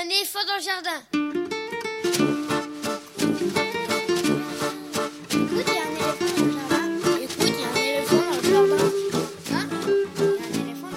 un 0.00 0.08
éléphant 0.08 0.38
dans 0.46 0.56
le 0.56 0.62
jardin. 0.62 1.00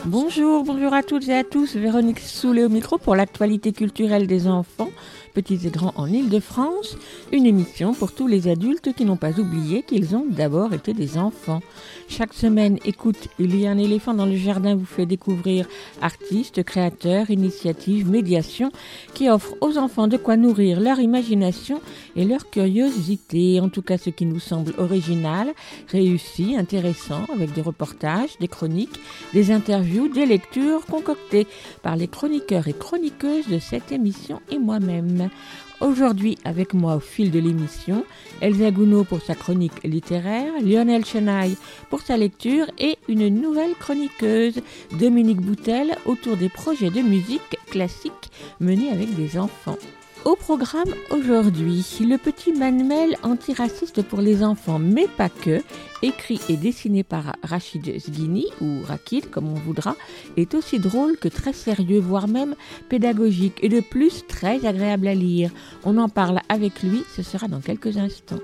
Bonjour, 0.05 0.63
bonjour 0.63 0.93
à 0.93 1.03
toutes 1.03 1.27
et 1.27 1.33
à 1.33 1.43
tous. 1.43 1.75
Véronique 1.75 2.19
Soulet 2.19 2.63
au 2.63 2.69
micro 2.69 2.97
pour 2.97 3.15
l'actualité 3.15 3.73
culturelle 3.73 4.25
des 4.25 4.47
enfants, 4.47 4.91
petits 5.33 5.59
et 5.65 5.69
grands 5.69 5.93
en 5.95 6.07
Ile-de-France. 6.07 6.97
Une 7.31 7.45
émission 7.45 7.93
pour 7.93 8.13
tous 8.13 8.27
les 8.27 8.47
adultes 8.47 8.93
qui 8.93 9.05
n'ont 9.05 9.17
pas 9.17 9.39
oublié 9.39 9.83
qu'ils 9.83 10.15
ont 10.15 10.25
d'abord 10.29 10.73
été 10.73 10.93
des 10.93 11.17
enfants. 11.17 11.61
Chaque 12.07 12.33
semaine, 12.33 12.77
écoute, 12.85 13.27
il 13.39 13.59
y 13.59 13.65
a 13.65 13.71
un 13.71 13.77
éléphant 13.77 14.13
dans 14.13 14.25
le 14.25 14.35
jardin 14.35 14.75
vous 14.75 14.85
fait 14.85 15.05
découvrir 15.05 15.67
artistes, 16.01 16.63
créateurs, 16.63 17.31
initiatives, 17.31 18.09
médiations 18.09 18.71
qui 19.13 19.29
offrent 19.29 19.55
aux 19.61 19.77
enfants 19.77 20.07
de 20.07 20.17
quoi 20.17 20.37
nourrir 20.37 20.79
leur 20.79 20.99
imagination 20.99 21.81
et 22.15 22.25
leur 22.25 22.49
curiosité. 22.49 23.59
En 23.59 23.69
tout 23.69 23.81
cas, 23.81 23.97
ce 23.97 24.09
qui 24.09 24.25
nous 24.25 24.39
semble 24.39 24.73
original, 24.77 25.47
réussi, 25.87 26.55
intéressant, 26.55 27.25
avec 27.33 27.53
des 27.53 27.61
reportages, 27.61 28.37
des 28.39 28.47
chroniques, 28.47 28.99
des 29.33 29.51
interviews, 29.51 30.07
des 30.07 30.25
lectures 30.25 30.85
concoctées 30.85 31.47
par 31.81 31.95
les 31.95 32.07
chroniqueurs 32.07 32.67
et 32.67 32.73
chroniqueuses 32.73 33.47
de 33.47 33.59
cette 33.59 33.91
émission 33.91 34.39
et 34.51 34.59
moi-même. 34.59 35.22
Aujourd'hui, 35.81 36.37
avec 36.45 36.73
moi 36.73 36.95
au 36.95 36.99
fil 36.99 37.29
de 37.29 37.39
l'émission, 37.39 38.05
Elsa 38.41 38.71
Gounod 38.71 39.05
pour 39.05 39.21
sa 39.21 39.35
chronique 39.35 39.83
littéraire, 39.83 40.53
Lionel 40.61 41.03
Chenaille 41.03 41.57
pour 41.89 42.01
sa 42.01 42.15
lecture 42.15 42.67
et 42.79 42.97
une 43.09 43.27
nouvelle 43.27 43.75
chroniqueuse, 43.75 44.61
Dominique 44.97 45.41
Boutel, 45.41 45.97
autour 46.05 46.37
des 46.37 46.49
projets 46.49 46.89
de 46.89 47.01
musique 47.01 47.57
classique 47.69 48.31
menés 48.59 48.91
avec 48.91 49.13
des 49.15 49.37
enfants. 49.37 49.77
Au 50.25 50.37
programme 50.37 50.93
aujourd'hui, 51.09 51.85
le 51.99 52.17
petit 52.17 52.53
manuel 52.53 53.17
antiraciste 53.23 54.03
pour 54.03 54.21
les 54.21 54.41
enfants, 54.41 54.79
mais 54.79 55.07
pas 55.07 55.27
que, 55.27 55.61
écrit 56.03 56.39
et 56.49 56.57
dessiné 56.57 57.03
par 57.03 57.35
Rachid 57.41 57.97
Zghini, 57.97 58.45
ou 58.61 58.83
Rakid 58.85 59.29
comme 59.31 59.49
on 59.49 59.55
voudra, 59.55 59.95
est 60.37 60.53
aussi 60.53 60.77
drôle 60.77 61.17
que 61.17 61.29
très 61.29 61.53
sérieux, 61.53 61.99
voire 61.99 62.27
même 62.27 62.55
pédagogique, 62.89 63.57
et 63.61 63.69
de 63.69 63.79
plus 63.79 64.27
très 64.27 64.65
agréable 64.65 65.07
à 65.07 65.15
lire. 65.15 65.51
On 65.83 65.97
en 65.97 66.09
parle 66.09 66.41
avec 66.49 66.83
lui, 66.83 67.03
ce 67.15 67.23
sera 67.23 67.47
dans 67.47 67.61
quelques 67.61 67.97
instants. 67.97 68.39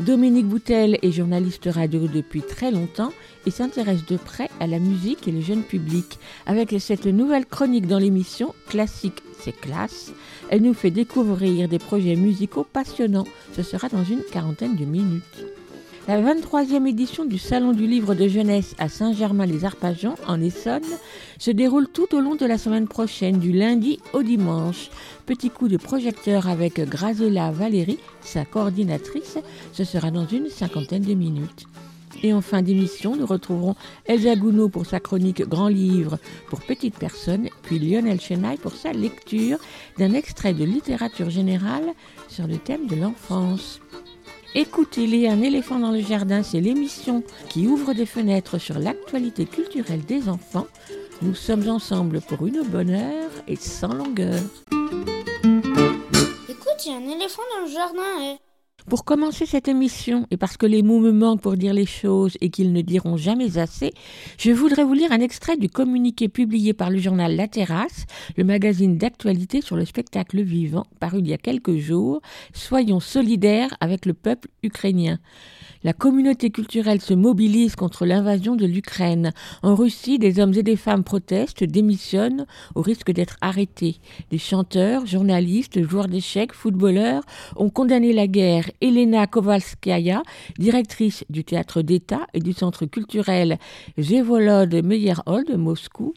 Dominique 0.00 0.46
Boutel 0.46 0.98
est 1.02 1.12
journaliste 1.12 1.68
radio 1.70 2.08
depuis 2.08 2.40
très 2.40 2.70
longtemps 2.70 3.12
et 3.46 3.50
s'intéresse 3.50 4.06
de 4.06 4.16
près 4.16 4.48
à 4.58 4.66
la 4.66 4.78
musique 4.78 5.28
et 5.28 5.32
le 5.32 5.40
jeune 5.40 5.62
public. 5.62 6.18
Avec 6.46 6.74
cette 6.78 7.06
nouvelle 7.06 7.46
chronique 7.46 7.86
dans 7.86 7.98
l'émission 7.98 8.54
Classique, 8.68 9.22
c'est 9.40 9.52
classe, 9.52 10.12
elle 10.50 10.62
nous 10.62 10.74
fait 10.74 10.90
découvrir 10.90 11.68
des 11.68 11.78
projets 11.78 12.16
musicaux 12.16 12.64
passionnants. 12.64 13.26
Ce 13.54 13.62
sera 13.62 13.88
dans 13.88 14.04
une 14.04 14.22
quarantaine 14.22 14.76
de 14.76 14.84
minutes. 14.84 15.61
La 16.08 16.20
23e 16.20 16.88
édition 16.88 17.24
du 17.24 17.38
Salon 17.38 17.72
du 17.72 17.86
livre 17.86 18.16
de 18.16 18.26
jeunesse 18.26 18.74
à 18.78 18.88
Saint-Germain-les-Arpajons, 18.88 20.16
en 20.26 20.40
Essonne, 20.40 20.82
se 21.38 21.52
déroule 21.52 21.86
tout 21.86 22.12
au 22.16 22.20
long 22.20 22.34
de 22.34 22.44
la 22.44 22.58
semaine 22.58 22.88
prochaine, 22.88 23.38
du 23.38 23.52
lundi 23.52 24.00
au 24.12 24.24
dimanche. 24.24 24.90
Petit 25.26 25.48
coup 25.48 25.68
de 25.68 25.76
projecteur 25.76 26.48
avec 26.48 26.80
Grazela 26.80 27.52
Valérie, 27.52 28.00
sa 28.20 28.44
coordinatrice, 28.44 29.38
ce 29.72 29.84
sera 29.84 30.10
dans 30.10 30.26
une 30.26 30.48
cinquantaine 30.48 31.04
de 31.04 31.14
minutes. 31.14 31.66
Et 32.24 32.32
en 32.32 32.40
fin 32.40 32.62
d'émission, 32.62 33.14
nous 33.14 33.26
retrouverons 33.26 33.76
Elsa 34.06 34.34
Gounod 34.34 34.72
pour 34.72 34.86
sa 34.86 34.98
chronique 34.98 35.48
Grand 35.48 35.68
Livre 35.68 36.18
pour 36.48 36.62
petites 36.62 36.98
personnes, 36.98 37.48
puis 37.62 37.78
Lionel 37.78 38.20
Chenaille 38.20 38.58
pour 38.58 38.74
sa 38.74 38.92
lecture 38.92 39.58
d'un 39.98 40.14
extrait 40.14 40.52
de 40.52 40.64
littérature 40.64 41.30
générale 41.30 41.94
sur 42.28 42.48
le 42.48 42.58
thème 42.58 42.88
de 42.88 42.96
l'enfance. 42.96 43.80
Écoutez-les, 44.54 45.28
Un 45.28 45.40
éléphant 45.40 45.78
dans 45.78 45.90
le 45.90 46.00
jardin, 46.00 46.42
c'est 46.42 46.60
l'émission 46.60 47.22
qui 47.48 47.66
ouvre 47.66 47.94
des 47.94 48.04
fenêtres 48.06 48.58
sur 48.58 48.78
l'actualité 48.78 49.46
culturelle 49.46 50.04
des 50.04 50.28
enfants. 50.28 50.66
Nous 51.22 51.34
sommes 51.34 51.68
ensemble 51.68 52.20
pour 52.20 52.46
une 52.46 52.62
bonne 52.62 52.90
heure 52.90 53.30
et 53.48 53.56
sans 53.56 53.94
longueur. 53.94 54.40
Écoute, 56.48 56.84
il 56.84 56.92
y 56.92 56.94
a 56.94 56.96
un 56.98 57.08
éléphant 57.08 57.42
dans 57.54 57.64
le 57.66 57.72
jardin. 57.72 58.02
eh. 58.20 58.51
Pour 58.88 59.04
commencer 59.04 59.46
cette 59.46 59.68
émission, 59.68 60.26
et 60.30 60.36
parce 60.36 60.56
que 60.56 60.66
les 60.66 60.82
mots 60.82 60.98
me 60.98 61.12
manquent 61.12 61.40
pour 61.40 61.56
dire 61.56 61.72
les 61.72 61.86
choses 61.86 62.36
et 62.40 62.50
qu'ils 62.50 62.72
ne 62.72 62.82
diront 62.82 63.16
jamais 63.16 63.56
assez, 63.58 63.92
je 64.38 64.50
voudrais 64.50 64.84
vous 64.84 64.92
lire 64.92 65.12
un 65.12 65.20
extrait 65.20 65.56
du 65.56 65.68
communiqué 65.68 66.28
publié 66.28 66.72
par 66.72 66.90
le 66.90 66.98
journal 66.98 67.36
La 67.36 67.48
Terrasse, 67.48 68.06
le 68.36 68.44
magazine 68.44 68.98
d'actualité 68.98 69.60
sur 69.60 69.76
le 69.76 69.84
spectacle 69.84 70.42
vivant, 70.42 70.84
paru 71.00 71.20
il 71.20 71.28
y 71.28 71.32
a 71.32 71.38
quelques 71.38 71.76
jours. 71.76 72.20
Soyons 72.52 73.00
solidaires 73.00 73.74
avec 73.80 74.04
le 74.04 74.14
peuple 74.14 74.48
ukrainien. 74.62 75.18
La 75.84 75.92
communauté 75.92 76.50
culturelle 76.50 77.00
se 77.00 77.12
mobilise 77.12 77.74
contre 77.74 78.06
l'invasion 78.06 78.54
de 78.54 78.66
l'Ukraine. 78.66 79.32
En 79.64 79.74
Russie, 79.74 80.20
des 80.20 80.38
hommes 80.38 80.54
et 80.54 80.62
des 80.62 80.76
femmes 80.76 81.02
protestent, 81.02 81.64
démissionnent 81.64 82.46
au 82.76 82.82
risque 82.82 83.10
d'être 83.10 83.36
arrêtés. 83.40 83.96
Des 84.30 84.38
chanteurs, 84.38 85.06
journalistes, 85.06 85.82
joueurs 85.82 86.06
d'échecs, 86.06 86.52
footballeurs 86.52 87.24
ont 87.56 87.70
condamné 87.70 88.12
la 88.12 88.28
guerre. 88.28 88.70
Elena 88.80 89.26
Kovalskaya, 89.26 90.22
directrice 90.56 91.24
du 91.30 91.42
théâtre 91.42 91.82
d'État 91.82 92.28
et 92.32 92.40
du 92.40 92.52
centre 92.52 92.86
culturel 92.86 93.58
Zhevolod 93.98 94.84
Meyerhold 94.84 95.48
de 95.48 95.56
Moscou, 95.56 96.14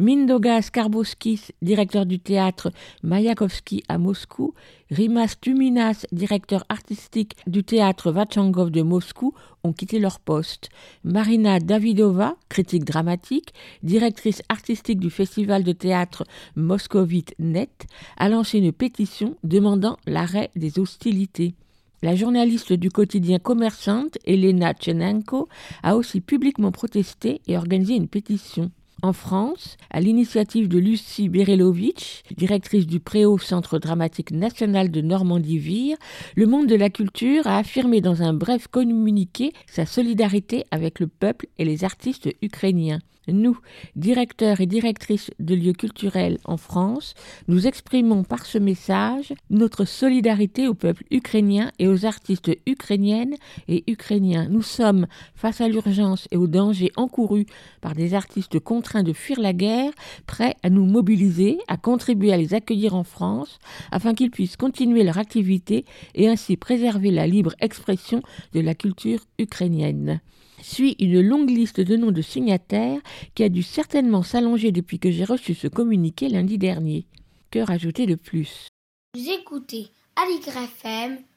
Mindoga 0.00 0.62
Skarbowskis, 0.62 1.50
directeur 1.60 2.06
du 2.06 2.20
théâtre 2.20 2.70
Mayakovsky 3.02 3.82
à 3.88 3.98
Moscou, 3.98 4.54
Rimas 4.92 5.34
Tuminas, 5.40 6.06
directeur 6.12 6.64
artistique 6.68 7.34
du 7.48 7.64
théâtre 7.64 8.12
Vachangov 8.12 8.70
de 8.70 8.82
Moscou, 8.82 9.34
ont 9.64 9.72
quitté 9.72 9.98
leur 9.98 10.20
poste. 10.20 10.68
Marina 11.02 11.58
Davidova, 11.58 12.36
critique 12.48 12.84
dramatique, 12.84 13.52
directrice 13.82 14.40
artistique 14.48 15.00
du 15.00 15.10
festival 15.10 15.64
de 15.64 15.72
théâtre 15.72 16.22
Moscovite 16.54 17.34
Net, 17.40 17.88
a 18.18 18.28
lancé 18.28 18.58
une 18.58 18.72
pétition 18.72 19.34
demandant 19.42 19.96
l'arrêt 20.06 20.52
des 20.54 20.78
hostilités. 20.78 21.54
La 22.02 22.14
journaliste 22.14 22.72
du 22.72 22.92
quotidien 22.92 23.40
Commerçante, 23.40 24.16
Elena 24.24 24.74
Tchenenko, 24.74 25.48
a 25.82 25.96
aussi 25.96 26.20
publiquement 26.20 26.70
protesté 26.70 27.40
et 27.48 27.56
organisé 27.56 27.96
une 27.96 28.06
pétition. 28.06 28.70
En 29.00 29.12
France, 29.12 29.76
à 29.90 30.00
l'initiative 30.00 30.66
de 30.66 30.76
Lucie 30.76 31.28
Berelovitch, 31.28 32.22
directrice 32.36 32.84
du 32.84 32.98
Préau 32.98 33.38
Centre 33.38 33.78
dramatique 33.78 34.32
national 34.32 34.90
de 34.90 35.00
Normandie-Vire, 35.00 35.96
le 36.34 36.46
monde 36.46 36.66
de 36.66 36.74
la 36.74 36.90
culture 36.90 37.46
a 37.46 37.58
affirmé 37.58 38.00
dans 38.00 38.22
un 38.22 38.34
bref 38.34 38.66
communiqué 38.66 39.52
sa 39.68 39.86
solidarité 39.86 40.64
avec 40.72 40.98
le 40.98 41.06
peuple 41.06 41.46
et 41.58 41.64
les 41.64 41.84
artistes 41.84 42.28
ukrainiens. 42.42 42.98
Nous, 43.32 43.58
directeurs 43.94 44.60
et 44.60 44.66
directrices 44.66 45.30
de 45.38 45.54
lieux 45.54 45.72
culturels 45.72 46.38
en 46.44 46.56
France, 46.56 47.14
nous 47.46 47.66
exprimons 47.66 48.24
par 48.24 48.46
ce 48.46 48.58
message 48.58 49.34
notre 49.50 49.84
solidarité 49.84 50.66
au 50.66 50.74
peuple 50.74 51.04
ukrainien 51.10 51.70
et 51.78 51.88
aux 51.88 52.06
artistes 52.06 52.50
ukrainiennes 52.66 53.34
et 53.68 53.84
ukrainiens. 53.86 54.48
Nous 54.48 54.62
sommes 54.62 55.06
face 55.34 55.60
à 55.60 55.68
l'urgence 55.68 56.26
et 56.30 56.36
au 56.36 56.46
danger 56.46 56.90
encouru 56.96 57.46
par 57.80 57.94
des 57.94 58.14
artistes 58.14 58.60
contraints 58.60 59.02
de 59.02 59.12
fuir 59.12 59.40
la 59.40 59.52
guerre, 59.52 59.92
prêts 60.26 60.56
à 60.62 60.70
nous 60.70 60.86
mobiliser, 60.86 61.58
à 61.68 61.76
contribuer 61.76 62.32
à 62.32 62.36
les 62.36 62.54
accueillir 62.54 62.94
en 62.94 63.04
France, 63.04 63.58
afin 63.92 64.14
qu'ils 64.14 64.30
puissent 64.30 64.56
continuer 64.56 65.04
leur 65.04 65.18
activité 65.18 65.84
et 66.14 66.28
ainsi 66.28 66.56
préserver 66.56 67.10
la 67.10 67.26
libre 67.26 67.54
expression 67.60 68.22
de 68.54 68.60
la 68.60 68.74
culture 68.74 69.20
ukrainienne 69.38 70.20
suit 70.62 70.96
une 70.98 71.20
longue 71.20 71.50
liste 71.50 71.80
de 71.80 71.96
noms 71.96 72.10
de 72.10 72.22
signataires 72.22 73.00
qui 73.34 73.42
a 73.42 73.48
dû 73.48 73.62
certainement 73.62 74.22
s'allonger 74.22 74.72
depuis 74.72 74.98
que 74.98 75.10
j'ai 75.10 75.24
reçu 75.24 75.54
ce 75.54 75.68
communiqué 75.68 76.28
lundi 76.28 76.58
dernier. 76.58 77.06
Que 77.50 77.60
rajouter 77.60 78.06
de 78.06 78.14
plus? 78.14 78.68
Vous 79.14 79.30
écoutez 79.30 79.90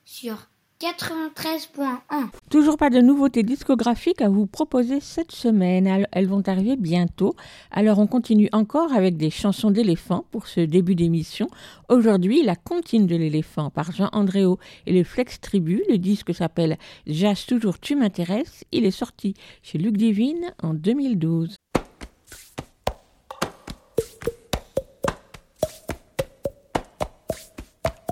sur 0.04 0.51
93.1. 0.82 2.30
Toujours 2.50 2.76
pas 2.76 2.90
de 2.90 3.02
nouveautés 3.02 3.44
discographiques 3.44 4.20
à 4.22 4.30
vous 4.30 4.48
proposer 4.48 5.00
cette 5.00 5.32
semaine. 5.32 5.86
Elles- 6.12 6.28
vont 6.28 6.42
arriver 6.48 6.76
bientôt. 6.76 7.36
Alors 7.72 8.00
on 8.00 8.08
continue 8.08 8.50
encore 8.52 8.94
avec 8.94 9.16
des 9.18 9.30
chansons 9.30 9.70
d'éléphants 9.70 10.26
pour 10.32 10.48
ce 10.48 10.62
début 10.62 10.96
d'émission. 10.96 11.48
Aujourd'hui, 11.90 12.42
la 12.42 12.56
comptine 12.56 13.06
de 13.06 13.16
l'éléphant 13.16 13.70
par 13.70 13.92
Jean 13.92 14.10
Andréo 14.12 14.58
et 14.88 14.94
les 14.94 15.04
Flex 15.04 15.40
Tribu. 15.40 15.84
Le 15.90 15.98
disque 15.98 16.34
s'appelle 16.34 16.78
Jazz 17.06 17.46
toujours 17.46 17.80
tu 17.80 17.96
m'intéresses. 17.96 18.64
Il 18.72 18.86
est 18.86 18.92
sorti 18.92 19.36
chez 19.62 19.78
Luc 19.78 19.98
Divine 19.98 20.52
en 20.64 20.74
2012. 20.74 21.58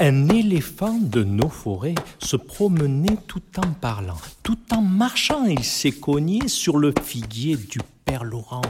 Un 0.02 0.30
éléphant 0.30 0.98
de 0.98 1.26
nos 1.26 1.50
forêts 1.50 1.96
se 2.20 2.38
promenait 2.38 3.18
tout 3.28 3.42
en 3.58 3.74
parlant. 3.74 4.16
Tout 4.44 4.58
en 4.72 4.82
marchant, 4.82 5.44
il 5.44 5.66
s'est 5.66 5.92
cogné 5.92 6.48
sur 6.48 6.78
le 6.78 6.94
figuier 7.04 7.58
du 7.58 7.80
père 8.06 8.24
Laurent. 8.24 8.62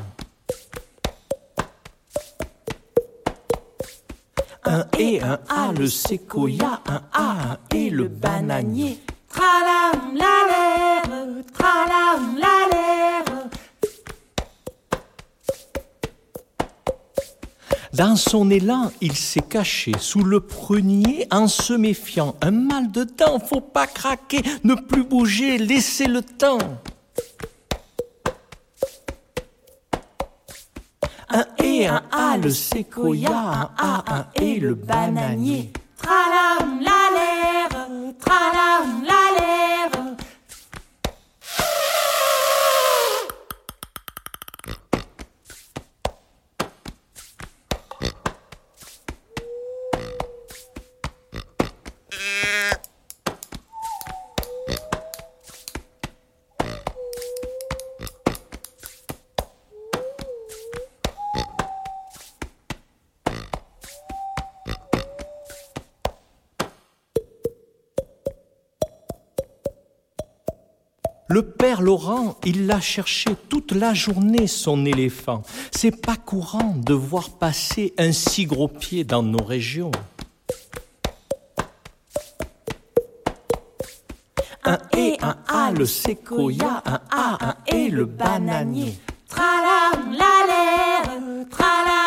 Un 4.66 4.88
et 4.98 5.22
un 5.22 5.40
A, 5.50 5.72
le 5.72 5.86
séquoia, 5.86 6.82
un 6.88 7.02
A, 7.14 7.52
un 7.52 7.58
et 7.76 7.92
le 7.92 8.08
bananier. 8.08 8.98
Tralam 9.30 10.16
la 10.16 11.04
tralam 11.54 12.38
la. 12.40 12.60
Dans 18.00 18.16
son 18.16 18.50
élan, 18.50 18.94
il 19.02 19.14
s'est 19.14 19.42
caché 19.42 19.92
sous 20.00 20.24
le 20.24 20.40
prunier 20.40 21.28
en 21.32 21.50
se 21.50 21.74
méfiant. 21.74 22.34
Un 22.40 22.52
mal 22.52 22.90
de 22.90 23.04
dents, 23.04 23.40
faut 23.40 23.60
pas 23.60 23.88
craquer, 23.88 24.42
ne 24.64 24.76
plus 24.76 25.04
bouger, 25.04 25.58
laissez 25.58 26.06
le 26.06 26.22
temps. 26.22 26.60
Un 31.28 31.46
et 31.62 31.88
un 31.88 32.02
A, 32.10 32.38
le 32.38 32.50
séquoia, 32.52 33.34
un 33.34 33.70
A, 33.78 34.16
un 34.16 34.28
et 34.42 34.62
le 34.62 34.76
bananier. 34.76 35.74
Tralam 36.02 36.80
la 36.80 37.02
l'air, 37.16 37.88
tralam 38.18 39.04
la 39.04 39.39
Laurent, 71.82 72.38
il 72.46 72.68
l'a 72.68 72.80
cherché 72.80 73.30
toute 73.50 73.72
la 73.72 73.94
journée, 73.94 74.48
son 74.48 74.86
éléphant. 74.86 75.44
C'est 75.72 76.02
pas 76.02 76.16
courant 76.16 76.76
de 76.76 76.94
voir 76.94 77.30
passer 77.30 77.94
un 77.98 78.12
si 78.12 78.46
gros 78.46 78.68
pied 78.68 79.04
dans 79.04 79.24
nos 79.24 79.44
régions. 79.44 79.92
Un 84.64 84.78
et 84.96 85.18
un 85.22 85.38
A, 85.48 85.72
le 85.72 85.86
séquoia, 85.86 86.84
un 86.86 87.02
A, 87.12 87.50
un 87.50 87.56
et 87.68 87.90
le 87.90 88.06
bananier. 88.06 88.98
Tralam 89.28 90.12
la 90.12 90.46
l'air, 90.48 91.48
tralam 91.50 91.99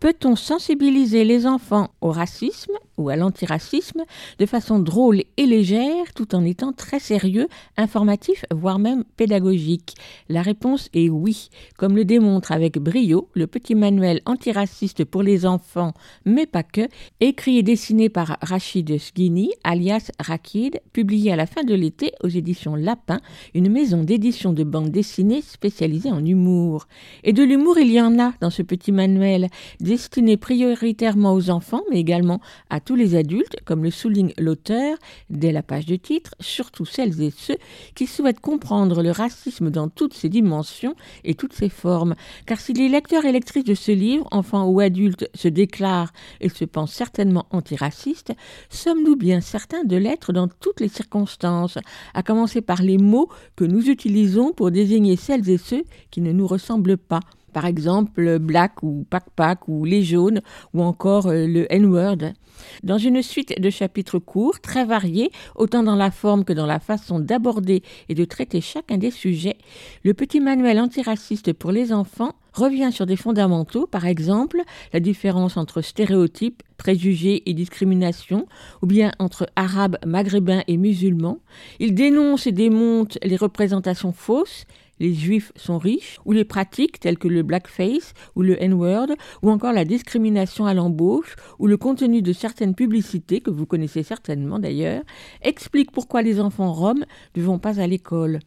Peut-on 0.00 0.36
sensibiliser 0.36 1.24
les 1.24 1.46
enfants 1.46 1.90
au 2.00 2.10
racisme? 2.10 2.75
Ou 2.96 3.08
à 3.08 3.16
l'antiracisme 3.16 4.02
de 4.38 4.46
façon 4.46 4.78
drôle 4.78 5.22
et 5.36 5.46
légère 5.46 6.12
tout 6.14 6.34
en 6.34 6.44
étant 6.44 6.72
très 6.72 6.98
sérieux, 6.98 7.48
informatif, 7.76 8.44
voire 8.52 8.78
même 8.78 9.04
pédagogique 9.16 9.94
La 10.28 10.42
réponse 10.42 10.88
est 10.94 11.08
oui, 11.08 11.48
comme 11.76 11.96
le 11.96 12.04
démontre 12.04 12.52
avec 12.52 12.78
brio 12.78 13.28
le 13.34 13.46
petit 13.46 13.74
manuel 13.74 14.20
antiraciste 14.26 15.04
pour 15.04 15.22
les 15.22 15.46
enfants, 15.46 15.92
mais 16.24 16.46
pas 16.46 16.62
que, 16.62 16.88
écrit 17.20 17.58
et 17.58 17.62
dessiné 17.62 18.08
par 18.08 18.38
Rachid 18.42 18.98
Sguini, 18.98 19.50
alias 19.64 20.10
Rakid, 20.18 20.80
publié 20.92 21.32
à 21.32 21.36
la 21.36 21.46
fin 21.46 21.64
de 21.64 21.74
l'été 21.74 22.12
aux 22.22 22.28
éditions 22.28 22.74
Lapin, 22.74 23.20
une 23.54 23.70
maison 23.70 24.02
d'édition 24.02 24.52
de 24.52 24.64
bande 24.64 24.90
dessinée 24.90 25.42
spécialisée 25.42 26.10
en 26.10 26.24
humour. 26.24 26.86
Et 27.24 27.32
de 27.32 27.42
l'humour, 27.42 27.78
il 27.78 27.90
y 27.90 28.00
en 28.00 28.18
a 28.18 28.32
dans 28.40 28.50
ce 28.50 28.62
petit 28.62 28.92
manuel, 28.92 29.48
destiné 29.80 30.36
prioritairement 30.36 31.32
aux 31.32 31.50
enfants, 31.50 31.82
mais 31.90 32.00
également 32.00 32.40
à 32.70 32.80
tous 32.86 32.94
les 32.94 33.16
adultes, 33.16 33.56
comme 33.66 33.84
le 33.84 33.90
souligne 33.90 34.32
l'auteur 34.38 34.96
dès 35.28 35.52
la 35.52 35.62
page 35.62 35.84
de 35.86 35.96
titre, 35.96 36.34
surtout 36.40 36.86
celles 36.86 37.20
et 37.20 37.32
ceux 37.36 37.58
qui 37.94 38.06
souhaitent 38.06 38.40
comprendre 38.40 39.02
le 39.02 39.10
racisme 39.10 39.70
dans 39.70 39.88
toutes 39.88 40.14
ses 40.14 40.28
dimensions 40.28 40.94
et 41.24 41.34
toutes 41.34 41.52
ses 41.52 41.68
formes. 41.68 42.14
Car 42.46 42.60
si 42.60 42.72
les 42.72 42.88
lecteurs 42.88 43.24
et 43.24 43.32
lectrices 43.32 43.64
de 43.64 43.74
ce 43.74 43.90
livre, 43.90 44.26
enfants 44.30 44.68
ou 44.68 44.80
adultes, 44.80 45.28
se 45.34 45.48
déclarent 45.48 46.12
et 46.40 46.48
se 46.48 46.64
pensent 46.64 46.94
certainement 46.94 47.46
antiracistes, 47.50 48.32
sommes-nous 48.70 49.16
bien 49.16 49.40
certains 49.40 49.84
de 49.84 49.96
l'être 49.96 50.32
dans 50.32 50.48
toutes 50.48 50.80
les 50.80 50.88
circonstances, 50.88 51.78
à 52.14 52.22
commencer 52.22 52.60
par 52.60 52.82
les 52.82 52.98
mots 52.98 53.28
que 53.56 53.64
nous 53.64 53.90
utilisons 53.90 54.52
pour 54.52 54.70
désigner 54.70 55.16
celles 55.16 55.50
et 55.50 55.58
ceux 55.58 55.82
qui 56.12 56.20
ne 56.20 56.30
nous 56.30 56.46
ressemblent 56.46 56.96
pas 56.96 57.20
par 57.56 57.64
exemple 57.64 58.38
Black 58.38 58.82
ou 58.82 59.06
Pac 59.08 59.30
Pac 59.34 59.66
ou 59.66 59.86
Les 59.86 60.02
Jaunes 60.02 60.42
ou 60.74 60.82
encore 60.82 61.28
euh, 61.28 61.46
le 61.46 61.66
N-word. 61.72 62.34
Dans 62.82 62.98
une 62.98 63.22
suite 63.22 63.58
de 63.58 63.70
chapitres 63.70 64.18
courts, 64.18 64.60
très 64.60 64.84
variés, 64.84 65.30
autant 65.54 65.82
dans 65.82 65.96
la 65.96 66.10
forme 66.10 66.44
que 66.44 66.52
dans 66.52 66.66
la 66.66 66.80
façon 66.80 67.18
d'aborder 67.18 67.82
et 68.10 68.14
de 68.14 68.26
traiter 68.26 68.60
chacun 68.60 68.98
des 68.98 69.10
sujets, 69.10 69.56
le 70.04 70.12
petit 70.12 70.38
manuel 70.38 70.78
antiraciste 70.78 71.54
pour 71.54 71.72
les 71.72 71.94
enfants 71.94 72.34
revient 72.52 72.92
sur 72.92 73.06
des 73.06 73.16
fondamentaux, 73.16 73.86
par 73.86 74.04
exemple 74.04 74.60
la 74.92 75.00
différence 75.00 75.56
entre 75.56 75.80
stéréotypes, 75.80 76.62
préjugés 76.76 77.42
et 77.48 77.54
discrimination, 77.54 78.46
ou 78.82 78.86
bien 78.86 79.12
entre 79.18 79.46
arabes, 79.56 79.96
maghrébins 80.04 80.62
et 80.68 80.76
musulmans. 80.76 81.38
Il 81.80 81.94
dénonce 81.94 82.46
et 82.46 82.52
démonte 82.52 83.16
les 83.22 83.36
représentations 83.36 84.12
fausses, 84.12 84.66
les 84.98 85.14
juifs 85.14 85.52
sont 85.56 85.78
riches, 85.78 86.18
ou 86.24 86.32
les 86.32 86.44
pratiques 86.44 87.00
telles 87.00 87.18
que 87.18 87.28
le 87.28 87.42
blackface 87.42 88.14
ou 88.34 88.42
le 88.42 88.62
N-word, 88.62 89.08
ou 89.42 89.50
encore 89.50 89.72
la 89.72 89.84
discrimination 89.84 90.66
à 90.66 90.74
l'embauche, 90.74 91.36
ou 91.58 91.66
le 91.66 91.76
contenu 91.76 92.22
de 92.22 92.32
certaines 92.32 92.74
publicités, 92.74 93.40
que 93.40 93.50
vous 93.50 93.66
connaissez 93.66 94.02
certainement 94.02 94.58
d'ailleurs, 94.58 95.02
expliquent 95.42 95.92
pourquoi 95.92 96.22
les 96.22 96.40
enfants 96.40 96.72
roms 96.72 97.04
ne 97.36 97.42
vont 97.42 97.58
pas 97.58 97.80
à 97.80 97.86
l'école 97.86 98.40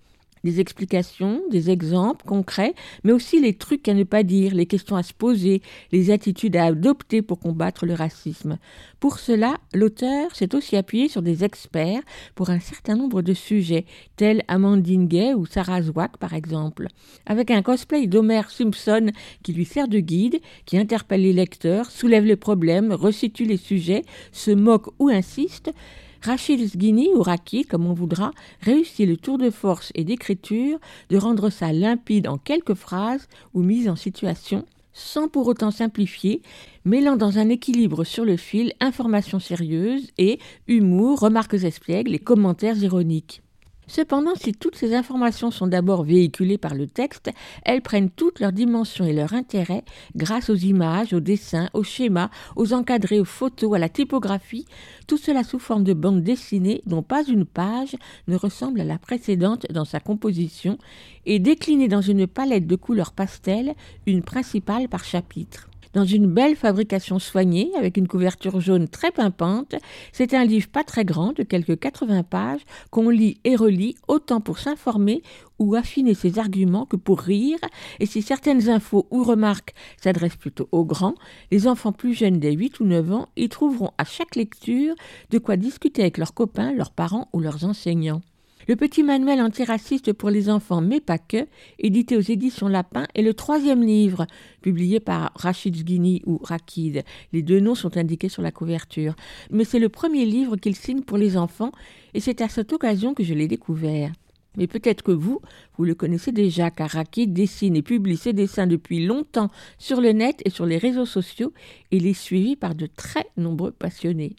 des 0.43 0.59
explications, 0.59 1.41
des 1.49 1.69
exemples 1.69 2.25
concrets, 2.25 2.73
mais 3.03 3.11
aussi 3.11 3.39
les 3.39 3.53
trucs 3.53 3.87
à 3.87 3.93
ne 3.93 4.03
pas 4.03 4.23
dire, 4.23 4.53
les 4.53 4.65
questions 4.65 4.95
à 4.95 5.03
se 5.03 5.13
poser, 5.13 5.61
les 5.91 6.11
attitudes 6.11 6.55
à 6.55 6.65
adopter 6.65 7.21
pour 7.21 7.39
combattre 7.39 7.85
le 7.85 7.93
racisme. 7.93 8.57
Pour 8.99 9.19
cela, 9.19 9.57
l'auteur 9.73 10.35
s'est 10.35 10.55
aussi 10.55 10.75
appuyé 10.75 11.07
sur 11.07 11.21
des 11.21 11.43
experts 11.43 12.01
pour 12.35 12.49
un 12.49 12.59
certain 12.59 12.95
nombre 12.95 13.21
de 13.21 13.33
sujets, 13.33 13.85
tels 14.15 14.43
Amandine 14.47 15.07
Gay 15.07 15.33
ou 15.33 15.45
Sarah 15.45 15.81
Zwack 15.81 16.17
par 16.17 16.33
exemple, 16.33 16.87
avec 17.25 17.51
un 17.51 17.61
cosplay 17.61 18.07
d'Homer 18.07 18.41
Simpson 18.49 19.11
qui 19.43 19.53
lui 19.53 19.65
sert 19.65 19.87
de 19.87 19.99
guide, 19.99 20.39
qui 20.65 20.77
interpelle 20.77 21.21
les 21.21 21.33
lecteurs, 21.33 21.91
soulève 21.91 22.25
les 22.25 22.35
problèmes, 22.35 22.91
resitue 22.91 23.45
les 23.45 23.57
sujets, 23.57 24.03
se 24.31 24.51
moque 24.51 24.89
ou 24.99 25.09
insiste. 25.09 25.71
Rachid 26.21 26.67
Sguini, 26.67 27.09
ou 27.15 27.21
Raki, 27.21 27.63
comme 27.63 27.87
on 27.87 27.93
voudra, 27.93 28.31
réussit 28.61 29.07
le 29.07 29.15
tour 29.15 29.37
de 29.37 29.49
force 29.49 29.91
et 29.95 30.03
d'écriture 30.03 30.79
de 31.09 31.17
rendre 31.17 31.49
ça 31.49 31.71
limpide 31.71 32.27
en 32.27 32.37
quelques 32.37 32.73
phrases 32.73 33.27
ou 33.53 33.61
mise 33.61 33.87
en 33.87 33.95
situation, 33.95 34.65
sans 34.91 35.29
pour 35.29 35.47
autant 35.47 35.71
simplifier, 35.71 36.41
mêlant 36.83 37.15
dans 37.15 37.37
un 37.37 37.49
équilibre 37.49 38.03
sur 38.03 38.25
le 38.25 38.35
fil 38.35 38.73
informations 38.81 39.39
sérieuses 39.39 40.09
et 40.17 40.39
humour, 40.67 41.19
remarques 41.21 41.53
espiègles 41.53 42.15
et 42.15 42.19
commentaires 42.19 42.77
ironiques. 42.77 43.41
Cependant, 43.89 44.35
si 44.35 44.53
toutes 44.53 44.75
ces 44.75 44.93
informations 44.93 45.49
sont 45.49 45.65
d'abord 45.65 46.03
véhiculées 46.03 46.59
par 46.59 46.75
le 46.75 46.85
texte, 46.85 47.31
elles 47.65 47.81
prennent 47.81 48.11
toutes 48.11 48.39
leurs 48.39 48.51
dimensions 48.51 49.03
et 49.03 49.13
leur 49.13 49.33
intérêt 49.33 49.83
grâce 50.15 50.51
aux 50.51 50.55
images, 50.55 51.11
aux 51.11 51.19
dessins, 51.19 51.69
aux 51.73 51.81
schémas, 51.81 52.29
aux 52.55 52.73
encadrés, 52.73 53.19
aux 53.19 53.25
photos, 53.25 53.75
à 53.75 53.79
la 53.79 53.89
typographie, 53.89 54.67
tout 55.07 55.17
cela 55.17 55.43
sous 55.43 55.57
forme 55.57 55.83
de 55.83 55.93
bande 55.93 56.21
dessinée 56.21 56.83
dont 56.85 57.01
pas 57.01 57.23
une 57.23 57.45
page 57.45 57.95
ne 58.27 58.35
ressemble 58.35 58.79
à 58.81 58.85
la 58.85 58.99
précédente 58.99 59.65
dans 59.71 59.85
sa 59.85 59.99
composition 59.99 60.77
et 61.25 61.39
déclinée 61.39 61.87
dans 61.87 62.01
une 62.01 62.27
palette 62.27 62.67
de 62.67 62.75
couleurs 62.75 63.11
pastel, 63.13 63.73
une 64.05 64.21
principale 64.21 64.87
par 64.87 65.03
chapitre 65.03 65.67
dans 65.93 66.05
une 66.05 66.27
belle 66.27 66.55
fabrication 66.55 67.19
soignée 67.19 67.71
avec 67.77 67.97
une 67.97 68.07
couverture 68.07 68.59
jaune 68.59 68.87
très 68.87 69.11
pimpante. 69.11 69.75
C'est 70.11 70.33
un 70.33 70.45
livre 70.45 70.67
pas 70.69 70.83
très 70.83 71.05
grand 71.05 71.33
de 71.33 71.43
quelques 71.43 71.79
80 71.79 72.23
pages 72.23 72.61
qu'on 72.91 73.09
lit 73.09 73.39
et 73.43 73.55
relit 73.55 73.95
autant 74.07 74.41
pour 74.41 74.59
s'informer 74.59 75.21
ou 75.59 75.75
affiner 75.75 76.13
ses 76.13 76.39
arguments 76.39 76.85
que 76.85 76.95
pour 76.95 77.19
rire, 77.19 77.59
et 77.99 78.05
si 78.05 78.21
certaines 78.21 78.69
infos 78.69 79.07
ou 79.11 79.23
remarques 79.23 79.73
s'adressent 80.01 80.37
plutôt 80.37 80.69
aux 80.71 80.85
grands, 80.85 81.15
les 81.51 81.67
enfants 81.67 81.91
plus 81.91 82.13
jeunes 82.13 82.39
des 82.39 82.53
8 82.53 82.79
ou 82.79 82.85
9 82.85 83.11
ans 83.11 83.29
y 83.35 83.49
trouveront 83.49 83.91
à 83.97 84.05
chaque 84.05 84.35
lecture 84.35 84.95
de 85.31 85.37
quoi 85.37 85.57
discuter 85.57 86.01
avec 86.01 86.17
leurs 86.17 86.33
copains, 86.33 86.71
leurs 86.73 86.91
parents 86.91 87.27
ou 87.33 87.41
leurs 87.41 87.65
enseignants. 87.65 88.21
Le 88.69 88.75
petit 88.75 89.01
manuel 89.01 89.41
antiraciste 89.41 90.13
pour 90.13 90.29
les 90.29 90.47
enfants, 90.47 90.79
mais 90.79 90.99
pas 90.99 91.17
que, 91.17 91.47
édité 91.79 92.15
aux 92.15 92.21
éditions 92.21 92.67
Lapin, 92.67 93.07
est 93.15 93.23
le 93.23 93.33
troisième 93.33 93.81
livre, 93.81 94.27
publié 94.61 94.99
par 94.99 95.31
Rachid 95.33 95.75
Zghini 95.75 96.21
ou 96.27 96.37
Rakid. 96.37 97.03
Les 97.33 97.41
deux 97.41 97.61
noms 97.61 97.73
sont 97.73 97.97
indiqués 97.97 98.29
sur 98.29 98.43
la 98.43 98.51
couverture. 98.51 99.15
Mais 99.49 99.63
c'est 99.63 99.79
le 99.79 99.89
premier 99.89 100.23
livre 100.23 100.55
qu'il 100.55 100.75
signe 100.75 101.01
pour 101.01 101.17
les 101.17 101.35
enfants, 101.35 101.71
et 102.13 102.19
c'est 102.19 102.41
à 102.41 102.47
cette 102.47 102.71
occasion 102.71 103.15
que 103.15 103.23
je 103.23 103.33
l'ai 103.33 103.47
découvert. 103.47 104.11
Mais 104.55 104.67
peut-être 104.67 105.01
que 105.01 105.11
vous, 105.11 105.41
vous 105.75 105.83
le 105.83 105.95
connaissez 105.95 106.31
déjà, 106.31 106.69
car 106.69 106.91
Rakid 106.91 107.33
dessine 107.33 107.75
et 107.75 107.81
publie 107.81 108.17
ses 108.17 108.33
dessins 108.33 108.67
depuis 108.67 109.03
longtemps 109.03 109.49
sur 109.79 109.99
le 109.99 110.11
net 110.11 110.43
et 110.45 110.51
sur 110.51 110.67
les 110.67 110.77
réseaux 110.77 111.07
sociaux, 111.07 111.53
et 111.89 111.97
il 111.97 112.05
est 112.05 112.55
par 112.55 112.75
de 112.75 112.85
très 112.85 113.25
nombreux 113.35 113.71
passionnés. 113.71 114.35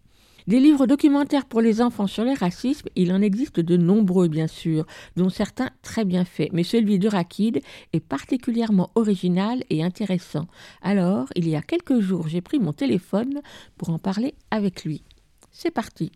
Des 0.46 0.60
livres 0.60 0.86
documentaires 0.86 1.46
pour 1.46 1.60
les 1.60 1.80
enfants 1.80 2.06
sur 2.06 2.24
le 2.24 2.32
racisme, 2.32 2.88
il 2.96 3.12
en 3.12 3.20
existe 3.20 3.60
de 3.60 3.76
nombreux 3.76 4.28
bien 4.28 4.46
sûr, 4.46 4.86
dont 5.16 5.28
certains 5.28 5.70
très 5.82 6.04
bien 6.04 6.24
faits, 6.24 6.50
mais 6.52 6.62
celui 6.62 6.98
de 6.98 7.08
Rakid 7.08 7.60
est 7.92 8.00
particulièrement 8.00 8.90
original 8.94 9.62
et 9.70 9.82
intéressant. 9.82 10.46
Alors, 10.82 11.26
il 11.36 11.48
y 11.48 11.56
a 11.56 11.62
quelques 11.62 12.00
jours, 12.00 12.28
j'ai 12.28 12.40
pris 12.40 12.58
mon 12.58 12.72
téléphone 12.72 13.40
pour 13.76 13.90
en 13.90 13.98
parler 13.98 14.34
avec 14.50 14.84
lui. 14.84 15.02
C'est 15.50 15.70
parti. 15.70 16.12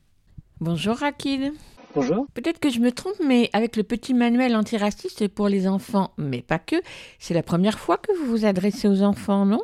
Bonjour 0.60 0.96
Rakid. 0.96 1.52
Bonjour. 1.94 2.26
Peut-être 2.34 2.58
que 2.58 2.70
je 2.70 2.80
me 2.80 2.90
trompe, 2.90 3.14
mais 3.24 3.50
avec 3.52 3.76
le 3.76 3.84
petit 3.84 4.14
manuel 4.14 4.56
antiraciste 4.56 5.28
pour 5.28 5.48
les 5.48 5.68
enfants, 5.68 6.12
mais 6.18 6.42
pas 6.42 6.58
que, 6.58 6.76
c'est 7.20 7.34
la 7.34 7.42
première 7.42 7.78
fois 7.78 7.98
que 7.98 8.10
vous 8.16 8.26
vous 8.26 8.44
adressez 8.44 8.88
aux 8.88 9.02
enfants, 9.02 9.46
non? 9.46 9.60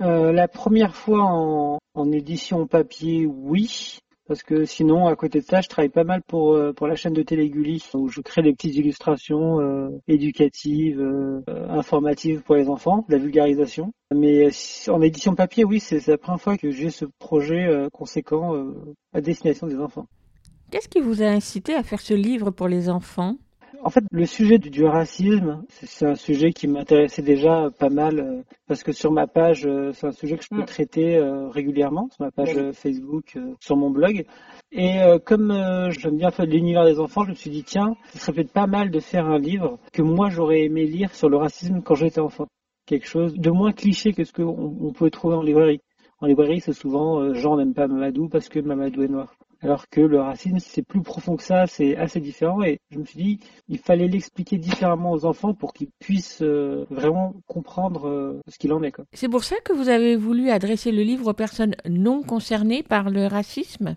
Euh, 0.00 0.32
La 0.32 0.48
première 0.48 0.94
fois 0.94 1.22
en, 1.22 1.78
en, 1.94 2.12
édition 2.12 2.66
papier, 2.66 3.26
oui. 3.26 4.00
Parce 4.28 4.42
que 4.42 4.66
sinon, 4.66 5.08
à 5.08 5.16
côté 5.16 5.40
de 5.40 5.46
ça, 5.46 5.62
je 5.62 5.68
travaille 5.68 5.88
pas 5.88 6.04
mal 6.04 6.20
pour, 6.22 6.52
euh, 6.52 6.74
pour 6.74 6.86
la 6.86 6.96
chaîne 6.96 7.14
de 7.14 7.22
télé 7.22 7.48
Gulli, 7.48 7.82
où 7.94 8.08
je 8.08 8.20
crée 8.20 8.42
des 8.42 8.52
petites 8.52 8.76
illustrations 8.76 9.58
euh, 9.60 9.88
éducatives, 10.06 11.00
euh, 11.00 11.40
informatives 11.70 12.42
pour 12.42 12.56
les 12.56 12.68
enfants, 12.68 13.06
de 13.08 13.14
la 13.14 13.18
vulgarisation. 13.18 13.90
Mais 14.14 14.50
en 14.88 15.00
édition 15.00 15.34
papier, 15.34 15.64
oui, 15.64 15.80
c'est 15.80 16.06
la 16.06 16.18
première 16.18 16.42
fois 16.42 16.58
que 16.58 16.70
j'ai 16.70 16.90
ce 16.90 17.06
projet 17.18 17.88
conséquent 17.92 18.54
à 19.12 19.20
destination 19.20 19.66
des 19.66 19.78
enfants. 19.78 20.06
Qu'est-ce 20.70 20.88
qui 20.88 21.00
vous 21.00 21.22
a 21.22 21.26
incité 21.26 21.74
à 21.74 21.82
faire 21.82 22.00
ce 22.00 22.14
livre 22.14 22.50
pour 22.50 22.68
les 22.68 22.90
enfants? 22.90 23.36
En 23.82 23.90
fait, 23.90 24.04
le 24.10 24.26
sujet 24.26 24.58
du, 24.58 24.84
racisme, 24.84 25.64
c'est 25.68 26.06
un 26.06 26.14
sujet 26.14 26.52
qui 26.52 26.66
m'intéressait 26.66 27.22
déjà 27.22 27.70
pas 27.70 27.90
mal 27.90 28.18
euh, 28.18 28.42
parce 28.66 28.82
que 28.82 28.92
sur 28.92 29.12
ma 29.12 29.26
page, 29.26 29.66
euh, 29.66 29.92
c'est 29.92 30.06
un 30.06 30.12
sujet 30.12 30.36
que 30.36 30.44
je 30.44 30.48
peux 30.48 30.62
mm. 30.62 30.66
traiter 30.66 31.16
euh, 31.16 31.48
régulièrement 31.48 32.08
sur 32.10 32.24
ma 32.24 32.30
page 32.30 32.72
Facebook, 32.72 33.38
sur 33.60 33.76
mon 33.76 33.90
blog. 33.90 34.24
Et 34.72 34.98
comme 35.24 35.50
j'aime 35.90 36.18
bien 36.18 36.30
faire 36.30 36.44
l'univers 36.44 36.84
des 36.84 37.00
enfants, 37.00 37.24
je 37.24 37.30
me 37.30 37.34
suis 37.34 37.48
dit 37.48 37.64
tiens, 37.64 37.96
ce 38.12 38.18
serait 38.18 38.32
peut-être 38.32 38.52
pas 38.52 38.66
mal 38.66 38.90
de 38.90 39.00
faire 39.00 39.26
un 39.26 39.38
livre 39.38 39.78
que 39.92 40.02
moi 40.02 40.28
j'aurais 40.28 40.64
aimé 40.64 40.84
lire 40.84 41.14
sur 41.14 41.30
le 41.30 41.38
racisme 41.38 41.80
quand 41.80 41.94
j'étais 41.94 42.20
enfant. 42.20 42.46
Quelque 42.84 43.06
chose 43.06 43.32
de 43.32 43.50
moins 43.50 43.72
cliché 43.72 44.12
que 44.12 44.24
ce 44.24 44.32
qu'on 44.32 44.76
on 44.82 44.92
pouvait 44.92 45.10
trouver 45.10 45.36
en 45.36 45.42
librairie. 45.42 45.80
En 46.20 46.26
librairie, 46.26 46.60
c'est 46.60 46.74
souvent 46.74 47.32
Jean 47.32 47.56
n'aime 47.56 47.72
pas 47.72 47.86
Mamadou 47.86 48.28
parce 48.28 48.50
que 48.50 48.58
Mamadou 48.60 49.02
est 49.02 49.08
noir 49.08 49.34
alors 49.62 49.88
que 49.88 50.00
le 50.00 50.20
racisme 50.20 50.58
c'est 50.58 50.82
plus 50.82 51.02
profond 51.02 51.36
que 51.36 51.42
ça, 51.42 51.66
c'est 51.66 51.96
assez 51.96 52.20
différent 52.20 52.62
et 52.62 52.80
je 52.90 52.98
me 52.98 53.04
suis 53.04 53.22
dit 53.22 53.40
il 53.68 53.78
fallait 53.78 54.08
l'expliquer 54.08 54.58
différemment 54.58 55.12
aux 55.12 55.24
enfants 55.24 55.54
pour 55.54 55.72
qu'ils 55.72 55.90
puissent 55.98 56.42
euh, 56.42 56.86
vraiment 56.90 57.34
comprendre 57.46 58.08
euh, 58.08 58.40
ce 58.48 58.58
qu'il 58.58 58.72
en 58.72 58.82
est. 58.82 58.94
C'est 59.12 59.28
pour 59.28 59.44
ça 59.44 59.56
que 59.64 59.72
vous 59.72 59.88
avez 59.88 60.16
voulu 60.16 60.50
adresser 60.50 60.92
le 60.92 61.02
livre 61.02 61.28
aux 61.28 61.34
personnes 61.34 61.74
non 61.88 62.22
concernées 62.22 62.82
par 62.82 63.10
le 63.10 63.26
racisme? 63.26 63.96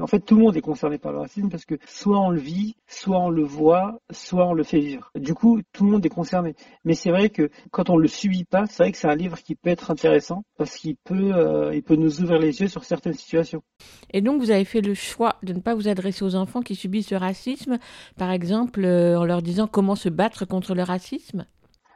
En 0.00 0.06
fait, 0.06 0.20
tout 0.20 0.36
le 0.36 0.42
monde 0.42 0.56
est 0.56 0.62
concerné 0.62 0.98
par 0.98 1.12
le 1.12 1.18
racisme 1.18 1.48
parce 1.48 1.64
que 1.64 1.74
soit 1.86 2.18
on 2.20 2.30
le 2.30 2.40
vit, 2.40 2.76
soit 2.86 3.18
on 3.18 3.30
le 3.30 3.42
voit, 3.42 4.00
soit 4.10 4.46
on 4.46 4.54
le 4.54 4.62
fait 4.62 4.80
vivre. 4.80 5.10
Du 5.14 5.34
coup, 5.34 5.60
tout 5.72 5.84
le 5.84 5.90
monde 5.90 6.04
est 6.06 6.10
concerné. 6.10 6.54
Mais 6.84 6.94
c'est 6.94 7.10
vrai 7.10 7.30
que 7.30 7.50
quand 7.70 7.90
on 7.90 7.96
le 7.96 8.08
subit 8.08 8.44
pas, 8.44 8.66
c'est 8.66 8.82
vrai 8.82 8.92
que 8.92 8.98
c'est 8.98 9.08
un 9.08 9.14
livre 9.14 9.38
qui 9.38 9.54
peut 9.54 9.70
être 9.70 9.90
intéressant 9.90 10.44
parce 10.56 10.76
qu'il 10.76 10.96
peut, 10.96 11.32
euh, 11.34 11.74
il 11.74 11.82
peut 11.82 11.96
nous 11.96 12.20
ouvrir 12.20 12.38
les 12.38 12.60
yeux 12.60 12.68
sur 12.68 12.84
certaines 12.84 13.14
situations. 13.14 13.62
Et 14.12 14.20
donc, 14.20 14.40
vous 14.40 14.50
avez 14.50 14.64
fait 14.64 14.80
le 14.80 14.94
choix 14.94 15.36
de 15.42 15.52
ne 15.52 15.60
pas 15.60 15.74
vous 15.74 15.88
adresser 15.88 16.24
aux 16.24 16.34
enfants 16.34 16.62
qui 16.62 16.74
subissent 16.74 17.10
le 17.10 17.18
racisme, 17.18 17.78
par 18.16 18.30
exemple, 18.30 18.84
euh, 18.84 19.18
en 19.18 19.24
leur 19.24 19.42
disant 19.42 19.66
comment 19.66 19.96
se 19.96 20.08
battre 20.08 20.44
contre 20.44 20.74
le 20.74 20.82
racisme? 20.82 21.46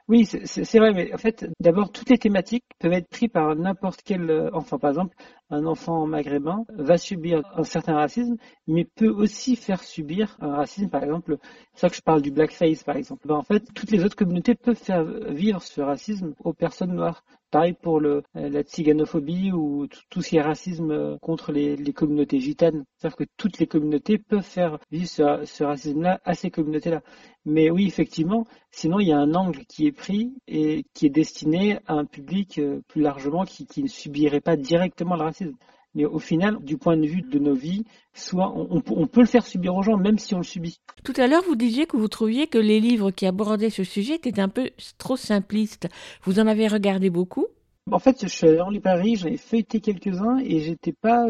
Oui, 0.08 0.24
c'est 0.24 0.78
vrai, 0.78 0.92
mais 0.92 1.12
en 1.12 1.18
fait, 1.18 1.46
d'abord, 1.58 1.90
toutes 1.90 2.10
les 2.10 2.18
thématiques 2.18 2.64
peuvent 2.78 2.92
être 2.92 3.08
prises 3.08 3.28
par 3.28 3.56
n'importe 3.56 4.02
quel 4.04 4.30
euh, 4.30 4.50
enfant. 4.52 4.78
Par 4.78 4.90
exemple, 4.90 5.16
un 5.50 5.66
enfant 5.66 6.06
maghrébin 6.06 6.64
va 6.76 6.98
subir 6.98 7.42
un 7.54 7.64
certain 7.64 7.94
racisme, 7.94 8.36
mais 8.66 8.84
peut 8.84 9.08
aussi 9.08 9.56
faire 9.56 9.82
subir 9.82 10.36
un 10.40 10.54
racisme, 10.54 10.88
par 10.88 11.04
exemple, 11.04 11.38
c'est 11.74 11.82
ça 11.82 11.88
que 11.88 11.96
je 11.96 12.02
parle 12.02 12.22
du 12.22 12.30
blackface, 12.30 12.82
par 12.82 12.96
exemple. 12.96 13.26
Ben, 13.28 13.36
en 13.36 13.42
fait, 13.42 13.64
toutes 13.74 13.90
les 13.90 14.04
autres 14.04 14.16
communautés 14.16 14.54
peuvent 14.54 14.76
faire 14.76 15.04
vivre 15.04 15.62
ce 15.62 15.80
racisme 15.80 16.34
aux 16.42 16.52
personnes 16.52 16.94
noires. 16.94 17.22
Pareil 17.52 17.74
pour 17.80 18.00
la 18.00 18.62
tziganophobie 18.62 19.52
ou 19.52 19.86
tout 20.10 20.20
ce 20.20 20.30
qui 20.30 20.36
est 20.36 20.42
racisme 20.42 20.90
euh, 20.90 21.16
contre 21.18 21.52
les, 21.52 21.92
communautés 21.92 22.40
gitanes. 22.40 22.84
C'est-à-dire 22.96 23.16
que 23.16 23.24
toutes 23.36 23.58
les 23.58 23.68
communautés 23.68 24.18
peuvent 24.18 24.42
faire 24.42 24.78
vivre 24.90 25.08
ce, 25.08 25.44
ce 25.44 25.62
racisme-là 25.62 26.20
à 26.24 26.34
ces 26.34 26.50
communautés-là. 26.50 27.02
Mais 27.44 27.70
oui, 27.70 27.86
effectivement, 27.86 28.48
sinon 28.72 28.98
il 28.98 29.06
y 29.06 29.12
a 29.12 29.18
un 29.18 29.32
angle 29.34 29.64
qui 29.66 29.86
est 29.86 29.92
pris 29.92 30.34
et 30.48 30.84
qui 30.92 31.06
est 31.06 31.10
destiné 31.10 31.78
à 31.86 31.94
un 31.94 32.04
public 32.04 32.58
euh, 32.58 32.80
plus 32.88 33.00
largement 33.00 33.44
qui, 33.44 33.66
qui 33.66 33.84
ne 33.84 33.88
subirait 33.88 34.40
pas 34.40 34.56
directement 34.56 35.14
le 35.14 35.22
racisme. 35.22 35.35
Mais 35.94 36.04
au 36.04 36.18
final, 36.18 36.58
du 36.62 36.76
point 36.76 36.96
de 36.98 37.06
vue 37.06 37.22
de 37.22 37.38
nos 37.38 37.54
vies, 37.54 37.84
soit 38.12 38.52
on, 38.54 38.82
on, 38.90 39.06
peut 39.06 39.20
le 39.20 39.26
faire 39.26 39.46
subir 39.46 39.74
aux 39.74 39.82
gens, 39.82 39.96
même 39.96 40.18
si 40.18 40.34
on 40.34 40.38
le 40.38 40.44
subit. 40.44 40.78
Tout 41.04 41.14
à 41.16 41.26
l'heure, 41.26 41.42
vous 41.42 41.56
disiez 41.56 41.86
que 41.86 41.96
vous 41.96 42.08
trouviez 42.08 42.48
que 42.48 42.58
les 42.58 42.80
livres 42.80 43.10
qui 43.10 43.24
abordaient 43.24 43.70
ce 43.70 43.82
sujet 43.82 44.16
étaient 44.16 44.38
un 44.38 44.50
peu 44.50 44.70
trop 44.98 45.16
simplistes. 45.16 45.88
Vous 46.22 46.38
en 46.38 46.46
avez 46.46 46.68
regardé 46.68 47.08
beaucoup? 47.08 47.46
En 47.90 48.00
fait, 48.00 48.22
je 48.22 48.26
suis 48.26 48.48
allé 48.48 48.60
en 48.60 48.68
librairie, 48.68 49.14
j'avais 49.14 49.36
feuilleté 49.36 49.80
quelques-uns 49.80 50.38
et 50.38 50.60
j'étais 50.60 50.92
pas. 50.92 51.24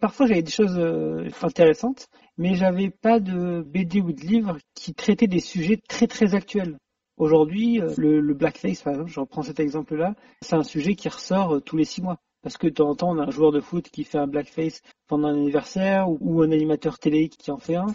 Parfois, 0.00 0.26
j'avais 0.26 0.42
des 0.42 0.52
choses 0.52 0.78
euh, 0.78 1.28
intéressantes, 1.42 2.06
mais 2.38 2.54
j'avais 2.54 2.90
pas 2.90 3.18
de 3.18 3.62
BD 3.62 4.00
ou 4.00 4.12
de 4.12 4.20
livres 4.20 4.56
qui 4.74 4.94
traitaient 4.94 5.26
des 5.26 5.40
sujets 5.40 5.80
très 5.88 6.06
très 6.06 6.34
actuels. 6.34 6.78
Aujourd'hui, 7.16 7.80
euh, 7.80 7.92
le, 7.96 8.20
le, 8.20 8.34
blackface, 8.34 8.82
par 8.82 8.92
exemple, 8.92 9.10
je 9.10 9.20
reprends 9.20 9.42
cet 9.42 9.58
exemple-là, 9.58 10.14
c'est 10.42 10.54
un 10.54 10.62
sujet 10.62 10.94
qui 10.94 11.08
ressort 11.08 11.56
euh, 11.56 11.60
tous 11.60 11.76
les 11.76 11.84
six 11.84 12.02
mois. 12.02 12.20
Parce 12.46 12.58
que 12.58 12.68
de 12.68 12.74
temps 12.74 12.90
en 12.90 12.94
temps, 12.94 13.10
on 13.10 13.18
a 13.18 13.24
un 13.24 13.30
joueur 13.30 13.50
de 13.50 13.58
foot 13.58 13.90
qui 13.90 14.04
fait 14.04 14.18
un 14.18 14.28
blackface 14.28 14.80
pendant 15.08 15.26
un 15.26 15.34
anniversaire 15.34 16.06
ou, 16.08 16.42
un 16.42 16.52
animateur 16.52 17.00
télé 17.00 17.28
qui 17.28 17.50
en 17.50 17.58
fait 17.58 17.74
un. 17.74 17.92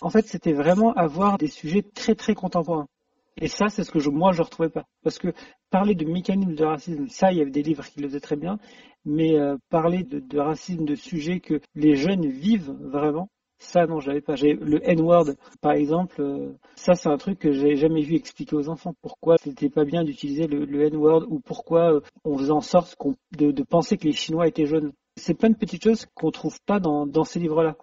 En 0.00 0.08
fait, 0.08 0.26
c'était 0.26 0.54
vraiment 0.54 0.94
avoir 0.94 1.36
des 1.36 1.48
sujets 1.48 1.82
très 1.82 2.14
très 2.14 2.34
contemporains. 2.34 2.86
Et 3.36 3.46
ça, 3.46 3.68
c'est 3.68 3.84
ce 3.84 3.90
que 3.90 4.08
moi, 4.08 4.32
je 4.32 4.40
retrouvais 4.40 4.70
pas. 4.70 4.86
Parce 5.02 5.18
que 5.18 5.34
parler 5.68 5.94
de 5.94 6.06
mécanisme 6.06 6.54
de 6.54 6.64
racisme, 6.64 7.08
ça, 7.08 7.30
il 7.30 7.36
y 7.36 7.42
avait 7.42 7.50
des 7.50 7.62
livres 7.62 7.84
qui 7.84 8.00
le 8.00 8.08
faisaient 8.08 8.20
très 8.20 8.36
bien. 8.36 8.58
Mais 9.04 9.38
euh, 9.38 9.58
parler 9.68 10.02
de, 10.02 10.38
racisme, 10.38 10.86
de 10.86 10.94
sujets 10.94 11.40
que 11.40 11.60
les 11.74 11.94
jeunes 11.94 12.26
vivent 12.26 12.74
vraiment, 12.80 13.28
ça, 13.60 13.86
non, 13.86 14.00
j'avais 14.00 14.22
pas. 14.22 14.36
J'ai 14.36 14.54
le 14.54 14.80
N-word, 14.88 15.34
par 15.60 15.72
exemple. 15.72 16.20
Euh, 16.20 16.54
ça, 16.76 16.94
c'est 16.94 17.10
un 17.10 17.18
truc 17.18 17.38
que 17.38 17.52
j'ai 17.52 17.76
jamais 17.76 18.00
vu 18.00 18.16
expliquer 18.16 18.56
aux 18.56 18.70
enfants. 18.70 18.94
Pourquoi 19.02 19.36
c'était 19.36 19.68
pas 19.68 19.84
bien 19.84 20.02
d'utiliser 20.02 20.46
le, 20.46 20.64
le 20.64 20.86
N-word 20.86 21.26
ou 21.28 21.40
pourquoi 21.40 21.92
euh, 21.92 22.00
on 22.24 22.38
faisait 22.38 22.52
en 22.52 22.62
sorte 22.62 22.96
de, 23.36 23.52
de, 23.52 23.62
penser 23.62 23.98
que 23.98 24.04
les 24.04 24.12
Chinois 24.12 24.48
étaient 24.48 24.64
jeunes. 24.64 24.92
C'est 25.16 25.34
plein 25.34 25.50
de 25.50 25.56
petites 25.56 25.84
choses 25.84 26.06
qu'on 26.14 26.30
trouve 26.30 26.58
pas 26.64 26.80
dans, 26.80 27.06
dans 27.06 27.24
ces 27.24 27.38
livres-là. 27.38 27.76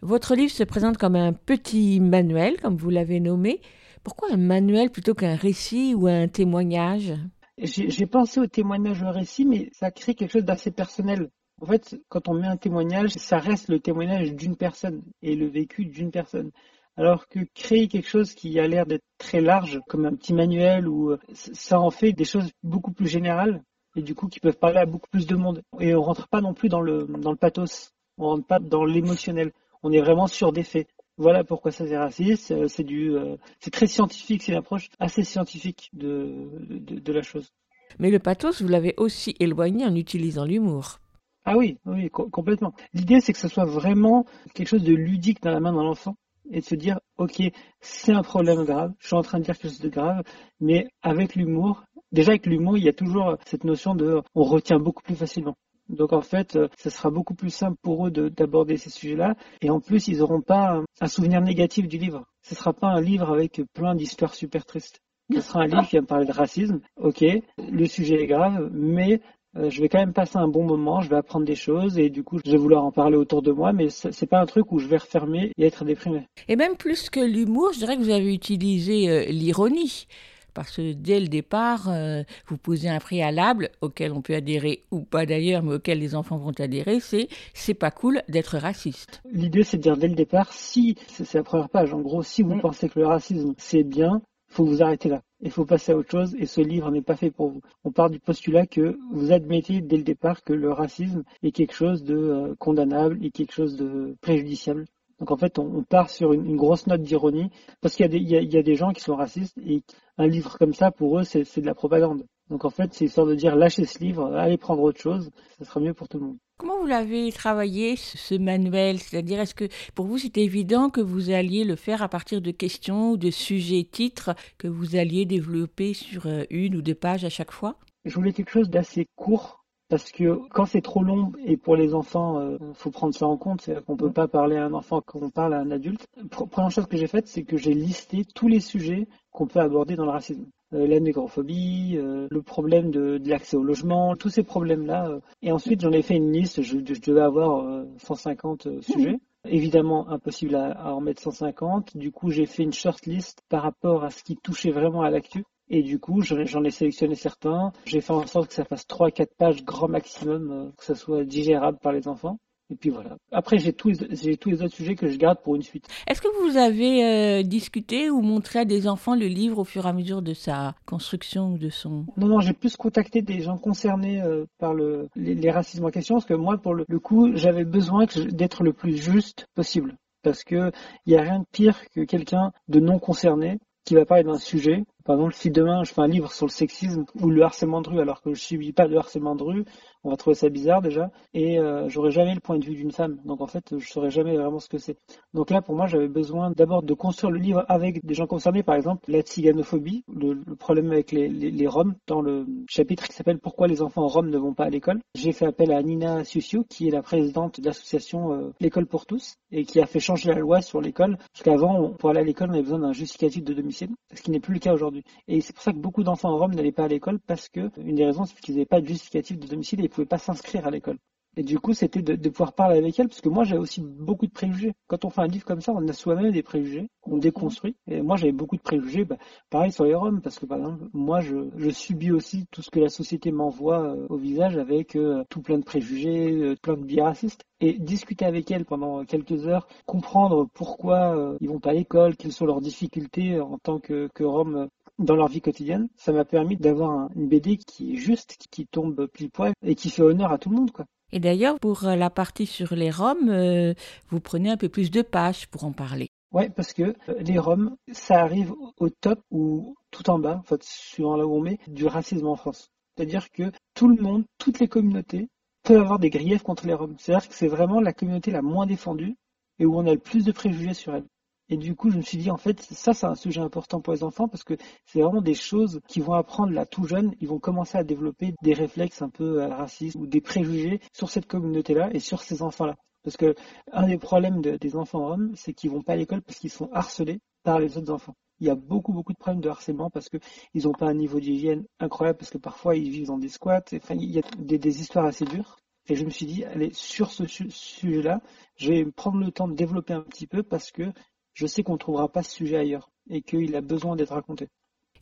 Votre 0.00 0.34
livre 0.34 0.50
se 0.50 0.64
présente 0.64 0.98
comme 0.98 1.14
un 1.14 1.32
petit 1.32 2.00
manuel, 2.00 2.60
comme 2.60 2.76
vous 2.76 2.90
l'avez 2.90 3.20
nommé. 3.20 3.60
Pourquoi 4.02 4.32
un 4.32 4.36
manuel 4.36 4.90
plutôt 4.90 5.14
qu'un 5.14 5.36
récit 5.36 5.94
ou 5.94 6.08
un 6.08 6.26
témoignage? 6.26 7.14
J'ai 7.58 8.06
pensé 8.06 8.40
au 8.40 8.46
témoignage 8.48 9.00
ou 9.02 9.06
au 9.06 9.12
récit, 9.12 9.44
mais 9.44 9.70
ça 9.72 9.92
crée 9.92 10.16
quelque 10.16 10.32
chose 10.32 10.44
d'assez 10.44 10.72
personnel. 10.72 11.30
En 11.62 11.66
fait, 11.66 11.96
quand 12.08 12.26
on 12.26 12.34
met 12.34 12.48
un 12.48 12.56
témoignage, 12.56 13.10
ça 13.10 13.38
reste 13.38 13.68
le 13.68 13.78
témoignage 13.78 14.34
d'une 14.34 14.56
personne 14.56 15.00
et 15.22 15.36
le 15.36 15.46
vécu 15.46 15.84
d'une 15.84 16.10
personne. 16.10 16.50
Alors 16.96 17.28
que 17.28 17.38
créer 17.54 17.86
quelque 17.86 18.08
chose 18.08 18.34
qui 18.34 18.58
a 18.58 18.66
l'air 18.66 18.84
d'être 18.84 19.04
très 19.16 19.40
large, 19.40 19.80
comme 19.88 20.04
un 20.04 20.12
petit 20.12 20.34
manuel, 20.34 20.88
ou 20.88 21.12
euh, 21.12 21.18
ça 21.32 21.78
en 21.78 21.92
fait 21.92 22.12
des 22.12 22.24
choses 22.24 22.50
beaucoup 22.64 22.90
plus 22.90 23.06
générales 23.06 23.62
et 23.94 24.02
du 24.02 24.16
coup 24.16 24.26
qui 24.26 24.40
peuvent 24.40 24.58
parler 24.58 24.78
à 24.78 24.86
beaucoup 24.86 25.08
plus 25.08 25.28
de 25.28 25.36
monde. 25.36 25.62
Et 25.78 25.94
on 25.94 26.02
rentre 26.02 26.26
pas 26.26 26.40
non 26.40 26.52
plus 26.52 26.68
dans 26.68 26.80
le 26.80 27.04
dans 27.04 27.30
le 27.30 27.36
pathos, 27.36 27.92
on 28.18 28.24
rentre 28.24 28.46
pas 28.46 28.58
dans 28.58 28.84
l'émotionnel. 28.84 29.52
On 29.84 29.92
est 29.92 30.00
vraiment 30.00 30.26
sur 30.26 30.52
des 30.52 30.64
faits. 30.64 30.88
Voilà 31.16 31.44
pourquoi 31.44 31.70
ça 31.70 31.86
c'est 31.86 31.96
raciste. 31.96 32.50
Euh, 32.50 32.66
c'est 32.66 32.82
du, 32.82 33.12
euh, 33.14 33.36
c'est 33.60 33.70
très 33.70 33.86
scientifique. 33.86 34.42
C'est 34.42 34.50
une 34.50 34.58
approche 34.58 34.88
assez 34.98 35.22
scientifique 35.22 35.90
de, 35.92 36.48
de, 36.58 36.98
de 36.98 37.12
la 37.12 37.22
chose. 37.22 37.52
Mais 38.00 38.10
le 38.10 38.18
pathos, 38.18 38.62
vous 38.62 38.68
l'avez 38.68 38.94
aussi 38.96 39.36
éloigné 39.38 39.84
en 39.84 39.94
utilisant 39.94 40.44
l'humour. 40.44 40.98
Ah 41.44 41.56
oui, 41.56 41.78
oui, 41.86 42.08
complètement. 42.10 42.72
L'idée, 42.94 43.20
c'est 43.20 43.32
que 43.32 43.38
ce 43.38 43.48
soit 43.48 43.64
vraiment 43.64 44.26
quelque 44.54 44.68
chose 44.68 44.84
de 44.84 44.94
ludique 44.94 45.42
dans 45.42 45.50
la 45.50 45.60
main 45.60 45.72
d'un 45.72 45.80
enfant 45.80 46.16
et 46.50 46.60
de 46.60 46.64
se 46.64 46.74
dire, 46.74 47.00
ok, 47.18 47.42
c'est 47.80 48.12
un 48.12 48.22
problème 48.22 48.64
grave, 48.64 48.92
je 48.98 49.08
suis 49.08 49.16
en 49.16 49.22
train 49.22 49.38
de 49.38 49.44
dire 49.44 49.56
quelque 49.56 49.70
chose 49.70 49.80
de 49.80 49.88
grave, 49.88 50.22
mais 50.60 50.86
avec 51.02 51.34
l'humour, 51.34 51.84
déjà 52.12 52.30
avec 52.32 52.46
l'humour, 52.46 52.78
il 52.78 52.84
y 52.84 52.88
a 52.88 52.92
toujours 52.92 53.36
cette 53.46 53.64
notion 53.64 53.94
de, 53.94 54.22
on 54.34 54.42
retient 54.44 54.78
beaucoup 54.78 55.02
plus 55.02 55.16
facilement. 55.16 55.56
Donc 55.88 56.12
en 56.12 56.22
fait, 56.22 56.58
ce 56.78 56.90
sera 56.90 57.10
beaucoup 57.10 57.34
plus 57.34 57.50
simple 57.50 57.76
pour 57.82 58.06
eux 58.06 58.10
d'aborder 58.10 58.76
ces 58.76 58.90
sujets-là. 58.90 59.34
Et 59.60 59.70
en 59.70 59.80
plus, 59.80 60.08
ils 60.08 60.18
n'auront 60.18 60.40
pas 60.40 60.80
un 61.00 61.06
souvenir 61.06 61.40
négatif 61.40 61.88
du 61.88 61.98
livre. 61.98 62.24
ce 62.42 62.54
sera 62.54 62.72
pas 62.72 62.88
un 62.88 63.00
livre 63.00 63.30
avec 63.30 63.60
plein 63.74 63.94
d'histoires 63.94 64.34
super 64.34 64.64
tristes. 64.64 65.00
Ce 65.32 65.40
sera 65.40 65.62
un 65.62 65.66
livre 65.66 65.86
qui 65.88 65.96
va 65.96 66.02
me 66.02 66.06
parler 66.06 66.26
de 66.26 66.32
racisme. 66.32 66.80
Ok, 66.96 67.24
le 67.58 67.86
sujet 67.86 68.22
est 68.22 68.26
grave, 68.26 68.70
mais 68.72 69.20
euh, 69.56 69.68
je 69.70 69.80
vais 69.80 69.88
quand 69.88 69.98
même 69.98 70.12
passer 70.12 70.38
un 70.38 70.48
bon 70.48 70.64
moment, 70.64 71.00
je 71.00 71.10
vais 71.10 71.16
apprendre 71.16 71.44
des 71.44 71.54
choses 71.54 71.98
et 71.98 72.08
du 72.10 72.22
coup 72.22 72.38
je 72.44 72.50
vais 72.50 72.56
vouloir 72.56 72.84
en 72.84 72.92
parler 72.92 73.16
autour 73.16 73.42
de 73.42 73.52
moi, 73.52 73.72
mais 73.72 73.88
c'est 73.90 74.26
pas 74.26 74.40
un 74.40 74.46
truc 74.46 74.72
où 74.72 74.78
je 74.78 74.86
vais 74.86 74.96
refermer 74.96 75.52
et 75.58 75.66
être 75.66 75.84
déprimé. 75.84 76.26
Et 76.48 76.56
même 76.56 76.76
plus 76.76 77.10
que 77.10 77.20
l'humour, 77.20 77.70
je 77.72 77.78
dirais 77.80 77.96
que 77.96 78.02
vous 78.02 78.10
avez 78.10 78.32
utilisé 78.34 79.08
euh, 79.10 79.24
l'ironie. 79.26 80.06
Parce 80.54 80.70
que 80.76 80.92
dès 80.92 81.18
le 81.18 81.28
départ, 81.28 81.88
euh, 81.88 82.24
vous 82.46 82.58
posez 82.58 82.86
un 82.90 82.98
préalable 82.98 83.70
auquel 83.80 84.12
on 84.12 84.20
peut 84.20 84.34
adhérer 84.34 84.84
ou 84.90 85.00
pas 85.00 85.24
d'ailleurs, 85.24 85.62
mais 85.62 85.76
auquel 85.76 85.98
les 85.98 86.14
enfants 86.14 86.36
vont 86.36 86.52
adhérer, 86.58 87.00
c'est 87.00 87.28
c'est 87.54 87.72
pas 87.72 87.90
cool 87.90 88.20
d'être 88.28 88.58
raciste. 88.58 89.22
L'idée 89.32 89.64
c'est 89.64 89.78
de 89.78 89.82
dire 89.82 89.96
dès 89.96 90.08
le 90.08 90.14
départ, 90.14 90.52
si, 90.52 90.96
c'est 91.08 91.24
c'est 91.24 91.38
la 91.38 91.44
première 91.44 91.70
page, 91.70 91.94
en 91.94 92.00
gros, 92.00 92.22
si 92.22 92.42
vous 92.42 92.54
Mm. 92.56 92.60
pensez 92.60 92.88
que 92.90 92.98
le 92.98 93.06
racisme 93.06 93.54
c'est 93.56 93.82
bien, 93.82 94.20
faut 94.50 94.64
vous 94.66 94.82
arrêter 94.82 95.08
là. 95.08 95.22
Il 95.44 95.50
faut 95.50 95.64
passer 95.64 95.90
à 95.90 95.96
autre 95.96 96.10
chose 96.10 96.36
et 96.38 96.46
ce 96.46 96.60
livre 96.60 96.90
n'est 96.92 97.02
pas 97.02 97.16
fait 97.16 97.32
pour 97.32 97.50
vous. 97.50 97.60
On 97.84 97.90
part 97.90 98.10
du 98.10 98.20
postulat 98.20 98.66
que 98.66 98.96
vous 99.12 99.32
admettez 99.32 99.80
dès 99.80 99.96
le 99.96 100.04
départ 100.04 100.44
que 100.44 100.52
le 100.52 100.72
racisme 100.72 101.24
est 101.42 101.50
quelque 101.50 101.74
chose 101.74 102.04
de 102.04 102.16
euh, 102.16 102.54
condamnable 102.58 103.18
et 103.24 103.32
quelque 103.32 103.52
chose 103.52 103.76
de 103.76 104.16
préjudiciable. 104.20 104.86
Donc 105.18 105.30
en 105.32 105.36
fait, 105.36 105.58
on, 105.58 105.82
part 105.82 106.10
sur 106.10 106.32
une, 106.32 106.56
grosse 106.56 106.86
note 106.86 107.02
d'ironie 107.02 107.50
parce 107.80 107.96
qu'il 107.96 108.06
y, 108.12 108.56
a 108.56 108.62
des- 108.62 108.74
gens 108.74 108.92
qui 108.92 109.00
sont 109.02 109.14
racistes 109.14 109.56
et 109.58 109.82
un 110.18 110.26
livre 110.26 110.58
comme 110.58 110.74
ça, 110.74 110.90
pour 110.90 111.18
eux, 111.18 111.24
c'est 111.24 111.60
de 111.60 111.66
la 111.66 111.74
propagande. 111.74 112.24
Donc 112.50 112.64
en 112.64 112.70
fait, 112.70 112.92
c'est 112.92 113.04
histoire 113.04 113.26
de 113.26 113.34
dire 113.34 113.54
lâchez 113.54 113.84
ce 113.84 113.98
livre, 114.00 114.34
allez 114.34 114.56
prendre 114.58 114.82
autre 114.82 115.00
chose, 115.00 115.30
ça 115.58 115.64
sera 115.64 115.80
mieux 115.80 115.94
pour 115.94 116.08
tout 116.08 116.18
le 116.18 116.26
monde. 116.26 116.38
Comment 116.62 116.78
vous 116.78 116.86
l'avez 116.86 117.32
travaillé, 117.32 117.96
ce 117.96 118.36
manuel? 118.36 119.00
C'est-à-dire, 119.00 119.40
est-ce 119.40 119.52
que 119.52 119.64
pour 119.96 120.06
vous, 120.06 120.16
c'était 120.18 120.44
évident 120.44 120.90
que 120.90 121.00
vous 121.00 121.30
alliez 121.30 121.64
le 121.64 121.74
faire 121.74 122.02
à 122.02 122.08
partir 122.08 122.40
de 122.40 122.52
questions 122.52 123.10
ou 123.10 123.16
de 123.16 123.32
sujets 123.32 123.82
titres 123.82 124.36
que 124.58 124.68
vous 124.68 124.94
alliez 124.94 125.26
développer 125.26 125.92
sur 125.92 126.26
euh, 126.26 126.44
une 126.50 126.76
ou 126.76 126.80
deux 126.80 126.94
pages 126.94 127.24
à 127.24 127.30
chaque 127.30 127.50
fois? 127.50 127.80
Je 128.04 128.14
voulais 128.14 128.32
quelque 128.32 128.52
chose 128.52 128.70
d'assez 128.70 129.08
court 129.16 129.64
parce 129.88 130.12
que 130.12 130.38
quand 130.50 130.66
c'est 130.66 130.82
trop 130.82 131.02
long 131.02 131.32
et 131.44 131.56
pour 131.56 131.74
les 131.74 131.94
enfants, 131.94 132.38
euh, 132.38 132.58
faut 132.74 132.92
prendre 132.92 133.12
ça 133.16 133.26
en 133.26 133.36
compte. 133.36 133.62
C'est 133.62 133.84
qu'on 133.84 133.96
peut 133.96 134.12
pas 134.12 134.28
parler 134.28 134.54
à 134.54 134.64
un 134.64 134.72
enfant 134.72 135.00
comme 135.00 135.24
on 135.24 135.30
parle 135.30 135.54
à 135.54 135.58
un 135.58 135.72
adulte. 135.72 136.06
Pr- 136.30 136.48
Première 136.48 136.70
chose 136.70 136.86
que 136.86 136.96
j'ai 136.96 137.08
faite, 137.08 137.26
c'est 137.26 137.42
que 137.42 137.56
j'ai 137.56 137.74
listé 137.74 138.24
tous 138.36 138.46
les 138.46 138.60
sujets 138.60 139.08
qu'on 139.32 139.48
peut 139.48 139.58
aborder 139.58 139.96
dans 139.96 140.04
le 140.04 140.12
racisme. 140.12 140.46
Euh, 140.74 140.86
la 140.86 141.00
négrophobie, 141.00 141.96
euh, 141.98 142.26
le 142.30 142.42
problème 142.42 142.90
de, 142.90 143.18
de 143.18 143.28
l'accès 143.28 143.56
au 143.56 143.62
logement, 143.62 144.16
tous 144.16 144.30
ces 144.30 144.42
problèmes-là. 144.42 145.08
euh. 145.08 145.20
Et 145.42 145.52
ensuite, 145.52 145.80
j'en 145.82 145.92
ai 145.92 146.02
fait 146.02 146.16
une 146.16 146.32
liste. 146.32 146.62
Je, 146.62 146.78
je 146.78 147.00
devais 147.00 147.20
avoir 147.20 147.64
euh, 147.66 147.84
150 147.98 148.66
euh, 148.66 148.80
sujets. 148.82 149.18
Évidemment, 149.44 150.08
impossible 150.08 150.54
à, 150.54 150.70
à 150.72 150.92
en 150.92 151.00
mettre 151.00 151.20
150. 151.22 151.96
Du 151.96 152.10
coup, 152.12 152.30
j'ai 152.30 152.46
fait 152.46 152.62
une 152.62 152.72
short 152.72 153.04
list 153.06 153.42
par 153.48 153.62
rapport 153.62 154.04
à 154.04 154.10
ce 154.10 154.22
qui 154.22 154.36
touchait 154.36 154.70
vraiment 154.70 155.02
à 155.02 155.10
l'actu. 155.10 155.44
Et 155.68 155.82
du 155.82 155.98
coup, 155.98 156.20
j'en 156.22 156.38
ai- 156.64 156.70
sélectionné 156.70 157.14
certains. 157.14 157.72
J'ai 157.84 158.00
fait 158.00 158.12
en 158.12 158.26
sorte 158.26 158.48
que 158.48 158.54
ça 158.54 158.64
fasse 158.64 158.86
3-4 158.86 159.34
pages 159.36 159.64
grand 159.64 159.88
maximum, 159.88 160.72
que 160.76 160.84
ça 160.84 160.94
soit 160.94 161.24
digérable 161.24 161.78
par 161.82 161.92
les 161.92 162.08
enfants. 162.08 162.38
Et 162.72 162.74
puis 162.74 162.88
voilà. 162.88 163.18
Après, 163.32 163.58
j'ai 163.58 163.74
tous, 163.74 163.90
les- 163.90 164.36
tous 164.38 164.48
les 164.48 164.62
autres 164.62 164.74
sujets 164.74 164.94
que 164.94 165.06
je 165.06 165.18
garde 165.18 165.38
pour 165.42 165.54
une 165.56 165.62
suite. 165.62 165.86
Est-ce 166.08 166.22
que 166.22 166.28
vous 166.42 166.56
avez 166.56 167.04
euh, 167.04 167.42
discuté 167.42 168.08
ou 168.08 168.22
montré 168.22 168.60
à 168.60 168.64
des 168.64 168.88
enfants 168.88 169.14
le 169.14 169.26
livre 169.26 169.58
au 169.58 169.64
fur 169.64 169.84
et 169.84 169.88
à 169.90 169.92
mesure 169.92 170.22
de 170.22 170.32
sa 170.32 170.74
construction 170.86 171.52
ou 171.52 171.58
de 171.58 171.68
son... 171.68 172.06
Non, 172.16 172.28
non, 172.28 172.40
j'ai 172.40 172.54
plus 172.54 172.74
contacté 172.76 173.20
des 173.20 173.40
gens 173.42 173.58
concernés 173.58 174.22
euh, 174.22 174.46
par 174.58 174.72
le, 174.72 175.08
les, 175.16 175.34
les 175.34 175.50
racismes 175.50 175.84
en 175.84 175.90
question, 175.90 176.14
parce 176.14 176.24
que 176.24 176.32
moi, 176.32 176.56
pour 176.56 176.72
le, 176.74 176.86
le 176.88 176.98
coup, 176.98 177.36
j'avais 177.36 177.64
besoin 177.64 178.06
d'être 178.30 178.62
le 178.62 178.72
plus 178.72 178.96
juste 178.96 179.46
possible. 179.54 179.98
Parce 180.22 180.42
que 180.44 180.70
il 181.04 181.12
y 181.12 181.16
a 181.16 181.20
rien 181.20 181.40
de 181.40 181.44
pire 181.52 181.78
que 181.94 182.00
quelqu'un 182.02 182.52
de 182.68 182.80
non 182.80 182.98
concerné 182.98 183.58
qui 183.84 183.94
va 183.96 184.06
parler 184.06 184.22
d'un 184.24 184.38
sujet. 184.38 184.84
Par 185.04 185.16
exemple, 185.16 185.34
si 185.34 185.50
demain 185.50 185.84
je 185.84 185.92
fais 185.92 186.00
un 186.00 186.08
livre 186.08 186.32
sur 186.32 186.46
le 186.46 186.50
sexisme 186.50 187.04
ou 187.20 187.30
le 187.30 187.42
harcèlement 187.42 187.82
de 187.82 187.88
rue, 187.88 188.00
alors 188.00 188.22
que 188.22 188.34
je 188.34 188.40
subis 188.40 188.72
pas 188.72 188.88
de 188.88 188.96
harcèlement 188.96 189.34
de 189.36 189.42
rue, 189.42 189.64
on 190.04 190.10
va 190.10 190.16
trouver 190.16 190.34
ça 190.34 190.48
bizarre 190.48 190.82
déjà, 190.82 191.10
et 191.32 191.58
euh, 191.58 191.88
j'aurais 191.88 192.10
jamais 192.10 192.34
le 192.34 192.40
point 192.40 192.58
de 192.58 192.64
vue 192.64 192.74
d'une 192.74 192.90
femme. 192.90 193.18
Donc 193.24 193.40
en 193.40 193.46
fait, 193.46 193.78
je 193.78 193.88
saurais 193.88 194.10
jamais 194.10 194.36
vraiment 194.36 194.58
ce 194.58 194.68
que 194.68 194.78
c'est. 194.78 194.96
Donc 195.32 195.50
là, 195.50 195.62
pour 195.62 195.76
moi, 195.76 195.86
j'avais 195.86 196.08
besoin 196.08 196.50
d'abord 196.50 196.82
de 196.82 196.94
construire 196.94 197.30
le 197.30 197.38
livre 197.38 197.64
avec 197.68 198.04
des 198.04 198.14
gens 198.14 198.26
concernés, 198.26 198.62
par 198.62 198.74
exemple 198.74 199.02
la 199.08 199.20
tziganophobie, 199.20 200.04
le, 200.12 200.34
le 200.46 200.56
problème 200.56 200.90
avec 200.90 201.12
les, 201.12 201.66
Roms, 201.66 201.94
dans 202.06 202.20
le 202.20 202.46
chapitre 202.68 203.06
qui 203.08 203.14
s'appelle 203.14 203.38
Pourquoi 203.38 203.68
les 203.68 203.82
enfants 203.82 204.06
roms 204.06 204.28
ne 204.28 204.38
vont 204.38 204.54
pas 204.54 204.64
à 204.64 204.70
l'école. 204.70 205.00
J'ai 205.14 205.32
fait 205.32 205.46
appel 205.46 205.72
à 205.72 205.82
Nina 205.82 206.24
Susio, 206.24 206.64
qui 206.68 206.88
est 206.88 206.90
la 206.90 207.02
présidente 207.02 207.60
de 207.60 207.66
l'association 207.66 208.32
euh, 208.32 208.52
L'école 208.60 208.86
pour 208.86 209.06
tous, 209.06 209.36
et 209.50 209.64
qui 209.64 209.80
a 209.80 209.86
fait 209.86 210.00
changer 210.00 210.30
la 210.30 210.38
loi 210.38 210.60
sur 210.60 210.80
l'école, 210.80 211.16
parce 211.32 211.42
qu'avant, 211.44 211.90
pour 211.90 212.10
aller 212.10 212.20
à 212.20 212.24
l'école, 212.24 212.50
on 212.50 212.54
avait 212.54 212.62
besoin 212.62 212.80
d'un 212.80 212.92
justificatif 212.92 213.44
de 213.44 213.54
domicile, 213.54 213.90
ce 214.12 214.22
qui 214.22 214.30
n'est 214.30 214.40
plus 214.40 214.54
le 214.54 214.60
cas 214.60 214.72
aujourd'hui. 214.72 214.91
Et 215.28 215.40
c'est 215.40 215.52
pour 215.52 215.62
ça 215.62 215.72
que 215.72 215.78
beaucoup 215.78 216.02
d'enfants 216.02 216.36
roms 216.36 216.54
n'allaient 216.54 216.72
pas 216.72 216.84
à 216.84 216.88
l'école, 216.88 217.18
parce 217.20 217.48
que 217.48 217.70
une 217.78 217.96
des 217.96 218.04
raisons, 218.06 218.24
c'est 218.24 218.38
qu'ils 218.40 218.54
n'avaient 218.54 218.66
pas 218.66 218.80
de 218.80 218.86
justificatif 218.86 219.38
de 219.38 219.46
domicile 219.46 219.80
et 219.80 219.82
ils 219.84 219.86
ne 219.86 219.92
pouvaient 219.92 220.06
pas 220.06 220.18
s'inscrire 220.18 220.66
à 220.66 220.70
l'école. 220.70 220.98
Et 221.36 221.42
du 221.42 221.58
coup, 221.58 221.72
c'était 221.72 222.02
de, 222.02 222.28
pouvoir 222.28 222.52
parler 222.52 222.76
avec 222.76 222.98
elle, 223.00 223.08
parce 223.08 223.22
que 223.22 223.30
moi, 223.30 223.44
j'avais 223.44 223.60
aussi 223.60 223.80
beaucoup 223.80 224.26
de 224.26 224.32
préjugés. 224.32 224.74
Quand 224.86 225.06
on 225.06 225.10
fait 225.10 225.22
un 225.22 225.26
livre 225.26 225.46
comme 225.46 225.62
ça, 225.62 225.72
on 225.72 225.88
a 225.88 225.92
soi-même 225.94 226.30
des 226.30 226.42
préjugés, 226.42 226.90
on 227.04 227.16
déconstruit. 227.16 227.74
Et 227.86 228.02
moi, 228.02 228.16
j'avais 228.16 228.32
beaucoup 228.32 228.56
de 228.56 228.60
préjugés, 228.60 229.04
bah, 229.06 229.16
pareil 229.48 229.72
sur 229.72 229.84
les 229.84 229.94
Roms, 229.94 230.20
parce 230.20 230.38
que 230.38 230.44
par 230.44 230.58
exemple, 230.58 230.84
moi, 230.92 231.20
je, 231.20 231.70
subis 231.70 232.12
aussi 232.12 232.46
tout 232.50 232.60
ce 232.60 232.68
que 232.70 232.80
la 232.80 232.90
société 232.90 233.32
m'envoie 233.32 233.80
euh, 233.82 234.06
au 234.10 234.16
visage 234.16 234.58
avec 234.58 234.94
euh, 234.94 235.24
tout 235.30 235.40
plein 235.40 235.56
de 235.58 235.64
préjugés, 235.64 236.32
euh, 236.32 236.54
plein 236.60 236.76
de 236.76 236.84
biais 236.84 237.02
racistes. 237.02 237.44
Et 237.60 237.78
discuter 237.78 238.24
avec 238.26 238.50
elle 238.50 238.64
pendant 238.66 239.04
quelques 239.04 239.46
heures, 239.46 239.68
comprendre 239.86 240.48
pourquoi 240.52 241.16
euh, 241.16 241.38
ils 241.40 241.48
vont 241.48 241.60
pas 241.60 241.70
à 241.70 241.74
l'école, 241.74 242.16
quelles 242.16 242.32
sont 242.32 242.44
leurs 242.44 242.60
difficultés 242.60 243.40
en 243.40 243.56
tant 243.56 243.78
que, 243.78 244.08
que 244.14 244.24
Roms 244.24 244.68
dans 245.02 245.16
leur 245.16 245.28
vie 245.28 245.40
quotidienne, 245.40 245.88
ça 245.96 246.12
m'a 246.12 246.24
permis 246.24 246.56
d'avoir 246.56 246.90
un- 246.90 247.08
une 247.16 247.28
BD 247.28 247.56
qui 247.56 247.94
est 247.94 247.96
juste, 247.96 248.36
qui, 248.50 248.66
tombe 248.66 249.06
pile 249.06 249.30
poil 249.30 249.52
et 249.64 249.74
qui 249.74 249.90
fait 249.90 250.02
honneur 250.02 250.32
à 250.32 250.38
tout 250.38 250.50
le 250.50 250.56
monde, 250.56 250.70
quoi. 250.70 250.84
Et 251.12 251.20
d'ailleurs, 251.20 251.58
pour 251.60 251.84
euh, 251.84 251.94
la 251.94 252.08
partie 252.10 252.46
sur 252.46 252.74
les 252.74 252.90
Roms, 252.90 253.28
euh, 253.28 253.74
vous 254.08 254.20
prenez 254.20 254.50
un 254.50 254.56
peu 254.56 254.68
plus 254.68 254.90
de 254.90 255.02
pages 255.02 255.46
pour 255.48 255.64
en 255.64 255.72
parler. 255.72 256.08
Ouais, 256.32 256.48
parce 256.48 256.72
que 256.72 256.82
euh, 257.08 257.14
les 257.20 257.38
Roms, 257.38 257.76
ça 257.92 258.22
arrive 258.22 258.54
au 258.78 258.88
top 258.88 259.20
ou 259.30 259.74
tout 259.90 260.08
en 260.08 260.18
bas, 260.18 260.38
en 260.38 260.42
fait, 260.42 260.62
suivant 260.62 261.16
là 261.16 261.26
où 261.26 261.34
on 261.34 261.40
met, 261.40 261.58
du 261.68 261.86
racisme 261.86 262.26
en 262.26 262.36
France. 262.36 262.70
C'est-à-dire 262.96 263.30
que 263.30 263.50
tout 263.74 263.88
le 263.88 264.00
monde, 264.02 264.24
toutes 264.38 264.58
les 264.60 264.68
communautés 264.68 265.28
peuvent 265.64 265.80
avoir 265.82 265.98
des 265.98 266.08
griefs 266.10 266.42
contre 266.42 266.66
les 266.66 266.74
Roms. 266.74 266.94
C'est-à-dire 266.98 267.28
que 267.28 267.34
c'est 267.34 267.48
vraiment 267.48 267.80
la 267.80 267.92
communauté 267.92 268.30
la 268.30 268.42
moins 268.42 268.66
défendue 268.66 269.16
et 269.58 269.66
où 269.66 269.76
on 269.78 269.86
a 269.86 269.92
le 269.92 269.98
plus 269.98 270.24
de 270.24 270.32
préjugés 270.32 270.74
sur 270.74 270.94
elle. 270.94 271.04
Et 271.48 271.56
du 271.56 271.74
coup, 271.74 271.90
je 271.90 271.96
me 271.98 272.02
suis 272.02 272.18
dit, 272.18 272.30
en 272.30 272.36
fait, 272.36 272.60
ça, 272.62 272.94
c'est 272.94 273.06
un 273.06 273.14
sujet 273.14 273.40
important 273.40 273.80
pour 273.80 273.92
les 273.92 274.02
enfants 274.04 274.28
parce 274.28 274.44
que 274.44 274.54
c'est 274.86 275.00
vraiment 275.02 275.20
des 275.20 275.34
choses 275.34 275.80
qu'ils 275.88 276.02
vont 276.02 276.14
apprendre 276.14 276.52
là 276.52 276.64
tout 276.66 276.84
jeune. 276.86 277.14
Ils 277.20 277.28
vont 277.28 277.38
commencer 277.38 277.76
à 277.78 277.84
développer 277.84 278.34
des 278.42 278.54
réflexes 278.54 279.02
un 279.02 279.10
peu 279.10 279.42
euh, 279.42 279.48
racistes 279.48 279.96
ou 279.96 280.06
des 280.06 280.20
préjugés 280.20 280.80
sur 280.92 281.10
cette 281.10 281.26
communauté-là 281.26 281.90
et 281.92 281.98
sur 282.00 282.22
ces 282.22 282.42
enfants-là. 282.42 282.76
Parce 283.02 283.16
que 283.16 283.34
un 283.72 283.86
des 283.88 283.98
problèmes 283.98 284.40
de- 284.40 284.56
des 284.56 284.76
enfants 284.76 285.06
roms, 285.08 285.32
c'est 285.34 285.52
qu'ils 285.52 285.70
vont 285.70 285.82
pas 285.82 285.94
à 285.94 285.96
l'école 285.96 286.22
parce 286.22 286.38
qu'ils 286.38 286.50
sont 286.52 286.70
harcelés 286.72 287.20
par 287.42 287.58
les 287.58 287.76
autres 287.76 287.92
enfants. 287.92 288.14
Il 288.38 288.46
y 288.46 288.50
a 288.50 288.54
beaucoup, 288.54 288.92
beaucoup 288.92 289.12
de 289.12 289.18
problèmes 289.18 289.40
de 289.42 289.48
harcèlement 289.48 289.90
parce 289.90 290.08
que 290.08 290.16
ils 290.54 290.64
n'ont 290.64 290.72
pas 290.72 290.86
un 290.88 290.94
niveau 290.94 291.20
d'hygiène 291.20 291.64
incroyable 291.80 292.18
parce 292.18 292.30
que 292.30 292.38
parfois 292.38 292.76
ils 292.76 292.90
vivent 292.90 293.08
dans 293.08 293.18
des 293.18 293.28
squats. 293.28 293.62
Enfin, 293.74 293.94
il 293.94 294.10
y 294.10 294.18
a 294.18 294.22
des, 294.38 294.80
histoires 294.80 295.04
assez 295.06 295.24
dures. 295.24 295.58
Et 295.88 295.96
je 295.96 296.04
me 296.04 296.10
suis 296.10 296.26
dit, 296.26 296.44
allez, 296.44 296.70
sur 296.72 297.10
ce 297.10 297.26
su- 297.26 297.50
sujet-là, 297.50 298.20
je 298.56 298.68
vais 298.70 298.84
prendre 298.92 299.18
le 299.18 299.32
temps 299.32 299.48
de 299.48 299.54
développer 299.54 299.92
un 299.94 300.02
petit 300.02 300.28
peu 300.28 300.42
parce 300.44 300.70
que 300.70 300.84
je 301.34 301.46
sais 301.46 301.62
qu'on 301.62 301.74
ne 301.74 301.78
trouvera 301.78 302.08
pas 302.08 302.22
ce 302.22 302.30
sujet 302.30 302.56
ailleurs 302.56 302.90
et 303.10 303.22
qu'il 303.22 303.54
a 303.56 303.60
besoin 303.60 303.96
d'être 303.96 304.14
raconté. 304.14 304.48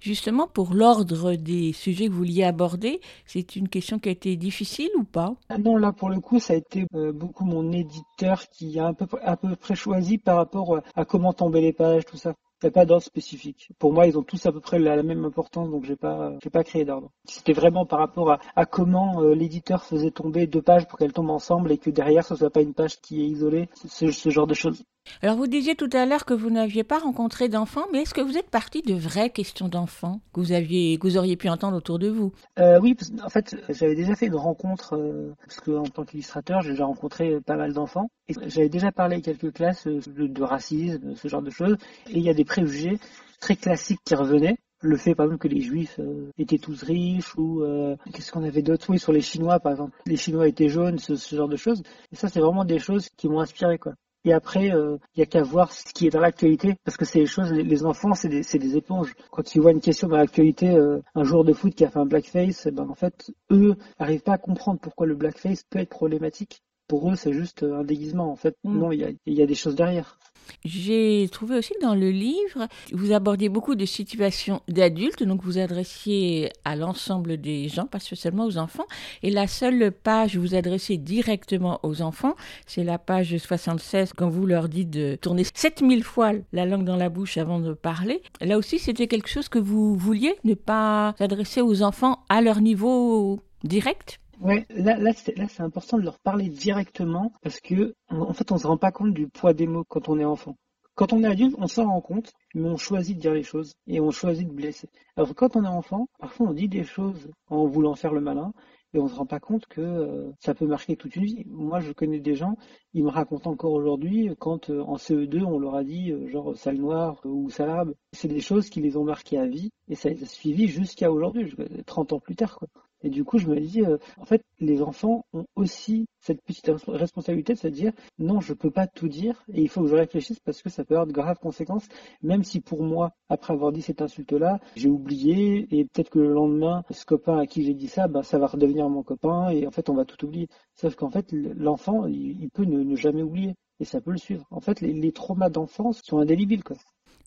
Justement, 0.00 0.48
pour 0.48 0.72
l'ordre 0.72 1.34
des 1.34 1.74
sujets 1.74 2.06
que 2.06 2.12
vous 2.12 2.18
vouliez 2.18 2.44
aborder, 2.44 3.02
c'est 3.26 3.54
une 3.56 3.68
question 3.68 3.98
qui 3.98 4.08
a 4.08 4.12
été 4.12 4.34
difficile 4.36 4.88
ou 4.96 5.04
pas? 5.04 5.34
Ah 5.50 5.58
non, 5.58 5.76
là 5.76 5.92
pour 5.92 6.08
le 6.08 6.20
coup, 6.20 6.38
ça 6.38 6.54
a 6.54 6.56
été 6.56 6.86
euh, 6.94 7.12
beaucoup 7.12 7.44
mon 7.44 7.70
éditeur 7.70 8.48
qui 8.48 8.78
a 8.78 8.86
un 8.86 8.94
peu, 8.94 9.06
à 9.22 9.36
peu 9.36 9.54
près 9.56 9.74
choisi 9.74 10.16
par 10.16 10.36
rapport 10.36 10.76
à, 10.76 10.82
à 10.94 11.04
comment 11.04 11.34
tomber 11.34 11.60
les 11.60 11.74
pages, 11.74 12.06
tout 12.06 12.16
ça. 12.16 12.32
Il 12.62 12.66
n'y 12.66 12.68
a 12.68 12.72
pas 12.72 12.84
d'ordre 12.84 13.02
spécifique. 13.04 13.70
Pour 13.78 13.92
moi, 13.94 14.06
ils 14.06 14.18
ont 14.18 14.22
tous 14.22 14.44
à 14.44 14.52
peu 14.52 14.60
près 14.60 14.78
la, 14.78 14.94
la 14.94 15.02
même 15.02 15.24
importance, 15.24 15.70
donc 15.70 15.84
j'ai 15.86 15.96
pas, 15.96 16.34
j'ai 16.42 16.50
pas 16.50 16.62
créé 16.62 16.84
d'ordre. 16.84 17.10
C'était 17.26 17.54
vraiment 17.54 17.86
par 17.86 17.98
rapport 17.98 18.32
à, 18.32 18.38
à 18.54 18.66
comment 18.66 19.22
euh, 19.22 19.34
l'éditeur 19.34 19.84
faisait 19.84 20.10
tomber 20.10 20.46
deux 20.46 20.60
pages 20.62 20.86
pour 20.86 20.98
qu'elles 20.98 21.12
tombent 21.12 21.30
ensemble 21.30 21.72
et 21.72 21.78
que 21.78 21.88
derrière 21.88 22.24
ce 22.24 22.36
soit 22.36 22.50
pas 22.50 22.60
une 22.60 22.74
page 22.74 23.00
qui 23.00 23.22
est 23.22 23.26
isolée, 23.26 23.68
ce, 23.74 24.10
ce 24.10 24.28
genre 24.30 24.46
de 24.46 24.54
choses. 24.54 24.82
Alors, 25.22 25.36
vous 25.36 25.46
disiez 25.46 25.74
tout 25.74 25.90
à 25.92 26.06
l'heure 26.06 26.24
que 26.24 26.32
vous 26.32 26.50
n'aviez 26.50 26.82
pas 26.82 26.98
rencontré 26.98 27.48
d'enfants, 27.48 27.84
mais 27.92 28.02
est-ce 28.02 28.14
que 28.14 28.20
vous 28.20 28.38
êtes 28.38 28.48
parti 28.48 28.80
de 28.80 28.94
vraies 28.94 29.28
questions 29.28 29.68
d'enfants 29.68 30.20
que 30.32 30.40
vous 30.40 30.52
aviez, 30.52 30.96
que 30.98 31.06
vous 31.06 31.18
auriez 31.18 31.36
pu 31.36 31.48
entendre 31.48 31.76
autour 31.76 31.98
de 31.98 32.08
vous? 32.08 32.32
Euh, 32.58 32.80
oui, 32.80 32.96
en 33.22 33.28
fait, 33.28 33.54
j'avais 33.68 33.94
déjà 33.94 34.14
fait 34.14 34.26
une 34.26 34.36
rencontre, 34.36 34.96
euh, 34.96 35.34
parce 35.44 35.60
que 35.60 35.72
en 35.72 35.84
tant 35.84 36.04
qu'illustrateur, 36.04 36.62
j'ai 36.62 36.70
déjà 36.70 36.86
rencontré 36.86 37.40
pas 37.42 37.56
mal 37.56 37.74
d'enfants. 37.74 38.10
Et 38.28 38.34
j'avais 38.46 38.68
déjà 38.68 38.92
parlé 38.92 39.16
à 39.16 39.20
quelques 39.20 39.52
classes 39.52 39.86
euh, 39.86 40.00
de, 40.06 40.42
racisme, 40.42 41.14
ce 41.16 41.28
genre 41.28 41.42
de 41.42 41.50
choses. 41.50 41.76
Et 42.08 42.18
il 42.18 42.22
y 42.22 42.30
a 42.30 42.34
des 42.34 42.44
préjugés 42.44 42.98
très 43.40 43.56
classiques 43.56 44.00
qui 44.04 44.14
revenaient. 44.14 44.56
Le 44.82 44.96
fait, 44.96 45.14
par 45.14 45.26
exemple, 45.26 45.42
que 45.42 45.54
les 45.54 45.60
Juifs 45.60 45.98
euh, 45.98 46.30
étaient 46.38 46.58
tous 46.58 46.82
riches, 46.82 47.36
ou 47.36 47.62
euh, 47.62 47.96
qu'est-ce 48.14 48.32
qu'on 48.32 48.44
avait 48.44 48.62
d'autre? 48.62 48.86
Oui, 48.88 48.98
sur 48.98 49.12
les 49.12 49.20
Chinois, 49.20 49.60
par 49.60 49.72
exemple. 49.72 49.98
Les 50.06 50.16
Chinois 50.16 50.48
étaient 50.48 50.70
jaunes, 50.70 50.98
ce, 50.98 51.16
ce 51.16 51.36
genre 51.36 51.48
de 51.48 51.56
choses. 51.56 51.82
Et 52.12 52.16
ça, 52.16 52.28
c'est 52.28 52.40
vraiment 52.40 52.64
des 52.64 52.78
choses 52.78 53.10
qui 53.18 53.28
m'ont 53.28 53.40
inspiré, 53.40 53.76
quoi. 53.76 53.92
Et 54.24 54.32
après, 54.32 54.70
euh, 54.74 54.98
il 55.14 55.20
y 55.20 55.22
a 55.22 55.26
qu'à 55.26 55.42
voir 55.42 55.72
ce 55.72 55.92
qui 55.94 56.06
est 56.06 56.10
dans 56.10 56.20
l'actualité, 56.20 56.76
parce 56.84 56.96
que 56.96 57.04
c'est 57.04 57.20
les 57.20 57.26
choses, 57.26 57.52
les, 57.52 57.84
enfants, 57.84 58.14
c'est 58.14 58.28
des, 58.28 58.42
c'est 58.42 58.58
des 58.58 58.76
éponges. 58.76 59.14
Quand 59.30 59.54
ils 59.54 59.60
voient 59.60 59.72
une 59.72 59.80
question 59.80 60.08
dans 60.08 60.16
l'actualité, 60.16 60.68
euh, 60.68 61.00
un 61.14 61.24
joueur 61.24 61.44
de 61.44 61.52
foot 61.54 61.74
qui 61.74 61.84
a 61.84 61.90
fait 61.90 61.98
un 61.98 62.06
blackface, 62.06 62.66
eh 62.66 62.70
ben 62.70 62.88
en 62.88 62.94
fait, 62.94 63.32
eux 63.50 63.76
n'arrivent 63.98 64.22
pas 64.22 64.34
à 64.34 64.38
comprendre 64.38 64.78
pourquoi 64.80 65.06
le 65.06 65.14
blackface 65.14 65.62
peut 65.64 65.78
être 65.78 65.88
problématique. 65.88 66.62
Pour 66.90 67.08
eux, 67.10 67.14
c'est 67.14 67.32
juste 67.32 67.62
euh, 67.62 67.80
un 67.80 67.84
déguisement. 67.84 68.30
En 68.32 68.36
fait, 68.36 68.54
Mm. 68.64 68.78
non, 68.78 68.90
il 68.92 69.00
y 69.00 69.04
a, 69.04 69.10
il 69.26 69.34
y 69.34 69.42
a 69.42 69.46
des 69.46 69.54
choses 69.54 69.76
derrière. 69.76 70.18
J'ai 70.64 71.28
trouvé 71.30 71.56
aussi 71.56 71.72
que 71.74 71.80
dans 71.80 71.94
le 71.94 72.10
livre, 72.10 72.66
vous 72.92 73.12
abordiez 73.12 73.48
beaucoup 73.48 73.76
de 73.76 73.84
situations 73.86 74.60
d'adultes, 74.66 75.22
donc 75.22 75.42
vous 75.44 75.58
adressiez 75.58 76.50
à 76.64 76.74
l'ensemble 76.74 77.36
des 77.40 77.68
gens, 77.68 77.86
pas 77.86 78.00
seulement 78.00 78.46
aux 78.46 78.58
enfants. 78.58 78.86
Et 79.22 79.30
la 79.30 79.46
seule 79.46 79.92
page 79.92 80.36
où 80.36 80.40
vous 80.40 80.54
adressez 80.56 80.96
directement 80.96 81.78
aux 81.84 82.02
enfants, 82.02 82.34
c'est 82.66 82.82
la 82.82 82.98
page 82.98 83.36
76, 83.38 84.12
quand 84.16 84.28
vous 84.28 84.44
leur 84.44 84.68
dites 84.68 84.90
de 84.90 85.14
tourner 85.14 85.44
7000 85.54 86.02
fois 86.02 86.32
la 86.52 86.66
langue 86.66 86.84
dans 86.84 86.96
la 86.96 87.08
bouche 87.08 87.38
avant 87.38 87.60
de 87.60 87.72
parler. 87.72 88.20
Là 88.40 88.58
aussi, 88.58 88.80
c'était 88.80 89.06
quelque 89.06 89.28
chose 89.28 89.48
que 89.48 89.60
vous 89.60 89.94
vouliez, 89.96 90.34
ne 90.42 90.54
pas 90.54 91.14
s'adresser 91.18 91.60
aux 91.60 91.82
enfants 91.82 92.24
à 92.28 92.40
leur 92.40 92.60
niveau 92.60 93.38
direct? 93.62 94.18
Ouais, 94.40 94.66
là, 94.70 94.96
là, 94.96 95.12
c'est, 95.12 95.36
là, 95.36 95.46
c'est 95.48 95.62
important 95.62 95.98
de 95.98 96.02
leur 96.02 96.18
parler 96.18 96.48
directement 96.48 97.32
parce 97.42 97.60
que, 97.60 97.94
en 98.08 98.32
fait, 98.32 98.50
on 98.52 98.58
se 98.58 98.66
rend 98.66 98.78
pas 98.78 98.90
compte 98.90 99.12
du 99.14 99.28
poids 99.28 99.52
des 99.54 99.66
mots 99.66 99.84
quand 99.84 100.08
on 100.08 100.18
est 100.18 100.24
enfant. 100.24 100.56
Quand 100.94 101.12
on 101.12 101.22
est 101.22 101.26
adulte, 101.26 101.54
on 101.58 101.66
s'en 101.66 101.86
rend 101.86 102.00
compte, 102.00 102.32
mais 102.54 102.68
on 102.68 102.76
choisit 102.76 103.16
de 103.16 103.20
dire 103.20 103.34
les 103.34 103.42
choses 103.42 103.74
et 103.86 104.00
on 104.00 104.10
choisit 104.10 104.48
de 104.48 104.52
blesser. 104.52 104.88
Alors 105.16 105.34
quand 105.34 105.56
on 105.56 105.64
est 105.64 105.68
enfant, 105.68 106.08
parfois 106.18 106.48
on 106.48 106.52
dit 106.54 106.68
des 106.68 106.84
choses 106.84 107.30
en 107.48 107.66
voulant 107.66 107.94
faire 107.94 108.12
le 108.12 108.20
malin 108.20 108.52
et 108.92 108.98
on 108.98 109.08
se 109.08 109.14
rend 109.14 109.24
pas 109.26 109.40
compte 109.40 109.66
que 109.66 109.80
euh, 109.80 110.30
ça 110.40 110.54
peut 110.54 110.66
marquer 110.66 110.96
toute 110.96 111.14
une 111.16 111.24
vie. 111.24 111.44
Moi, 111.46 111.80
je 111.80 111.92
connais 111.92 112.18
des 112.20 112.34
gens, 112.34 112.56
ils 112.92 113.04
me 113.04 113.08
racontent 113.10 113.50
encore 113.50 113.72
aujourd'hui 113.72 114.30
quand 114.38 114.68
euh, 114.70 114.80
en 114.82 114.96
CE2 114.96 115.44
on 115.44 115.58
leur 115.58 115.74
a 115.76 115.84
dit 115.84 116.10
euh, 116.12 116.26
genre 116.28 116.56
sale 116.56 116.76
noire 116.78 117.20
ou 117.24 117.48
sale 117.50 117.70
arabe. 117.70 117.94
C'est 118.12 118.28
des 118.28 118.40
choses 118.40 118.68
qui 118.68 118.80
les 118.80 118.96
ont 118.96 119.04
marqués 119.04 119.38
à 119.38 119.46
vie 119.46 119.70
et 119.88 119.94
ça 119.94 120.08
les 120.10 120.22
a 120.22 120.26
suivis 120.26 120.66
jusqu'à 120.66 121.12
aujourd'hui, 121.12 121.46
je- 121.48 121.82
30 121.82 122.12
ans 122.12 122.20
plus 122.20 122.36
tard 122.36 122.56
quoi. 122.58 122.68
Et 123.02 123.10
du 123.10 123.24
coup, 123.24 123.38
je 123.38 123.46
me 123.48 123.58
dis, 123.60 123.82
euh, 123.82 123.96
en 124.18 124.24
fait, 124.24 124.42
les 124.58 124.82
enfants 124.82 125.24
ont 125.32 125.46
aussi 125.56 126.06
cette 126.20 126.42
petite 126.42 126.66
res- 126.68 126.90
responsabilité 126.90 127.54
de 127.54 127.58
se 127.58 127.68
dire, 127.68 127.92
non, 128.18 128.40
je 128.40 128.52
peux 128.52 128.70
pas 128.70 128.86
tout 128.86 129.08
dire 129.08 129.42
et 129.52 129.62
il 129.62 129.68
faut 129.68 129.82
que 129.82 129.88
je 129.88 129.94
réfléchisse 129.96 130.38
parce 130.40 130.62
que 130.62 130.68
ça 130.68 130.84
peut 130.84 130.94
avoir 130.94 131.06
de 131.06 131.12
graves 131.12 131.38
conséquences, 131.38 131.88
même 132.22 132.44
si 132.44 132.60
pour 132.60 132.82
moi, 132.82 133.12
après 133.28 133.52
avoir 133.54 133.72
dit 133.72 133.82
cette 133.82 134.02
insulte-là, 134.02 134.60
j'ai 134.76 134.88
oublié 134.88 135.66
et 135.74 135.84
peut-être 135.84 136.10
que 136.10 136.18
le 136.18 136.32
lendemain, 136.32 136.82
ce 136.90 137.04
copain 137.04 137.38
à 137.38 137.46
qui 137.46 137.62
j'ai 137.64 137.74
dit 137.74 137.88
ça, 137.88 138.08
ben, 138.08 138.22
ça 138.22 138.38
va 138.38 138.46
redevenir 138.46 138.88
mon 138.88 139.02
copain 139.02 139.48
et 139.50 139.66
en 139.66 139.70
fait, 139.70 139.88
on 139.88 139.94
va 139.94 140.04
tout 140.04 140.24
oublier. 140.26 140.48
Sauf 140.74 140.94
qu'en 140.96 141.10
fait, 141.10 141.32
l'enfant, 141.32 142.06
il, 142.06 142.48
peut 142.50 142.64
ne, 142.64 142.82
ne 142.82 142.96
jamais 142.96 143.22
oublier 143.22 143.54
et 143.80 143.84
ça 143.84 144.00
peut 144.00 144.10
le 144.12 144.18
suivre. 144.18 144.46
En 144.50 144.60
fait, 144.60 144.80
les, 144.80 144.92
les 144.92 145.12
traumas 145.12 145.48
d'enfance 145.50 146.00
sont 146.04 146.18
indélébiles, 146.18 146.64
quoi. 146.64 146.76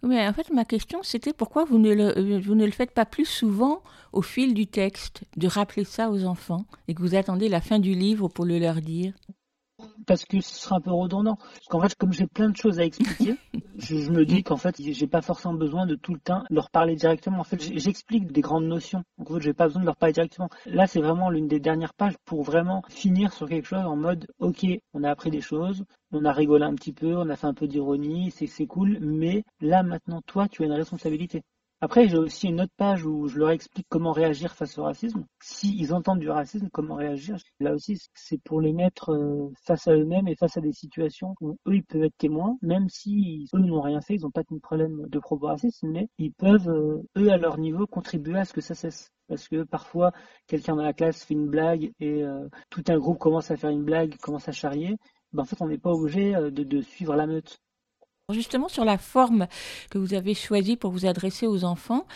Mais 0.04 0.28
en 0.28 0.34
fait, 0.34 0.52
ma 0.52 0.66
question, 0.66 1.02
c'était 1.02 1.34
pourquoi 1.34 1.64
vous 1.64 1.80
ne, 1.80 1.94
le, 1.94 2.18
euh, 2.18 2.40
vous 2.40 2.56
ne 2.56 2.66
le 2.66 2.72
faites 2.72 2.92
pas 2.92 3.06
plus 3.06 3.26
souvent 3.26 3.82
au 4.12 4.22
fil 4.22 4.54
du 4.54 4.68
texte, 4.68 5.24
de 5.38 5.48
rappeler 5.48 5.86
ça 5.86 6.12
aux 6.12 6.26
enfants, 6.26 6.66
et 6.88 6.94
que 6.94 7.02
vous 7.02 7.16
attendez 7.16 7.48
la 7.48 7.62
fin 7.62 7.80
du 7.80 7.94
livre 7.96 8.28
pour 8.28 8.46
le 8.46 8.60
leur 8.60 8.82
dire? 8.82 9.14
Parce 10.06 10.26
que 10.26 10.42
ce 10.42 10.56
sera 10.56 10.78
un 10.78 10.82
peu 10.82 10.92
redondant. 10.92 11.36
Parce 11.36 11.68
qu'en 11.70 11.82
fait, 11.82 11.96
comme 11.96 12.14
j'ai 12.14 12.28
plein 12.28 12.50
de 12.50 12.56
choses 12.56 12.80
à 12.80 12.86
expliquer, 12.86 13.36
je, 13.78 13.98
je 13.98 14.12
me 14.12 14.26
dis 14.26 14.44
qu'en 14.44 14.58
fait, 14.58 14.76
j'ai 14.80 15.08
pas 15.08 15.22
forcément 15.22 15.54
besoin 15.54 15.86
de 15.86 15.96
tout 15.96 16.14
le 16.14 16.20
temps 16.20 16.44
leur 16.50 16.70
parler 16.70 16.96
directement. 16.96 17.40
En 17.40 17.44
fait, 17.44 17.62
j'explique 17.62 18.32
des 18.32 18.42
grandes 18.42 18.66
notions. 18.66 19.04
Donc, 19.18 19.32
en 19.32 19.34
fait, 19.36 19.42
j'ai 19.42 19.54
pas 19.54 19.68
besoin 19.68 19.82
de 19.82 19.86
leur 19.86 19.98
parler 19.98 20.14
directement. 20.14 20.50
Là, 20.66 20.88
c'est 20.88 21.02
vraiment 21.02 21.30
l'une 21.30 21.48
des 21.48 21.60
dernières 21.60 21.94
pages 21.94 22.16
pour 22.26 22.44
vraiment 22.44 22.84
finir 22.90 23.34
sur 23.34 23.48
quelque 23.48 23.68
chose 23.68 23.86
en 23.86 23.96
mode, 23.96 24.28
ok, 24.40 24.66
on 24.94 25.04
a 25.04 25.10
appris 25.10 25.32
des 25.32 25.42
choses, 25.42 25.84
on 26.12 26.26
a 26.26 26.32
rigolé 26.32 26.66
un 26.66 26.76
petit 26.76 26.94
peu, 26.94 27.16
on 27.16 27.30
a 27.30 27.36
fait 27.36 27.48
un 27.48 27.54
peu 27.54 27.68
d'ironie, 27.68 28.32
c'est 28.32 28.68
cool, 28.68 29.00
mais 29.02 29.44
là, 29.62 29.84
maintenant, 29.84 30.22
toi, 30.22 30.48
tu 30.48 30.64
as 30.64 30.66
une 30.66 30.74
responsabilité. 30.74 31.44
Après, 31.84 32.08
j'ai 32.08 32.18
aussi 32.18 32.48
une 32.48 32.62
autre 32.62 32.72
page 32.78 33.06
où 33.06 33.28
je 33.28 33.38
leur 33.38 33.50
explique 33.50 33.88
comment 33.90 34.14
réagir 34.14 34.54
face 34.56 34.78
au 34.78 34.84
racisme. 34.84 35.26
S'ils 35.42 35.94
entendent 35.94 36.22
du 36.22 36.30
racisme, 36.30 36.70
comment 36.72 36.96
réagir? 36.96 37.36
Là 37.60 37.74
aussi, 37.74 38.00
c'est 38.14 38.42
pour 38.42 38.62
les 38.62 38.72
mettre 38.72 39.12
euh, 39.12 39.52
face 39.66 39.90
à 39.90 39.94
eux-mêmes 39.94 40.30
et 40.30 40.38
face 40.38 40.56
à 40.56 40.62
des 40.62 40.72
situations 40.72 41.36
où 41.42 41.58
eux, 41.68 41.76
ils 41.76 41.84
peuvent 41.84 42.04
être 42.04 42.18
témoins, 42.18 42.56
même 42.62 42.88
si 42.88 43.50
eux 43.54 43.60
n'ont 43.60 43.82
rien 43.82 44.00
fait, 44.00 44.16
ils 44.16 44.22
n'ont 44.22 44.32
pas 44.32 44.44
de 44.50 44.60
problème 44.60 45.10
de 45.10 45.20
propos 45.20 45.48
racistes, 45.48 45.84
mais 45.84 46.08
ils 46.18 46.32
peuvent, 46.32 46.70
euh, 46.70 47.04
eux, 47.18 47.30
à 47.34 47.36
leur 47.36 47.58
niveau, 47.58 47.86
contribuer 47.86 48.40
à 48.40 48.46
ce 48.46 48.54
que 48.54 48.62
ça 48.62 48.76
cesse. 48.76 49.12
Parce 49.28 49.50
que 49.50 49.64
parfois, 49.64 50.14
quelqu'un 50.48 50.78
dans 50.78 50.84
la 50.84 50.94
classe 50.94 51.26
fait 51.26 51.34
une 51.34 51.50
blague 51.50 51.92
et 52.00 52.24
euh, 52.24 52.48
tout 52.70 52.86
un 52.88 52.98
groupe 52.98 53.20
commence 53.20 53.52
à 53.52 53.58
faire 53.58 53.72
une 53.72 53.84
blague, 53.84 54.16
commence 54.20 54.48
à 54.48 54.54
charrier. 54.54 54.96
Ben, 55.34 55.42
en 55.42 55.46
fait, 55.46 55.62
on 55.62 55.68
n'est 55.68 55.80
pas 55.80 55.92
obligé 55.92 56.32
de 56.50 56.82
suivre 56.82 57.14
la 57.18 57.28
meute. 57.28 57.60
Justement, 58.32 58.70
sur 58.70 58.86
la 58.86 58.98
forme 58.98 59.48
que 59.90 59.98
vous 59.98 60.14
avez 60.14 60.34
choisie 60.34 60.78
pour 60.78 60.92
vous 60.92 61.06
adresser 61.06 61.46
aux 61.46 61.66
enfants, 61.66 62.08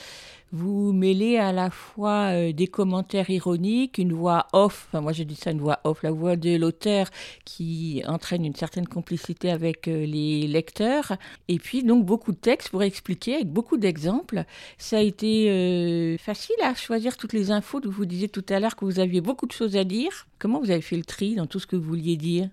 vous 0.54 0.93
mêlez 0.93 1.38
à 1.38 1.52
la 1.52 1.70
fois 1.70 2.32
euh, 2.32 2.54
des 2.54 2.67
commentaires 2.67 3.30
ironiques, 3.30 3.98
une 3.98 4.13
voix 4.13 4.48
off, 4.54 4.88
enfin 4.88 5.02
moi 5.02 5.12
je 5.12 5.24
dis 5.24 5.36
ça 5.36 5.52
une 5.52 5.60
voix 5.60 5.82
off, 5.84 6.04
la 6.04 6.12
voix 6.12 6.38
de 6.38 6.56
l'auteur 6.56 7.10
qui 7.43 8.04
entraîne 8.08 8.46
une 8.46 8.56
certaine 8.56 8.88
complicité 8.88 9.52
avec 9.52 9.89
euh, 9.89 10.06
les 10.06 10.48
lecteurs, 10.48 11.17
et 11.50 11.60
puis 11.60 11.84
donc 11.84 12.06
beaucoup 12.06 12.32
de 12.32 12.38
textes 12.38 12.70
pour 12.70 12.84
expliquer 12.84 13.36
avec 13.36 13.52
beaucoup 13.52 13.76
d'exemples. 13.76 14.46
Ça 14.78 15.00
a 15.00 15.02
été 15.02 15.52
euh, 15.52 16.17
facile 16.17 16.56
à 16.63 16.74
choisir 16.74 17.17
toutes 17.17 17.34
les 17.34 17.52
infos, 17.52 17.82
vous 17.84 18.06
disiez 18.06 18.30
tout 18.30 18.46
à 18.48 18.62
l'heure 18.62 18.78
que 18.78 18.86
vous 18.86 19.00
aviez 19.00 19.20
beaucoup 19.20 19.46
de 19.46 19.52
choses 19.52 19.76
à 19.76 19.84
dire. 19.84 20.28
Comment 20.39 20.62
vous 20.62 20.72
avez 20.72 20.82
fait 20.82 20.96
le 20.96 21.04
tri 21.04 21.36
dans 21.36 21.48
tout 21.48 21.60
ce 21.60 21.67
que 21.67 21.76
vous 21.76 21.89
vouliez 21.89 22.15
dire? 22.15 22.48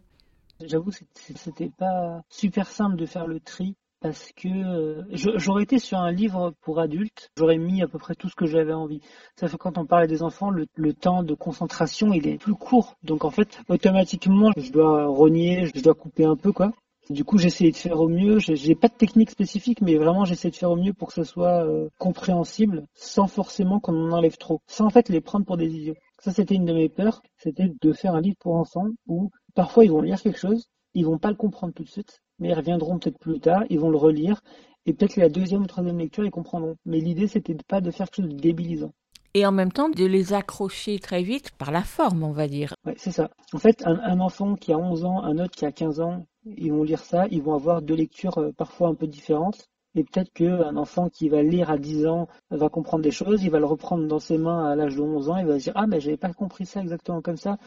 J'avoue, 0.66 0.90
c'est- 0.90 1.06
c'était 1.36 1.70
pas 1.76 2.22
super 2.28 2.68
simple 2.68 2.96
de 2.96 3.06
faire 3.06 3.26
le 3.26 3.40
tri 3.40 3.76
parce 4.00 4.32
que 4.36 4.48
euh, 4.48 5.02
j'aurais 5.12 5.62
été 5.62 5.78
sur 5.78 5.98
un 5.98 6.12
livre 6.12 6.52
pour 6.60 6.78
adultes, 6.78 7.30
j'aurais 7.38 7.56
mis 7.56 7.82
à 7.82 7.88
peu 7.88 7.98
près 7.98 8.14
tout 8.14 8.28
ce 8.28 8.36
que 8.36 8.44
j'avais 8.44 8.74
envie. 8.74 9.00
Ça 9.34 9.48
fait 9.48 9.56
quand 9.56 9.78
on 9.78 9.86
parlait 9.86 10.06
des 10.06 10.22
enfants, 10.22 10.50
le, 10.50 10.66
temps 10.92 11.22
de 11.22 11.34
concentration 11.34 12.12
il 12.12 12.26
est 12.28 12.36
plus 12.36 12.54
court, 12.54 12.96
donc 13.02 13.24
en 13.24 13.30
fait 13.30 13.60
automatiquement 13.68 14.50
je 14.58 14.70
dois 14.70 15.06
rogner, 15.06 15.70
je 15.74 15.82
dois 15.82 15.94
couper 15.94 16.26
un 16.26 16.36
peu 16.36 16.52
quoi. 16.52 16.72
Du 17.10 17.24
coup, 17.24 17.38
essayé 17.38 17.70
de 17.70 17.76
faire 17.76 18.00
au 18.00 18.08
mieux. 18.08 18.38
J'ai 18.38 18.74
pas 18.74 18.88
de 18.88 18.94
technique 18.94 19.30
spécifique, 19.30 19.82
mais 19.82 19.96
vraiment, 19.96 20.24
j'essaie 20.24 20.48
de 20.48 20.56
faire 20.56 20.70
au 20.70 20.76
mieux 20.76 20.94
pour 20.94 21.08
que 21.08 21.14
ce 21.14 21.24
soit 21.24 21.62
euh, 21.66 21.90
compréhensible, 21.98 22.86
sans 22.94 23.26
forcément 23.26 23.78
qu'on 23.78 24.08
en 24.08 24.12
enlève 24.12 24.38
trop, 24.38 24.62
sans 24.66 24.86
en 24.86 24.90
fait 24.90 25.10
les 25.10 25.20
prendre 25.20 25.44
pour 25.44 25.58
des 25.58 25.66
idiots. 25.66 25.96
Ça, 26.24 26.32
c'était 26.32 26.54
une 26.54 26.64
de 26.64 26.72
mes 26.72 26.88
peurs, 26.88 27.20
c'était 27.36 27.70
de 27.82 27.92
faire 27.92 28.14
un 28.14 28.22
livre 28.22 28.38
pour 28.40 28.54
enfants 28.54 28.88
où 29.06 29.30
parfois 29.54 29.84
ils 29.84 29.90
vont 29.90 30.00
lire 30.00 30.22
quelque 30.22 30.38
chose, 30.38 30.70
ils 30.94 31.04
vont 31.04 31.18
pas 31.18 31.28
le 31.28 31.36
comprendre 31.36 31.74
tout 31.74 31.82
de 31.82 31.88
suite, 31.90 32.22
mais 32.38 32.48
ils 32.48 32.54
reviendront 32.54 32.98
peut-être 32.98 33.18
plus 33.18 33.40
tard, 33.40 33.64
ils 33.68 33.78
vont 33.78 33.90
le 33.90 33.98
relire, 33.98 34.40
et 34.86 34.94
peut-être 34.94 35.16
que 35.16 35.20
la 35.20 35.28
deuxième 35.28 35.64
ou 35.64 35.66
troisième 35.66 35.98
lecture, 35.98 36.24
ils 36.24 36.30
comprendront. 36.30 36.76
Mais 36.86 36.98
l'idée, 36.98 37.26
c'était 37.26 37.52
de 37.52 37.62
pas 37.62 37.82
de 37.82 37.90
faire 37.90 38.08
quelque 38.08 38.24
chose 38.24 38.34
de 38.34 38.40
débilisant. 38.40 38.94
Et 39.34 39.44
en 39.44 39.52
même 39.52 39.70
temps 39.70 39.90
de 39.90 40.06
les 40.06 40.32
accrocher 40.32 40.98
très 40.98 41.22
vite 41.22 41.50
par 41.58 41.70
la 41.70 41.82
forme, 41.82 42.22
on 42.22 42.32
va 42.32 42.48
dire. 42.48 42.72
Ouais, 42.86 42.94
c'est 42.96 43.12
ça. 43.12 43.28
En 43.52 43.58
fait, 43.58 43.86
un, 43.86 44.00
un 44.00 44.18
enfant 44.20 44.54
qui 44.54 44.72
a 44.72 44.78
11 44.78 45.04
ans, 45.04 45.22
un 45.24 45.36
autre 45.36 45.54
qui 45.54 45.66
a 45.66 45.72
15 45.72 46.00
ans, 46.00 46.24
ils 46.46 46.72
vont 46.72 46.84
lire 46.84 47.00
ça, 47.00 47.26
ils 47.30 47.42
vont 47.42 47.52
avoir 47.52 47.82
deux 47.82 47.96
lectures 47.96 48.38
euh, 48.38 48.50
parfois 48.56 48.88
un 48.88 48.94
peu 48.94 49.06
différentes. 49.06 49.68
Et 49.94 50.02
peut-être 50.04 50.32
qu'un 50.32 50.76
enfant 50.76 51.08
qui 51.08 51.28
va 51.28 51.42
lire 51.42 51.70
à 51.70 51.78
10 51.78 52.06
ans 52.06 52.28
va 52.50 52.68
comprendre 52.68 53.04
des 53.04 53.12
choses, 53.12 53.44
il 53.44 53.50
va 53.50 53.60
le 53.60 53.66
reprendre 53.66 54.06
dans 54.06 54.18
ses 54.18 54.38
mains 54.38 54.70
à 54.70 54.74
l'âge 54.74 54.96
de 54.96 55.02
11 55.02 55.30
ans, 55.30 55.36
il 55.36 55.46
va 55.46 55.58
se 55.58 55.64
dire 55.64 55.72
Ah, 55.76 55.86
mais 55.86 56.00
j'avais 56.00 56.16
pas 56.16 56.32
compris 56.32 56.66
ça 56.66 56.80
exactement 56.80 57.22
comme 57.22 57.36
ça. 57.36 57.58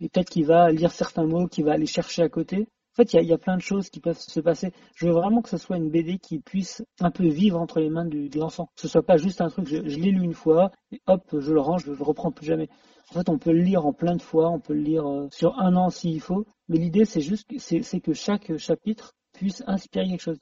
Et 0.00 0.08
peut-être 0.08 0.30
qu'il 0.30 0.46
va 0.46 0.70
lire 0.70 0.90
certains 0.90 1.24
mots, 1.26 1.46
qu'il 1.46 1.64
va 1.64 1.72
aller 1.72 1.86
chercher 1.86 2.22
à 2.22 2.28
côté. 2.28 2.68
En 2.98 3.02
fait, 3.02 3.12
il 3.12 3.26
y 3.26 3.32
a, 3.32 3.38
plein 3.38 3.56
de 3.56 3.62
choses 3.62 3.90
qui 3.90 4.00
peuvent 4.00 4.18
se 4.18 4.40
passer. 4.40 4.72
Je 4.94 5.06
veux 5.06 5.12
vraiment 5.12 5.42
que 5.42 5.50
ce 5.50 5.58
soit 5.58 5.76
une 5.76 5.90
BD 5.90 6.18
qui 6.18 6.38
puisse 6.38 6.82
un 6.98 7.10
peu 7.10 7.26
vivre 7.26 7.60
entre 7.60 7.78
les 7.78 7.90
mains 7.90 8.06
de 8.06 8.38
l'enfant. 8.38 8.70
Que 8.74 8.80
ce 8.80 8.88
soit 8.88 9.02
pas 9.02 9.18
juste 9.18 9.42
un 9.42 9.50
truc, 9.50 9.66
je, 9.68 9.76
l'ai 9.82 10.10
lu 10.10 10.22
une 10.22 10.32
fois, 10.32 10.70
et 10.92 11.02
hop, 11.06 11.22
je 11.38 11.52
le 11.52 11.60
range, 11.60 11.84
je 11.84 11.92
le 11.92 12.02
reprends 12.02 12.32
plus 12.32 12.46
jamais. 12.46 12.70
En 13.10 13.14
fait, 13.18 13.28
on 13.28 13.36
peut 13.36 13.52
le 13.52 13.60
lire 13.60 13.84
en 13.84 13.92
plein 13.92 14.16
de 14.16 14.22
fois, 14.22 14.48
on 14.48 14.60
peut 14.60 14.72
le 14.72 14.80
lire 14.80 15.06
euh, 15.06 15.28
sur 15.30 15.58
un 15.58 15.76
an 15.76 15.90
s'il 15.90 16.22
faut, 16.22 16.46
mais 16.68 16.78
l'idée, 16.78 17.04
c'est 17.04 17.20
juste, 17.20 17.46
c'est 17.58 18.00
que 18.00 18.14
chaque 18.14 18.56
chapitre 18.56 19.12
puisse 19.34 19.62
inspirer 19.66 20.08
quelque 20.08 20.22
chose. 20.22 20.38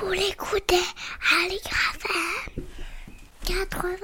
Vous 0.00 0.12
l'écoutez 0.12 0.76
Aligre 1.42 1.70
FM 1.94 2.64
80 3.44 3.96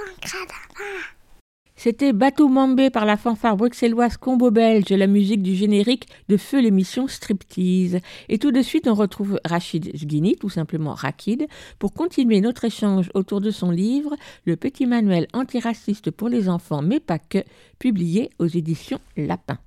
C'était 1.76 2.12
Bateau 2.12 2.48
Mambé 2.48 2.90
par 2.90 3.06
la 3.06 3.16
fanfare 3.16 3.56
bruxelloise 3.56 4.18
Combo 4.18 4.50
Belge, 4.50 4.90
la 4.90 5.06
musique 5.06 5.42
du 5.42 5.54
générique 5.54 6.08
de 6.28 6.36
feu 6.36 6.60
l'émission 6.60 7.08
Striptease. 7.08 8.00
Et 8.28 8.38
tout 8.38 8.52
de 8.52 8.62
suite, 8.62 8.88
on 8.88 8.94
retrouve 8.94 9.40
Rachid 9.44 9.96
Sguini, 9.96 10.36
tout 10.36 10.50
simplement 10.50 10.92
Rakid, 10.92 11.46
pour 11.78 11.94
continuer 11.94 12.42
notre 12.42 12.66
échange 12.66 13.10
autour 13.14 13.40
de 13.40 13.50
son 13.50 13.70
livre 13.70 14.16
Le 14.44 14.56
petit 14.56 14.86
manuel 14.86 15.28
antiraciste 15.32 16.10
pour 16.10 16.28
les 16.28 16.48
enfants, 16.48 16.82
mais 16.82 17.00
pas 17.00 17.18
que, 17.18 17.42
publié 17.78 18.30
aux 18.38 18.48
éditions 18.48 19.00
Lapin. 19.16 19.58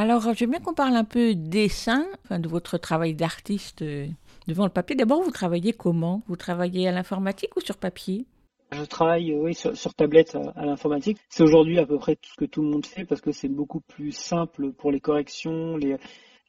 Alors, 0.00 0.32
j'aime 0.32 0.52
bien 0.52 0.60
qu'on 0.60 0.72
parle 0.72 0.96
un 0.96 1.04
peu 1.04 1.34
dessin, 1.34 2.06
enfin, 2.24 2.38
de 2.38 2.48
votre 2.48 2.78
travail 2.78 3.12
d'artiste 3.12 3.82
euh, 3.82 4.06
devant 4.48 4.64
le 4.64 4.70
papier. 4.70 4.96
D'abord, 4.96 5.22
vous 5.22 5.30
travaillez 5.30 5.74
comment? 5.74 6.22
Vous 6.26 6.36
travaillez 6.36 6.88
à 6.88 6.90
l'informatique 6.90 7.54
ou 7.54 7.60
sur 7.60 7.76
papier? 7.76 8.24
Je 8.72 8.82
travaille 8.84 9.30
euh, 9.30 9.42
oui, 9.42 9.54
sur, 9.54 9.94
tablette 9.94 10.34
à, 10.36 10.58
à 10.58 10.64
l'informatique. 10.64 11.18
C'est 11.28 11.42
aujourd'hui 11.42 11.78
à 11.78 11.84
peu 11.84 11.98
près 11.98 12.16
tout 12.16 12.30
ce 12.30 12.36
que 12.36 12.46
tout 12.46 12.62
le 12.62 12.68
monde 12.68 12.86
fait 12.86 13.04
parce 13.04 13.20
que 13.20 13.30
c'est 13.30 13.50
beaucoup 13.50 13.80
plus 13.80 14.12
simple 14.12 14.72
pour 14.72 14.90
les 14.90 15.00
corrections, 15.00 15.76
les, 15.76 15.98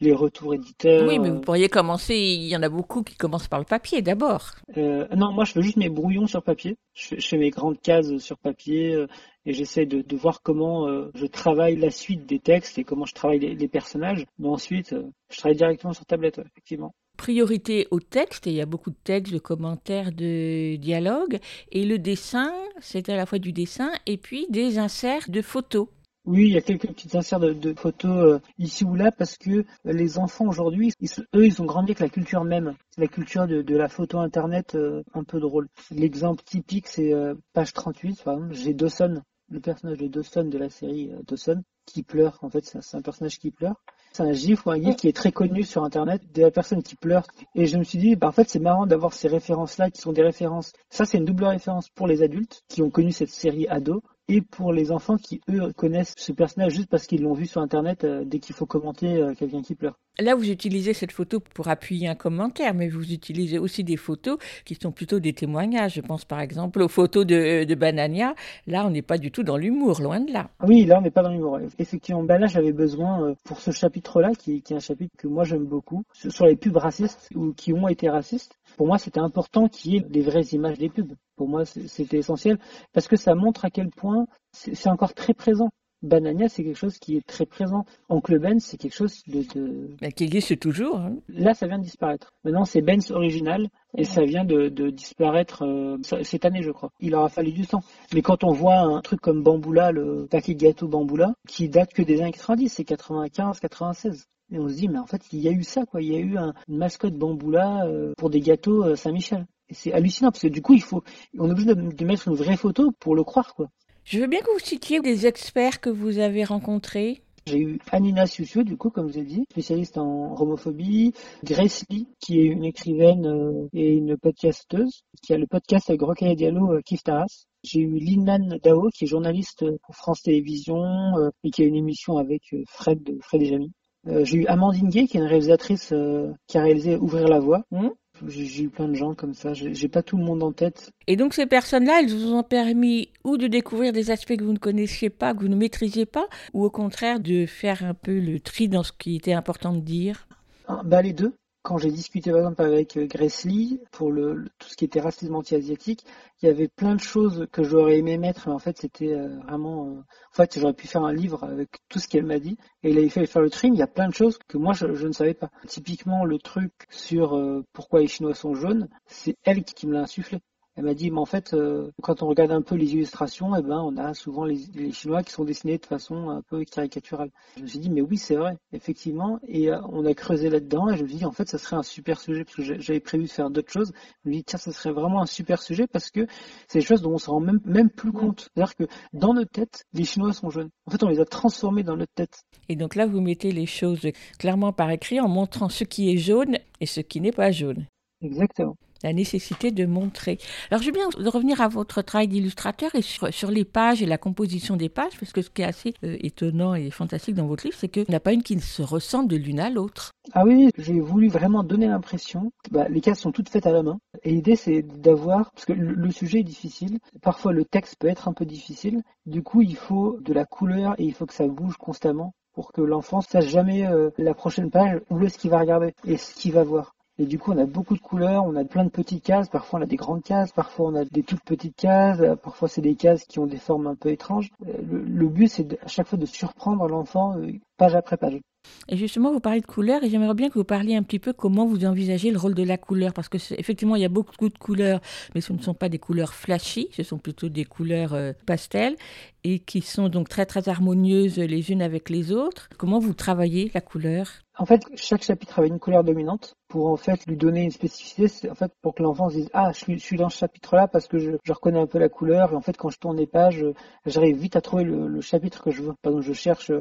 les 0.01 0.13
retours 0.13 0.53
éditeurs. 0.53 1.07
Oui, 1.07 1.19
mais 1.19 1.29
vous 1.29 1.39
pourriez 1.39 1.69
commencer, 1.69 2.15
il 2.15 2.47
y 2.47 2.55
en 2.57 2.63
a 2.63 2.69
beaucoup 2.69 3.03
qui 3.03 3.15
commencent 3.15 3.47
par 3.47 3.59
le 3.59 3.65
papier 3.65 4.01
d'abord. 4.01 4.51
Euh, 4.77 5.07
non, 5.15 5.31
moi 5.31 5.45
je 5.45 5.53
fais 5.53 5.61
juste 5.61 5.77
mes 5.77 5.89
brouillons 5.89 6.27
sur 6.27 6.43
papier. 6.43 6.75
Je 6.93 7.07
fais, 7.07 7.19
je 7.19 7.27
fais 7.27 7.37
mes 7.37 7.51
grandes 7.51 7.79
cases 7.79 8.17
sur 8.17 8.37
papier 8.37 8.93
euh, 8.93 9.07
et 9.45 9.53
j'essaie 9.53 9.85
de, 9.85 10.01
de 10.01 10.15
voir 10.17 10.41
comment 10.41 10.87
euh, 10.87 11.11
je 11.13 11.25
travaille 11.25 11.75
la 11.75 11.91
suite 11.91 12.25
des 12.25 12.39
textes 12.39 12.77
et 12.77 12.83
comment 12.83 13.05
je 13.05 13.13
travaille 13.13 13.39
les, 13.39 13.55
les 13.55 13.67
personnages. 13.67 14.25
Mais 14.39 14.49
ensuite, 14.49 14.95
je 15.29 15.37
travaille 15.37 15.57
directement 15.57 15.93
sur 15.93 16.05
tablette, 16.05 16.37
ouais, 16.37 16.45
effectivement. 16.51 16.93
Priorité 17.17 17.87
au 17.91 17.99
texte, 17.99 18.47
et 18.47 18.49
il 18.49 18.55
y 18.55 18.61
a 18.61 18.65
beaucoup 18.65 18.89
de 18.89 18.95
textes, 19.03 19.31
de 19.31 19.37
commentaires, 19.37 20.11
de 20.11 20.75
dialogues. 20.77 21.37
Et 21.71 21.85
le 21.85 21.99
dessin, 21.99 22.51
c'est 22.79 23.09
à 23.09 23.15
la 23.15 23.27
fois 23.27 23.37
du 23.37 23.51
dessin 23.53 23.91
et 24.07 24.17
puis 24.17 24.47
des 24.49 24.79
inserts 24.79 25.29
de 25.29 25.41
photos. 25.41 25.87
Oui, 26.25 26.47
il 26.47 26.53
y 26.53 26.57
a 26.57 26.61
quelques 26.61 26.87
petites 26.87 27.15
inserts 27.15 27.39
de, 27.39 27.51
de 27.51 27.73
photos 27.73 28.23
euh, 28.23 28.39
ici 28.59 28.83
ou 28.83 28.93
là 28.93 29.11
parce 29.11 29.37
que 29.37 29.65
les 29.85 30.19
enfants 30.19 30.45
aujourd'hui, 30.45 30.93
eux, 31.35 31.45
ils 31.45 31.61
ont 31.61 31.65
grandi 31.65 31.91
avec 31.91 31.99
la 31.99 32.09
culture 32.09 32.43
même, 32.43 32.75
la 32.97 33.07
culture 33.07 33.47
de, 33.47 33.63
de 33.63 33.75
la 33.75 33.87
photo 33.87 34.19
internet 34.19 34.75
euh, 34.75 35.03
un 35.15 35.23
peu 35.23 35.39
drôle. 35.39 35.67
L'exemple 35.89 36.43
typique, 36.43 36.87
c'est 36.87 37.11
euh, 37.11 37.33
page 37.53 37.73
38, 37.73 38.23
par 38.23 38.35
exemple, 38.35 38.53
j'ai 38.53 38.75
Dawson, 38.75 39.23
le 39.49 39.59
personnage 39.59 39.97
de 39.97 40.07
Dawson 40.07 40.43
de 40.43 40.57
la 40.59 40.69
série 40.69 41.11
euh, 41.11 41.21
Dawson, 41.27 41.63
qui 41.85 42.03
pleure. 42.03 42.37
En 42.43 42.49
fait, 42.49 42.65
c'est 42.65 42.81
c'est 42.81 42.97
un 42.97 43.01
personnage 43.01 43.39
qui 43.39 43.49
pleure. 43.49 43.81
C'est 44.13 44.23
un 44.23 44.33
gif 44.33 44.65
ou 44.65 44.71
un 44.71 44.79
gif 44.79 44.97
qui 44.97 45.07
est 45.07 45.15
très 45.15 45.31
connu 45.31 45.63
sur 45.63 45.83
internet 45.83 46.21
de 46.33 46.41
la 46.41 46.51
personne 46.51 46.83
qui 46.83 46.95
pleure. 46.95 47.25
Et 47.55 47.65
je 47.65 47.77
me 47.77 47.83
suis 47.83 47.97
dit, 47.97 48.15
bah, 48.15 48.27
en 48.27 48.31
fait, 48.31 48.49
c'est 48.49 48.59
marrant 48.59 48.85
d'avoir 48.85 49.13
ces 49.13 49.27
références-là 49.27 49.89
qui 49.89 50.01
sont 50.01 50.11
des 50.11 50.21
références. 50.21 50.73
Ça, 50.89 51.05
c'est 51.05 51.17
une 51.17 51.25
double 51.25 51.45
référence 51.45 51.89
pour 51.89 52.07
les 52.07 52.21
adultes 52.21 52.63
qui 52.67 52.81
ont 52.81 52.89
connu 52.89 53.11
cette 53.11 53.29
série 53.29 53.67
ado 53.69 54.03
et 54.31 54.41
pour 54.41 54.71
les 54.71 54.93
enfants 54.93 55.17
qui, 55.17 55.41
eux, 55.49 55.73
connaissent 55.75 56.13
ce 56.17 56.31
personnage 56.31 56.73
juste 56.73 56.89
parce 56.89 57.05
qu'ils 57.05 57.21
l'ont 57.21 57.33
vu 57.33 57.45
sur 57.45 57.59
Internet 57.59 58.05
euh, 58.05 58.23
dès 58.23 58.39
qu'il 58.39 58.55
faut 58.55 58.65
commenter 58.65 59.17
euh, 59.17 59.33
quelqu'un 59.33 59.61
qui 59.61 59.75
pleure. 59.75 59.99
Là, 60.19 60.35
vous 60.35 60.49
utilisez 60.49 60.93
cette 60.93 61.11
photo 61.11 61.41
pour 61.41 61.67
appuyer 61.67 62.07
un 62.07 62.15
commentaire, 62.15 62.73
mais 62.73 62.87
vous 62.87 63.11
utilisez 63.11 63.59
aussi 63.59 63.83
des 63.83 63.97
photos 63.97 64.37
qui 64.63 64.75
sont 64.75 64.91
plutôt 64.91 65.19
des 65.19 65.33
témoignages. 65.33 65.95
Je 65.95 66.01
pense 66.01 66.23
par 66.23 66.39
exemple 66.39 66.81
aux 66.81 66.87
photos 66.87 67.25
de, 67.25 67.65
de 67.65 67.75
Banania. 67.75 68.35
Là, 68.67 68.85
on 68.85 68.89
n'est 68.89 69.01
pas 69.01 69.17
du 69.17 69.31
tout 69.31 69.43
dans 69.43 69.57
l'humour, 69.57 70.01
loin 70.01 70.21
de 70.21 70.31
là. 70.31 70.49
Oui, 70.65 70.85
là, 70.85 70.99
on 70.99 71.01
n'est 71.01 71.11
pas 71.11 71.23
dans 71.23 71.31
l'humour. 71.31 71.59
Effectivement, 71.77 72.23
bah 72.23 72.37
là, 72.37 72.47
j'avais 72.47 72.71
besoin, 72.71 73.23
euh, 73.23 73.35
pour 73.43 73.59
ce 73.59 73.71
chapitre-là, 73.71 74.31
qui, 74.37 74.61
qui 74.61 74.71
est 74.73 74.77
un 74.77 74.79
chapitre 74.79 75.13
que 75.17 75.27
moi 75.27 75.43
j'aime 75.43 75.65
beaucoup, 75.65 76.03
sur 76.13 76.45
les 76.45 76.55
pubs 76.55 76.77
racistes 76.77 77.29
ou 77.35 77.53
qui 77.53 77.73
ont 77.73 77.87
été 77.89 78.09
racistes, 78.09 78.59
pour 78.81 78.87
moi, 78.87 78.97
c'était 78.97 79.19
important 79.19 79.67
qu'il 79.67 79.93
y 79.93 79.97
ait 79.97 79.99
des 79.99 80.21
vraies 80.21 80.41
images 80.53 80.79
des 80.79 80.89
pubs. 80.89 81.13
Pour 81.35 81.47
moi, 81.47 81.65
c'était 81.65 82.17
essentiel 82.17 82.57
parce 82.93 83.07
que 83.07 83.15
ça 83.15 83.35
montre 83.35 83.63
à 83.63 83.69
quel 83.69 83.91
point 83.91 84.25
c'est 84.53 84.89
encore 84.89 85.13
très 85.13 85.35
présent. 85.35 85.69
Banania, 86.01 86.49
c'est 86.49 86.63
quelque 86.63 86.79
chose 86.79 86.97
qui 86.97 87.15
est 87.15 87.23
très 87.23 87.45
présent. 87.45 87.85
Oncle 88.09 88.39
Ben, 88.39 88.59
c'est 88.59 88.77
quelque 88.77 88.95
chose 88.95 89.21
de, 89.27 89.43
de... 89.53 89.91
Mais 90.01 90.11
qui 90.11 90.23
existe 90.23 90.57
toujours. 90.57 90.97
hein. 90.97 91.13
Là, 91.29 91.53
ça 91.53 91.67
vient 91.67 91.77
de 91.77 91.83
disparaître. 91.83 92.33
Maintenant, 92.43 92.65
c'est 92.65 92.81
Ben's 92.81 93.11
original 93.11 93.69
et 93.95 94.03
ça 94.03 94.23
vient 94.25 94.45
de, 94.45 94.69
de 94.69 94.89
disparaître 94.89 95.63
euh, 95.63 95.99
cette 96.23 96.45
année, 96.45 96.63
je 96.63 96.71
crois. 96.71 96.89
Il 96.99 97.13
aura 97.13 97.29
fallu 97.29 97.51
du 97.51 97.67
temps. 97.67 97.83
Mais 98.15 98.23
quand 98.23 98.43
on 98.43 98.51
voit 98.51 98.79
un 98.79 99.01
truc 99.01 99.21
comme 99.21 99.43
Bamboula, 99.43 99.91
le 99.91 100.25
paquet 100.25 100.55
gâteau 100.55 100.87
Bamboula, 100.87 101.35
qui 101.47 101.69
date 101.69 101.93
que 101.93 102.01
des 102.01 102.19
années 102.23 102.31
90, 102.31 102.67
c'est 102.67 102.83
95, 102.83 103.59
96. 103.59 104.25
Et 104.51 104.59
on 104.59 104.67
se 104.67 104.75
dit, 104.75 104.87
mais 104.89 104.99
en 104.99 105.05
fait, 105.07 105.21
il 105.31 105.39
y 105.39 105.47
a 105.47 105.51
eu 105.51 105.63
ça, 105.63 105.85
quoi. 105.85 106.01
Il 106.01 106.11
y 106.11 106.15
a 106.15 106.19
eu 106.19 106.37
un- 106.37 106.53
une 106.67 106.77
mascotte 106.77 107.13
Bamboula 107.15 107.85
euh, 107.85 108.13
pour 108.17 108.29
des 108.29 108.41
gâteaux 108.41 108.83
euh, 108.83 108.95
Saint-Michel. 108.95 109.45
Et 109.69 109.73
c'est 109.73 109.93
hallucinant 109.93 110.31
parce 110.31 110.41
que 110.41 110.47
du 110.49 110.61
coup, 110.61 110.73
il 110.73 110.81
faut, 110.83 111.03
on 111.39 111.47
est 111.47 111.51
obligé 111.51 111.73
de, 111.73 111.91
de 111.93 112.05
mettre 112.05 112.27
une 112.27 112.35
vraie 112.35 112.57
photo 112.57 112.91
pour 112.99 113.15
le 113.15 113.23
croire, 113.23 113.55
quoi. 113.55 113.67
Je 114.03 114.19
veux 114.19 114.27
bien 114.27 114.39
que 114.41 114.51
vous 114.51 114.59
citiez 114.59 114.99
des 114.99 115.27
experts 115.27 115.79
que 115.79 115.89
vous 115.89 116.17
avez 116.19 116.43
rencontrés. 116.43 117.21
J'ai 117.47 117.59
eu 117.59 117.79
Anina 117.91 118.27
Siusiu, 118.27 118.63
du 118.63 118.77
coup, 118.77 118.89
comme 118.91 119.07
je 119.07 119.13
vous 119.13 119.19
ai 119.19 119.23
dit, 119.23 119.45
spécialiste 119.51 119.97
en 119.97 120.35
homophobie. 120.39 121.13
Grace 121.43 121.85
Lee, 121.89 122.07
qui 122.19 122.39
est 122.39 122.45
une 122.45 122.65
écrivaine 122.65 123.25
euh, 123.25 123.67
et 123.73 123.93
une 123.93 124.17
podcasteuse, 124.17 125.03
qui 125.23 125.33
a 125.33 125.37
le 125.37 125.47
podcast 125.47 125.89
avec 125.89 126.01
Rokhaya 126.01 126.35
Diallo, 126.35 126.79
Kif 126.85 127.03
Taras. 127.03 127.45
J'ai 127.63 127.79
eu 127.79 127.97
Linan 127.97 128.57
Dao, 128.63 128.89
qui 128.93 129.05
est 129.05 129.07
journaliste 129.07 129.63
pour 129.85 129.95
France 129.95 130.23
Télévisions 130.23 130.83
euh, 131.17 131.29
et 131.43 131.49
qui 131.51 131.61
a 131.63 131.65
une 131.65 131.75
émission 131.75 132.17
avec 132.17 132.41
Fred, 132.67 132.99
Fred 133.21 133.41
et 133.43 133.45
Jamy. 133.45 133.71
Euh, 134.07 134.25
j'ai 134.25 134.39
eu 134.39 134.45
Amandine 134.47 134.89
Gay, 134.89 135.05
qui 135.05 135.17
est 135.17 135.19
une 135.19 135.27
réalisatrice 135.27 135.91
euh, 135.91 136.31
qui 136.47 136.57
a 136.57 136.63
réalisé 136.63 136.95
Ouvrir 136.95 137.27
la 137.27 137.39
voie. 137.39 137.63
Mhm. 137.71 137.91
J'ai 138.27 138.63
eu 138.63 138.69
plein 138.69 138.87
de 138.87 138.93
gens 138.93 139.15
comme 139.15 139.33
ça. 139.33 139.53
J'ai 139.53 139.73
j'ai 139.73 139.87
pas 139.87 140.03
tout 140.03 140.15
le 140.15 140.23
monde 140.23 140.43
en 140.43 140.51
tête. 140.51 140.91
Et 141.07 141.15
donc 141.15 141.33
ces 141.33 141.47
personnes-là, 141.47 142.01
elles 142.01 142.11
vous 142.11 142.33
ont 142.33 142.43
permis 142.43 143.09
ou 143.23 143.37
de 143.37 143.47
découvrir 143.47 143.93
des 143.93 144.11
aspects 144.11 144.35
que 144.35 144.43
vous 144.43 144.53
ne 144.53 144.59
connaissiez 144.59 145.09
pas, 145.09 145.33
que 145.33 145.39
vous 145.39 145.47
ne 145.47 145.55
maîtrisiez 145.55 146.05
pas, 146.05 146.27
ou 146.53 146.63
au 146.63 146.69
contraire 146.69 147.19
de 147.19 147.47
faire 147.47 147.83
un 147.83 147.95
peu 147.95 148.19
le 148.19 148.39
tri 148.39 148.67
dans 148.67 148.83
ce 148.83 148.91
qui 148.91 149.15
était 149.15 149.33
important 149.33 149.73
de 149.73 149.79
dire? 149.79 150.27
Ah, 150.67 150.81
Bah 150.85 151.01
les 151.01 151.13
deux. 151.13 151.33
Quand 151.63 151.77
j'ai 151.77 151.91
discuté 151.91 152.31
par 152.31 152.39
exemple 152.39 152.61
avec 152.63 152.97
euh, 152.97 153.05
Grace 153.05 153.43
Lee 153.45 153.79
pour 153.91 154.11
le, 154.11 154.49
tout 154.57 154.67
ce 154.67 154.75
qui 154.75 154.85
était 154.85 154.99
racisme 154.99 155.35
anti-asiatique, 155.35 156.03
il 156.41 156.47
y 156.47 156.49
avait 156.49 156.67
plein 156.67 156.95
de 156.95 156.99
choses 156.99 157.47
que 157.51 157.63
j'aurais 157.63 157.99
aimé 157.99 158.17
mettre, 158.17 158.47
mais 158.47 158.53
en 158.53 158.59
fait 158.59 158.77
c'était 158.79 159.13
euh, 159.13 159.37
vraiment... 159.41 159.85
euh, 159.87 159.99
En 159.99 160.33
fait 160.33 160.59
j'aurais 160.59 160.73
pu 160.73 160.87
faire 160.87 161.03
un 161.03 161.13
livre 161.13 161.43
avec 161.43 161.69
tout 161.87 161.99
ce 161.99 162.07
qu'elle 162.07 162.25
m'a 162.25 162.39
dit, 162.39 162.57
et 162.83 162.89
il 162.89 162.97
avait 162.97 163.09
fallu 163.09 163.27
faire 163.27 163.43
le 163.43 163.49
trim, 163.51 163.73
il 163.73 163.79
y 163.79 163.83
a 163.83 163.87
plein 163.87 164.07
de 164.09 164.13
choses 164.13 164.39
que 164.47 164.57
moi 164.57 164.73
je, 164.73 164.93
je 164.95 165.07
ne 165.07 165.13
savais 165.13 165.35
pas. 165.35 165.51
Typiquement 165.67 166.25
le 166.25 166.39
truc 166.39 166.73
sur 166.89 167.35
euh, 167.35 167.63
pourquoi 167.73 167.99
les 167.99 168.07
Chinois 168.07 168.33
sont 168.33 168.55
jaunes, 168.55 168.89
c'est 169.05 169.37
elle 169.43 169.63
qui 169.63 169.85
me 169.87 169.93
l'a 169.93 170.01
insufflé. 170.01 170.39
Elle 170.75 170.85
m'a 170.85 170.93
dit, 170.93 171.11
mais 171.11 171.19
en 171.19 171.25
fait, 171.25 171.53
euh, 171.53 171.91
quand 172.01 172.23
on 172.23 172.27
regarde 172.27 172.51
un 172.51 172.61
peu 172.61 172.75
les 172.75 172.93
illustrations, 172.93 173.53
eh 173.55 173.61
ben, 173.61 173.79
on 173.79 173.97
a 173.97 174.13
souvent 174.13 174.45
les, 174.45 174.59
les 174.73 174.93
Chinois 174.93 175.21
qui 175.21 175.33
sont 175.33 175.43
dessinés 175.43 175.77
de 175.77 175.85
façon 175.85 176.29
un 176.29 176.41
peu 176.41 176.63
caricaturale. 176.63 177.29
Je 177.57 177.63
me 177.63 177.67
suis 177.67 177.79
dit, 177.79 177.89
mais 177.89 178.01
oui, 178.01 178.17
c'est 178.17 178.35
vrai, 178.35 178.57
effectivement. 178.71 179.39
Et 179.47 179.69
euh, 179.69 179.81
on 179.89 180.05
a 180.05 180.13
creusé 180.13 180.49
là-dedans 180.49 180.89
et 180.89 180.95
je 180.95 181.03
me 181.03 181.09
suis 181.09 181.17
dit, 181.17 181.25
en 181.25 181.31
fait, 181.31 181.49
ça 181.49 181.57
serait 181.57 181.75
un 181.75 181.83
super 181.83 182.21
sujet 182.21 182.45
parce 182.45 182.55
que 182.55 182.79
j'avais 182.79 183.01
prévu 183.01 183.25
de 183.25 183.29
faire 183.29 183.49
d'autres 183.49 183.71
choses. 183.71 183.91
Je 184.23 184.29
me 184.29 184.33
suis 184.33 184.39
dit, 184.39 184.43
tiens, 184.45 184.59
ça 184.59 184.71
serait 184.71 184.93
vraiment 184.93 185.21
un 185.21 185.25
super 185.25 185.61
sujet 185.61 185.87
parce 185.87 186.09
que 186.09 186.25
c'est 186.69 186.79
des 186.79 186.85
choses 186.85 187.01
dont 187.01 187.13
on 187.13 187.17
se 187.17 187.29
rend 187.29 187.41
même, 187.41 187.59
même 187.65 187.89
plus 187.89 188.13
compte. 188.13 188.49
C'est-à-dire 188.53 188.75
que 188.75 188.83
dans 189.11 189.33
notre 189.33 189.51
tête, 189.51 189.83
les 189.93 190.05
Chinois 190.05 190.31
sont 190.31 190.49
jeunes. 190.49 190.69
En 190.85 190.91
fait, 190.91 191.03
on 191.03 191.09
les 191.09 191.19
a 191.19 191.25
transformés 191.25 191.83
dans 191.83 191.97
notre 191.97 192.13
tête. 192.13 192.43
Et 192.69 192.77
donc 192.77 192.95
là, 192.95 193.07
vous 193.07 193.19
mettez 193.19 193.51
les 193.51 193.65
choses 193.65 194.07
clairement 194.39 194.71
par 194.71 194.89
écrit 194.89 195.19
en 195.19 195.27
montrant 195.27 195.67
ce 195.67 195.83
qui 195.83 196.11
est 196.13 196.17
jaune 196.17 196.57
et 196.79 196.85
ce 196.85 197.01
qui 197.01 197.19
n'est 197.19 197.33
pas 197.33 197.51
jaune. 197.51 197.87
Exactement. 198.21 198.77
La 199.03 199.13
nécessité 199.13 199.71
de 199.71 199.85
montrer. 199.85 200.37
Alors, 200.69 200.81
je 200.81 200.87
veux 200.87 200.93
bien 200.93 201.07
revenir 201.29 201.61
à 201.61 201.67
votre 201.67 202.01
travail 202.01 202.27
d'illustrateur 202.27 202.93
et 202.95 203.01
sur, 203.01 203.51
les 203.51 203.65
pages 203.65 204.01
et 204.01 204.05
la 204.05 204.17
composition 204.17 204.75
des 204.75 204.89
pages, 204.89 205.17
parce 205.19 205.31
que 205.31 205.41
ce 205.41 205.49
qui 205.49 205.61
est 205.61 205.65
assez 205.65 205.93
euh, 206.03 206.17
étonnant 206.21 206.75
et 206.75 206.89
fantastique 206.91 207.35
dans 207.35 207.47
votre 207.47 207.65
livre, 207.65 207.77
c'est 207.79 207.89
qu'il 207.89 208.05
n'y 208.07 208.13
en 208.13 208.17
a 208.17 208.21
pas 208.21 208.33
une 208.33 208.43
qui 208.43 208.59
se 208.59 208.81
ressemble 208.81 209.29
de 209.29 209.37
l'une 209.37 209.59
à 209.59 209.69
l'autre. 209.69 210.13
Ah 210.33 210.45
oui, 210.45 210.69
j'ai 210.77 210.99
voulu 210.99 211.27
vraiment 211.27 211.63
donner 211.63 211.87
l'impression, 211.87 212.51
bah, 212.69 212.87
les 212.89 213.01
cases 213.01 213.19
sont 213.19 213.31
toutes 213.31 213.49
faites 213.49 213.65
à 213.65 213.71
la 213.71 213.83
main. 213.83 213.99
Et 214.23 214.31
l'idée 214.31 214.55
c'est 214.55 214.81
d'avoir, 214.81 215.51
parce 215.51 215.65
que 215.65 215.73
le, 215.73 215.93
le 215.93 216.11
sujet 216.11 216.39
est 216.39 216.43
difficile, 216.43 216.99
parfois 217.21 217.53
le 217.53 217.65
texte 217.65 217.95
peut 217.99 218.07
être 218.07 218.27
un 218.27 218.33
peu 218.33 218.45
difficile, 218.45 219.01
du 219.25 219.41
coup 219.41 219.61
il 219.61 219.75
faut 219.75 220.17
de 220.21 220.33
la 220.33 220.45
couleur 220.45 220.95
et 220.99 221.03
il 221.03 221.13
faut 221.13 221.25
que 221.25 221.33
ça 221.33 221.47
bouge 221.47 221.77
constamment 221.77 222.33
pour 222.53 222.71
que 222.71 222.81
l'enfant 222.81 223.21
sache 223.21 223.47
jamais 223.47 223.85
euh, 223.87 224.09
la 224.17 224.33
prochaine 224.33 224.69
page 224.69 224.99
où 225.09 225.19
est-ce 225.23 225.37
qu'il 225.37 225.51
va 225.51 225.59
regarder 225.59 225.93
et 226.05 226.17
ce 226.17 226.33
qu'il 226.35 226.53
va 226.53 226.63
voir. 226.63 226.95
Et 227.17 227.25
du 227.25 227.37
coup, 227.37 227.51
on 227.51 227.57
a 227.57 227.65
beaucoup 227.65 227.95
de 227.95 227.99
couleurs, 227.99 228.45
on 228.45 228.55
a 228.55 228.63
plein 228.63 228.85
de 228.85 228.89
petites 228.89 229.23
cases, 229.23 229.49
parfois 229.49 229.79
on 229.79 229.83
a 229.83 229.85
des 229.85 229.97
grandes 229.97 230.23
cases, 230.23 230.51
parfois 230.51 230.87
on 230.87 230.95
a 230.95 231.05
des 231.05 231.23
toutes 231.23 231.43
petites 231.43 231.75
cases, 231.75 232.19
parfois 232.41 232.67
c'est 232.67 232.81
des 232.81 232.95
cases 232.95 233.25
qui 233.25 233.39
ont 233.39 233.47
des 233.47 233.57
formes 233.57 233.87
un 233.87 233.95
peu 233.95 234.09
étranges. 234.09 234.49
Euh, 234.65 234.81
Le, 234.81 235.27
but, 235.27 235.47
c'est 235.47 235.77
à 235.83 235.87
chaque 235.87 236.07
fois 236.07 236.17
de 236.17 236.25
surprendre 236.25 236.87
l'enfant 236.87 237.37
euh, 237.37 237.51
page 237.77 237.95
après 237.95 238.17
page. 238.17 238.39
Et 238.87 238.97
justement, 238.97 239.31
vous 239.31 239.39
parlez 239.39 239.61
de 239.61 239.65
couleurs 239.65 240.03
et 240.03 240.09
j'aimerais 240.09 240.33
bien 240.33 240.49
que 240.49 240.55
vous 240.55 240.63
parliez 240.63 240.95
un 240.95 241.03
petit 241.03 241.19
peu 241.19 241.33
comment 241.33 241.65
vous 241.65 241.85
envisagez 241.85 242.31
le 242.31 242.37
rôle 242.37 242.53
de 242.53 242.63
la 242.63 242.77
couleur, 242.77 243.13
parce 243.13 243.29
que 243.29 243.37
effectivement, 243.57 243.95
il 243.95 244.01
y 244.01 244.05
a 244.05 244.09
beaucoup 244.09 244.49
de 244.49 244.57
couleurs, 244.57 245.01
mais 245.33 245.41
ce 245.41 245.53
ne 245.53 245.59
sont 245.59 245.73
pas 245.73 245.89
des 245.89 245.99
couleurs 245.99 246.33
flashy, 246.33 246.89
ce 246.91 247.03
sont 247.03 247.17
plutôt 247.17 247.49
des 247.49 247.65
couleurs 247.65 248.13
euh, 248.13 248.33
pastel. 248.45 248.95
Et 249.43 249.59
qui 249.59 249.81
sont 249.81 250.09
donc 250.09 250.29
très 250.29 250.45
très 250.45 250.69
harmonieuses 250.69 251.37
les 251.37 251.71
unes 251.71 251.81
avec 251.81 252.09
les 252.09 252.31
autres. 252.31 252.69
Comment 252.77 252.99
vous 252.99 253.13
travaillez 253.13 253.71
la 253.73 253.81
couleur? 253.81 254.27
En 254.57 254.65
fait, 254.65 254.83
chaque 254.95 255.23
chapitre 255.23 255.59
avait 255.59 255.69
une 255.69 255.79
couleur 255.79 256.03
dominante 256.03 256.55
pour 256.67 256.87
en 256.87 256.97
fait 256.97 257.25
lui 257.25 257.37
donner 257.37 257.63
une 257.63 257.71
spécificité, 257.71 258.49
en 258.49 258.55
fait 258.55 258.71
pour 258.81 258.93
que 258.93 259.01
l'enfant 259.01 259.29
se 259.29 259.35
dise 259.35 259.49
ah 259.53 259.71
je 259.73 259.97
suis, 259.97 260.17
dans 260.17 260.29
ce 260.29 260.37
chapitre-là 260.37 260.87
parce 260.87 261.07
que 261.07 261.17
je, 261.17 261.31
reconnais 261.49 261.79
un 261.79 261.87
peu 261.87 261.97
la 261.97 262.09
couleur 262.09 262.51
et 262.51 262.55
en 262.55 262.61
fait 262.61 262.77
quand 262.77 262.89
je 262.89 262.99
tourne 262.99 263.17
les 263.17 263.27
pages, 263.27 263.65
j'arrive 264.05 264.37
vite 264.37 264.55
à 264.55 264.61
trouver 264.61 264.83
le, 264.83 265.21
chapitre 265.21 265.63
que 265.63 265.71
je 265.71 265.81
veux. 265.81 265.93
Par 266.01 266.11
exemple, 266.11 266.27
je 266.27 266.33
cherche 266.33 266.71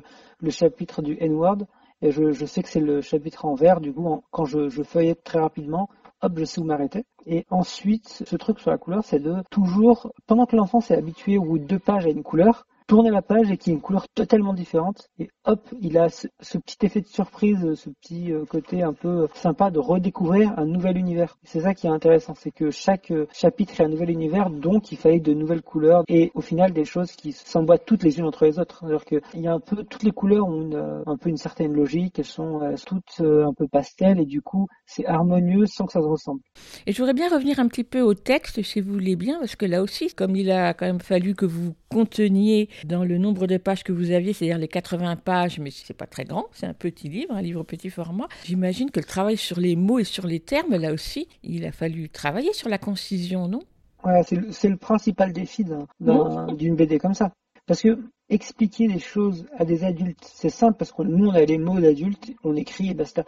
le 0.40 0.50
chapitre 0.50 1.02
du 1.02 1.16
N-word 1.20 1.66
et 2.02 2.12
je, 2.12 2.44
sais 2.46 2.62
que 2.62 2.68
c'est 2.68 2.80
le 2.80 3.02
chapitre 3.02 3.44
en 3.44 3.54
vert. 3.54 3.80
Du 3.80 3.92
coup, 3.92 4.22
quand 4.30 4.44
je, 4.46 4.68
je 4.68 4.82
feuillette 4.82 5.22
très 5.22 5.38
rapidement, 5.38 5.88
hop, 6.22 6.38
je 6.38 6.44
sais 6.44 6.60
où 6.60 6.64
m'arrêter. 6.64 7.04
Et 7.26 7.46
ensuite, 7.50 8.22
ce 8.26 8.36
truc 8.36 8.60
sur 8.60 8.70
la 8.70 8.78
couleur, 8.78 9.04
c'est 9.04 9.20
de 9.20 9.36
toujours, 9.50 10.12
pendant 10.26 10.46
que 10.46 10.56
l'enfant 10.56 10.80
s'est 10.80 10.96
habitué 10.96 11.38
au 11.38 11.44
bout 11.44 11.58
de 11.58 11.64
deux 11.64 11.78
pages 11.78 12.06
à 12.06 12.10
une 12.10 12.22
couleur, 12.22 12.66
tourner 12.90 13.10
la 13.10 13.22
page 13.22 13.48
et 13.52 13.56
qu'il 13.56 13.70
y 13.70 13.72
ait 13.72 13.76
une 13.76 13.80
couleur 13.80 14.08
totalement 14.16 14.52
différente. 14.52 15.10
Et 15.20 15.28
hop, 15.44 15.68
il 15.80 15.96
a 15.96 16.08
ce, 16.08 16.26
ce 16.40 16.58
petit 16.58 16.84
effet 16.84 17.00
de 17.00 17.06
surprise, 17.06 17.74
ce 17.76 17.88
petit 17.88 18.32
euh, 18.32 18.44
côté 18.44 18.82
un 18.82 18.92
peu 18.92 19.28
sympa 19.32 19.70
de 19.70 19.78
redécouvrir 19.78 20.58
un 20.58 20.64
nouvel 20.64 20.98
univers. 20.98 21.38
C'est 21.44 21.60
ça 21.60 21.72
qui 21.72 21.86
est 21.86 21.90
intéressant, 21.90 22.34
c'est 22.34 22.50
que 22.50 22.72
chaque 22.72 23.12
euh, 23.12 23.28
chapitre 23.32 23.80
est 23.80 23.84
un 23.84 23.88
nouvel 23.88 24.10
univers, 24.10 24.50
donc 24.50 24.90
il 24.90 24.98
fallait 24.98 25.20
de 25.20 25.32
nouvelles 25.32 25.62
couleurs 25.62 26.02
et 26.08 26.32
au 26.34 26.40
final 26.40 26.72
des 26.72 26.84
choses 26.84 27.12
qui 27.12 27.30
s'emboîtent 27.30 27.84
toutes 27.86 28.02
les 28.02 28.18
unes 28.18 28.24
entre 28.24 28.44
les 28.44 28.58
autres. 28.58 28.80
C'est-à-dire 28.80 29.04
qu'il 29.04 29.40
y 29.40 29.46
a 29.46 29.52
un 29.52 29.60
peu, 29.60 29.84
toutes 29.84 30.02
les 30.02 30.10
couleurs 30.10 30.48
ont 30.48 30.60
une, 30.60 30.74
euh, 30.74 31.04
un 31.06 31.16
peu 31.16 31.28
une 31.28 31.36
certaine 31.36 31.72
logique, 31.72 32.18
elles 32.18 32.24
sont 32.24 32.58
toutes 32.84 33.20
un 33.20 33.54
peu 33.54 33.68
pastel 33.68 34.18
et 34.18 34.26
du 34.26 34.42
coup 34.42 34.66
c'est 34.84 35.06
harmonieux 35.06 35.66
sans 35.66 35.86
que 35.86 35.92
ça 35.92 36.00
se 36.00 36.06
ressemble. 36.06 36.40
Et 36.88 36.92
je 36.92 36.98
voudrais 36.98 37.14
bien 37.14 37.28
revenir 37.28 37.60
un 37.60 37.68
petit 37.68 37.84
peu 37.84 38.00
au 38.00 38.14
texte, 38.14 38.62
si 38.64 38.80
vous 38.80 38.94
voulez 38.94 39.14
bien, 39.14 39.38
parce 39.38 39.54
que 39.54 39.66
là 39.66 39.80
aussi, 39.80 40.08
comme 40.08 40.34
il 40.34 40.50
a 40.50 40.74
quand 40.74 40.86
même 40.86 41.00
fallu 41.00 41.36
que 41.36 41.46
vous 41.46 41.72
conteniez 41.88 42.68
dans 42.86 43.04
le 43.04 43.18
nombre 43.18 43.46
de 43.46 43.56
pages 43.56 43.84
que 43.84 43.92
vous 43.92 44.10
aviez, 44.10 44.32
c'est-à-dire 44.32 44.58
les 44.58 44.68
80 44.68 45.16
pages, 45.16 45.58
mais 45.58 45.70
c'est 45.70 45.94
pas 45.94 46.06
très 46.06 46.24
grand, 46.24 46.46
c'est 46.52 46.66
un 46.66 46.74
petit 46.74 47.08
livre, 47.08 47.34
un 47.34 47.42
livre 47.42 47.62
petit 47.62 47.90
format. 47.90 48.28
J'imagine 48.44 48.90
que 48.90 49.00
le 49.00 49.06
travail 49.06 49.36
sur 49.36 49.60
les 49.60 49.76
mots 49.76 49.98
et 49.98 50.04
sur 50.04 50.26
les 50.26 50.40
termes, 50.40 50.76
là 50.76 50.92
aussi, 50.92 51.28
il 51.42 51.64
a 51.64 51.72
fallu 51.72 52.08
travailler 52.08 52.52
sur 52.52 52.68
la 52.68 52.78
concision, 52.78 53.48
non? 53.48 53.60
Ouais, 54.04 54.22
c'est 54.22 54.36
le, 54.36 54.48
le, 54.48 54.76
principal 54.76 55.32
défi 55.32 55.64
d'une 55.64 56.74
BD 56.74 56.98
comme 56.98 57.14
ça. 57.14 57.32
Parce 57.66 57.82
que 57.82 57.98
expliquer 58.28 58.88
les 58.88 58.98
choses 58.98 59.46
à 59.58 59.64
des 59.64 59.84
adultes, 59.84 60.24
c'est 60.24 60.50
simple 60.50 60.78
parce 60.78 60.92
que 60.92 61.02
nous 61.02 61.28
on 61.28 61.34
a 61.34 61.44
les 61.44 61.58
mots 61.58 61.78
d'adultes, 61.78 62.32
on 62.42 62.56
écrit 62.56 62.90
et 62.90 62.94
basta. 62.94 63.24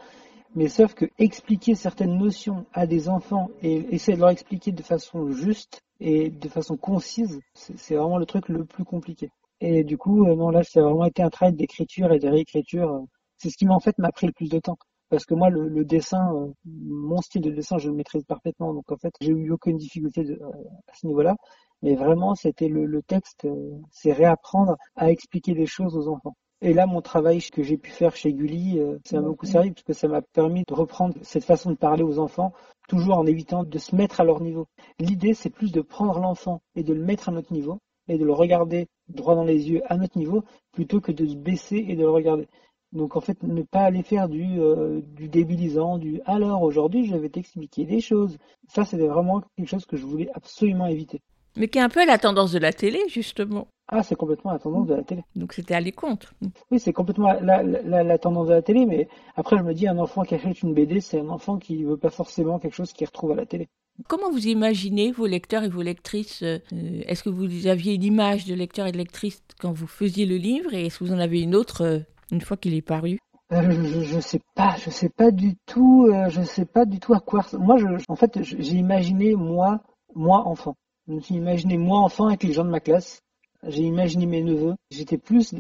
Mais 0.55 0.69
sauf 0.69 0.95
que 0.95 1.07
expliquer 1.19 1.75
certaines 1.75 2.19
notions 2.19 2.67
à 2.73 2.87
des 2.87 3.09
enfants 3.09 3.51
et 3.63 3.95
essayer 3.95 4.17
de 4.17 4.21
leur 4.21 4.31
expliquer 4.31 4.73
de 4.73 4.83
façon 4.83 5.31
juste 5.33 5.83
et 6.01 6.31
de 6.31 6.49
façon 6.49 6.77
concise, 6.77 7.41
c'est 7.55 7.95
vraiment 7.95 8.19
le 8.19 8.27
truc 8.27 8.49
le 8.49 8.65
plus 8.65 8.85
compliqué. 8.85 9.31
Et 9.65 9.85
du 9.85 9.97
coup, 9.97 10.27
euh, 10.27 10.35
non, 10.35 10.51
là, 10.51 10.65
c'est 10.65 10.81
vraiment 10.81 11.05
été 11.05 11.23
un 11.23 11.31
travail 11.31 11.55
d'écriture 11.55 12.13
et 12.13 12.19
de 12.19 12.29
réécriture. 12.29 13.05
C'est 13.39 13.49
ce 13.49 13.57
qui 13.57 13.65
m'a 13.65 13.75
en 13.75 13.81
fait 13.81 13.97
m'a 13.97 14.11
pris 14.11 14.27
le 14.27 14.33
plus 14.33 14.49
de 14.49 14.59
temps. 14.59 14.77
Parce 15.09 15.25
que 15.25 15.35
moi, 15.35 15.51
le, 15.51 15.69
le, 15.69 15.85
dessin, 15.85 16.35
euh, 16.35 16.49
mon 16.65 17.21
style 17.21 17.43
de 17.43 17.51
dessin, 17.53 17.79
je 17.79 17.89
le 17.89 17.95
maîtrise 17.95 18.25
parfaitement. 18.25 18.75
Donc 18.75 18.91
en 18.91 18.97
fait, 18.97 19.15
j'ai 19.21 19.31
eu 19.31 19.53
aucune 19.53 19.77
difficulté 19.77 20.25
de, 20.25 20.35
à 20.89 20.95
ce 20.95 21.07
niveau-là. 21.07 21.37
Mais 21.81 21.95
vraiment, 21.95 22.35
c'était 22.35 22.67
le, 22.67 22.87
le, 22.87 23.03
texte, 23.03 23.45
euh, 23.45 23.79
c'est 23.93 24.13
réapprendre 24.13 24.77
à 24.97 25.13
expliquer 25.13 25.55
des 25.55 25.67
choses 25.67 25.97
aux 25.97 26.09
enfants. 26.09 26.35
Et 26.61 26.73
là, 26.73 26.87
mon 26.87 27.01
travail 27.01 27.41
que 27.41 27.63
j'ai 27.63 27.77
pu 27.77 27.93
faire 27.93 28.17
chez 28.17 28.33
Gulli, 28.33 28.81
ça 29.05 29.21
m'a 29.21 29.29
beaucoup 29.29 29.47
servi 29.47 29.71
parce 29.71 29.83
que 29.83 29.93
ça 29.93 30.07
m'a 30.09 30.23
permis 30.23 30.65
de 30.67 30.75
reprendre 30.75 31.15
cette 31.23 31.45
façon 31.45 31.71
de 31.71 31.77
parler 31.77 32.05
aux 32.05 32.21
enfants, 32.21 32.53
toujours 32.89 33.19
en 33.19 33.27
évitant 33.27 33.65
de 33.65 33.79
se 33.79 33.95
mettre 33.97 34.21
à 34.21 34.25
leur 34.25 34.41
niveau. 34.41 34.67
L'idée, 35.01 35.35
c'est 35.35 35.51
plus 35.51 35.73
de 35.73 35.81
prendre 35.81 36.21
l'enfant 36.21 36.63
et 36.77 36.85
de 36.85 36.95
le 36.95 37.03
mettre 37.03 37.29
à 37.29 37.33
notre 37.33 37.53
niveau 37.53 37.81
et 38.09 38.19
de 38.19 38.25
le 38.25 38.33
regarder 38.33 38.89
droit 39.15 39.35
dans 39.35 39.45
les 39.45 39.71
yeux 39.71 39.83
à 39.87 39.97
notre 39.97 40.19
niveau 40.19 40.45
plutôt 40.73 41.01
que 41.01 41.13
de 41.13 41.27
se 41.27 41.35
baisser 41.35 41.85
et 41.89 41.97
de 41.97 42.03
le 42.03 42.11
regarder. 42.11 42.49
Donc 42.93 43.17
en 43.17 43.21
fait, 43.21 43.43
ne 43.43 43.63
pas 43.63 43.81
aller 43.81 44.03
faire 44.03 44.29
du, 44.29 44.61
euh, 44.61 45.01
du 45.03 45.29
débilisant, 45.29 45.99
du 45.99 46.21
alors 46.27 46.63
aujourd'hui 46.63 47.07
je 47.07 47.17
vais 47.17 47.31
t'expliquer 47.31 47.85
des 47.85 48.01
choses. 48.01 48.39
Ça, 48.69 48.85
c'était 48.85 49.07
vraiment 49.07 49.43
quelque 49.57 49.69
chose 49.69 49.87
que 49.87 49.97
je 49.97 50.05
voulais 50.05 50.29
absolument 50.35 50.87
éviter. 50.87 51.23
Mais 51.57 51.69
qui 51.69 51.79
est 51.79 51.83
un 51.83 51.89
peu 51.89 52.05
la 52.07 52.19
tendance 52.19 52.53
de 52.53 52.59
la 52.59 52.73
télé, 52.73 52.99
justement. 53.09 53.67
Ah, 53.89 54.03
c'est 54.03 54.15
complètement 54.15 54.53
la 54.53 54.59
tendance 54.59 54.87
de 54.87 54.95
la 54.95 55.03
télé. 55.03 55.23
Donc 55.37 55.53
c'était 55.53 55.75
aller 55.75 55.93
contre. 55.93 56.33
Oui, 56.71 56.81
c'est 56.81 56.95
complètement 56.95 57.33
la, 57.33 57.63
la, 57.63 58.03
la, 58.03 58.19
tendance 58.19 58.49
de 58.49 58.55
la 58.55 58.63
télé, 58.63 58.87
mais 58.87 59.09
après 59.37 59.59
je 59.59 59.63
me 59.63 59.75
dis, 59.75 59.87
un 59.87 59.99
enfant 59.99 60.23
qui 60.23 60.35
achète 60.35 60.63
une 60.63 60.73
BD, 60.73 61.01
c'est 61.01 61.21
un 61.21 61.29
enfant 61.29 61.59
qui 61.59 61.85
veut 61.85 61.99
pas 61.99 62.09
forcément 62.09 62.59
quelque 62.59 62.75
chose 62.75 62.93
qu'il 62.93 63.07
retrouve 63.07 63.33
à 63.33 63.35
la 63.35 63.45
télé. 63.45 63.69
Comment 64.09 64.31
vous 64.31 64.47
imaginez 64.47 65.13
vos 65.13 65.27
lecteurs 65.27 65.63
et 65.65 65.69
vos 65.69 65.83
lectrices 65.83 66.43
euh, 66.43 66.59
Est-ce 67.07 67.23
que 67.23 67.29
vous 67.29 67.67
aviez 67.67 67.95
une 67.95 68.03
image 68.03 68.47
de 68.47 68.55
lecteur 68.55 68.87
et 68.87 68.93
de 68.93 68.97
lectrice 68.97 69.43
quand 69.61 69.73
vous 69.73 69.87
faisiez 69.87 70.27
le 70.27 70.37
livre 70.37 70.75
et 70.75 70.87
est-ce 70.87 70.99
que 70.99 71.05
vous 71.05 71.13
en 71.13 71.19
avez 71.19 71.41
une 71.41 71.55
autre 71.55 71.83
euh, 71.83 71.99
une 72.31 72.41
fois 72.41 72.57
qu'il 72.57 72.75
est 72.75 72.83
paru? 72.83 73.19
Euh, 73.53 73.71
je, 73.71 74.03
je 74.03 74.21
sais 74.21 74.41
pas, 74.55 74.77
je 74.83 74.91
sais 74.91 75.11
pas 75.11 75.31
du 75.31 75.57
tout, 75.67 76.11
je 76.29 76.43
sais 76.43 76.65
pas 76.65 76.87
du 76.87 77.01
tout 77.01 77.13
à 77.13 77.21
quoi. 77.21 77.45
Moi, 77.59 77.77
en 78.09 78.17
fait, 78.17 78.43
j'ai 78.43 78.77
imaginé 78.77 79.35
moi, 79.35 79.83
moi 80.15 80.49
enfant. 80.49 80.75
Je 81.07 81.13
me 81.13 81.21
suis 81.21 81.35
imaginé 81.35 81.77
moi 81.77 81.99
enfant 81.99 82.29
avec 82.29 82.45
les 82.45 82.55
gens 82.55 82.65
de 82.65 82.71
ma 82.71 82.81
classe. 82.81 83.21
J'ai 83.67 83.83
imaginé 83.83 84.25
mes 84.25 84.43
neveux. 84.43 84.75
J'étais 84.91 85.19
plus 85.19 85.55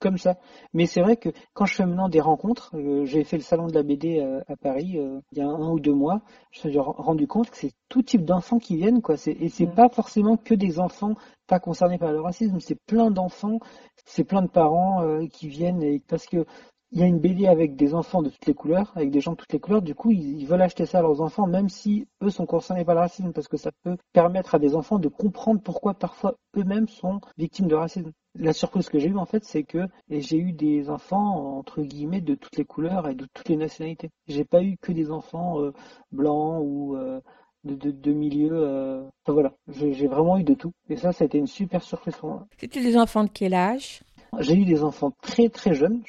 comme 0.00 0.18
ça. 0.18 0.36
Mais 0.72 0.86
c'est 0.86 1.00
vrai 1.00 1.16
que 1.16 1.30
quand 1.54 1.66
je 1.66 1.74
fais 1.74 1.86
maintenant 1.86 2.08
des 2.08 2.20
rencontres, 2.20 2.70
euh, 2.74 3.04
j'ai 3.04 3.24
fait 3.24 3.36
le 3.36 3.42
salon 3.42 3.66
de 3.66 3.74
la 3.74 3.82
BD 3.82 4.20
euh, 4.20 4.40
à 4.48 4.56
Paris 4.56 4.98
euh, 4.98 5.20
il 5.32 5.38
y 5.38 5.40
a 5.40 5.46
un 5.46 5.70
ou 5.70 5.80
deux 5.80 5.92
mois, 5.92 6.22
je 6.52 6.66
me 6.66 6.72
suis 6.72 6.80
rendu 6.80 7.26
compte 7.26 7.50
que 7.50 7.56
c'est 7.56 7.72
tout 7.88 8.02
type 8.02 8.24
d'enfants 8.24 8.58
qui 8.58 8.76
viennent, 8.76 9.02
quoi. 9.02 9.16
Et 9.26 9.48
c'est 9.48 9.66
pas 9.66 9.88
forcément 9.88 10.36
que 10.36 10.54
des 10.54 10.78
enfants 10.80 11.14
pas 11.46 11.60
concernés 11.60 11.98
par 11.98 12.12
le 12.12 12.20
racisme, 12.20 12.60
c'est 12.60 12.78
plein 12.86 13.10
d'enfants, 13.10 13.60
c'est 14.04 14.24
plein 14.24 14.42
de 14.42 14.48
parents 14.48 15.26
qui 15.28 15.48
viennent 15.48 15.82
et 15.82 16.00
parce 16.06 16.26
que 16.26 16.44
il 16.90 17.00
y 17.00 17.02
a 17.02 17.06
une 17.06 17.18
BD 17.18 17.46
avec 17.46 17.76
des 17.76 17.94
enfants 17.94 18.22
de 18.22 18.30
toutes 18.30 18.46
les 18.46 18.54
couleurs, 18.54 18.92
avec 18.94 19.10
des 19.10 19.20
gens 19.20 19.32
de 19.32 19.36
toutes 19.36 19.52
les 19.52 19.60
couleurs, 19.60 19.82
du 19.82 19.94
coup 19.94 20.10
ils, 20.10 20.46
veulent 20.46 20.62
acheter 20.62 20.86
ça 20.86 21.00
à 21.00 21.02
leurs 21.02 21.20
enfants, 21.20 21.46
même 21.46 21.68
si 21.68 22.06
eux 22.22 22.30
sont 22.30 22.46
concernés 22.46 22.84
par 22.84 22.94
le 22.94 23.02
racisme, 23.02 23.32
parce 23.32 23.48
que 23.48 23.58
ça 23.58 23.70
peut 23.82 23.96
permettre 24.12 24.54
à 24.54 24.58
des 24.58 24.74
enfants 24.74 24.98
de 24.98 25.08
comprendre 25.08 25.60
pourquoi 25.62 25.94
parfois 25.94 26.36
eux-mêmes 26.56 26.88
sont 26.88 27.20
victimes 27.36 27.68
de 27.68 27.74
racisme. 27.74 28.12
La 28.38 28.52
surprise 28.52 28.88
que 28.88 28.98
j'ai 29.00 29.08
eue 29.08 29.16
en 29.16 29.26
fait, 29.26 29.44
c'est 29.44 29.64
que 29.64 29.88
j'ai 30.08 30.38
eu 30.38 30.52
des 30.52 30.90
enfants 30.90 31.58
entre 31.58 31.82
guillemets 31.82 32.20
de 32.20 32.36
toutes 32.36 32.56
les 32.56 32.64
couleurs 32.64 33.08
et 33.08 33.14
de 33.14 33.26
toutes 33.34 33.48
les 33.48 33.56
nationalités. 33.56 34.10
J'ai 34.28 34.44
pas 34.44 34.62
eu 34.62 34.76
que 34.76 34.92
des 34.92 35.10
enfants 35.10 35.60
euh, 35.60 35.72
blancs 36.12 36.62
ou 36.62 36.96
euh, 36.96 37.20
de, 37.64 37.74
de, 37.74 37.90
de 37.90 38.12
milieux. 38.12 38.52
Euh... 38.52 39.02
Enfin 39.24 39.32
voilà, 39.32 39.52
j'ai 39.68 40.06
vraiment 40.06 40.38
eu 40.38 40.44
de 40.44 40.54
tout. 40.54 40.72
Et 40.88 40.96
ça, 40.96 41.12
ça 41.12 41.24
a 41.24 41.26
été 41.26 41.38
une 41.38 41.48
super 41.48 41.82
surprise 41.82 42.14
pour 42.14 42.28
moi. 42.28 42.46
C'était 42.58 42.80
des 42.80 42.96
enfants 42.96 43.24
de 43.24 43.30
quel 43.30 43.54
âge? 43.54 44.02
J'ai 44.38 44.54
eu 44.54 44.64
des 44.64 44.84
enfants 44.84 45.12
très 45.22 45.48
très 45.48 45.74
jeunes, 45.74 46.02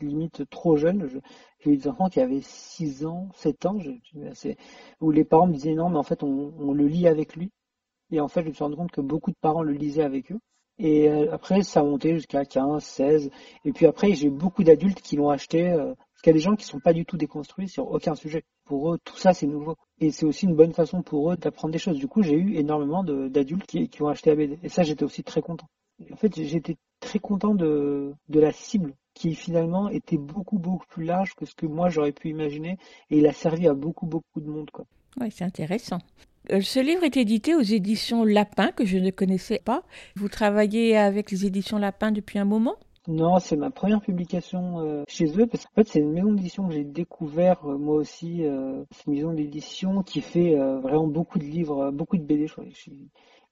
limite 0.00 0.48
trop 0.50 0.76
jeunes. 0.76 1.08
J'ai 1.60 1.70
eu 1.70 1.76
des 1.76 1.88
enfants 1.88 2.08
qui 2.08 2.20
avaient 2.20 2.40
6 2.40 3.04
ans, 3.04 3.28
7 3.34 3.66
ans, 3.66 3.78
je, 3.78 3.90
où 5.00 5.10
les 5.10 5.24
parents 5.24 5.46
me 5.46 5.52
disaient 5.52 5.74
non, 5.74 5.90
mais 5.90 5.98
en 5.98 6.02
fait 6.02 6.22
on, 6.22 6.52
on, 6.58 6.72
le 6.72 6.86
lit 6.86 7.06
avec 7.06 7.36
lui. 7.36 7.50
Et 8.10 8.20
en 8.20 8.28
fait, 8.28 8.42
je 8.42 8.48
me 8.48 8.54
suis 8.54 8.64
rendu 8.64 8.76
compte 8.76 8.90
que 8.90 9.02
beaucoup 9.02 9.30
de 9.30 9.36
parents 9.40 9.62
le 9.62 9.72
lisaient 9.72 10.02
avec 10.02 10.32
eux. 10.32 10.38
Et 10.78 11.08
euh, 11.08 11.32
après, 11.32 11.62
ça 11.62 11.80
a 11.80 11.82
monté 11.82 12.14
jusqu'à 12.14 12.44
15, 12.44 12.82
16. 12.82 13.30
Et 13.64 13.72
puis 13.72 13.86
après, 13.86 14.14
j'ai 14.14 14.30
beaucoup 14.30 14.62
d'adultes 14.62 15.00
qui 15.00 15.16
l'ont 15.16 15.30
acheté. 15.30 15.70
Euh, 15.70 15.94
parce 15.94 16.22
qu'il 16.22 16.30
y 16.30 16.34
a 16.34 16.38
des 16.38 16.44
gens 16.44 16.56
qui 16.56 16.64
sont 16.64 16.80
pas 16.80 16.92
du 16.92 17.04
tout 17.04 17.16
déconstruits 17.16 17.68
sur 17.68 17.90
aucun 17.90 18.14
sujet. 18.14 18.42
Pour 18.64 18.92
eux, 18.92 18.98
tout 19.04 19.16
ça, 19.16 19.32
c'est 19.32 19.46
nouveau. 19.46 19.76
Et 20.00 20.10
c'est 20.10 20.26
aussi 20.26 20.46
une 20.46 20.56
bonne 20.56 20.72
façon 20.72 21.02
pour 21.02 21.32
eux 21.32 21.36
d'apprendre 21.36 21.72
des 21.72 21.78
choses. 21.78 21.98
Du 21.98 22.08
coup, 22.08 22.22
j'ai 22.22 22.34
eu 22.34 22.56
énormément 22.56 23.04
d'adultes 23.04 23.66
qui, 23.66 24.02
ont 24.02 24.08
acheté 24.08 24.30
la 24.30 24.36
BD. 24.36 24.58
Et 24.62 24.68
ça, 24.68 24.82
j'étais 24.82 25.04
aussi 25.04 25.22
très 25.22 25.42
content. 25.42 25.68
En 26.12 26.16
fait, 26.16 26.34
j'étais 26.34 26.76
très 27.00 27.18
content 27.20 27.54
de, 27.54 28.12
de 28.28 28.40
la 28.40 28.52
cible 28.52 28.94
qui 29.14 29.34
finalement 29.34 29.88
était 29.88 30.16
beaucoup 30.18 30.58
beaucoup 30.58 30.86
plus 30.86 31.04
large 31.04 31.34
que 31.34 31.44
ce 31.44 31.54
que 31.54 31.66
moi 31.66 31.88
j'aurais 31.88 32.12
pu 32.12 32.28
imaginer 32.28 32.78
et 33.10 33.18
il 33.18 33.26
a 33.26 33.32
servi 33.32 33.66
à 33.66 33.74
beaucoup 33.74 34.06
beaucoup 34.06 34.40
de 34.40 34.48
monde 34.48 34.70
quoi. 34.70 34.84
Ouais, 35.20 35.30
c'est 35.30 35.44
intéressant. 35.44 35.98
Euh, 36.52 36.60
ce 36.60 36.80
livre 36.80 37.04
est 37.04 37.16
édité 37.16 37.54
aux 37.54 37.60
éditions 37.60 38.24
Lapin 38.24 38.70
que 38.72 38.84
je 38.84 38.98
ne 38.98 39.10
connaissais 39.10 39.60
pas. 39.62 39.82
Vous 40.16 40.28
travaillez 40.28 40.96
avec 40.96 41.30
les 41.30 41.44
éditions 41.44 41.78
Lapin 41.78 42.10
depuis 42.10 42.38
un 42.38 42.44
moment? 42.44 42.76
Non, 43.06 43.38
c'est 43.38 43.56
ma 43.56 43.70
première 43.70 44.00
publication 44.00 44.80
euh, 44.80 45.02
chez 45.08 45.26
eux 45.38 45.46
parce 45.46 45.64
qu'en 45.64 45.74
fait 45.76 45.88
c'est 45.88 46.00
une 46.00 46.12
maison 46.12 46.32
d'édition 46.32 46.68
que 46.68 46.74
j'ai 46.74 46.84
découvert 46.84 47.64
euh, 47.66 47.78
moi 47.78 47.96
aussi. 47.96 48.44
C'est 48.90 49.06
une 49.06 49.14
maison 49.14 49.32
d'édition 49.32 50.02
qui 50.02 50.20
fait 50.20 50.54
vraiment 50.54 51.06
beaucoup 51.06 51.38
de 51.38 51.44
livres, 51.44 51.90
beaucoup 51.90 52.16
de 52.16 52.22
BD. 52.22 52.46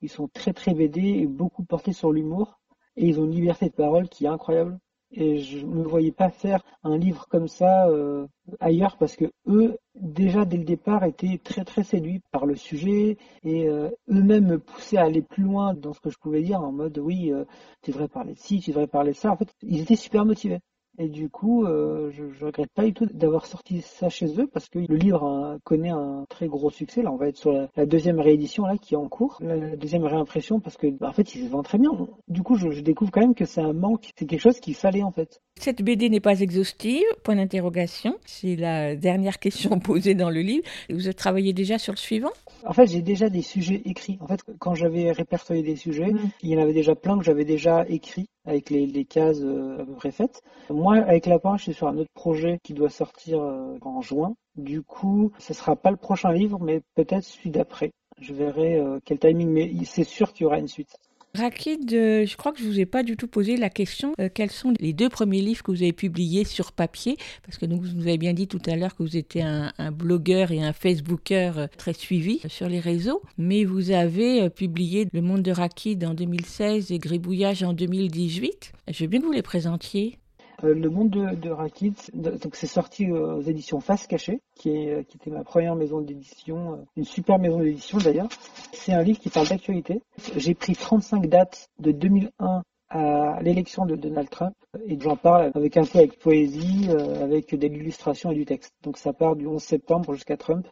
Ils 0.02 0.10
sont 0.10 0.28
très 0.28 0.52
très 0.52 0.74
BD 0.74 1.00
et 1.00 1.26
beaucoup 1.26 1.64
portés 1.64 1.92
sur 1.92 2.12
l'humour 2.12 2.58
et 2.96 3.06
ils 3.06 3.18
ont 3.20 3.24
une 3.24 3.34
liberté 3.34 3.66
de 3.66 3.74
parole 3.74 4.08
qui 4.08 4.24
est 4.24 4.28
incroyable. 4.28 4.78
Et 5.16 5.38
je 5.38 5.64
ne 5.64 5.76
me 5.76 5.82
voyais 5.82 6.12
pas 6.12 6.28
faire 6.28 6.62
un 6.84 6.98
livre 6.98 7.26
comme 7.30 7.48
ça 7.48 7.88
euh, 7.88 8.26
ailleurs 8.60 8.98
parce 8.98 9.16
que 9.16 9.24
eux, 9.48 9.78
déjà 9.94 10.44
dès 10.44 10.58
le 10.58 10.64
départ, 10.64 11.04
étaient 11.04 11.40
très 11.42 11.64
très 11.64 11.84
séduits 11.84 12.20
par 12.32 12.44
le 12.44 12.54
sujet 12.54 13.16
et 13.42 13.66
euh, 13.66 13.88
eux-mêmes 14.10 14.46
me 14.46 14.58
poussaient 14.58 14.98
à 14.98 15.04
aller 15.04 15.22
plus 15.22 15.42
loin 15.44 15.72
dans 15.72 15.94
ce 15.94 16.00
que 16.00 16.10
je 16.10 16.18
pouvais 16.18 16.42
dire 16.42 16.60
en 16.60 16.70
mode 16.70 16.98
oui, 16.98 17.32
euh, 17.32 17.44
tu 17.82 17.92
devrais 17.92 18.08
parler 18.08 18.34
de 18.34 18.38
ci, 18.38 18.60
tu 18.60 18.70
devrais 18.70 18.86
parler 18.86 19.12
de 19.12 19.16
ça. 19.16 19.32
En 19.32 19.36
fait, 19.36 19.48
ils 19.62 19.80
étaient 19.80 19.96
super 19.96 20.26
motivés. 20.26 20.60
Et 20.98 21.08
du 21.08 21.28
coup, 21.28 21.64
euh, 21.64 22.10
je, 22.10 22.24
je 22.38 22.44
regrette 22.44 22.70
pas 22.72 22.84
du 22.84 22.92
tout 22.94 23.06
d'avoir 23.06 23.46
sorti 23.46 23.80
ça 23.82 24.08
chez 24.08 24.40
eux 24.40 24.46
parce 24.46 24.68
que 24.68 24.78
le 24.78 24.96
livre 24.96 25.22
hein, 25.24 25.58
connaît 25.64 25.90
un 25.90 26.24
très 26.28 26.46
gros 26.48 26.70
succès. 26.70 27.02
Là, 27.02 27.12
on 27.12 27.16
va 27.16 27.28
être 27.28 27.36
sur 27.36 27.52
la, 27.52 27.68
la 27.76 27.86
deuxième 27.86 28.18
réédition 28.20 28.64
là 28.64 28.76
qui 28.78 28.94
est 28.94 28.96
en 28.96 29.08
cours, 29.08 29.38
la, 29.40 29.56
la 29.56 29.76
deuxième 29.76 30.04
réimpression 30.04 30.60
parce 30.60 30.76
que 30.76 30.86
bah, 30.88 31.08
en 31.08 31.12
fait, 31.12 31.34
il 31.34 31.44
se 31.44 31.50
vend 31.50 31.62
très 31.62 31.78
bien. 31.78 31.90
Du 32.28 32.42
coup, 32.42 32.56
je, 32.56 32.70
je 32.70 32.80
découvre 32.80 33.10
quand 33.10 33.20
même 33.20 33.34
que 33.34 33.44
c'est 33.44 33.60
un 33.60 33.72
manque, 33.72 34.10
c'est 34.18 34.26
quelque 34.26 34.40
chose 34.40 34.60
qu'il 34.60 34.74
fallait 34.74 35.02
en 35.02 35.10
fait. 35.12 35.40
Cette 35.58 35.82
BD 35.82 36.10
n'est 36.10 36.20
pas 36.20 36.40
exhaustive, 36.40 37.04
point 37.22 37.36
d'interrogation. 37.36 38.14
C'est 38.26 38.56
la 38.56 38.94
dernière 38.96 39.38
question 39.38 39.78
posée 39.80 40.14
dans 40.14 40.30
le 40.30 40.40
livre. 40.40 40.64
Vous 40.90 41.12
travaillez 41.12 41.52
déjà 41.52 41.78
sur 41.78 41.92
le 41.92 41.98
suivant? 41.98 42.30
En 42.64 42.72
fait, 42.72 42.86
j'ai 42.86 43.02
déjà 43.02 43.30
des 43.30 43.42
sujets 43.42 43.80
écrits. 43.84 44.18
En 44.20 44.26
fait, 44.26 44.40
quand 44.58 44.74
j'avais 44.74 45.12
répertorié 45.12 45.62
des 45.62 45.76
sujets, 45.76 46.06
Mm. 46.12 46.30
il 46.42 46.50
y 46.50 46.56
en 46.56 46.60
avait 46.60 46.72
déjà 46.72 46.94
plein 46.94 47.18
que 47.18 47.24
j'avais 47.24 47.44
déjà 47.44 47.84
écrits 47.88 48.28
avec 48.46 48.70
les, 48.70 49.04
cases 49.04 49.40
euh, 49.40 49.80
à 49.80 49.84
peu 49.84 49.92
près 49.94 50.10
faites. 50.10 50.42
Moi, 50.70 50.96
avec 50.96 51.26
Lapin, 51.26 51.56
je 51.56 51.64
suis 51.64 51.74
sur 51.74 51.88
un 51.88 51.96
autre 51.98 52.12
projet 52.14 52.58
qui 52.62 52.74
doit 52.74 52.90
sortir 52.90 53.40
euh, 53.40 53.76
en 53.82 54.00
juin. 54.00 54.34
Du 54.56 54.82
coup, 54.82 55.32
ce 55.38 55.52
sera 55.52 55.76
pas 55.76 55.90
le 55.90 55.96
prochain 55.96 56.32
livre, 56.32 56.58
mais 56.60 56.80
peut-être 56.94 57.24
celui 57.24 57.50
d'après. 57.50 57.92
Je 58.18 58.32
verrai 58.32 58.76
euh, 58.76 58.98
quel 59.04 59.18
timing, 59.18 59.50
mais 59.50 59.70
c'est 59.84 60.04
sûr 60.04 60.32
qu'il 60.32 60.44
y 60.44 60.46
aura 60.46 60.58
une 60.58 60.68
suite. 60.68 60.96
Rakid, 61.36 61.92
euh, 61.92 62.26
je 62.26 62.36
crois 62.36 62.52
que 62.52 62.58
je 62.58 62.64
vous 62.64 62.80
ai 62.80 62.86
pas 62.86 63.02
du 63.02 63.16
tout 63.16 63.28
posé 63.28 63.56
la 63.56 63.70
question 63.70 64.14
euh, 64.20 64.28
quels 64.32 64.50
sont 64.50 64.72
les 64.80 64.92
deux 64.92 65.08
premiers 65.08 65.40
livres 65.40 65.62
que 65.62 65.70
vous 65.70 65.82
avez 65.82 65.92
publiés 65.92 66.44
sur 66.44 66.72
papier? 66.72 67.16
Parce 67.44 67.58
que 67.58 67.66
vous 67.66 67.86
nous 67.94 68.02
avez 68.02 68.18
bien 68.18 68.32
dit 68.32 68.48
tout 68.48 68.60
à 68.66 68.76
l'heure 68.76 68.96
que 68.96 69.02
vous 69.02 69.16
étiez 69.16 69.42
un, 69.42 69.72
blogueur 69.92 70.50
et 70.50 70.62
un 70.62 70.72
Facebooker 70.72 71.58
euh, 71.58 71.66
très 71.76 71.92
suivi 71.92 72.40
sur 72.48 72.68
les 72.68 72.80
réseaux, 72.80 73.22
mais 73.38 73.64
vous 73.64 73.90
avez 73.90 74.50
publié 74.50 75.08
Le 75.12 75.22
Monde 75.22 75.42
de 75.42 75.52
Rakid 75.52 76.04
en 76.04 76.14
2016 76.14 76.90
et 76.90 76.98
Gribouillage 76.98 77.62
en 77.62 77.72
2018. 77.72 78.72
Je 78.88 79.04
veux 79.04 79.08
bien 79.08 79.20
que 79.20 79.26
vous 79.26 79.32
les 79.32 79.42
présentiez. 79.42 80.18
Euh, 80.64 80.74
le 80.74 80.88
monde 80.88 81.10
de, 81.10 81.34
de 81.34 81.50
Rakit, 81.50 81.94
de- 82.14 82.30
donc 82.30 82.56
c'est 82.56 82.66
sorti 82.66 83.10
aux 83.10 83.42
éditions 83.42 83.80
Face 83.80 84.06
Cachée, 84.06 84.40
qui, 84.54 84.70
est, 84.70 84.90
euh, 84.94 85.02
qui 85.02 85.16
était 85.18 85.30
ma 85.30 85.44
première 85.44 85.74
maison 85.74 86.00
d'édition, 86.00 86.72
euh, 86.74 86.76
une 86.96 87.04
super 87.04 87.38
maison 87.38 87.58
d'édition 87.60 87.98
d'ailleurs. 87.98 88.28
C'est 88.72 88.92
un 88.92 89.02
livre 89.02 89.18
qui 89.18 89.28
parle 89.28 89.48
d'actualité. 89.48 90.00
J'ai 90.36 90.54
pris 90.54 90.74
35 90.74 91.26
dates 91.26 91.68
de 91.78 91.92
2001 91.92 92.62
à 92.88 93.40
l'élection 93.42 93.84
de 93.84 93.96
Donald 93.96 94.30
Trump 94.30 94.54
et 94.86 94.98
j'en 95.00 95.16
parle 95.16 95.50
avec 95.54 95.76
un 95.76 95.84
peu 95.84 95.98
avec 95.98 96.18
poésie, 96.18 96.86
euh, 96.90 97.22
avec 97.22 97.54
de 97.54 97.66
l'illustration 97.66 98.30
et 98.30 98.34
du 98.34 98.44
texte. 98.44 98.74
Donc 98.82 98.96
ça 98.98 99.12
part 99.12 99.36
du 99.36 99.46
11 99.46 99.62
septembre 99.62 100.14
jusqu'à 100.14 100.36
Trump. 100.36 100.66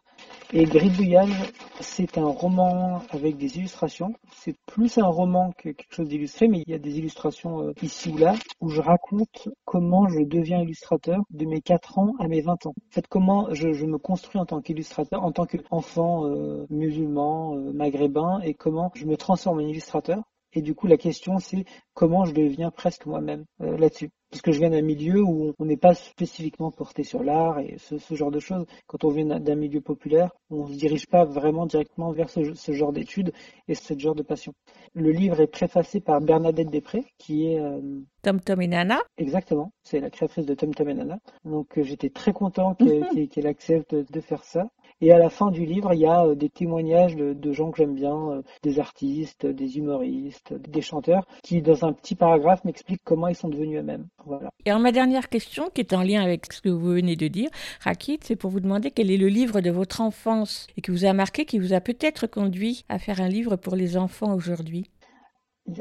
Et 0.53 0.63
Gribouillage, 0.65 1.53
c'est 1.81 2.17
un 2.17 2.25
roman 2.25 3.01
avec 3.09 3.37
des 3.37 3.57
illustrations. 3.57 4.13
C'est 4.31 4.55
plus 4.65 4.97
un 4.97 5.07
roman 5.07 5.51
que 5.57 5.69
quelque 5.69 5.93
chose 5.93 6.07
d'illustré, 6.07 6.47
mais 6.47 6.63
il 6.65 6.71
y 6.71 6.75
a 6.75 6.79
des 6.79 6.97
illustrations 6.97 7.61
euh, 7.61 7.73
ici 7.81 8.09
ou 8.09 8.17
là 8.17 8.35
où 8.61 8.69
je 8.69 8.81
raconte 8.81 9.49
comment 9.65 10.07
je 10.07 10.21
deviens 10.21 10.61
illustrateur 10.61 11.21
de 11.31 11.45
mes 11.45 11.61
4 11.61 11.99
ans 11.99 12.13
à 12.19 12.27
mes 12.27 12.41
20 12.41 12.65
ans. 12.67 12.73
En 12.77 12.91
fait, 12.91 13.07
comment 13.07 13.53
je, 13.53 13.73
je 13.73 13.85
me 13.85 13.97
construis 13.97 14.39
en 14.39 14.45
tant 14.45 14.61
qu'illustrateur, 14.61 15.23
en 15.23 15.31
tant 15.31 15.45
qu'enfant 15.45 16.25
euh, 16.25 16.65
musulman, 16.69 17.55
euh, 17.55 17.73
maghrébin, 17.73 18.39
et 18.41 18.53
comment 18.53 18.91
je 18.95 19.05
me 19.05 19.17
transforme 19.17 19.57
en 19.57 19.67
illustrateur. 19.67 20.23
Et 20.55 20.61
du 20.61 20.73
coup, 20.73 20.87
la 20.87 20.97
question, 20.97 21.37
c'est 21.39 21.65
comment 21.93 22.25
je 22.25 22.33
deviens 22.33 22.71
presque 22.71 23.05
moi-même 23.05 23.43
euh, 23.61 23.77
là-dessus. 23.77 24.09
Parce 24.31 24.41
que 24.41 24.51
je 24.51 24.59
viens 24.59 24.69
d'un 24.71 24.81
milieu 24.81 25.21
où 25.21 25.53
on 25.59 25.65
n'est 25.65 25.77
pas 25.77 25.93
spécifiquement 25.93 26.71
porté 26.71 27.03
sur 27.03 27.23
l'art 27.23 27.59
et 27.59 27.75
ce, 27.77 27.97
ce 27.97 28.15
genre 28.15 28.31
de 28.31 28.39
choses. 28.39 28.65
Quand 28.87 29.03
on 29.05 29.09
vient 29.09 29.39
d'un- 29.39 29.55
milieu 29.55 29.79
populaire, 29.81 30.31
on 30.49 30.67
ne 30.67 30.73
se 30.73 30.77
dirige 30.77 31.07
pas 31.07 31.23
vraiment 31.23 31.65
directement 31.65 32.11
vers 32.11 32.29
ce, 32.29 32.53
ce 32.53 32.71
genre 32.73 32.91
d'études 32.91 33.31
et 33.67 33.75
ce 33.75 33.97
genre 33.97 34.15
de 34.15 34.23
passion. 34.23 34.53
Le 34.93 35.11
livre 35.11 35.39
est 35.39 35.47
préfacé 35.47 36.01
par 36.01 36.19
Bernadette 36.21 36.69
Després, 36.69 37.05
qui 37.17 37.47
est 37.47 37.59
euh, 37.59 37.79
Tom 38.23 38.41
Tom 38.41 38.61
et 38.61 38.67
Nana. 38.67 38.99
Exactement, 39.17 39.71
c'est 39.83 39.99
la 39.99 40.09
créatrice 40.09 40.45
de 40.45 40.53
Tom 40.53 40.73
Tom 40.73 40.89
et 40.89 40.93
Nana. 40.95 41.19
Donc 41.45 41.77
euh, 41.77 41.83
j'étais 41.83 42.09
très 42.09 42.33
content 42.33 42.75
qu'elle 43.31 43.47
accepte 43.47 43.93
de 43.95 44.19
faire 44.21 44.43
ça. 44.43 44.67
Et 45.01 45.11
à 45.11 45.17
la 45.17 45.29
fin 45.29 45.51
du 45.51 45.65
livre, 45.65 45.93
il 45.93 45.99
y 45.99 46.05
a 46.05 46.25
euh, 46.25 46.35
des 46.35 46.49
témoignages 46.49 47.15
de, 47.15 47.33
de 47.33 47.51
gens 47.51 47.71
que 47.71 47.77
j'aime 47.77 47.95
bien, 47.95 48.15
euh, 48.31 48.41
des 48.63 48.79
artistes, 48.79 49.45
des 49.45 49.77
humoristes, 49.77 50.53
des 50.53 50.81
chanteurs, 50.81 51.25
qui 51.43 51.61
dans 51.61 51.83
un 51.83 51.91
petit 51.91 52.15
paragraphe 52.15 52.63
m'expliquent 52.63 53.03
comment 53.03 53.27
ils 53.27 53.35
sont 53.35 53.49
devenus 53.49 53.79
eux-mêmes. 53.79 54.07
Voilà. 54.25 54.49
Et 54.65 54.69
alors, 54.69 54.81
ma 54.81 54.93
dernière 54.93 55.27
question, 55.27 55.69
qui 55.73 55.81
est 55.81 55.93
en 55.93 56.01
lien 56.01 56.23
avec 56.23 56.51
ce 56.51 56.61
que 56.61 56.69
vous 56.69 56.93
venez 56.93 57.17
de 57.17 57.27
dire, 57.27 57.49
Rakid, 57.81 58.23
c'est 58.23 58.37
pour 58.37 58.51
vous 58.51 58.61
demander 58.61 58.89
quel 58.89 59.11
est 59.11 59.17
le 59.17 59.27
livre 59.27 59.59
de 59.59 59.69
votre 59.69 59.99
enfance 59.99 60.67
et 60.77 60.81
qui 60.81 60.91
vous 60.91 61.05
a 61.05 61.13
marqué, 61.13 61.45
qui 61.45 61.59
vous 61.59 61.73
a 61.73 61.81
peut-être 61.81 62.27
conduit 62.27 62.85
à 62.87 62.97
faire 62.97 63.19
un 63.19 63.27
livre 63.27 63.57
pour 63.57 63.75
les 63.75 63.97
enfants 63.97 64.33
aujourd'hui? 64.33 64.89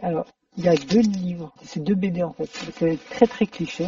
Alors, 0.02 0.26
il 0.56 0.64
y 0.64 0.68
a 0.68 0.74
deux 0.74 1.00
livres, 1.00 1.52
c'est 1.62 1.82
deux 1.82 1.94
BD 1.94 2.22
en 2.22 2.32
fait. 2.32 2.48
C'est 2.74 2.98
très 3.10 3.26
très 3.26 3.46
cliché. 3.46 3.86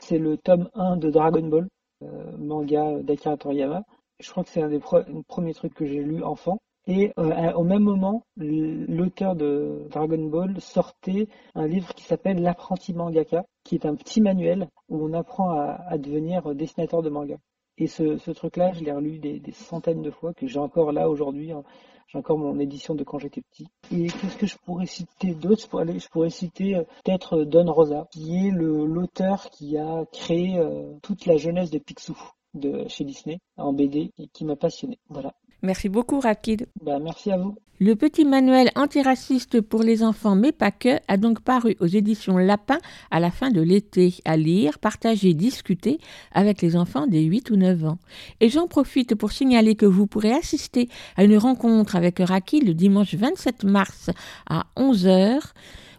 C'est 0.00 0.18
le 0.18 0.36
tome 0.36 0.68
1 0.74 0.96
de 0.96 1.10
Dragon 1.10 1.46
Ball, 1.46 1.68
euh, 2.02 2.36
manga 2.38 3.02
d'Akira 3.02 3.36
Toriyama. 3.36 3.84
Je 4.20 4.30
crois 4.30 4.44
que 4.44 4.50
c'est 4.50 4.62
un 4.62 4.68
des 4.68 4.80
premiers 5.28 5.54
trucs 5.54 5.74
que 5.74 5.86
j'ai 5.86 6.02
lu 6.02 6.22
enfant. 6.22 6.58
Et 6.86 7.12
euh, 7.18 7.52
au 7.52 7.64
même 7.64 7.82
moment, 7.82 8.22
l'auteur 8.36 9.36
de 9.36 9.86
Dragon 9.90 10.24
Ball 10.24 10.58
sortait 10.60 11.28
un 11.54 11.66
livre 11.66 11.92
qui 11.94 12.04
s'appelle 12.04 12.40
L'apprenti 12.40 12.94
mangaka, 12.94 13.44
qui 13.62 13.74
est 13.74 13.84
un 13.84 13.94
petit 13.94 14.22
manuel 14.22 14.68
où 14.88 15.04
on 15.04 15.12
apprend 15.12 15.50
à, 15.50 15.98
devenir 15.98 16.54
dessinateur 16.54 17.02
de 17.02 17.10
manga. 17.10 17.36
Et 17.76 17.86
ce, 17.86 18.16
ce 18.16 18.30
truc-là, 18.30 18.72
je 18.72 18.82
l'ai 18.82 18.92
relu 18.92 19.18
des, 19.18 19.42
centaines 19.52 20.02
de 20.02 20.10
fois, 20.10 20.32
que 20.32 20.46
j'ai 20.46 20.58
encore 20.58 20.92
là 20.92 21.10
aujourd'hui. 21.10 21.52
hein. 21.52 21.62
J'ai 22.08 22.16
encore 22.16 22.38
mon 22.38 22.58
édition 22.58 22.94
de 22.94 23.04
quand 23.04 23.18
j'étais 23.18 23.42
petit. 23.42 23.66
Et 23.92 24.06
qu'est-ce 24.06 24.38
que 24.38 24.46
je 24.46 24.56
pourrais 24.64 24.86
citer 24.86 25.34
d'autre? 25.34 25.62
Je, 25.62 26.08
pourrais 26.08 26.30
citer 26.30 26.76
euh, 26.76 26.84
peut-être 27.04 27.40
euh, 27.40 27.44
Don 27.44 27.70
Rosa, 27.70 28.08
qui 28.10 28.46
est 28.46 28.50
l'auteur 28.50 29.50
qui 29.50 29.76
a 29.76 30.06
créé 30.10 30.58
euh, 30.58 30.94
toute 31.02 31.26
la 31.26 31.36
jeunesse 31.36 31.70
de 31.70 31.78
Picsou 31.78 32.16
de 32.58 32.86
chez 32.88 33.04
Disney 33.04 33.38
en 33.56 33.72
BD 33.72 34.12
et 34.18 34.28
qui 34.28 34.44
m'a 34.44 34.56
passionné. 34.56 34.98
Voilà. 35.08 35.34
Merci 35.62 35.88
beaucoup, 35.88 36.20
Rakid. 36.20 36.66
Bah, 36.82 36.98
merci 37.00 37.32
à 37.32 37.36
vous. 37.36 37.56
Le 37.80 37.94
petit 37.94 38.24
manuel 38.24 38.70
antiraciste 38.74 39.60
pour 39.60 39.84
les 39.84 40.02
enfants, 40.02 40.34
mais 40.34 40.50
pas 40.50 40.72
que, 40.72 40.98
a 41.06 41.16
donc 41.16 41.40
paru 41.40 41.76
aux 41.78 41.86
éditions 41.86 42.36
Lapin 42.36 42.78
à 43.12 43.20
la 43.20 43.30
fin 43.30 43.50
de 43.50 43.60
l'été, 43.60 44.14
à 44.24 44.36
lire, 44.36 44.80
partager, 44.80 45.32
discuter 45.32 45.98
avec 46.32 46.60
les 46.60 46.74
enfants 46.74 47.06
des 47.06 47.22
8 47.22 47.50
ou 47.50 47.56
9 47.56 47.84
ans. 47.84 47.98
Et 48.40 48.48
j'en 48.48 48.66
profite 48.66 49.14
pour 49.14 49.30
signaler 49.30 49.76
que 49.76 49.86
vous 49.86 50.08
pourrez 50.08 50.32
assister 50.32 50.88
à 51.16 51.22
une 51.22 51.38
rencontre 51.38 51.94
avec 51.94 52.18
Raki 52.18 52.60
le 52.62 52.74
dimanche 52.74 53.14
27 53.14 53.62
mars 53.62 54.10
à 54.50 54.66
11h 54.76 55.40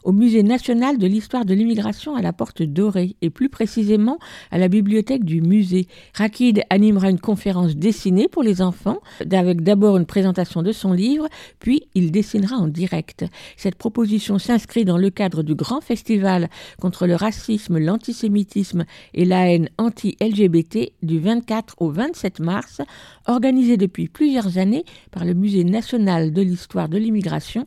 au 0.04 0.12
Musée 0.12 0.44
national 0.44 0.98
de 0.98 1.08
l'histoire 1.08 1.46
de 1.46 1.54
l'immigration 1.54 2.16
à 2.16 2.22
la 2.22 2.34
Porte 2.34 2.62
Dorée 2.62 3.16
et 3.22 3.30
plus 3.30 3.50
précisément 3.50 4.20
à 4.52 4.58
la 4.58 4.68
bibliothèque 4.68 5.24
du 5.24 5.42
musée. 5.42 5.88
Rakid 6.14 6.64
animera 6.70 7.10
une 7.10 7.20
conférence 7.20 7.76
dessinée 7.76 8.28
pour 8.28 8.44
les 8.44 8.62
enfants 8.62 9.00
avec 9.32 9.62
d'abord 9.62 9.98
une 9.98 10.06
présentation 10.06 10.62
de 10.62 10.72
son 10.72 10.94
livre 10.94 11.28
puis 11.60 11.84
il 11.96 12.12
dessinera 12.12 12.56
en 12.56 12.68
direct. 12.68 13.26
Cette 13.58 13.76
proposition 13.76 14.40
s'inscrit 14.40 14.86
dans 14.86 14.98
le 14.98 15.10
cadre 15.10 15.44
du 15.44 15.56
grand 15.56 15.82
festival 15.82 16.50
contre 16.80 17.08
le 17.08 17.16
racisme, 17.16 17.78
l'antisémitisme 17.78 18.86
et 19.14 19.26
la 19.26 19.50
haine 19.50 19.70
anti-LGBT 19.78 20.92
du 21.04 21.20
24 21.20 21.76
au 21.80 21.90
27 21.90 22.40
mars, 22.40 22.82
organisé 23.28 23.78
depuis 23.78 24.08
plusieurs 24.08 24.58
années 24.58 24.86
par 25.12 25.26
le 25.26 25.34
Musée 25.34 25.64
national 25.64 26.34
de 26.34 26.42
l'histoire 26.42 26.90
de 26.90 26.98
l'immigration 26.98 27.66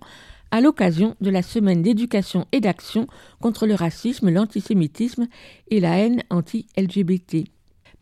à 0.53 0.61
l'occasion 0.61 1.17
de 1.21 1.31
la 1.31 1.43
semaine 1.43 1.83
d'éducation 1.83 2.47
et 2.53 2.61
d'action 2.61 3.09
contre 3.41 3.67
le 3.67 3.75
racisme, 3.75 4.31
l'antisémitisme 4.31 5.27
et 5.69 5.81
la 5.81 5.99
haine 5.99 6.23
anti-LGBT. 6.31 7.49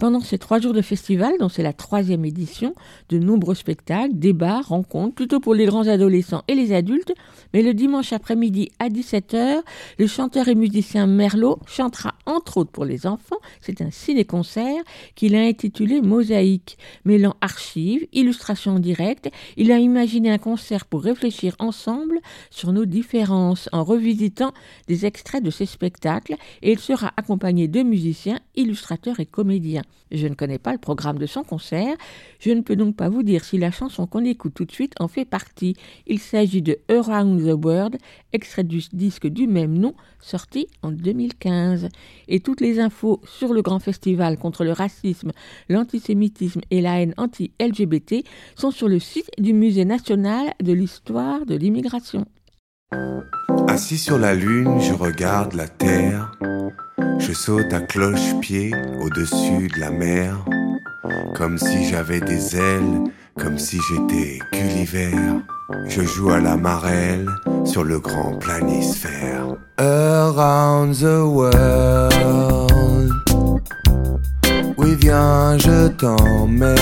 Pendant 0.00 0.20
ces 0.20 0.38
trois 0.38 0.60
jours 0.60 0.72
de 0.72 0.80
festival, 0.80 1.34
dont 1.40 1.50
c'est 1.50 1.62
la 1.62 1.74
troisième 1.74 2.24
édition, 2.24 2.74
de 3.10 3.18
nombreux 3.18 3.54
spectacles, 3.54 4.14
débats, 4.14 4.62
rencontres, 4.62 5.14
plutôt 5.14 5.40
pour 5.40 5.52
les 5.52 5.66
grands 5.66 5.88
adolescents 5.88 6.42
et 6.48 6.54
les 6.54 6.72
adultes, 6.72 7.12
mais 7.52 7.60
le 7.60 7.74
dimanche 7.74 8.14
après-midi 8.14 8.70
à 8.78 8.88
17h, 8.88 9.60
le 9.98 10.06
chanteur 10.06 10.48
et 10.48 10.54
musicien 10.54 11.06
Merlot 11.06 11.58
chantera 11.66 12.14
entre 12.24 12.56
autres 12.56 12.70
pour 12.70 12.86
les 12.86 13.06
enfants, 13.06 13.36
c'est 13.60 13.82
un 13.82 13.90
ciné-concert 13.90 14.82
qu'il 15.16 15.36
a 15.36 15.42
intitulé 15.42 16.00
Mosaïque, 16.00 16.78
mêlant 17.04 17.36
archives, 17.42 18.06
illustrations 18.14 18.76
en 18.76 18.78
direct, 18.78 19.30
il 19.58 19.70
a 19.70 19.78
imaginé 19.78 20.30
un 20.30 20.38
concert 20.38 20.86
pour 20.86 21.02
réfléchir 21.02 21.54
ensemble 21.58 22.20
sur 22.48 22.72
nos 22.72 22.86
différences 22.86 23.68
en 23.72 23.84
revisitant 23.84 24.52
des 24.88 25.04
extraits 25.04 25.42
de 25.42 25.50
ces 25.50 25.66
spectacles 25.66 26.36
et 26.62 26.72
il 26.72 26.78
sera 26.78 27.12
accompagné 27.18 27.68
de 27.68 27.82
musiciens, 27.82 28.40
illustrateurs 28.56 29.20
et 29.20 29.26
comédiens. 29.26 29.82
Je 30.10 30.26
ne 30.26 30.34
connais 30.34 30.58
pas 30.58 30.72
le 30.72 30.78
programme 30.78 31.18
de 31.18 31.26
son 31.26 31.44
concert, 31.44 31.96
je 32.40 32.50
ne 32.50 32.62
peux 32.62 32.76
donc 32.76 32.96
pas 32.96 33.08
vous 33.08 33.22
dire 33.22 33.44
si 33.44 33.58
la 33.58 33.70
chanson 33.70 34.06
qu'on 34.06 34.24
écoute 34.24 34.54
tout 34.54 34.64
de 34.64 34.72
suite 34.72 34.94
en 34.98 35.08
fait 35.08 35.24
partie. 35.24 35.76
Il 36.06 36.18
s'agit 36.18 36.62
de 36.62 36.78
Around 36.88 37.40
the 37.40 37.64
World, 37.64 37.98
extrait 38.32 38.64
du 38.64 38.82
disque 38.92 39.26
du 39.26 39.46
même 39.46 39.78
nom, 39.78 39.94
sorti 40.20 40.66
en 40.82 40.90
2015. 40.90 41.88
Et 42.28 42.40
toutes 42.40 42.60
les 42.60 42.80
infos 42.80 43.20
sur 43.24 43.52
le 43.52 43.62
grand 43.62 43.78
festival 43.78 44.38
contre 44.38 44.64
le 44.64 44.72
racisme, 44.72 45.32
l'antisémitisme 45.68 46.60
et 46.70 46.80
la 46.80 47.00
haine 47.00 47.14
anti-LGBT 47.16 48.24
sont 48.56 48.70
sur 48.70 48.88
le 48.88 48.98
site 48.98 49.30
du 49.38 49.52
Musée 49.52 49.84
national 49.84 50.54
de 50.62 50.72
l'histoire 50.72 51.46
de 51.46 51.54
l'immigration. 51.54 52.24
Assis 53.68 53.98
sur 53.98 54.18
la 54.18 54.34
lune, 54.34 54.80
je 54.80 54.92
regarde 54.92 55.54
la 55.54 55.68
terre. 55.68 56.32
Je 57.18 57.32
saute 57.32 57.72
à 57.72 57.80
cloche-pied 57.80 58.72
au-dessus 59.00 59.68
de 59.74 59.80
la 59.80 59.90
mer, 59.90 60.36
comme 61.34 61.58
si 61.58 61.88
j'avais 61.88 62.20
des 62.20 62.56
ailes, 62.56 63.04
comme 63.38 63.58
si 63.58 63.78
j'étais 63.88 64.38
Gulliver. 64.52 65.14
Je 65.86 66.02
joue 66.02 66.30
à 66.30 66.40
la 66.40 66.56
marelle 66.56 67.28
sur 67.64 67.84
le 67.84 68.00
grand 68.00 68.38
planisphère. 68.38 69.56
Around 69.78 70.96
the 70.96 71.22
world. 71.22 72.70
Oui, 74.76 74.96
viens, 74.98 75.58
je 75.58 75.88
t'emmène 75.88 76.76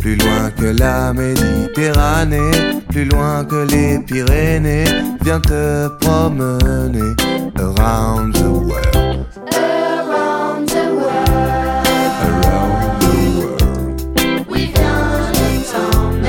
plus 0.00 0.16
loin 0.16 0.50
que 0.56 0.64
la 0.78 1.12
Méditerranée, 1.12 2.50
plus 2.88 3.04
loin 3.04 3.44
que 3.44 3.66
les 3.70 3.98
Pyrénées. 4.00 4.84
Viens 5.22 5.40
te 5.40 5.88
promener 6.00 7.14
around 7.58 8.32
the 8.34 8.48
world. 8.48 9.26
Around 9.54 10.68
the 10.68 10.84
world, 11.00 11.86
Around 12.26 13.00
the 13.00 13.14
world. 13.36 14.46
oui, 14.50 14.72
viens, 14.74 15.32
je 15.34 15.70
t'emmène. 15.70 16.24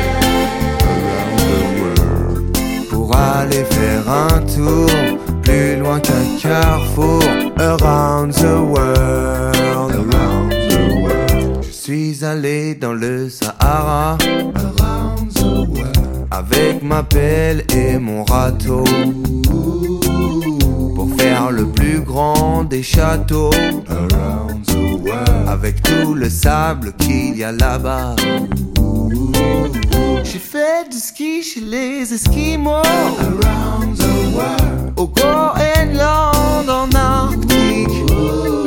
around 0.82 1.34
the 1.48 1.62
world. 1.82 2.90
Pour 2.90 3.16
aller 3.16 3.64
faire 3.70 4.04
un 4.10 4.42
tour 4.42 4.90
plus 5.44 5.78
loin 5.78 6.00
qu'un 6.00 6.38
carrefour 6.42 7.24
around 7.58 8.34
the 8.34 8.60
world 8.62 9.61
suis 11.92 12.24
allé 12.24 12.74
dans 12.74 12.94
le 12.94 13.30
Sahara. 13.30 14.18
Avec 16.32 16.82
ma 16.82 17.04
pelle 17.04 17.66
et 17.76 17.98
mon 17.98 18.24
râteau. 18.24 18.86
Pour 20.96 21.10
faire 21.18 21.52
le 21.52 21.66
plus 21.66 22.00
grand 22.00 22.64
des 22.64 22.82
châteaux. 22.82 23.52
Avec 25.48 25.84
tout 25.84 26.14
le 26.14 26.30
sable 26.30 26.94
qu'il 26.94 27.38
y 27.38 27.44
a 27.44 27.52
là-bas. 27.52 28.16
J'ai 30.24 30.40
fait 30.40 30.90
du 30.90 30.98
ski 30.98 31.44
chez 31.44 31.60
les 31.60 32.14
Esquimaux. 32.14 32.84
Around 33.20 33.98
the 33.98 34.34
world 34.34 34.94
Au 34.96 35.08
Groenland 35.08 36.70
en 36.70 36.88
Arctique 36.96 38.61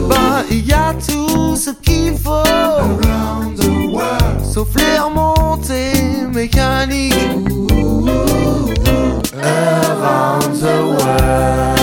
Là-bas 0.00 0.44
il 0.50 0.66
y 0.66 0.72
a 0.72 0.94
tout 0.94 1.56
ce 1.56 1.70
qu'il 1.70 2.16
faut. 2.16 2.30
Around 2.30 3.56
the 3.56 3.68
world. 3.92 4.44
Sauf 4.44 4.68
les 4.76 4.98
remontées 4.98 6.26
mécaniques. 6.32 7.14
Around 9.42 10.52
the 10.60 10.76
world. 10.96 11.78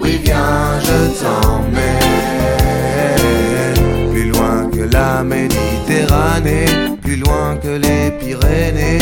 Oui 0.00 0.20
viens 0.22 0.80
je 0.80 0.98
t'emmène. 1.20 1.98
Plus 4.12 4.28
loin 4.30 4.68
que 4.72 4.82
la 4.92 5.22
Méditerranée 5.22 6.66
Plus 7.02 7.16
loin 7.16 7.56
que 7.62 7.68
les 7.68 8.10
Pyrénées 8.12 8.98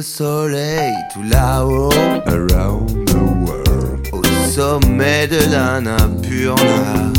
le 0.00 0.04
soleil 0.04 0.94
tout 1.12 1.22
là-haut. 1.22 1.90
Around 2.26 3.04
the 3.04 3.20
world. 3.44 4.08
Au 4.12 4.22
sommet 4.50 5.26
de 5.26 5.40
l'Annapurna 5.52 7.12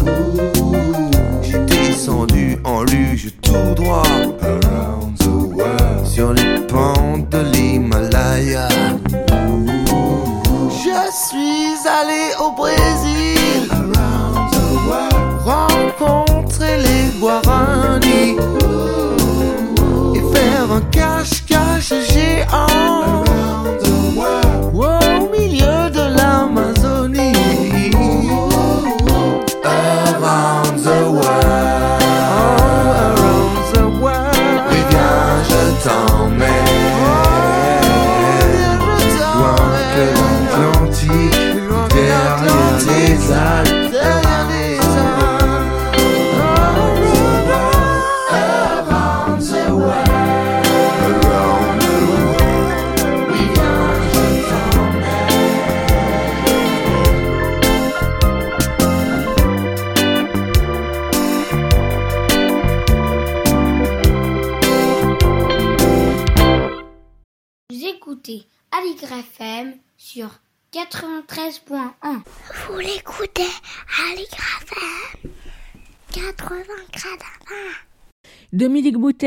J'ai 1.44 1.60
descendu 1.60 2.58
en 2.64 2.82
luge 2.84 3.30
tout 3.44 3.76
droit. 3.76 4.02
Around 4.42 5.16
the 5.20 5.56
world. 5.56 6.06
Sur 6.06 6.34
les 6.34 6.60
pentes 6.68 7.30
de 7.30 7.42
l'Himalaya 7.54 8.68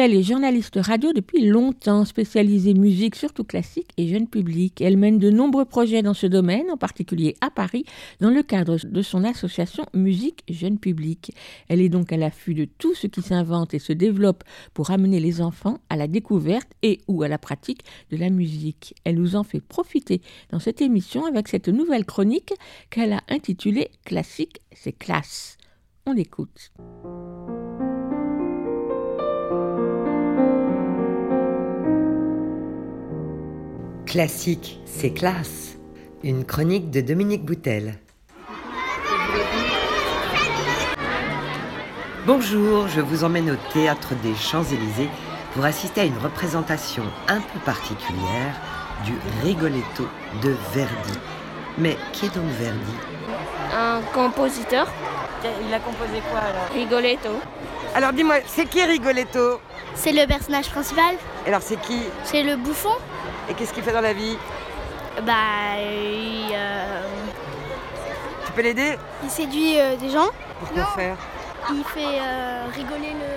Boutel 0.05 0.19
est 0.19 0.23
journaliste 0.23 0.79
radio 0.79 1.15
depuis 1.15 1.47
longtemps, 1.47 2.05
spécialisée 2.05 2.75
musique, 2.75 3.15
surtout 3.17 3.43
classique 3.43 3.89
et 3.97 4.07
jeune 4.07 4.29
public. 4.29 4.83
Elle 4.83 4.99
mène 4.99 5.19
de 5.19 5.31
nombreux 5.31 5.65
projets 5.65 6.03
dans 6.03 6.13
ce 6.13 6.27
domaine, 6.27 6.71
en 6.71 6.77
particulier 6.77 7.37
à 7.41 7.49
Paris, 7.51 7.87
dans 8.21 8.29
le 8.29 8.43
cadre 8.43 8.77
de 8.85 9.01
son 9.01 9.25
association 9.25 9.87
Musique 9.95 10.45
Jeune 10.51 10.79
Public. 10.79 11.33
Elle 11.69 11.81
est 11.81 11.89
donc 11.89 12.13
à 12.13 12.19
l'affût 12.19 12.53
de 12.53 12.67
tout 12.67 12.95
ce 12.95 13.07
qui 13.07 13.23
s'invente 13.23 13.73
et 13.73 13.79
se 13.79 13.95
développe 13.95 14.45
pour 14.75 14.91
amener 14.91 15.21
les 15.21 15.41
enfants 15.41 15.79
à 15.89 15.97
la 15.97 16.07
découverte 16.07 16.69
et 16.83 17.01
ou 17.09 17.23
à 17.23 17.29
la 17.29 17.39
pratique 17.39 17.81
de 18.11 18.19
la 18.19 18.29
musique. 18.29 18.95
Elle 19.05 19.17
nous 19.17 19.37
en 19.37 19.43
fait 19.43 19.63
profiter 19.63 20.21
dans 20.51 20.59
cette 20.59 20.83
émission 20.83 21.25
avec 21.25 21.49
cette 21.49 21.69
nouvelle 21.69 22.05
chronique 22.05 22.53
qu'elle 22.91 23.15
a 23.15 23.23
intitulée 23.31 23.89
Classique, 24.05 24.61
c'est 24.71 24.93
classe. 24.93 25.57
On 26.05 26.13
l'écoute. 26.13 26.73
Classique, 34.07 34.79
c'est 34.85 35.11
classe. 35.11 35.77
Une 36.23 36.45
chronique 36.45 36.91
de 36.91 37.01
Dominique 37.01 37.45
Boutel. 37.45 37.99
Bonjour, 42.27 42.87
je 42.89 43.01
vous 43.01 43.25
emmène 43.25 43.51
au 43.51 43.57
théâtre 43.73 44.15
des 44.23 44.35
Champs-Élysées 44.35 45.09
pour 45.53 45.65
assister 45.65 46.03
à 46.03 46.05
une 46.05 46.19
représentation 46.19 47.05
un 47.29 47.41
peu 47.41 47.59
particulière 47.65 48.55
du 49.05 49.15
Rigoletto 49.43 50.07
de 50.43 50.55
Verdi. 50.73 51.19
Mais 51.79 51.97
qui 52.13 52.27
est 52.27 52.35
donc 52.35 52.47
Verdi? 52.59 52.95
Un 53.75 54.01
compositeur, 54.13 54.87
Il 55.67 55.75
a 55.75 55.81
composé 55.81 56.23
quoi 56.31 56.41
alors? 56.41 56.69
Rigoletto. 56.73 57.31
Alors 57.95 58.13
dis-moi, 58.13 58.37
c'est 58.47 58.67
qui 58.67 58.83
Rigoletto? 58.83 59.61
C'est 59.95 60.13
le 60.13 60.27
personnage 60.27 60.71
principal, 60.71 61.17
Alors 61.47 61.63
c'est 61.63 61.81
qui? 61.81 62.01
C'est 62.25 62.43
le 62.43 62.57
bouffon. 62.57 62.95
Et 63.49 63.55
qu'est-ce 63.55 63.73
qu'il 63.73 63.83
fait 63.83 63.93
dans 63.93 64.01
la 64.01 64.13
vie 64.13 64.37
Bah, 65.23 65.33
il, 65.79 66.51
euh, 66.55 67.03
Tu 68.47 68.53
peux 68.53 68.63
l'aider 68.63 68.99
il 69.23 69.31
séduit 69.31 69.79
euh, 69.81 69.97
des 69.97 70.11
gens. 70.11 70.29
Pourquoi 70.61 70.83
Non. 70.83 70.89
faire 70.95 71.17
Il 71.71 71.85
fait 71.85 72.19
euh, 72.21 72.65
rigoler 72.75 73.13
le. 73.13 73.31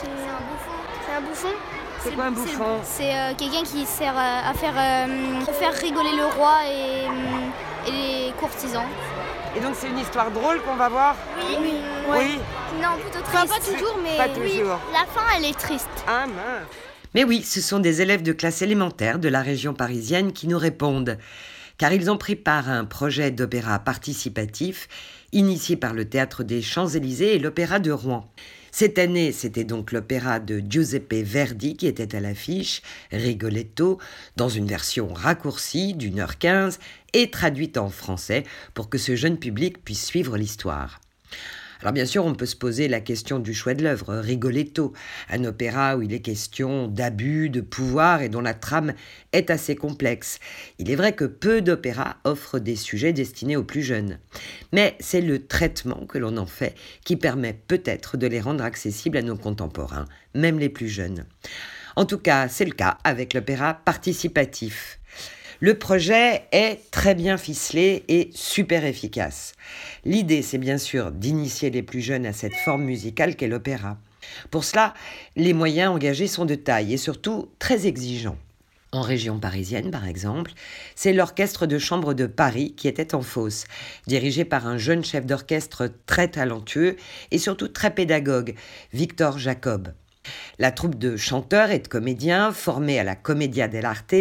C'est 0.00 0.06
un 0.08 0.40
bouffon. 0.40 0.78
C'est 1.06 1.12
un 1.16 1.20
bouffon. 1.20 1.58
C'est 2.00 2.14
quoi 2.14 2.24
un 2.24 2.30
bouffon 2.30 2.78
C'est 2.84 3.12
euh, 3.14 3.32
quelqu'un 3.36 3.62
qui 3.64 3.84
sert 3.84 4.14
euh, 4.16 4.50
à 4.50 4.54
faire, 4.54 4.74
euh, 4.76 5.40
faire 5.52 5.74
rigoler 5.74 6.12
le 6.16 6.26
roi 6.26 6.54
et, 6.66 7.06
euh, 7.06 7.88
et 7.88 7.90
les 8.26 8.32
courtisans. 8.38 8.86
Et 9.56 9.60
donc 9.60 9.74
c'est 9.74 9.88
une 9.88 9.98
histoire 9.98 10.30
drôle 10.30 10.60
qu'on 10.62 10.76
va 10.76 10.88
voir 10.88 11.16
Oui. 11.60 11.74
Oui. 12.10 12.38
Non, 12.80 12.90
plutôt 13.00 13.20
triste. 13.24 13.44
Enfin, 13.44 13.46
pas 13.46 13.64
toujours, 13.64 13.96
mais. 14.02 14.16
Pas 14.16 14.28
toujours. 14.28 14.78
La 14.92 15.00
fin, 15.06 15.26
elle 15.36 15.46
est 15.46 15.58
triste. 15.58 15.88
Ah 16.06 16.26
mince 16.26 16.66
Mais 17.14 17.24
oui, 17.24 17.42
ce 17.42 17.60
sont 17.60 17.80
des 17.80 18.02
élèves 18.02 18.22
de 18.22 18.32
classe 18.32 18.62
élémentaire 18.62 19.18
de 19.18 19.28
la 19.28 19.42
région 19.42 19.74
parisienne 19.74 20.32
qui 20.32 20.46
nous 20.46 20.58
répondent, 20.58 21.18
car 21.78 21.92
ils 21.92 22.10
ont 22.10 22.18
pris 22.18 22.36
part 22.36 22.68
à 22.68 22.74
un 22.74 22.84
projet 22.84 23.30
d'opéra 23.30 23.78
participatif 23.78 24.88
initié 25.32 25.76
par 25.76 25.94
le 25.94 26.06
Théâtre 26.06 26.42
des 26.44 26.62
Champs-Élysées 26.62 27.36
et 27.36 27.38
l'Opéra 27.38 27.78
de 27.78 27.90
Rouen. 27.90 28.30
Cette 28.70 28.98
année, 28.98 29.32
c'était 29.32 29.64
donc 29.64 29.92
l'opéra 29.92 30.40
de 30.40 30.60
Giuseppe 30.60 31.14
Verdi 31.24 31.76
qui 31.76 31.86
était 31.86 32.14
à 32.14 32.20
l'affiche, 32.20 32.82
Rigoletto, 33.10 33.98
dans 34.36 34.48
une 34.48 34.66
version 34.66 35.12
raccourcie 35.12 35.94
d'une 35.94 36.20
heure 36.20 36.38
quinze 36.38 36.78
et 37.14 37.30
traduite 37.30 37.78
en 37.78 37.88
français 37.88 38.44
pour 38.74 38.88
que 38.88 38.98
ce 38.98 39.16
jeune 39.16 39.38
public 39.38 39.82
puisse 39.82 40.04
suivre 40.04 40.36
l'histoire. 40.36 41.00
Alors 41.80 41.92
bien 41.92 42.06
sûr, 42.06 42.24
on 42.24 42.34
peut 42.34 42.46
se 42.46 42.56
poser 42.56 42.88
la 42.88 43.00
question 43.00 43.38
du 43.38 43.54
choix 43.54 43.74
de 43.74 43.84
l'œuvre, 43.84 44.16
Rigoletto, 44.16 44.92
un 45.30 45.44
opéra 45.44 45.96
où 45.96 46.02
il 46.02 46.12
est 46.12 46.20
question 46.20 46.88
d'abus, 46.88 47.50
de 47.50 47.60
pouvoir 47.60 48.20
et 48.22 48.28
dont 48.28 48.40
la 48.40 48.54
trame 48.54 48.94
est 49.32 49.50
assez 49.50 49.76
complexe. 49.76 50.40
Il 50.78 50.90
est 50.90 50.96
vrai 50.96 51.12
que 51.12 51.24
peu 51.24 51.60
d'opéras 51.60 52.16
offrent 52.24 52.58
des 52.58 52.74
sujets 52.74 53.12
destinés 53.12 53.56
aux 53.56 53.64
plus 53.64 53.82
jeunes. 53.82 54.18
Mais 54.72 54.96
c'est 54.98 55.20
le 55.20 55.46
traitement 55.46 56.04
que 56.06 56.18
l'on 56.18 56.36
en 56.36 56.46
fait 56.46 56.74
qui 57.04 57.16
permet 57.16 57.52
peut-être 57.52 58.16
de 58.16 58.26
les 58.26 58.40
rendre 58.40 58.64
accessibles 58.64 59.18
à 59.18 59.22
nos 59.22 59.36
contemporains, 59.36 60.06
même 60.34 60.58
les 60.58 60.68
plus 60.68 60.88
jeunes. 60.88 61.26
En 61.94 62.04
tout 62.06 62.18
cas, 62.18 62.48
c'est 62.48 62.64
le 62.64 62.72
cas 62.72 62.98
avec 63.04 63.34
l'opéra 63.34 63.74
participatif. 63.74 64.97
Le 65.60 65.76
projet 65.76 66.44
est 66.52 66.88
très 66.92 67.16
bien 67.16 67.36
ficelé 67.36 68.04
et 68.06 68.30
super 68.32 68.84
efficace. 68.84 69.54
L'idée, 70.04 70.40
c'est 70.42 70.56
bien 70.56 70.78
sûr 70.78 71.10
d'initier 71.10 71.70
les 71.70 71.82
plus 71.82 72.00
jeunes 72.00 72.26
à 72.26 72.32
cette 72.32 72.54
forme 72.54 72.84
musicale 72.84 73.34
qu'est 73.34 73.48
l'opéra. 73.48 73.98
Pour 74.52 74.62
cela, 74.62 74.94
les 75.34 75.52
moyens 75.54 75.92
engagés 75.92 76.28
sont 76.28 76.44
de 76.44 76.54
taille 76.54 76.94
et 76.94 76.96
surtout 76.96 77.48
très 77.58 77.88
exigeants. 77.88 78.38
En 78.92 79.02
région 79.02 79.40
parisienne, 79.40 79.90
par 79.90 80.06
exemple, 80.06 80.52
c'est 80.94 81.12
l'orchestre 81.12 81.66
de 81.66 81.78
chambre 81.78 82.14
de 82.14 82.26
Paris 82.26 82.74
qui 82.76 82.86
était 82.86 83.16
en 83.16 83.22
fosse, 83.22 83.64
dirigé 84.06 84.44
par 84.44 84.68
un 84.68 84.78
jeune 84.78 85.04
chef 85.04 85.26
d'orchestre 85.26 85.90
très 86.06 86.28
talentueux 86.28 86.94
et 87.32 87.38
surtout 87.38 87.68
très 87.68 87.92
pédagogue, 87.92 88.54
Victor 88.92 89.38
Jacob. 89.38 89.88
La 90.58 90.72
troupe 90.72 90.96
de 90.98 91.16
chanteurs 91.16 91.70
et 91.70 91.78
de 91.78 91.88
comédiens, 91.88 92.52
formés 92.52 92.98
à 92.98 93.04
la 93.04 93.14
Commedia 93.14 93.68
dell'arte, 93.68 94.14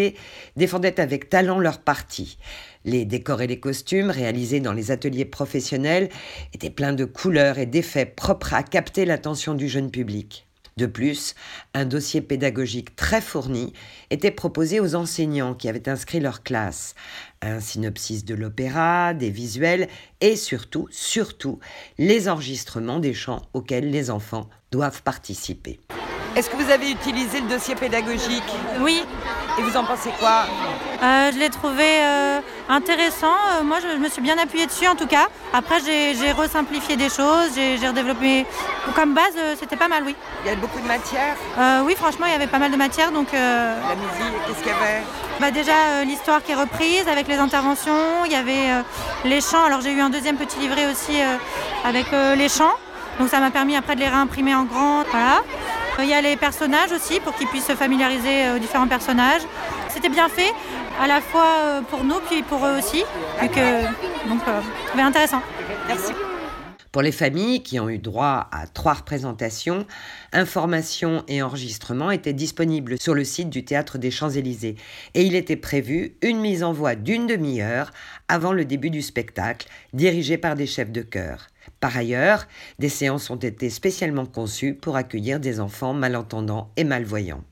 défendait 0.55 0.99
avec 0.99 1.29
talent 1.29 1.59
leur 1.59 1.79
partie. 1.79 2.37
Les 2.85 3.05
décors 3.05 3.41
et 3.41 3.47
les 3.47 3.59
costumes, 3.59 4.11
réalisés 4.11 4.59
dans 4.59 4.73
les 4.73 4.91
ateliers 4.91 5.25
professionnels, 5.25 6.09
étaient 6.53 6.69
pleins 6.69 6.93
de 6.93 7.05
couleurs 7.05 7.57
et 7.57 7.65
d'effets 7.65 8.05
propres 8.05 8.53
à 8.53 8.63
capter 8.63 9.05
l'attention 9.05 9.55
du 9.55 9.67
jeune 9.67 9.91
public. 9.91 10.47
De 10.77 10.85
plus, 10.85 11.33
un 11.73 11.85
dossier 11.85 12.21
pédagogique 12.21 12.95
très 12.95 13.19
fourni 13.19 13.73
était 14.11 14.29
proposé 14.29 14.79
aux 14.79 14.93
enseignants 14.93 15.55
qui 15.55 15.67
avaient 15.67 15.89
inscrit 15.89 16.19
leur 16.19 16.43
classe. 16.43 16.93
Un 17.41 17.59
synopsis 17.59 18.25
de 18.25 18.33
l'opéra, 18.33 19.13
des 19.13 19.29
visuels 19.29 19.87
et 20.21 20.35
surtout, 20.35 20.87
surtout, 20.91 21.59
les 21.97 22.29
enregistrements 22.29 22.99
des 22.99 23.13
chants 23.13 23.43
auxquels 23.53 23.91
les 23.91 24.09
enfants 24.09 24.49
doivent 24.71 25.03
participer. 25.03 25.79
Est-ce 26.35 26.51
que 26.51 26.55
vous 26.55 26.69
avez 26.69 26.91
utilisé 26.91 27.41
le 27.41 27.47
dossier 27.47 27.73
pédagogique 27.73 28.43
Oui. 28.81 29.01
Et 29.57 29.61
vous 29.63 29.75
en 29.75 29.83
pensez 29.83 30.11
quoi 30.19 30.45
euh, 31.01 31.31
Je 31.33 31.39
l'ai 31.39 31.49
trouvé 31.49 31.83
euh, 31.83 32.39
intéressant. 32.69 33.33
Euh, 33.33 33.63
moi, 33.63 33.77
je, 33.81 33.87
je, 33.87 33.97
me 33.97 34.07
suis 34.07 34.21
bien 34.21 34.37
appuyée 34.37 34.67
dessus 34.67 34.87
en 34.87 34.93
tout 34.93 35.07
cas. 35.07 35.29
Après, 35.51 35.79
j'ai 35.79 36.31
resimplifié 36.33 36.95
des 36.95 37.09
choses, 37.09 37.49
j'ai 37.55 37.87
redéveloppé. 37.87 38.45
Comme 38.93 39.15
base, 39.15 39.33
c'était 39.59 39.75
pas 39.75 39.87
mal, 39.87 40.03
oui. 40.05 40.15
Il 40.43 40.47
y 40.47 40.51
avait 40.51 40.61
beaucoup 40.61 40.79
de 40.79 40.87
matière 40.87 41.35
Oui, 41.83 41.95
franchement, 41.95 42.27
il 42.27 42.33
y 42.33 42.35
avait 42.35 42.45
pas 42.45 42.59
mal 42.59 42.71
de 42.71 42.77
matière. 42.77 43.11
Donc, 43.11 43.31
La 43.31 43.95
musique, 43.95 44.37
qu'est-ce 44.45 44.59
qu'il 44.59 44.67
y 44.67 44.75
avait? 44.75 45.01
bah 45.39 45.49
Déjà, 45.49 46.03
l'histoire 46.05 46.43
qui 46.43 46.51
est 46.51 46.55
reprise 46.55 47.07
avec 47.07 47.26
les 47.27 47.37
interventions. 47.37 48.25
Il 48.25 48.31
y 48.31 48.35
avait 48.35 48.83
les 49.25 49.41
chants. 49.41 49.63
Alors, 49.65 49.81
j'ai 49.81 49.91
eu 49.91 50.01
un 50.01 50.09
deuxième 50.09 50.37
petit 50.37 50.59
livret 50.59 50.87
aussi 50.91 51.17
avec 51.85 52.07
les 52.11 52.49
chants. 52.49 52.75
Donc, 53.19 53.29
ça 53.29 53.39
m'a 53.39 53.51
permis 53.51 53.75
après 53.75 53.95
de 53.95 54.01
les 54.01 54.07
réimprimer 54.07 54.55
en 54.55 54.63
grand. 54.63 55.03
Voilà. 55.09 55.41
Il 55.99 56.05
y 56.05 56.13
a 56.13 56.21
les 56.21 56.35
personnages 56.35 56.91
aussi 56.91 57.19
pour 57.19 57.33
qu'ils 57.35 57.47
puissent 57.47 57.65
se 57.65 57.75
familiariser 57.75 58.51
aux 58.55 58.59
différents 58.59 58.87
personnages. 58.87 59.41
C'était 59.89 60.09
bien 60.09 60.29
fait, 60.29 60.53
à 61.01 61.07
la 61.07 61.21
fois 61.21 61.81
pour 61.89 62.03
nous 62.03 62.19
puis 62.29 62.43
pour 62.43 62.65
eux 62.65 62.77
aussi. 62.77 63.03
Donc, 63.41 63.51
donc 64.27 64.41
euh, 64.47 65.01
intéressant. 65.01 65.41
Merci. 65.87 66.13
Pour 66.97 67.03
les 67.03 67.11
familles 67.11 67.61
qui 67.61 67.79
ont 67.79 67.89
eu 67.89 67.99
droit 67.99 68.49
à 68.51 68.65
trois 68.65 68.95
représentations, 68.95 69.85
information 70.33 71.23
et 71.27 71.43
enregistrement 71.43 72.09
étaient 72.09 72.33
disponibles 72.33 72.99
sur 72.99 73.13
le 73.13 73.23
site 73.23 73.51
du 73.51 73.63
Théâtre 73.63 73.99
des 73.99 74.09
Champs-Élysées 74.09 74.77
et 75.13 75.21
il 75.21 75.35
était 75.35 75.57
prévu 75.57 76.17
une 76.23 76.39
mise 76.39 76.63
en 76.63 76.73
voix 76.73 76.95
d'une 76.95 77.27
demi-heure 77.27 77.91
avant 78.27 78.51
le 78.51 78.65
début 78.65 78.89
du 78.89 79.03
spectacle, 79.03 79.67
dirigée 79.93 80.39
par 80.39 80.55
des 80.55 80.65
chefs 80.65 80.91
de 80.91 81.03
chœur. 81.03 81.49
Par 81.79 81.95
ailleurs, 81.95 82.47
des 82.79 82.89
séances 82.89 83.29
ont 83.29 83.35
été 83.35 83.69
spécialement 83.69 84.25
conçues 84.25 84.73
pour 84.73 84.95
accueillir 84.95 85.39
des 85.39 85.59
enfants 85.59 85.93
malentendants 85.93 86.71
et 86.77 86.83
malvoyants. 86.83 87.43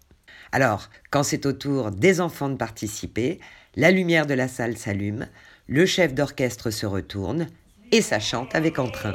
Alors, 0.53 0.89
quand 1.11 1.21
c'est 1.21 1.45
au 1.45 1.53
tour 1.53 1.91
des 1.91 2.19
enfants 2.19 2.49
de 2.49 2.57
participer, 2.57 3.39
la 3.75 3.91
lumière 3.91 4.25
de 4.25 4.33
la 4.33 4.47
salle 4.47 4.75
s'allume, 4.75 5.27
le 5.67 5.85
chef 5.85 6.15
d'orchestre 6.15 6.71
se 6.71 6.87
retourne 6.87 7.45
et 7.91 8.01
ça 8.01 8.19
chante 8.19 8.55
avec 8.55 8.79
entrain. 8.79 9.13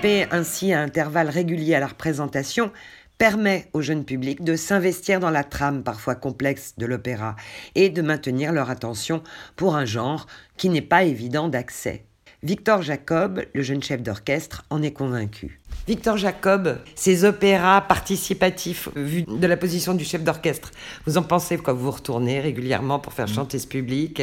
Participer 0.00 0.34
ainsi 0.34 0.72
à 0.72 0.80
intervalles 0.80 1.28
réguliers 1.28 1.74
à 1.74 1.80
la 1.80 1.88
représentation 1.88 2.70
permet 3.18 3.68
au 3.74 3.82
jeune 3.82 4.06
public 4.06 4.42
de 4.42 4.56
s'investir 4.56 5.20
dans 5.20 5.28
la 5.28 5.44
trame 5.44 5.82
parfois 5.82 6.14
complexe 6.14 6.72
de 6.78 6.86
l'opéra 6.86 7.36
et 7.74 7.90
de 7.90 8.00
maintenir 8.00 8.50
leur 8.54 8.70
attention 8.70 9.22
pour 9.56 9.76
un 9.76 9.84
genre 9.84 10.26
qui 10.56 10.70
n'est 10.70 10.80
pas 10.80 11.04
évident 11.04 11.48
d'accès. 11.48 12.06
Victor 12.42 12.80
Jacob, 12.80 13.44
le 13.52 13.62
jeune 13.62 13.82
chef 13.82 14.02
d'orchestre, 14.02 14.64
en 14.70 14.82
est 14.82 14.92
convaincu. 14.92 15.60
Victor 15.86 16.16
Jacob, 16.16 16.78
ces 16.94 17.26
opéras 17.26 17.82
participatifs, 17.82 18.88
vu 18.96 19.24
de 19.24 19.46
la 19.46 19.58
position 19.58 19.92
du 19.92 20.06
chef 20.06 20.24
d'orchestre, 20.24 20.70
vous 21.04 21.18
en 21.18 21.22
pensez 21.22 21.58
quand 21.58 21.74
vous 21.74 21.84
vous 21.84 21.90
retournez 21.90 22.40
régulièrement 22.40 23.00
pour 23.00 23.12
faire 23.12 23.28
chanter 23.28 23.58
ce 23.58 23.66
public? 23.66 24.22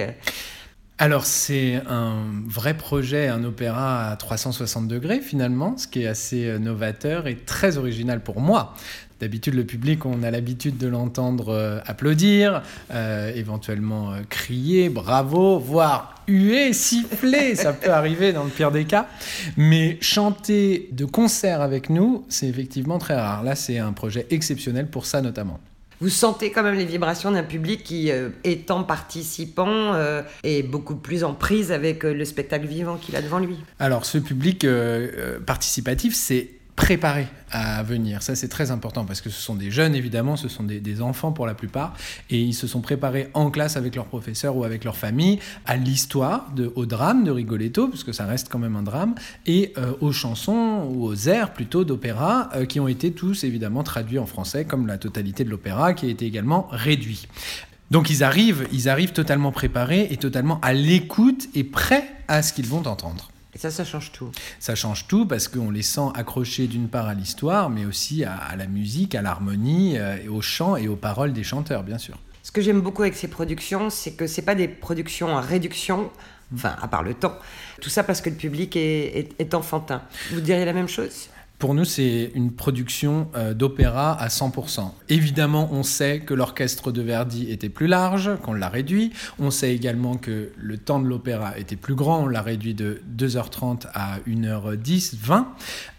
Alors 1.00 1.26
c'est 1.26 1.82
un 1.88 2.24
vrai 2.48 2.76
projet, 2.76 3.28
un 3.28 3.44
opéra 3.44 4.10
à 4.10 4.16
360 4.16 4.88
degrés 4.88 5.20
finalement, 5.20 5.78
ce 5.78 5.88
qui 5.88 6.04
est 6.04 6.08
assez 6.08 6.58
novateur 6.60 7.28
et 7.28 7.36
très 7.36 7.78
original 7.78 8.22
pour 8.22 8.42
moi. 8.42 8.76
D'habitude, 9.20 9.56
le 9.56 9.64
public, 9.64 10.06
on 10.06 10.22
a 10.22 10.30
l'habitude 10.30 10.78
de 10.78 10.88
l'entendre 10.88 11.50
euh, 11.50 11.80
applaudir, 11.88 12.62
euh, 12.94 13.34
éventuellement 13.34 14.12
euh, 14.12 14.20
crier, 14.30 14.90
bravo, 14.90 15.58
voire 15.58 16.24
huer, 16.28 16.72
siffler, 16.72 17.56
ça 17.56 17.74
peut 17.74 17.90
arriver 17.90 18.32
dans 18.32 18.44
le 18.44 18.52
pire 18.52 18.72
des 18.72 18.86
cas. 18.86 19.08
Mais 19.56 19.98
chanter 20.02 20.90
de 20.92 21.06
concert 21.06 21.62
avec 21.62 21.90
nous, 21.90 22.26
c'est 22.30 22.48
effectivement 22.48 23.00
très 23.00 23.16
rare. 23.16 23.44
Là, 23.44 23.56
c'est 23.56 23.80
un 23.80 23.92
projet 23.92 24.28
exceptionnel 24.30 24.88
pour 24.88 25.08
ça 25.08 25.22
notamment. 25.22 25.60
Vous 26.00 26.10
sentez 26.10 26.52
quand 26.52 26.62
même 26.62 26.76
les 26.76 26.86
vibrations 26.86 27.32
d'un 27.32 27.44
public 27.44 27.84
qui, 27.84 28.12
euh, 28.12 28.30
étant 28.44 28.84
participant, 28.84 29.96
euh, 29.96 30.22
est 30.44 30.62
beaucoup 30.62 30.96
plus 30.96 31.24
en 31.24 31.34
prise 31.34 31.72
avec 31.72 32.06
euh, 32.06 32.14
le 32.14 32.24
spectacle 32.24 32.68
vivant 32.68 32.98
qu'il 32.98 33.16
a 33.16 33.22
devant 33.22 33.40
lui. 33.40 33.58
Alors, 33.80 34.06
ce 34.06 34.20
public 34.20 34.66
participatif, 35.46 36.16
c'est 36.16 36.50
préparé 36.78 37.28
à 37.52 37.82
venir. 37.82 38.22
Ça, 38.22 38.36
c'est 38.36 38.48
très 38.48 38.70
important 38.72 39.04
parce 39.04 39.20
que 39.20 39.32
ce 39.32 39.42
sont 39.42 39.56
des 39.56 39.72
jeunes, 39.72 39.96
évidemment, 39.96 40.38
ce 40.38 40.48
sont 40.48 40.64
des, 40.64 40.80
des, 40.80 41.02
enfants 41.02 41.32
pour 41.32 41.48
la 41.48 41.56
plupart, 41.56 41.96
et 42.30 42.40
ils 42.40 42.54
se 42.54 42.68
sont 42.68 42.82
préparés 42.82 43.30
en 43.34 43.50
classe 43.50 43.78
avec 43.78 43.96
leurs 43.96 44.06
professeurs 44.06 44.56
ou 44.56 44.64
avec 44.64 44.84
leur 44.84 44.96
famille 44.96 45.40
à 45.66 45.76
l'histoire, 45.76 46.54
au 46.76 46.86
drame 46.86 47.24
de 47.24 47.32
Rigoletto, 47.32 47.88
parce 47.88 48.04
que 48.04 48.12
ça 48.12 48.26
reste 48.26 48.48
quand 48.50 48.60
même 48.60 48.76
un 48.76 48.84
drame, 48.84 49.16
et 49.48 49.74
euh, 49.78 49.94
aux 50.02 50.12
chansons 50.12 50.88
ou 50.90 51.06
aux 51.06 51.28
airs 51.28 51.52
plutôt 51.52 51.84
d'opéra 51.84 52.50
euh, 52.56 52.66
qui 52.66 52.80
ont 52.80 52.88
été 52.88 53.12
tous 53.12 53.44
évidemment 53.44 53.82
traduits 53.82 54.20
en 54.20 54.28
français, 54.28 54.64
comme 54.64 54.86
la 54.86 55.00
totalité 55.00 55.44
de 55.44 55.50
l'opéra 55.50 55.94
qui 55.94 56.06
a 56.06 56.10
été 56.10 56.26
également 56.26 56.68
réduit. 56.72 57.28
Donc 57.90 58.12
ils 58.12 58.24
arrivent, 58.24 58.68
ils 58.72 58.88
arrivent 58.88 59.14
totalement 59.14 59.52
préparés 59.52 60.08
et 60.12 60.18
totalement 60.18 60.60
à 60.62 60.74
l'écoute 60.74 61.50
et 61.56 61.64
prêts 61.64 62.08
à 62.28 62.44
ce 62.44 62.54
qu'ils 62.54 62.68
vont 62.68 62.86
entendre. 62.86 63.32
Et 63.58 63.60
ça, 63.60 63.72
ça 63.72 63.84
change 63.84 64.12
tout. 64.12 64.30
Ça 64.60 64.76
change 64.76 65.08
tout 65.08 65.26
parce 65.26 65.48
qu'on 65.48 65.72
les 65.72 65.82
sent 65.82 66.10
accrochés 66.14 66.68
d'une 66.68 66.88
part 66.88 67.08
à 67.08 67.16
l'histoire, 67.16 67.72
mais 67.72 67.86
aussi 67.86 68.24
à, 68.24 68.36
à 68.36 68.56
la 68.56 68.68
musique, 68.68 69.16
à 69.16 69.24
l'harmonie, 69.24 69.98
euh, 69.98 70.16
et 70.24 70.28
au 70.28 70.42
chant 70.42 70.76
et 70.76 70.88
aux 70.88 70.96
paroles 70.96 71.34
des 71.34 71.44
chanteurs, 71.44 71.82
bien 71.82 71.98
sûr. 71.98 72.20
Ce 72.44 72.52
que 72.52 72.62
j'aime 72.62 72.82
beaucoup 72.82 73.02
avec 73.02 73.16
ces 73.16 73.28
productions, 73.28 73.90
c'est 73.90 74.12
que 74.12 74.28
c'est 74.28 74.44
pas 74.44 74.54
des 74.54 74.68
productions 74.68 75.30
en 75.34 75.42
réduction, 75.42 76.12
enfin, 76.54 76.76
à 76.80 76.88
part 76.88 77.02
le 77.02 77.16
temps. 77.16 77.34
Tout 77.82 77.90
ça 77.90 78.04
parce 78.04 78.22
que 78.22 78.30
le 78.30 78.36
public 78.36 78.76
est, 78.76 79.18
est- 79.20 79.36
est 79.40 79.54
enfantin. 79.56 80.04
Vous 80.32 80.40
diriez 80.40 80.64
la 80.64 80.74
même 80.74 80.88
chose? 80.88 81.30
Pour 81.60 81.74
nous, 81.74 81.86
c'est 81.86 82.32
une 82.36 82.52
production 82.52 83.30
euh, 83.36 83.56
d'opéra 83.56 84.14
à 84.14 84.28
100%. 84.28 84.92
Évidemment, 85.10 85.70
on 85.72 85.82
sait 85.82 86.20
que 86.20 86.36
l'orchestre 86.36 86.92
de 86.92 87.02
Verdi 87.02 87.50
était 87.50 87.70
plus 87.70 87.88
large, 87.88 88.30
qu'on 88.44 88.54
l'a 88.54 88.70
réduit. 88.70 89.12
On 89.40 89.50
sait 89.50 89.74
également 89.74 90.18
que 90.18 90.52
le 90.56 90.78
temps 90.78 91.00
de 91.00 91.08
l'opéra 91.08 91.58
était 91.58 91.76
plus 91.76 91.96
grand, 91.96 92.26
on 92.26 92.28
l'a 92.28 92.44
réduit 92.44 92.76
de 92.76 93.02
2h30 93.18 93.88
à 93.96 94.20
1h10, 94.28 95.16
20. 95.20 95.56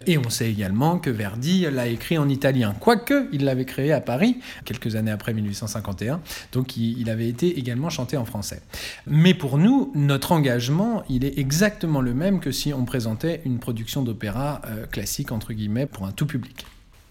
Et 0.07 0.17
on 0.17 0.29
sait 0.29 0.49
également 0.49 0.97
que 0.97 1.09
Verdi 1.09 1.61
l'a 1.69 1.87
écrit 1.87 2.17
en 2.17 2.29
italien, 2.29 2.73
quoique 2.79 3.27
il 3.33 3.43
l'avait 3.43 3.65
créé 3.65 3.91
à 3.91 4.01
Paris, 4.01 4.37
quelques 4.65 4.95
années 4.95 5.11
après 5.11 5.33
1851. 5.33 6.21
Donc 6.51 6.77
il, 6.77 7.09
avait 7.09 7.27
été 7.27 7.57
également 7.59 7.89
chanté 7.89 8.17
en 8.17 8.25
français. 8.25 8.61
Mais 9.07 9.33
pour 9.33 9.57
nous, 9.57 9.91
notre 9.95 10.31
engagement, 10.31 11.03
il 11.09 11.25
est 11.25 11.37
exactement 11.37 12.01
le 12.01 12.13
même 12.13 12.39
que 12.39 12.51
si 12.51 12.73
on 12.73 12.85
présentait 12.85 13.41
une 13.45 13.59
production 13.59 14.01
d'opéra 14.01 14.61
euh, 14.65 14.85
classique, 14.85 15.31
entre 15.31 15.53
guillemets, 15.53 15.85
pour 15.85 16.05
un 16.05 16.11
tout 16.11 16.25
public. 16.25 16.65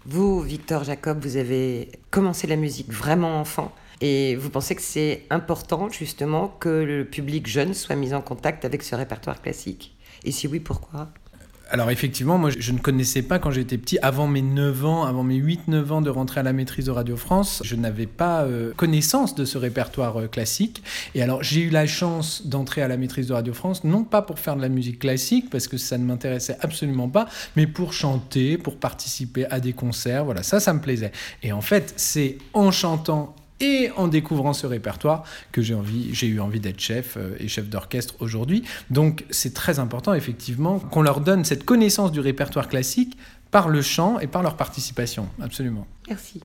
Vous, 0.05 0.41
Victor 0.41 0.83
Jacob, 0.83 1.19
vous 1.21 1.37
avez 1.37 1.91
commencé 2.09 2.47
la 2.47 2.55
musique 2.55 2.91
vraiment 2.91 3.39
enfant. 3.39 3.71
Et 4.01 4.35
vous 4.37 4.49
pensez 4.49 4.75
que 4.75 4.81
c'est 4.81 5.25
important, 5.29 5.89
justement, 5.89 6.47
que 6.47 6.69
le 6.69 7.05
public 7.05 7.47
jeune 7.47 7.73
soit 7.73 7.95
mis 7.95 8.13
en 8.13 8.21
contact 8.21 8.63
avec 8.63 8.81
ce 8.81 8.95
répertoire 8.95 9.41
classique? 9.41 9.95
Et 10.23 10.31
si 10.31 10.47
oui, 10.47 10.59
pourquoi? 10.59 11.09
Alors 11.71 11.91
effectivement, 11.91 12.39
moi 12.39 12.49
je 12.57 12.71
ne 12.71 12.79
connaissais 12.79 13.21
pas 13.21 13.37
quand 13.37 13.51
j'étais 13.51 13.77
petit, 13.77 13.99
avant 14.01 14.27
mes 14.27 14.41
9 14.41 14.85
ans, 14.85 15.03
avant 15.03 15.23
mes 15.23 15.39
8-9 15.39 15.91
ans 15.91 16.01
de 16.01 16.09
rentrer 16.09 16.39
à 16.39 16.43
la 16.43 16.51
maîtrise 16.51 16.85
de 16.85 16.91
Radio 16.91 17.15
France, 17.15 17.61
je 17.63 17.75
n'avais 17.75 18.07
pas 18.07 18.41
euh, 18.41 18.73
connaissance 18.75 19.35
de 19.35 19.45
ce 19.45 19.59
répertoire 19.59 20.21
euh, 20.21 20.27
classique. 20.27 20.81
Et 21.13 21.21
alors 21.21 21.43
j'ai 21.43 21.61
eu 21.61 21.69
la 21.69 21.85
chance 21.85 22.47
d'entrer 22.47 22.81
à 22.81 22.87
la 22.87 22.97
maîtrise 22.97 23.27
de 23.27 23.33
Radio 23.33 23.53
France, 23.53 23.83
non 23.83 24.03
pas 24.03 24.23
pour 24.23 24.39
faire 24.39 24.55
de 24.55 24.61
la 24.61 24.69
musique 24.69 24.97
classique, 24.97 25.51
parce 25.51 25.67
que 25.67 25.77
ça 25.77 25.99
ne 25.99 26.05
m'intéressait 26.05 26.57
absolument 26.61 27.07
pas, 27.07 27.27
mais 27.55 27.67
pour 27.67 27.93
chanter, 27.93 28.57
pour 28.57 28.77
participer 28.77 29.45
à 29.51 29.59
des 29.59 29.73
concerts, 29.73 30.25
voilà, 30.25 30.41
ça, 30.41 30.59
ça 30.59 30.73
me 30.73 30.81
plaisait. 30.81 31.11
Et 31.43 31.51
en 31.51 31.61
fait, 31.61 31.93
c'est 31.97 32.39
en 32.53 32.71
chantant 32.71 33.35
et 33.59 33.91
en 33.95 34.07
découvrant 34.07 34.53
ce 34.53 34.67
répertoire 34.67 35.23
que 35.51 35.61
j'ai 35.61 36.27
eu 36.27 36.39
envie 36.39 36.59
d'être 36.59 36.79
chef 36.79 37.17
euh, 37.17 37.35
et 37.39 37.47
chef 37.47 37.69
d'orchestre 37.69 38.15
aujourd'hui. 38.19 38.63
Donc 38.89 39.25
c'est 39.29 39.53
très 39.53 39.79
important 39.79 40.13
effectivement 40.13 40.79
qu'on 40.79 41.01
leur 41.01 41.21
donne 41.21 41.45
cette 41.45 41.65
connaissance 41.65 42.11
du 42.11 42.19
répertoire 42.19 42.67
classique 42.67 43.17
par 43.51 43.69
le 43.69 43.81
chant 43.81 44.19
et 44.19 44.27
par 44.27 44.43
leur 44.43 44.55
participation, 44.55 45.27
absolument. 45.41 45.87
Merci. 46.07 46.41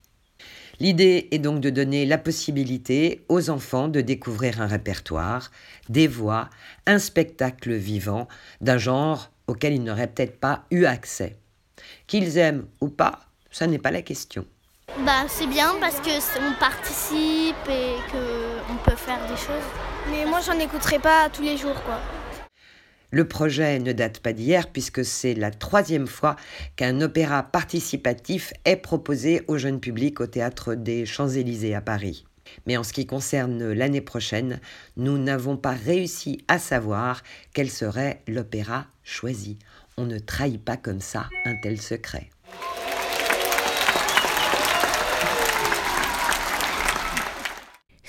L'idée 0.80 1.28
est 1.30 1.38
donc 1.38 1.60
de 1.60 1.70
donner 1.70 2.04
la 2.04 2.18
possibilité 2.18 3.24
aux 3.28 3.48
enfants 3.50 3.88
de 3.88 4.00
découvrir 4.00 4.60
un 4.60 4.66
répertoire, 4.66 5.50
des 5.88 6.08
voix, 6.08 6.50
un 6.86 6.98
spectacle 6.98 7.74
vivant 7.74 8.26
d'un 8.60 8.78
genre 8.78 9.30
auquel 9.46 9.74
ils 9.74 9.84
n'auraient 9.84 10.08
peut-être 10.08 10.40
pas 10.40 10.64
eu 10.70 10.84
accès. 10.84 11.36
Qu'ils 12.06 12.38
aiment 12.38 12.66
ou 12.80 12.88
pas, 12.88 13.20
ça 13.50 13.66
n'est 13.66 13.78
pas 13.78 13.92
la 13.92 14.02
question. 14.02 14.46
Bah 15.00 15.24
c'est 15.26 15.48
bien 15.48 15.74
parce 15.80 15.98
que 15.98 16.10
on 16.38 16.58
participe 16.60 17.68
et 17.68 17.96
que 18.12 18.60
on 18.70 18.76
peut 18.88 18.94
faire 18.94 19.20
des 19.28 19.36
choses. 19.36 19.66
Mais 20.08 20.24
moi 20.24 20.38
j'en 20.40 20.56
écouterai 20.56 21.00
pas 21.00 21.28
tous 21.30 21.42
les 21.42 21.56
jours 21.56 21.82
quoi. 21.82 21.98
Le 23.10 23.26
projet 23.26 23.80
ne 23.80 23.92
date 23.92 24.20
pas 24.20 24.32
d'hier 24.32 24.68
puisque 24.68 25.04
c'est 25.04 25.34
la 25.34 25.50
troisième 25.50 26.06
fois 26.06 26.36
qu'un 26.76 27.00
opéra 27.00 27.42
participatif 27.42 28.52
est 28.64 28.76
proposé 28.76 29.42
au 29.48 29.58
jeune 29.58 29.80
public 29.80 30.20
au 30.20 30.28
théâtre 30.28 30.74
des 30.74 31.06
Champs-Élysées 31.06 31.74
à 31.74 31.80
Paris. 31.80 32.24
Mais 32.66 32.76
en 32.76 32.84
ce 32.84 32.92
qui 32.92 33.06
concerne 33.06 33.72
l'année 33.72 34.00
prochaine, 34.00 34.60
nous 34.96 35.18
n'avons 35.18 35.56
pas 35.56 35.72
réussi 35.72 36.44
à 36.46 36.60
savoir 36.60 37.22
quel 37.52 37.68
serait 37.68 38.22
l'opéra 38.28 38.86
choisi. 39.02 39.58
On 39.96 40.06
ne 40.06 40.18
trahit 40.18 40.64
pas 40.64 40.76
comme 40.76 41.00
ça 41.00 41.28
un 41.44 41.56
tel 41.56 41.80
secret. 41.80 42.30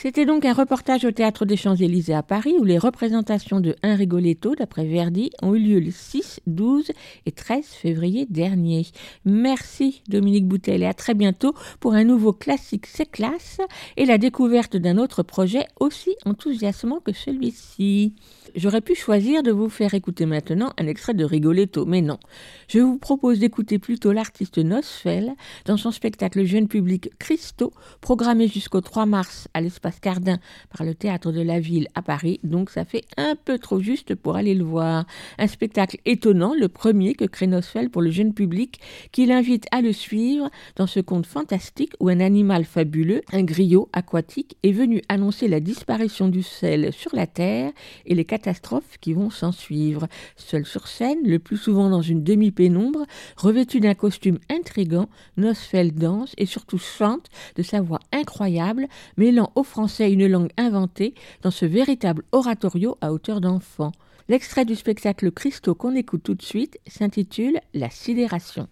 C'était 0.05 0.27
donc 0.27 0.45
un 0.45 0.53
reportage 0.53 1.03
au 1.03 1.09
Théâtre 1.09 1.45
des 1.45 1.57
Champs-Élysées 1.57 2.13
à 2.13 2.21
Paris 2.21 2.53
où 2.59 2.63
les 2.63 2.77
représentations 2.77 3.59
de 3.59 3.75
Un 3.81 3.95
Rigoletto, 3.95 4.53
d'après 4.53 4.85
Verdi, 4.85 5.31
ont 5.41 5.55
eu 5.55 5.59
lieu 5.59 5.79
le 5.79 5.89
6, 5.89 6.41
12 6.45 6.91
et 7.25 7.31
13 7.31 7.65
février 7.65 8.27
dernier. 8.29 8.85
Merci 9.25 10.03
Dominique 10.07 10.47
Boutel 10.47 10.83
et 10.83 10.85
à 10.85 10.93
très 10.93 11.15
bientôt 11.15 11.55
pour 11.79 11.95
un 11.95 12.03
nouveau 12.03 12.33
classique 12.33 12.85
C'est 12.85 13.09
classe 13.09 13.57
et 13.97 14.05
la 14.05 14.19
découverte 14.19 14.77
d'un 14.77 14.99
autre 14.99 15.23
projet 15.23 15.65
aussi 15.79 16.15
enthousiasmant 16.23 16.99
que 16.99 17.11
celui-ci. 17.11 18.13
J'aurais 18.53 18.81
pu 18.81 18.93
choisir 18.93 19.41
de 19.41 19.51
vous 19.51 19.69
faire 19.69 19.95
écouter 19.95 20.27
maintenant 20.27 20.71
un 20.77 20.85
extrait 20.85 21.15
de 21.15 21.25
Rigoletto, 21.25 21.87
mais 21.87 22.01
non. 22.01 22.19
Je 22.67 22.79
vous 22.79 22.99
propose 22.99 23.39
d'écouter 23.39 23.79
plutôt 23.79 24.11
l'artiste 24.11 24.59
Nosfell 24.59 25.33
dans 25.65 25.77
son 25.77 25.89
spectacle 25.89 26.43
jeune 26.45 26.67
public 26.67 27.09
Christo, 27.17 27.73
programmé 28.01 28.47
jusqu'au 28.47 28.81
3 28.81 29.07
mars 29.07 29.47
à 29.55 29.61
l'espace 29.61 29.94
Cardin 29.99 30.39
par 30.75 30.85
le 30.85 30.95
Théâtre 30.95 31.31
de 31.31 31.41
la 31.41 31.59
Ville 31.59 31.87
à 31.95 32.01
Paris, 32.01 32.39
donc 32.43 32.69
ça 32.69 32.85
fait 32.85 33.05
un 33.17 33.35
peu 33.35 33.57
trop 33.59 33.79
juste 33.79 34.15
pour 34.15 34.35
aller 34.35 34.53
le 34.53 34.63
voir. 34.63 35.05
Un 35.37 35.47
spectacle 35.47 35.97
étonnant, 36.05 36.53
le 36.53 36.69
premier 36.69 37.13
que 37.13 37.25
crée 37.25 37.47
Nosfell 37.47 37.89
pour 37.89 38.01
le 38.01 38.11
jeune 38.11 38.33
public, 38.33 38.79
qui 39.11 39.25
l'invite 39.25 39.65
à 39.71 39.81
le 39.81 39.93
suivre 39.93 40.49
dans 40.75 40.87
ce 40.87 40.99
conte 40.99 41.25
fantastique 41.25 41.93
où 41.99 42.09
un 42.09 42.19
animal 42.19 42.65
fabuleux, 42.65 43.21
un 43.31 43.43
griot 43.43 43.89
aquatique, 43.93 44.57
est 44.63 44.71
venu 44.71 45.01
annoncer 45.09 45.47
la 45.47 45.59
disparition 45.59 46.27
du 46.27 46.43
sel 46.43 46.91
sur 46.93 47.15
la 47.15 47.27
Terre 47.27 47.71
et 48.05 48.15
les 48.15 48.25
catastrophes 48.25 48.97
qui 49.01 49.13
vont 49.13 49.29
s'en 49.29 49.51
suivre. 49.51 50.07
Seul 50.35 50.65
sur 50.65 50.87
scène, 50.87 51.19
le 51.23 51.39
plus 51.39 51.57
souvent 51.57 51.89
dans 51.89 52.01
une 52.01 52.23
demi-pénombre, 52.23 53.05
revêtu 53.37 53.79
d'un 53.79 53.93
costume 53.93 54.39
intrigant, 54.49 55.09
Nosfell 55.37 55.93
danse 55.93 56.33
et 56.37 56.45
surtout 56.45 56.77
chante 56.77 57.29
de 57.55 57.63
sa 57.63 57.81
voix 57.81 57.99
incroyable, 58.11 58.87
mêlant 59.17 59.51
au 59.55 59.63
français 59.75 60.09
une 60.09 60.25
langue 60.25 60.51
inventée 60.55 61.13
dans 61.41 61.51
ce 61.51 61.65
véritable 61.65 62.23
oratorio 62.31 62.95
à 63.01 63.11
hauteur 63.11 63.41
d'enfant. 63.41 63.91
L'extrait 64.29 64.63
du 64.63 64.73
spectacle 64.73 65.33
Christo 65.33 65.75
qu'on 65.75 65.93
écoute 65.95 66.23
tout 66.23 66.33
de 66.33 66.41
suite 66.41 66.79
s'intitule 66.87 67.59
La 67.73 67.89
sidération. 67.89 68.69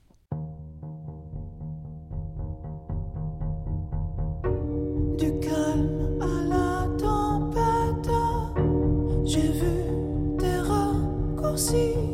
Du 5.18 5.30
calme 5.42 6.22
à 6.22 6.48
la 6.48 6.88
tempête, 6.98 8.10
j'ai 9.26 9.42
vu 9.42 10.38
des 10.40 10.60
raccourcis. 10.62 12.13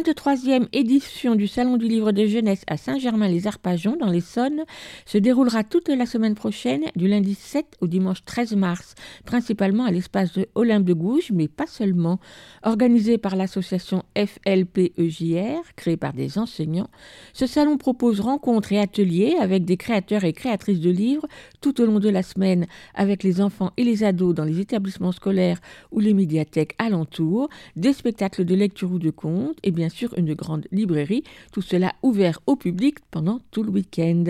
23e 0.00 0.66
édition 0.72 1.34
du 1.34 1.46
Salon 1.46 1.76
du 1.76 1.86
livre 1.86 2.12
de 2.12 2.24
jeunesse 2.24 2.62
à 2.66 2.78
Saint-Germain-les-Arpajons, 2.78 3.96
dans 4.00 4.08
l'Essonne, 4.08 4.64
se 5.04 5.18
déroulera 5.18 5.62
toute 5.62 5.88
la 5.88 6.06
semaine 6.06 6.34
prochaine, 6.34 6.84
du 6.96 7.06
lundi 7.06 7.34
7 7.34 7.66
au 7.82 7.86
dimanche 7.86 8.24
13 8.24 8.56
mars, 8.56 8.94
principalement 9.26 9.84
à 9.84 9.90
l'espace 9.90 10.32
de 10.32 10.48
Olympe 10.54 10.84
de 10.84 10.94
Gouges, 10.94 11.32
mais 11.32 11.48
pas 11.48 11.66
seulement. 11.66 12.18
Organisé 12.62 13.18
par 13.18 13.36
l'association 13.36 14.02
FLPEJR, 14.16 15.74
créée 15.76 15.98
par 15.98 16.14
des 16.14 16.38
enseignants, 16.38 16.88
ce 17.34 17.46
salon 17.46 17.76
propose 17.76 18.20
rencontres 18.20 18.72
et 18.72 18.78
ateliers 18.78 19.36
avec 19.38 19.66
des 19.66 19.76
créateurs 19.76 20.24
et 20.24 20.32
créatrices 20.32 20.80
de 20.80 20.90
livres 20.90 21.26
tout 21.60 21.78
au 21.80 21.84
long 21.84 21.98
de 21.98 22.08
la 22.08 22.22
semaine, 22.22 22.66
avec 22.94 23.22
les 23.22 23.42
enfants 23.42 23.72
et 23.76 23.84
les 23.84 24.02
ados 24.02 24.34
dans 24.34 24.44
les 24.44 24.60
établissements 24.60 25.12
scolaires 25.12 25.60
ou 25.90 26.00
les 26.00 26.14
médiathèques 26.14 26.74
alentours, 26.78 27.50
des 27.76 27.92
spectacles 27.92 28.46
de 28.46 28.54
lecture 28.54 28.92
ou 28.92 28.98
de 28.98 29.10
contes, 29.10 29.58
et 29.62 29.70
bien 29.70 29.89
sûr 29.90 30.14
une 30.16 30.34
grande 30.34 30.66
librairie, 30.72 31.24
tout 31.52 31.62
cela 31.62 31.94
ouvert 32.02 32.40
au 32.46 32.56
public 32.56 32.98
pendant 33.10 33.40
tout 33.50 33.62
le 33.62 33.70
week-end. 33.70 34.24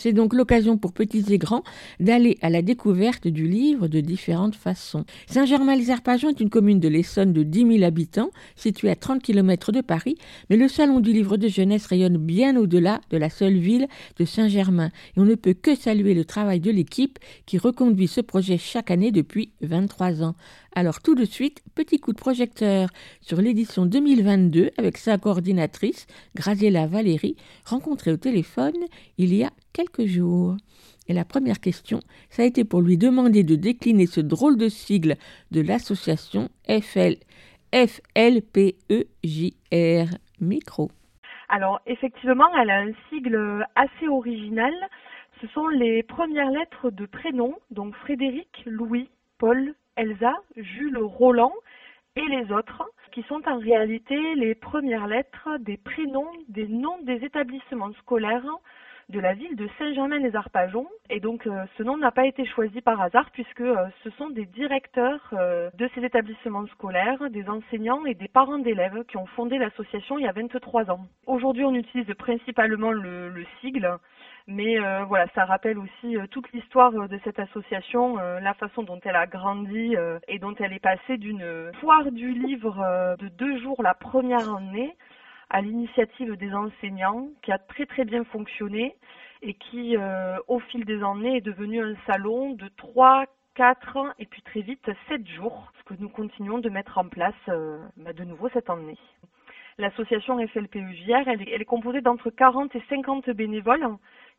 C'est 0.00 0.14
donc 0.14 0.32
l'occasion 0.32 0.78
pour 0.78 0.94
petits 0.94 1.26
et 1.28 1.36
grands 1.36 1.62
d'aller 1.98 2.38
à 2.40 2.48
la 2.48 2.62
découverte 2.62 3.28
du 3.28 3.46
livre 3.46 3.86
de 3.86 4.00
différentes 4.00 4.54
façons. 4.54 5.04
Saint-Germain-les-Arpajons 5.26 6.30
est 6.30 6.40
une 6.40 6.48
commune 6.48 6.80
de 6.80 6.88
l'Essonne 6.88 7.34
de 7.34 7.42
10 7.42 7.76
000 7.80 7.82
habitants, 7.82 8.30
située 8.56 8.88
à 8.88 8.96
30 8.96 9.22
km 9.22 9.72
de 9.72 9.82
Paris, 9.82 10.16
mais 10.48 10.56
le 10.56 10.68
Salon 10.68 11.00
du 11.00 11.12
livre 11.12 11.36
de 11.36 11.48
jeunesse 11.48 11.84
rayonne 11.84 12.16
bien 12.16 12.56
au-delà 12.56 13.02
de 13.10 13.18
la 13.18 13.28
seule 13.28 13.58
ville 13.58 13.88
de 14.18 14.24
Saint-Germain. 14.24 14.90
Et 15.18 15.20
on 15.20 15.26
ne 15.26 15.34
peut 15.34 15.52
que 15.52 15.74
saluer 15.74 16.14
le 16.14 16.24
travail 16.24 16.60
de 16.60 16.70
l'équipe 16.70 17.18
qui 17.44 17.58
reconduit 17.58 18.08
ce 18.08 18.22
projet 18.22 18.56
chaque 18.56 18.90
année 18.90 19.12
depuis 19.12 19.52
23 19.60 20.22
ans. 20.22 20.34
Alors 20.74 21.02
tout 21.02 21.14
de 21.14 21.24
suite, 21.24 21.62
petit 21.74 21.98
coup 21.98 22.12
de 22.12 22.18
projecteur 22.18 22.88
sur 23.20 23.42
l'édition 23.42 23.86
2022 23.86 24.70
avec 24.78 24.96
sa 24.96 25.18
coordinatrice, 25.18 26.06
Graziella 26.36 26.86
Valérie, 26.86 27.36
rencontrée 27.64 28.12
au 28.12 28.16
téléphone 28.16 28.76
il 29.18 29.34
y 29.34 29.42
a 29.42 29.50
quelques 29.72 30.06
jours. 30.06 30.56
Et 31.08 31.12
la 31.12 31.24
première 31.24 31.60
question, 31.60 32.00
ça 32.28 32.42
a 32.42 32.46
été 32.46 32.64
pour 32.64 32.80
lui 32.80 32.96
demander 32.96 33.42
de 33.42 33.56
décliner 33.56 34.06
ce 34.06 34.20
drôle 34.20 34.56
de 34.56 34.68
sigle 34.68 35.16
de 35.50 35.60
l'association 35.60 36.48
FL, 36.68 37.16
FLPEJR 37.72 38.76
Micro. 40.40 40.90
Alors 41.48 41.80
effectivement, 41.86 42.48
elle 42.56 42.70
a 42.70 42.80
un 42.80 42.92
sigle 43.08 43.66
assez 43.74 44.06
original. 44.08 44.72
Ce 45.40 45.48
sont 45.48 45.68
les 45.68 46.02
premières 46.04 46.50
lettres 46.50 46.90
de 46.90 47.06
prénoms, 47.06 47.56
donc 47.70 47.94
Frédéric, 47.96 48.62
Louis, 48.66 49.08
Paul, 49.38 49.74
Elsa, 49.96 50.34
Jules, 50.56 50.98
Roland 50.98 51.52
et 52.14 52.26
les 52.26 52.52
autres, 52.52 52.84
qui 53.12 53.22
sont 53.24 53.40
en 53.46 53.58
réalité 53.58 54.16
les 54.36 54.54
premières 54.54 55.08
lettres 55.08 55.58
des 55.60 55.76
prénoms 55.76 56.30
des 56.48 56.68
noms 56.68 57.00
des 57.02 57.24
établissements 57.24 57.92
scolaires 57.94 58.46
de 59.10 59.20
la 59.20 59.34
ville 59.34 59.56
de 59.56 59.68
Saint-Germain-les-Arpajons. 59.78 60.86
Et 61.10 61.20
donc 61.20 61.46
euh, 61.46 61.64
ce 61.76 61.82
nom 61.82 61.96
n'a 61.96 62.12
pas 62.12 62.26
été 62.26 62.46
choisi 62.46 62.80
par 62.80 63.00
hasard 63.00 63.30
puisque 63.32 63.60
euh, 63.60 63.86
ce 64.04 64.10
sont 64.10 64.30
des 64.30 64.46
directeurs 64.46 65.20
euh, 65.32 65.68
de 65.74 65.90
ces 65.94 66.04
établissements 66.04 66.66
scolaires, 66.68 67.28
des 67.30 67.48
enseignants 67.48 68.04
et 68.06 68.14
des 68.14 68.28
parents 68.28 68.58
d'élèves 68.58 69.04
qui 69.08 69.16
ont 69.16 69.26
fondé 69.26 69.58
l'association 69.58 70.18
il 70.18 70.24
y 70.24 70.28
a 70.28 70.32
23 70.32 70.90
ans. 70.90 71.06
Aujourd'hui 71.26 71.64
on 71.64 71.74
utilise 71.74 72.12
principalement 72.14 72.92
le, 72.92 73.28
le 73.28 73.44
sigle. 73.60 73.98
Mais 74.46 74.78
voilà, 75.06 75.26
ça 75.34 75.44
rappelle 75.44 75.78
aussi 75.78 76.16
toute 76.32 76.50
l'histoire 76.52 76.90
de 76.90 77.20
cette 77.22 77.38
association, 77.38 78.16
la 78.16 78.52
façon 78.54 78.82
dont 78.82 78.98
elle 79.04 79.14
a 79.14 79.26
grandi 79.26 79.94
et 80.26 80.38
dont 80.40 80.54
elle 80.58 80.72
est 80.72 80.82
passée 80.82 81.18
d'une 81.18 81.70
foire 81.78 82.10
du 82.10 82.32
livre 82.32 83.16
de 83.20 83.28
deux 83.28 83.60
jours 83.60 83.80
la 83.80 83.94
première 83.94 84.52
année 84.56 84.96
à 85.50 85.60
l'initiative 85.60 86.36
des 86.36 86.54
enseignants, 86.54 87.28
qui 87.42 87.52
a 87.52 87.58
très 87.58 87.86
très 87.86 88.04
bien 88.04 88.24
fonctionné 88.24 88.96
et 89.42 89.54
qui, 89.54 89.96
euh, 89.96 90.38
au 90.48 90.60
fil 90.60 90.84
des 90.84 91.02
années, 91.02 91.36
est 91.36 91.40
devenu 91.40 91.82
un 91.82 91.94
salon 92.06 92.52
de 92.52 92.68
trois, 92.76 93.26
quatre 93.54 93.98
et 94.18 94.26
puis 94.26 94.42
très 94.42 94.60
vite 94.60 94.88
sept 95.08 95.26
jours, 95.26 95.72
ce 95.78 95.84
que 95.84 96.00
nous 96.00 96.08
continuons 96.08 96.58
de 96.58 96.70
mettre 96.70 96.98
en 96.98 97.08
place 97.08 97.34
euh, 97.48 97.78
bah, 97.96 98.12
de 98.12 98.24
nouveau 98.24 98.48
cette 98.50 98.70
année. 98.70 98.98
L'association 99.78 100.38
FLPEJR, 100.46 101.26
elle 101.26 101.48
elle 101.48 101.62
est 101.62 101.64
composée 101.64 102.00
d'entre 102.00 102.30
40 102.30 102.74
et 102.76 102.82
50 102.88 103.30
bénévoles 103.30 103.86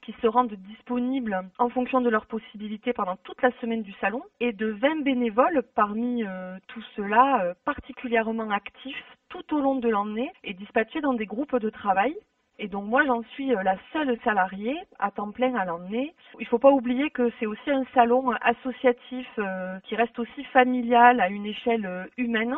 qui 0.02 0.14
se 0.22 0.28
rendent 0.28 0.54
disponibles 0.54 1.42
en 1.58 1.70
fonction 1.70 2.02
de 2.02 2.10
leurs 2.10 2.26
possibilités 2.26 2.94
pendant 2.94 3.16
toute 3.18 3.42
la 3.42 3.52
semaine 3.62 3.84
du 3.84 3.94
salon 3.94 4.24
et 4.40 4.52
de 4.52 4.68
20 4.68 5.04
bénévoles 5.04 5.64
parmi 5.76 6.24
euh, 6.24 6.58
tout 6.68 6.82
cela 6.96 7.44
euh, 7.44 7.54
particulièrement 7.66 8.50
actifs 8.50 9.04
tout 9.30 9.56
au 9.56 9.62
long 9.62 9.76
de 9.76 9.90
l'année 9.90 10.32
et 10.44 10.54
dispatchés 10.54 11.02
dans 11.02 11.14
des 11.14 11.26
groupes 11.26 11.56
de 11.56 11.70
travail. 11.70 12.16
Et 12.60 12.68
donc 12.68 12.86
moi 12.86 13.06
j'en 13.06 13.24
suis 13.34 13.56
euh, 13.56 13.64
la 13.64 13.78
seule 13.94 14.18
salariée 14.24 14.78
à 15.00 15.12
temps 15.12 15.32
plein 15.32 15.56
à 15.56 15.66
l'année. 15.66 16.14
Il 16.40 16.44
ne 16.44 16.50
faut 16.50 16.60
pas 16.60 16.72
oublier 16.72 17.10
que 17.10 17.32
c'est 17.40 17.46
aussi 17.46 17.72
un 17.72 17.86
salon 17.94 18.32
associatif 18.42 19.28
euh, 19.40 19.80
qui 19.84 19.96
reste 19.96 20.18
aussi 20.20 20.44
familial 20.46 21.22
à 21.22 21.30
une 21.30 21.46
échelle 21.46 22.10
humaine. 22.18 22.56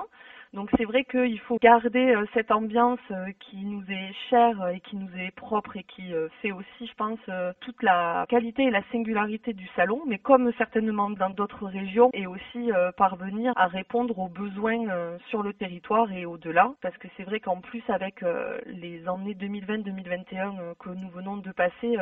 Donc 0.53 0.69
c'est 0.77 0.85
vrai 0.85 1.03
qu'il 1.03 1.39
faut 1.39 1.57
garder 1.59 2.13
euh, 2.13 2.25
cette 2.35 2.51
ambiance 2.51 2.99
euh, 3.09 3.31
qui 3.39 3.65
nous 3.65 3.83
est 3.89 4.13
chère 4.29 4.61
euh, 4.61 4.67
et 4.67 4.81
qui 4.81 4.95
nous 4.95 5.09
est 5.17 5.31
propre 5.31 5.77
et 5.77 5.83
qui 5.83 6.13
fait 6.41 6.51
aussi, 6.51 6.85
je 6.85 6.93
pense, 6.93 7.19
toute 7.61 7.81
la 7.81 8.25
qualité 8.29 8.63
et 8.63 8.69
la 8.69 8.83
singularité 8.91 9.53
du 9.53 9.67
salon, 9.75 10.01
mais 10.05 10.19
comme 10.19 10.51
certainement 10.57 11.09
dans 11.09 11.29
d'autres 11.29 11.65
régions, 11.65 12.09
et 12.13 12.27
aussi 12.27 12.69
parvenir 12.97 13.53
à 13.55 13.67
répondre 13.67 14.17
aux 14.19 14.27
besoins 14.27 15.17
sur 15.29 15.41
le 15.41 15.53
territoire 15.53 16.11
et 16.11 16.25
au-delà, 16.25 16.73
parce 16.81 16.97
que 16.97 17.07
c'est 17.15 17.23
vrai 17.23 17.39
qu'en 17.39 17.61
plus 17.61 17.83
avec 17.87 18.23
les 18.65 19.07
années 19.07 19.33
2020-2021 19.33 20.59
euh, 20.59 20.73
que 20.79 20.89
nous 20.89 21.09
venons 21.09 21.37
de 21.37 21.51
passer, 21.51 21.97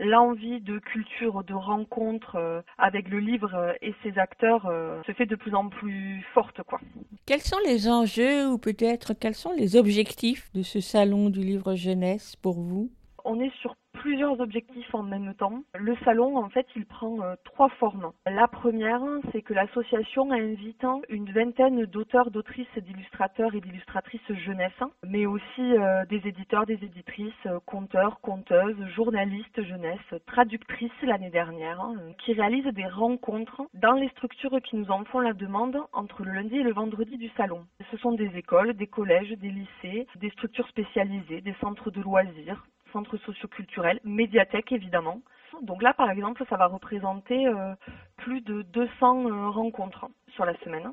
l'envie 0.00 0.60
de 0.60 0.78
culture, 0.78 1.44
de 1.44 1.54
rencontre 1.54 2.36
euh, 2.36 2.62
avec 2.78 3.08
le 3.08 3.20
livre 3.20 3.54
euh, 3.54 3.72
et 3.82 3.94
ses 4.02 4.18
acteurs 4.18 4.66
euh, 4.66 5.00
se 5.06 5.12
fait 5.12 5.26
de 5.26 5.36
plus 5.36 5.54
en 5.54 5.68
plus 5.68 6.24
forte, 6.34 6.62
quoi. 6.62 6.80
Quels 7.26 7.40
sont 7.40 7.58
les 7.66 7.88
enjeux 7.88 8.48
ou 8.48 8.58
peut-être 8.58 9.14
quels 9.14 9.34
sont 9.34 9.52
les 9.52 9.76
objectifs 9.76 10.50
de 10.54 10.62
ce 10.62 10.80
salon 10.80 11.30
du 11.30 11.40
livre 11.40 11.74
jeunesse 11.74 12.34
pour 12.36 12.60
vous? 12.60 12.90
On 13.24 13.38
est 13.40 13.52
sur 13.60 13.76
plusieurs 14.00 14.40
objectifs 14.40 14.94
en 14.94 15.02
même 15.02 15.34
temps. 15.34 15.62
Le 15.78 15.94
salon, 16.04 16.38
en 16.38 16.48
fait, 16.48 16.66
il 16.74 16.86
prend 16.86 17.20
euh, 17.20 17.34
trois 17.44 17.68
formes. 17.68 18.12
La 18.26 18.48
première, 18.48 19.02
c'est 19.30 19.42
que 19.42 19.52
l'association 19.52 20.32
invite 20.32 20.86
une 21.10 21.30
vingtaine 21.30 21.84
d'auteurs, 21.84 22.30
d'autrices, 22.30 22.78
d'illustrateurs 22.78 23.54
et 23.54 23.60
d'illustratrices 23.60 24.32
jeunesse, 24.32 24.72
mais 25.06 25.26
aussi 25.26 25.60
euh, 25.60 26.06
des 26.06 26.26
éditeurs, 26.26 26.64
des 26.64 26.82
éditrices, 26.82 27.34
euh, 27.44 27.60
conteurs, 27.66 28.20
conteuses, 28.22 28.82
journalistes 28.94 29.62
jeunesse, 29.62 29.98
traductrices 30.26 30.90
l'année 31.02 31.30
dernière, 31.30 31.86
qui 32.24 32.32
réalisent 32.32 32.72
des 32.72 32.86
rencontres 32.86 33.62
dans 33.74 33.92
les 33.92 34.08
structures 34.10 34.62
qui 34.62 34.76
nous 34.76 34.90
en 34.90 35.04
font 35.04 35.20
la 35.20 35.34
demande 35.34 35.76
entre 35.92 36.24
le 36.24 36.32
lundi 36.32 36.56
et 36.56 36.62
le 36.62 36.72
vendredi 36.72 37.18
du 37.18 37.28
salon. 37.36 37.66
Ce 37.90 37.98
sont 37.98 38.12
des 38.12 38.34
écoles, 38.38 38.72
des 38.72 38.86
collèges, 38.86 39.32
des 39.32 39.50
lycées, 39.50 40.06
des 40.16 40.30
structures 40.30 40.68
spécialisées, 40.68 41.42
des 41.42 41.54
centres 41.60 41.90
de 41.90 42.00
loisirs, 42.00 42.64
centres 42.92 43.16
socioculturels, 43.18 43.89
médiathèques 44.04 44.72
évidemment. 44.72 45.20
Donc 45.62 45.82
là, 45.82 45.92
par 45.94 46.10
exemple, 46.10 46.44
ça 46.48 46.56
va 46.56 46.66
représenter 46.66 47.46
euh, 47.46 47.74
plus 48.16 48.40
de 48.40 48.62
200 48.62 49.26
euh, 49.26 49.48
rencontres 49.50 50.06
sur 50.28 50.44
la 50.44 50.54
semaine. 50.58 50.92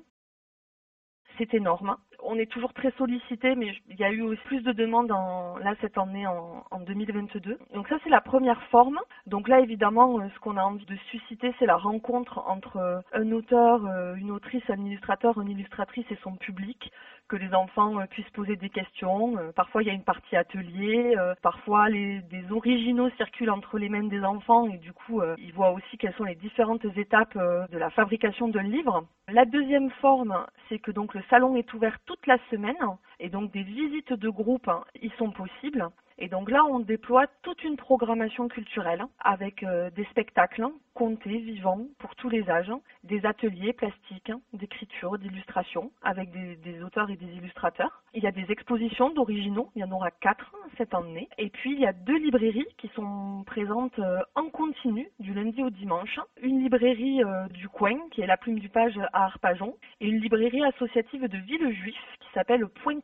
C'est 1.37 1.53
énorme. 1.53 1.97
On 2.23 2.35
est 2.39 2.51
toujours 2.51 2.73
très 2.73 2.89
sollicité, 2.97 3.55
mais 3.55 3.71
il 3.89 3.95
y 3.97 4.03
a 4.03 4.09
eu 4.11 4.23
aussi 4.23 4.41
plus 4.45 4.63
de 4.63 4.71
demandes 4.71 5.09
là 5.09 5.75
cette 5.81 5.97
année 5.99 6.25
en, 6.25 6.65
en 6.71 6.79
2022. 6.79 7.59
Donc 7.75 7.87
ça, 7.87 7.97
c'est 8.03 8.09
la 8.09 8.21
première 8.21 8.61
forme. 8.69 8.99
Donc 9.27 9.47
là, 9.47 9.59
évidemment, 9.59 10.19
euh, 10.19 10.27
ce 10.33 10.39
qu'on 10.39 10.57
a 10.57 10.63
envie 10.63 10.85
de 10.85 10.95
susciter, 11.11 11.53
c'est 11.59 11.67
la 11.67 11.77
rencontre 11.77 12.39
entre 12.47 13.03
un 13.13 13.31
auteur, 13.31 13.85
une 14.15 14.31
autrice, 14.31 14.63
un 14.69 14.83
illustrateur, 14.83 15.39
une 15.39 15.49
illustratrice 15.49 16.07
et 16.09 16.17
son 16.23 16.35
public 16.35 16.91
que 17.27 17.35
les 17.35 17.53
enfants 17.53 17.99
euh, 17.99 18.05
puissent 18.05 18.29
poser 18.31 18.55
des 18.55 18.69
questions. 18.69 19.37
Euh, 19.37 19.51
Parfois, 19.55 19.83
il 19.83 19.87
y 19.87 19.89
a 19.89 19.93
une 19.93 20.03
partie 20.03 20.35
atelier. 20.35 21.15
euh, 21.17 21.33
Parfois, 21.41 21.89
les, 21.89 22.21
des 22.21 22.51
originaux 22.51 23.09
circulent 23.17 23.49
entre 23.51 23.77
les 23.77 23.89
mains 23.89 24.03
des 24.03 24.23
enfants 24.23 24.67
et 24.67 24.77
du 24.77 24.93
coup, 24.93 25.21
ils 25.37 25.53
voient 25.53 25.71
aussi 25.71 25.97
quelles 25.97 26.13
sont 26.15 26.23
les 26.23 26.35
différentes 26.35 26.85
étapes 26.95 27.37
de 27.37 27.77
la 27.77 27.89
fabrication 27.89 28.47
d'un 28.47 28.63
livre. 28.63 29.05
La 29.27 29.45
deuxième 29.45 29.89
forme, 30.01 30.45
c'est 30.69 30.79
que 30.79 30.91
donc 30.91 31.13
le 31.13 31.23
salon 31.29 31.55
est 31.55 31.73
ouvert 31.73 31.97
toute 32.05 32.25
la 32.27 32.37
semaine 32.49 32.75
et 33.19 33.29
donc 33.29 33.51
des 33.51 33.63
visites 33.63 34.13
de 34.13 34.29
groupe 34.29 34.67
hein, 34.67 34.83
y 35.01 35.09
sont 35.17 35.31
possibles. 35.31 35.89
Et 36.19 36.29
donc 36.29 36.49
là, 36.49 36.63
on 36.65 36.79
déploie 36.79 37.27
toute 37.43 37.63
une 37.63 37.77
programmation 37.77 38.47
culturelle 38.47 39.05
avec 39.19 39.61
euh, 39.61 39.91
des 39.91 40.05
spectacles 40.05 40.63
hein, 40.63 40.73
contés, 40.95 41.37
vivants, 41.37 41.85
pour 41.99 42.15
tous 42.15 42.27
les 42.27 42.49
âges, 42.49 42.71
hein, 42.71 42.81
des 43.03 43.23
ateliers 43.23 43.71
plastiques, 43.71 44.31
hein, 44.31 44.41
d'écriture, 44.53 45.19
d'illustration, 45.19 45.91
avec 46.01 46.31
des, 46.31 46.81
auteurs 46.83 47.11
et 47.11 47.17
des 47.17 47.27
illustrateurs. 47.35 48.01
Il 48.15 48.23
y 48.23 48.27
a 48.27 48.31
des 48.31 48.49
expositions 48.49 49.11
d'originaux, 49.11 49.69
il 49.75 49.81
y 49.81 49.83
en 49.83 49.91
aura 49.91 50.09
quatre 50.09 50.55
hein, 50.55 50.69
cette 50.75 50.95
année. 50.95 51.29
Et 51.37 51.49
puis, 51.49 51.73
il 51.73 51.79
y 51.79 51.85
a 51.85 51.93
deux 51.93 52.17
librairies 52.17 52.65
qui 52.79 52.87
sont 52.95 53.43
présentes 53.45 53.99
euh, 53.99 54.21
en 54.33 54.49
continu, 54.49 55.11
du 55.19 55.35
lundi 55.35 55.61
au 55.61 55.69
dimanche. 55.69 56.19
Une 56.41 56.63
librairie 56.63 57.23
euh, 57.23 57.47
du 57.49 57.69
coin, 57.69 57.95
qui 58.09 58.21
est 58.21 58.27
la 58.27 58.37
plume 58.37 58.57
du 58.57 58.69
page 58.69 58.97
à 59.13 59.25
Arpajon, 59.25 59.75
et 60.01 60.07
une 60.07 60.19
librairie 60.19 60.65
associative 60.65 61.27
de 61.27 61.37
Villejuif, 61.37 61.95
qui 62.21 62.27
s'appelle 62.33 62.67
Point 62.83 63.01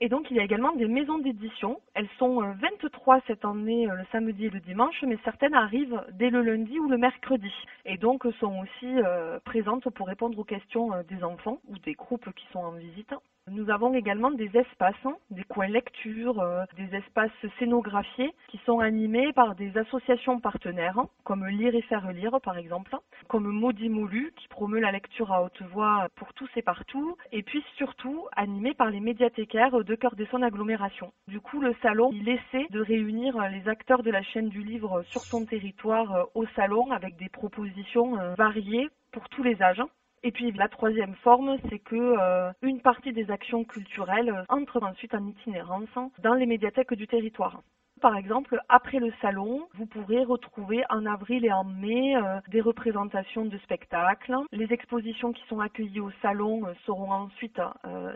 Et 0.00 0.08
donc, 0.08 0.30
il 0.30 0.36
y 0.36 0.40
a 0.40 0.44
également 0.44 0.74
des 0.74 0.88
maisons 0.88 1.18
d'édition. 1.18 1.80
Elles 1.94 2.08
sont 2.18 2.42
euh, 2.42 2.52
23 2.60 3.20
cette 3.26 3.44
année, 3.44 3.88
euh, 3.90 3.94
le 3.94 4.04
samedi 4.10 4.46
et 4.46 4.50
le 4.50 4.60
dimanche, 4.60 5.02
mais 5.06 5.18
certaines 5.22 5.54
arrivent 5.54 6.02
dès 6.12 6.30
le 6.30 6.42
lundi 6.42 6.78
ou 6.78 6.88
le 6.88 6.96
mercredi. 6.96 7.52
Et 7.84 7.98
donc, 7.98 8.24
euh, 8.24 8.32
sont 8.40 8.60
aussi 8.60 8.86
euh, 8.86 9.38
présentes 9.44 9.88
pour 9.90 10.06
répondre 10.06 10.38
aux 10.38 10.44
questions 10.44 10.94
euh, 10.94 11.02
des 11.02 11.22
enfants 11.22 11.60
ou 11.68 11.78
des 11.78 11.92
groupes 11.92 12.32
qui 12.34 12.46
sont 12.52 12.60
en 12.60 12.72
visite. 12.72 13.14
Nous 13.50 13.68
avons 13.68 13.92
également 13.92 14.30
des 14.30 14.50
espaces, 14.56 14.94
hein, 15.04 15.16
des 15.30 15.44
coins 15.44 15.68
lecture, 15.68 16.40
euh, 16.40 16.64
des 16.78 16.96
espaces 16.96 17.30
scénographiés 17.58 18.32
qui 18.48 18.58
sont 18.64 18.78
animés 18.78 19.34
par 19.34 19.54
des 19.54 19.76
associations 19.76 20.40
partenaires, 20.40 20.98
hein, 20.98 21.10
comme 21.24 21.46
Lire 21.46 21.74
et 21.74 21.82
faire 21.82 22.10
lire 22.10 22.40
par 22.42 22.56
exemple, 22.56 22.96
comme 23.28 23.46
Maudit 23.46 23.90
Moulu 23.90 24.32
qui 24.34 24.48
promeut 24.48 24.80
la 24.80 24.92
lecture 24.92 25.30
à 25.30 25.42
haute 25.42 25.60
voix 25.72 26.08
pour 26.16 26.32
tous 26.32 26.48
et 26.56 26.62
partout, 26.62 27.18
et 27.32 27.42
puis 27.42 27.62
surtout 27.76 28.26
animé 28.34 28.72
par 28.72 28.88
les 28.88 29.00
médiathécaires 29.00 29.84
de 29.84 29.94
Cœur 29.94 30.16
des 30.16 30.26
Son 30.26 30.40
Agglomération. 30.40 31.12
Du 31.28 31.40
coup, 31.40 31.60
le 31.60 31.74
salon, 31.82 32.12
il 32.14 32.30
essaie 32.30 32.66
de 32.70 32.80
réunir 32.80 33.36
les 33.50 33.68
acteurs 33.68 34.02
de 34.02 34.10
la 34.10 34.22
chaîne 34.22 34.48
du 34.48 34.62
livre 34.62 35.02
sur 35.02 35.20
son 35.20 35.44
territoire 35.44 36.12
euh, 36.16 36.24
au 36.34 36.46
salon 36.56 36.90
avec 36.92 37.16
des 37.16 37.28
propositions 37.28 38.18
euh, 38.18 38.34
variées 38.36 38.88
pour 39.12 39.28
tous 39.28 39.42
les 39.42 39.60
âges. 39.62 39.82
Et 40.26 40.32
puis 40.32 40.50
la 40.52 40.68
troisième 40.68 41.14
forme, 41.16 41.58
c'est 41.68 41.78
que 41.78 41.96
euh, 41.96 42.50
une 42.62 42.80
partie 42.80 43.12
des 43.12 43.30
actions 43.30 43.62
culturelles 43.62 44.30
euh, 44.30 44.42
entre 44.48 44.82
ensuite 44.82 45.14
en 45.14 45.26
itinérance 45.26 45.88
dans 46.22 46.32
les 46.32 46.46
médiathèques 46.46 46.94
du 46.94 47.06
territoire. 47.06 47.60
Par 48.00 48.16
exemple, 48.16 48.58
après 48.70 49.00
le 49.00 49.12
salon, 49.20 49.68
vous 49.74 49.84
pourrez 49.84 50.24
retrouver 50.24 50.82
en 50.88 51.04
avril 51.04 51.44
et 51.44 51.52
en 51.52 51.64
mai 51.64 52.16
euh, 52.16 52.40
des 52.48 52.62
représentations 52.62 53.44
de 53.44 53.58
spectacles. 53.58 54.34
Les 54.50 54.72
expositions 54.72 55.34
qui 55.34 55.44
sont 55.46 55.60
accueillies 55.60 56.00
au 56.00 56.10
salon 56.22 56.62
seront 56.86 57.12
ensuite 57.12 57.60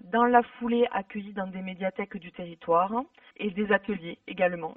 dans 0.05 0.25
la 0.25 0.43
foulée 0.43 0.87
accueillies 0.93 1.35
dans 1.35 1.47
des 1.47 1.63
médiathèques 1.63 2.17
du 2.17 2.33
territoire 2.33 3.03
et 3.37 3.51
des 3.51 3.71
ateliers 3.71 4.19
également. 4.27 4.75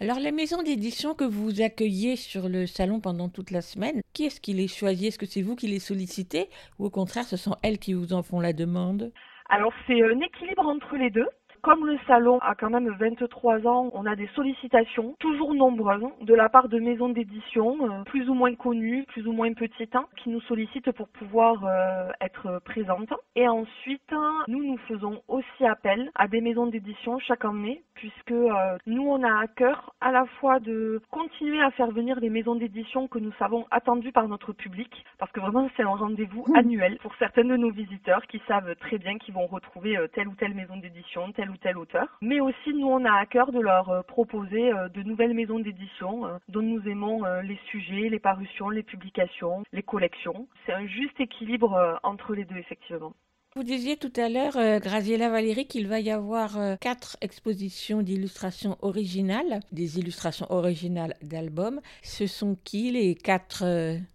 Alors, 0.00 0.18
les 0.18 0.32
maisons 0.32 0.62
d'édition 0.62 1.14
que 1.14 1.24
vous 1.24 1.62
accueillez 1.62 2.16
sur 2.16 2.48
le 2.48 2.66
salon 2.66 3.00
pendant 3.00 3.28
toute 3.28 3.50
la 3.50 3.62
semaine, 3.62 4.00
qui 4.12 4.24
est-ce 4.24 4.40
qui 4.40 4.52
les 4.52 4.68
choisit? 4.68 5.08
Est-ce 5.08 5.18
que 5.18 5.26
c'est 5.26 5.42
vous 5.42 5.56
qui 5.56 5.68
les 5.68 5.78
sollicitez 5.78 6.48
ou 6.78 6.86
au 6.86 6.90
contraire, 6.90 7.24
ce 7.24 7.36
sont 7.36 7.56
elles 7.62 7.78
qui 7.78 7.94
vous 7.94 8.12
en 8.12 8.22
font 8.22 8.40
la 8.40 8.52
demande? 8.52 9.12
Alors 9.48 9.72
c'est 9.86 10.00
un 10.02 10.18
équilibre 10.20 10.66
entre 10.66 10.96
les 10.96 11.10
deux. 11.10 11.28
Comme 11.62 11.86
le 11.86 11.96
salon 12.08 12.40
a 12.40 12.56
quand 12.56 12.70
même 12.70 12.88
23 12.88 13.68
ans, 13.68 13.88
on 13.92 14.04
a 14.04 14.16
des 14.16 14.26
sollicitations, 14.34 15.14
toujours 15.20 15.54
nombreuses, 15.54 16.02
de 16.20 16.34
la 16.34 16.48
part 16.48 16.68
de 16.68 16.80
maisons 16.80 17.10
d'édition, 17.10 17.76
euh, 17.88 18.02
plus 18.02 18.28
ou 18.28 18.34
moins 18.34 18.52
connues, 18.56 19.04
plus 19.06 19.28
ou 19.28 19.32
moins 19.32 19.52
petites, 19.52 19.94
hein, 19.94 20.06
qui 20.16 20.30
nous 20.30 20.40
sollicitent 20.40 20.90
pour 20.90 21.06
pouvoir 21.06 21.64
euh, 21.64 22.10
être 22.20 22.60
présentes. 22.64 23.14
Et 23.36 23.46
ensuite, 23.46 24.12
nous, 24.48 24.64
nous 24.64 24.76
faisons 24.88 25.22
aussi 25.28 25.64
appel 25.64 26.10
à 26.16 26.26
des 26.26 26.40
maisons 26.40 26.66
d'édition 26.66 27.20
chaque 27.20 27.44
année, 27.44 27.84
puisque 27.94 28.32
euh, 28.32 28.76
nous, 28.88 29.06
on 29.06 29.22
a 29.22 29.42
à 29.42 29.46
cœur 29.46 29.94
à 30.00 30.10
la 30.10 30.26
fois 30.40 30.58
de 30.58 31.00
continuer 31.12 31.62
à 31.62 31.70
faire 31.70 31.92
venir 31.92 32.18
les 32.18 32.30
maisons 32.30 32.56
d'édition 32.56 33.06
que 33.06 33.20
nous 33.20 33.32
savons 33.38 33.66
attendues 33.70 34.10
par 34.10 34.26
notre 34.26 34.52
public, 34.52 35.04
parce 35.16 35.30
que 35.30 35.38
vraiment, 35.38 35.70
c'est 35.76 35.84
un 35.84 35.94
rendez-vous 35.94 36.44
annuel 36.56 36.98
pour 37.02 37.14
certains 37.20 37.44
de 37.44 37.56
nos 37.56 37.70
visiteurs 37.70 38.26
qui 38.26 38.42
savent 38.48 38.74
très 38.80 38.98
bien 38.98 39.16
qu'ils 39.18 39.34
vont 39.34 39.46
retrouver 39.46 39.96
telle 40.12 40.26
ou 40.26 40.34
telle 40.34 40.54
maison 40.54 40.76
d'édition, 40.76 41.30
tel 41.30 41.51
tel 41.58 41.78
auteur. 41.78 42.06
Mais 42.20 42.40
aussi, 42.40 42.72
nous, 42.74 42.86
on 42.86 43.04
a 43.04 43.12
à 43.12 43.26
cœur 43.26 43.52
de 43.52 43.60
leur 43.60 43.88
euh, 43.88 44.02
proposer 44.02 44.72
euh, 44.72 44.88
de 44.88 45.02
nouvelles 45.02 45.34
maisons 45.34 45.58
d'édition 45.58 46.26
euh, 46.26 46.38
dont 46.48 46.62
nous 46.62 46.86
aimons 46.88 47.24
les 47.42 47.58
sujets, 47.70 48.08
les 48.08 48.18
parutions, 48.18 48.70
les 48.70 48.82
publications, 48.82 49.62
les 49.72 49.82
collections. 49.82 50.46
C'est 50.66 50.72
un 50.72 50.86
juste 50.86 51.18
équilibre 51.20 51.98
entre 52.02 52.34
les 52.34 52.44
deux, 52.44 52.56
effectivement. 52.56 53.12
Vous 53.54 53.64
disiez 53.64 53.96
tout 53.96 54.12
à 54.16 54.28
l'heure, 54.28 54.56
euh, 54.56 54.78
Graziella 54.78 55.28
Valérie, 55.28 55.66
qu'il 55.66 55.86
va 55.86 56.00
y 56.00 56.10
avoir 56.10 56.58
quatre 56.80 57.16
expositions 57.20 58.02
d'illustrations 58.02 58.76
originales, 58.80 59.60
des 59.72 59.98
illustrations 59.98 60.46
originales 60.50 61.14
d'albums. 61.22 61.80
Ce 62.02 62.26
sont 62.26 62.56
qui 62.64 62.90
les 62.92 63.14
quatre 63.14 63.64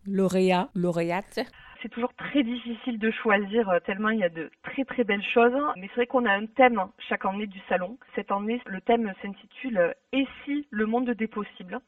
lauréats, 0.05 0.69
lauréates? 0.73 1.39
C'est 1.81 1.89
toujours 1.89 2.13
très 2.15 2.43
difficile 2.43 2.97
de 2.97 3.11
choisir 3.11 3.69
euh, 3.69 3.79
tellement 3.79 4.09
il 4.09 4.19
y 4.19 4.23
a 4.23 4.29
de 4.29 4.49
très 4.63 4.83
très 4.83 5.03
belles 5.03 5.23
choses. 5.23 5.53
Mais 5.75 5.87
c'est 5.89 5.95
vrai 5.95 6.07
qu'on 6.07 6.25
a 6.25 6.31
un 6.31 6.45
thème 6.45 6.81
chaque 7.09 7.25
année 7.25 7.47
du 7.47 7.59
salon. 7.69 7.97
Cette 8.15 8.31
année, 8.31 8.61
le 8.65 8.81
thème 8.81 9.13
s'intitule 9.21 9.77
euh, 9.77 9.93
Et 10.11 10.25
si 10.43 10.67
le 10.71 10.85
monde 10.85 11.09
des 11.11 11.27
possibles? 11.27 11.79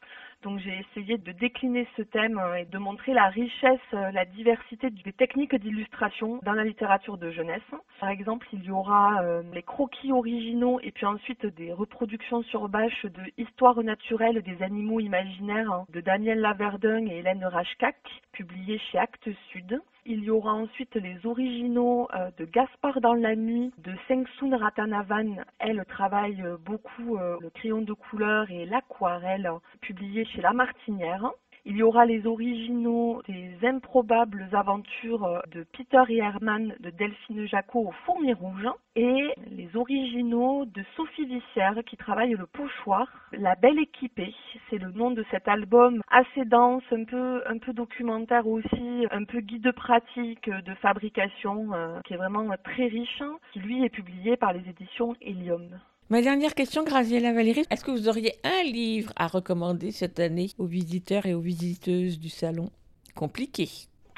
Donc 0.44 0.60
j'ai 0.60 0.80
essayé 0.80 1.18
de 1.18 1.32
décliner 1.34 1.88
ce 1.98 2.02
thème 2.02 2.40
euh, 2.40 2.56
et 2.56 2.66
de 2.66 2.78
montrer 2.78 3.14
la 3.14 3.28
richesse, 3.28 3.80
euh, 3.94 4.12
la 4.12 4.26
diversité 4.26 4.90
des 4.90 5.12
techniques 5.12 5.56
d'illustration 5.56 6.40
dans 6.44 6.54
la 6.54 6.64
littérature 6.64 7.18
de 7.18 7.30
jeunesse. 7.30 7.62
Par 8.00 8.10
exemple, 8.10 8.48
il 8.54 8.64
y 8.64 8.72
aura 8.72 9.22
euh, 9.22 9.44
les 9.54 9.64
croquis 9.64 10.14
originaux 10.14 10.80
et 10.82 10.92
puis 10.92 11.06
ensuite 11.06 11.46
des 11.46 11.74
reproductions 11.74 12.42
sur 12.44 12.70
bâche 12.70 13.06
de 13.06 13.22
Histoire 13.38 13.84
naturelle 13.84 14.42
des 14.42 14.64
animaux 14.64 15.00
imaginaires 15.00 15.72
hein, 15.72 15.86
de 15.90 16.02
Daniel 16.02 16.40
Laverdun 16.40 17.06
et 17.06 17.18
Hélène 17.18 17.44
Rachkak, 17.44 17.98
publiés 18.32 18.80
chez 18.92 18.98
Actes 18.98 19.30
Sud. 19.52 19.82
Il 20.12 20.24
y 20.24 20.32
aura 20.32 20.56
ensuite 20.56 20.96
les 20.96 21.24
originaux 21.24 22.08
euh, 22.16 22.32
de 22.40 22.46
Gaspard 22.46 23.00
dans 23.00 23.14
la 23.14 23.36
nuit, 23.36 23.72
de 23.78 23.94
Sengsun 24.08 24.58
Ratanavan. 24.58 25.36
Elle 25.60 25.86
travaille 25.88 26.42
euh, 26.42 26.58
beaucoup 26.58 27.18
euh, 27.18 27.38
le 27.40 27.52
crayon 27.52 27.84
de 27.84 27.94
couleur 27.94 28.50
et 28.50 28.66
l'aquarelle, 28.66 29.52
publiés 29.82 30.26
chez 30.26 30.42
La 30.42 30.52
Martinière. 30.52 31.30
Il 31.66 31.76
y 31.76 31.84
aura 31.84 32.06
les 32.06 32.26
originaux 32.26 33.22
des 33.28 33.52
improbables 33.64 34.48
aventures 34.54 35.26
euh, 35.26 35.40
de 35.52 35.64
Peter 35.64 36.02
et 36.10 36.18
Herman 36.18 36.74
de 36.80 36.90
Delphine 36.90 37.46
Jacot 37.48 37.88
au 37.88 37.92
Fourmi 38.06 38.34
Rouge 38.34 38.68
et 38.96 39.34
les 39.52 39.70
originaux 39.76 40.66
de 40.66 40.84
Sophie 40.96 41.26
Vissière 41.26 41.76
qui 41.86 41.98
travaille 41.98 42.34
le 42.34 42.46
pochoir. 42.46 43.08
La 43.34 43.56
Belle 43.56 43.80
Équipée, 43.80 44.34
c'est 44.70 44.78
le 44.78 44.92
nom 44.92 45.12
de 45.12 45.26
cet 45.32 45.48
album 45.48 46.02
assez 46.10 46.46
dense, 46.46 46.84
un 46.92 47.04
peu, 47.04 47.44
un 47.48 47.58
peu 47.58 47.74
documentaire 47.74 48.48
aussi, 48.48 49.06
un 49.12 49.26
peu 49.26 49.42
guide 49.42 49.72
pratique 49.74 50.50
de 50.50 50.74
fabrication 50.76 51.74
euh, 51.74 52.00
qui 52.06 52.14
est 52.14 52.18
vraiment 52.18 52.50
euh, 52.52 52.56
très 52.64 52.88
riche, 52.88 53.24
qui 53.52 53.60
lui 53.60 53.84
est 53.84 53.90
publié 53.90 54.38
par 54.38 54.54
les 54.54 54.68
éditions 54.70 55.16
Helium. 55.22 55.80
Ma 56.12 56.24
dernière 56.24 56.56
question, 56.56 56.84
Graziella 56.84 57.34
Valérie, 57.34 57.66
est-ce 57.70 57.86
que 57.86 57.92
vous 57.92 58.10
auriez 58.10 58.32
un 58.44 58.64
livre 58.64 59.14
à 59.16 59.28
recommander 59.28 59.92
cette 59.92 60.20
année 60.20 60.48
aux 60.58 60.66
visiteurs 60.66 61.28
et 61.28 61.36
aux 61.36 61.40
visiteuses 61.40 62.20
du 62.20 62.30
salon? 62.30 62.72
Compliqué. 63.16 63.70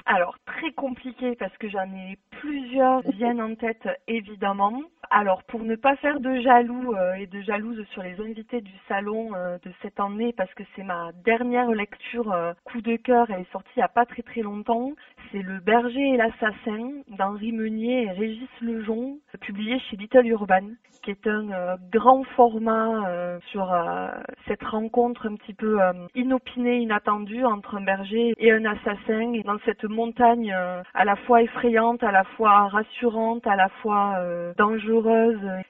Alors, 0.05 0.37
très 0.45 0.71
compliqué 0.71 1.35
parce 1.35 1.55
que 1.57 1.69
j'en 1.69 1.83
ai 1.93 2.17
plusieurs 2.39 3.01
viennent 3.11 3.41
en 3.41 3.55
tête 3.55 3.85
évidemment. 4.07 4.81
Alors, 5.13 5.43
pour 5.43 5.61
ne 5.65 5.75
pas 5.75 5.97
faire 5.97 6.21
de 6.21 6.39
jaloux 6.39 6.95
euh, 6.95 7.15
et 7.15 7.27
de 7.27 7.41
jalouse 7.41 7.85
sur 7.91 8.01
les 8.01 8.17
invités 8.21 8.61
du 8.61 8.71
salon 8.87 9.31
euh, 9.35 9.57
de 9.61 9.69
cette 9.81 9.99
année, 9.99 10.33
parce 10.37 10.53
que 10.53 10.63
c'est 10.73 10.83
ma 10.83 11.11
dernière 11.25 11.69
lecture 11.69 12.31
euh, 12.31 12.53
coup 12.63 12.79
de 12.79 12.95
cœur, 12.95 13.29
elle 13.29 13.41
est 13.41 13.51
sortie 13.51 13.69
il 13.75 13.79
n'y 13.79 13.83
a 13.83 13.89
pas 13.89 14.05
très 14.05 14.21
très 14.21 14.39
longtemps, 14.39 14.93
c'est 15.31 15.41
Le 15.41 15.59
berger 15.59 16.13
et 16.13 16.17
l'assassin 16.17 16.91
d'Henri 17.09 17.51
Meunier 17.51 18.03
et 18.03 18.11
Régis 18.11 18.49
Lejon, 18.61 19.17
publié 19.41 19.79
chez 19.79 19.97
Little 19.97 20.27
Urban, 20.27 20.69
qui 21.03 21.11
est 21.11 21.27
un 21.27 21.77
grand 21.91 22.23
format 22.35 23.39
sur 23.47 23.73
cette 24.45 24.63
rencontre 24.63 25.27
un 25.27 25.35
petit 25.35 25.53
peu 25.53 25.79
inopinée, 26.15 26.79
inattendue 26.79 27.45
entre 27.45 27.75
un 27.75 27.81
berger 27.81 28.33
et 28.37 28.51
un 28.51 28.65
assassin, 28.65 29.31
dans 29.45 29.57
cette 29.65 29.85
montagne 29.85 30.53
à 30.53 31.05
la 31.05 31.15
fois 31.15 31.41
effrayante, 31.41 32.03
à 32.03 32.11
la 32.11 32.25
fois 32.35 32.67
rassurante, 32.67 33.47
à 33.47 33.55
la 33.55 33.69
fois 33.81 34.21
dangereuse 34.57 35.00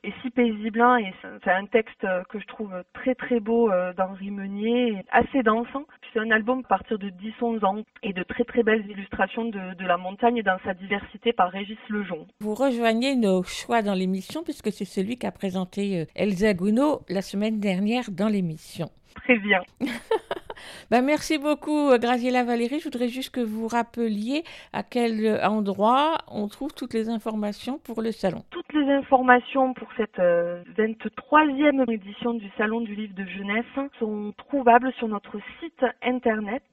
et 0.03 0.13
si 0.21 0.29
paisible. 0.29 0.81
hein, 0.81 0.97
et 0.97 1.13
c'est 1.43 1.51
un 1.51 1.65
texte 1.65 2.05
que 2.29 2.39
je 2.39 2.47
trouve 2.47 2.71
très 2.93 3.15
très 3.15 3.39
beau 3.39 3.71
euh, 3.71 3.93
d'Henri 3.93 4.31
Meunier, 4.31 5.03
assez 5.11 5.43
dansant. 5.43 5.85
C'est 6.13 6.19
un 6.19 6.31
album 6.31 6.61
à 6.65 6.67
partir 6.67 6.99
de 6.99 7.09
10-11 7.09 7.65
ans 7.65 7.83
et 8.03 8.13
de 8.13 8.23
très 8.23 8.43
très 8.43 8.63
belles 8.63 8.85
illustrations 8.89 9.45
de, 9.45 9.75
de 9.75 9.85
la 9.85 9.97
montagne 9.97 10.41
dans 10.43 10.57
sa 10.63 10.73
diversité 10.73 11.33
par 11.33 11.51
Régis 11.51 11.77
Lejon. 11.89 12.27
Vous 12.39 12.53
rejoignez 12.53 13.15
nos 13.15 13.43
choix 13.43 13.81
dans 13.81 13.93
l'émission 13.93 14.43
puisque 14.43 14.71
c'est 14.71 14.85
celui 14.85 15.17
qu'a 15.17 15.31
présenté 15.31 16.01
euh, 16.01 16.05
Elsa 16.15 16.53
Gounod 16.53 16.99
la 17.09 17.21
semaine 17.21 17.59
dernière 17.59 18.11
dans 18.11 18.27
l'émission. 18.27 18.89
Très 19.15 19.37
bien. 19.39 19.61
Ben, 20.89 21.01
merci 21.01 21.37
beaucoup, 21.37 21.89
euh, 21.89 21.97
Graziella 21.97 22.43
Valérie. 22.43 22.79
Je 22.79 22.85
voudrais 22.85 23.07
juste 23.07 23.33
que 23.33 23.41
vous 23.41 23.67
rappeliez 23.67 24.43
à 24.73 24.83
quel 24.83 25.25
euh, 25.25 25.47
endroit 25.47 26.17
on 26.27 26.47
trouve 26.47 26.73
toutes 26.73 26.93
les 26.93 27.09
informations 27.09 27.79
pour 27.79 28.01
le 28.01 28.11
salon. 28.11 28.43
Toutes 28.51 28.73
les 28.73 28.89
informations 28.91 29.73
pour 29.73 29.87
cette 29.97 30.19
23e 30.19 31.91
édition 31.91 32.33
du 32.33 32.49
Salon 32.57 32.81
du 32.81 32.95
Livre 32.95 33.15
de 33.15 33.25
Jeunesse 33.25 33.65
sont 33.99 34.33
trouvables 34.37 34.91
sur 34.93 35.07
notre 35.07 35.37
site 35.59 35.85
internet 36.01 36.63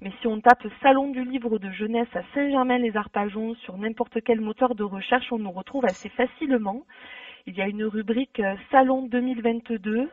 Mais 0.00 0.12
si 0.20 0.26
on 0.26 0.40
tape 0.40 0.66
Salon 0.82 1.08
du 1.08 1.24
livre 1.24 1.58
de 1.58 1.70
jeunesse 1.70 2.08
à 2.14 2.22
Saint-Germain-les-Arpajons 2.34 3.54
sur 3.56 3.76
n'importe 3.76 4.22
quel 4.24 4.40
moteur 4.40 4.74
de 4.74 4.84
recherche, 4.84 5.30
on 5.32 5.38
nous 5.38 5.52
retrouve 5.52 5.84
assez 5.84 6.08
facilement. 6.08 6.84
Il 7.46 7.56
y 7.56 7.62
a 7.62 7.68
une 7.68 7.84
rubrique 7.84 8.42
Salon 8.70 9.06
2022 9.06 10.08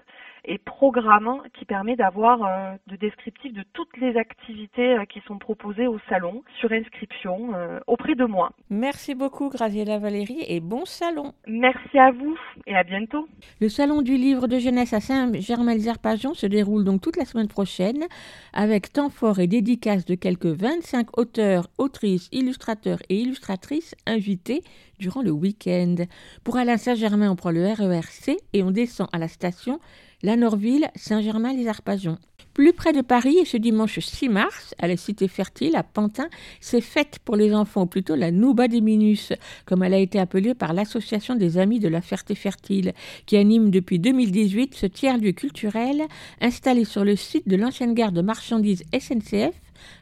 et 0.45 0.57
programme 0.57 1.41
qui 1.57 1.65
permet 1.65 1.95
d'avoir 1.95 2.43
euh, 2.43 2.75
de 2.87 2.95
descriptifs 2.95 3.53
de 3.53 3.63
toutes 3.73 3.95
les 3.97 4.17
activités 4.17 4.93
euh, 4.93 5.05
qui 5.05 5.21
sont 5.27 5.37
proposées 5.37 5.87
au 5.87 5.99
salon 6.09 6.43
sur 6.59 6.71
inscription 6.71 7.53
euh, 7.53 7.79
auprès 7.87 8.15
de 8.15 8.25
moi. 8.25 8.51
Merci 8.69 9.15
beaucoup, 9.15 9.49
Graziella 9.49 9.99
Valérie, 9.99 10.43
et 10.47 10.59
bon 10.59 10.85
salon. 10.85 11.33
Merci 11.47 11.97
à 11.97 12.11
vous 12.11 12.37
et 12.65 12.75
à 12.75 12.83
bientôt. 12.83 13.27
Le 13.59 13.69
salon 13.69 14.01
du 14.01 14.15
livre 14.15 14.47
de 14.47 14.59
jeunesse 14.59 14.93
à 14.93 14.99
Saint-Germain-les-Arpajons 14.99 16.33
se 16.33 16.45
déroule 16.45 16.83
donc 16.83 17.01
toute 17.01 17.17
la 17.17 17.25
semaine 17.25 17.47
prochaine 17.47 18.05
avec 18.53 18.93
temps 18.93 19.09
fort 19.09 19.39
et 19.39 19.47
dédicace 19.47 20.05
de 20.05 20.15
quelques 20.15 20.45
25 20.45 21.17
auteurs, 21.17 21.67
autrices, 21.77 22.29
illustrateurs 22.31 22.99
et 23.09 23.17
illustratrices 23.17 23.95
invités 24.05 24.61
durant 24.99 25.21
le 25.21 25.31
week-end. 25.31 25.95
Pour 26.43 26.57
Alain 26.57 26.77
Saint-Germain, 26.77 27.31
on 27.31 27.35
prend 27.35 27.51
le 27.51 27.65
RERC 27.65 28.37
et 28.53 28.63
on 28.63 28.71
descend 28.71 29.07
à 29.13 29.17
la 29.17 29.27
station 29.27 29.79
La 30.23 30.35
Norville, 30.35 30.89
Saint-Germain-les-Arpajons. 30.95 32.17
Plus 32.55 32.73
près 32.73 32.91
de 32.91 33.01
Paris, 33.01 33.37
ce 33.45 33.55
dimanche 33.55 33.99
6 33.99 34.29
mars, 34.29 34.73
à 34.79 34.87
la 34.87 34.97
Cité 34.97 35.27
Fertile, 35.27 35.75
à 35.75 35.83
Pantin, 35.83 36.27
c'est 36.59 36.81
fête 36.81 37.19
pour 37.23 37.35
les 37.35 37.53
enfants, 37.53 37.83
ou 37.83 37.85
plutôt 37.85 38.15
la 38.15 38.31
Nouba 38.31 38.67
des 38.67 38.81
Minus, 38.81 39.31
comme 39.65 39.83
elle 39.83 39.93
a 39.93 39.99
été 39.99 40.19
appelée 40.19 40.55
par 40.55 40.73
l'Association 40.73 41.35
des 41.35 41.59
Amis 41.59 41.79
de 41.79 41.87
la 41.87 42.01
Ferté 42.01 42.33
Fertile, 42.33 42.93
qui 43.27 43.37
anime 43.37 43.69
depuis 43.69 43.99
2018 43.99 44.73
ce 44.73 44.87
tiers-lieu 44.87 45.33
culturel 45.33 46.01
installé 46.41 46.83
sur 46.83 47.05
le 47.05 47.15
site 47.15 47.47
de 47.47 47.55
l'ancienne 47.55 47.93
gare 47.93 48.11
de 48.11 48.21
marchandises 48.21 48.85
SNCF 48.99 49.53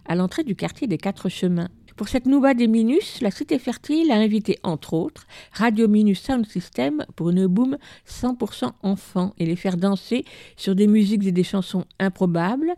à 0.06 0.16
l'entrée 0.16 0.46
du 0.46 0.56
quartier 0.56 0.88
des 0.88 0.98
Quatre 0.98 1.28
Chemins. 1.28 1.68
Pour 1.96 2.10
cette 2.10 2.26
Nouba 2.26 2.54
des 2.54 2.68
Minus, 2.68 3.22
la 3.22 3.32
Cité 3.32 3.58
Fertile 3.58 4.12
a 4.12 4.16
invité 4.16 4.60
entre 4.64 4.94
autres 4.94 5.26
Radio 5.54 5.88
Minus 5.88 6.22
Sound 6.22 6.46
System 6.46 7.06
pour 7.16 7.30
une 7.30 7.48
boom 7.48 7.78
100% 8.06 8.72
enfants 8.84 9.34
et 9.38 9.46
les 9.46 9.56
faire 9.56 9.78
danser 9.78 10.26
sur 10.58 10.76
des 10.76 10.88
musiques 10.88 11.26
et 11.26 11.32
des 11.32 11.46
chansons 11.46 11.86
improbables 11.98 12.74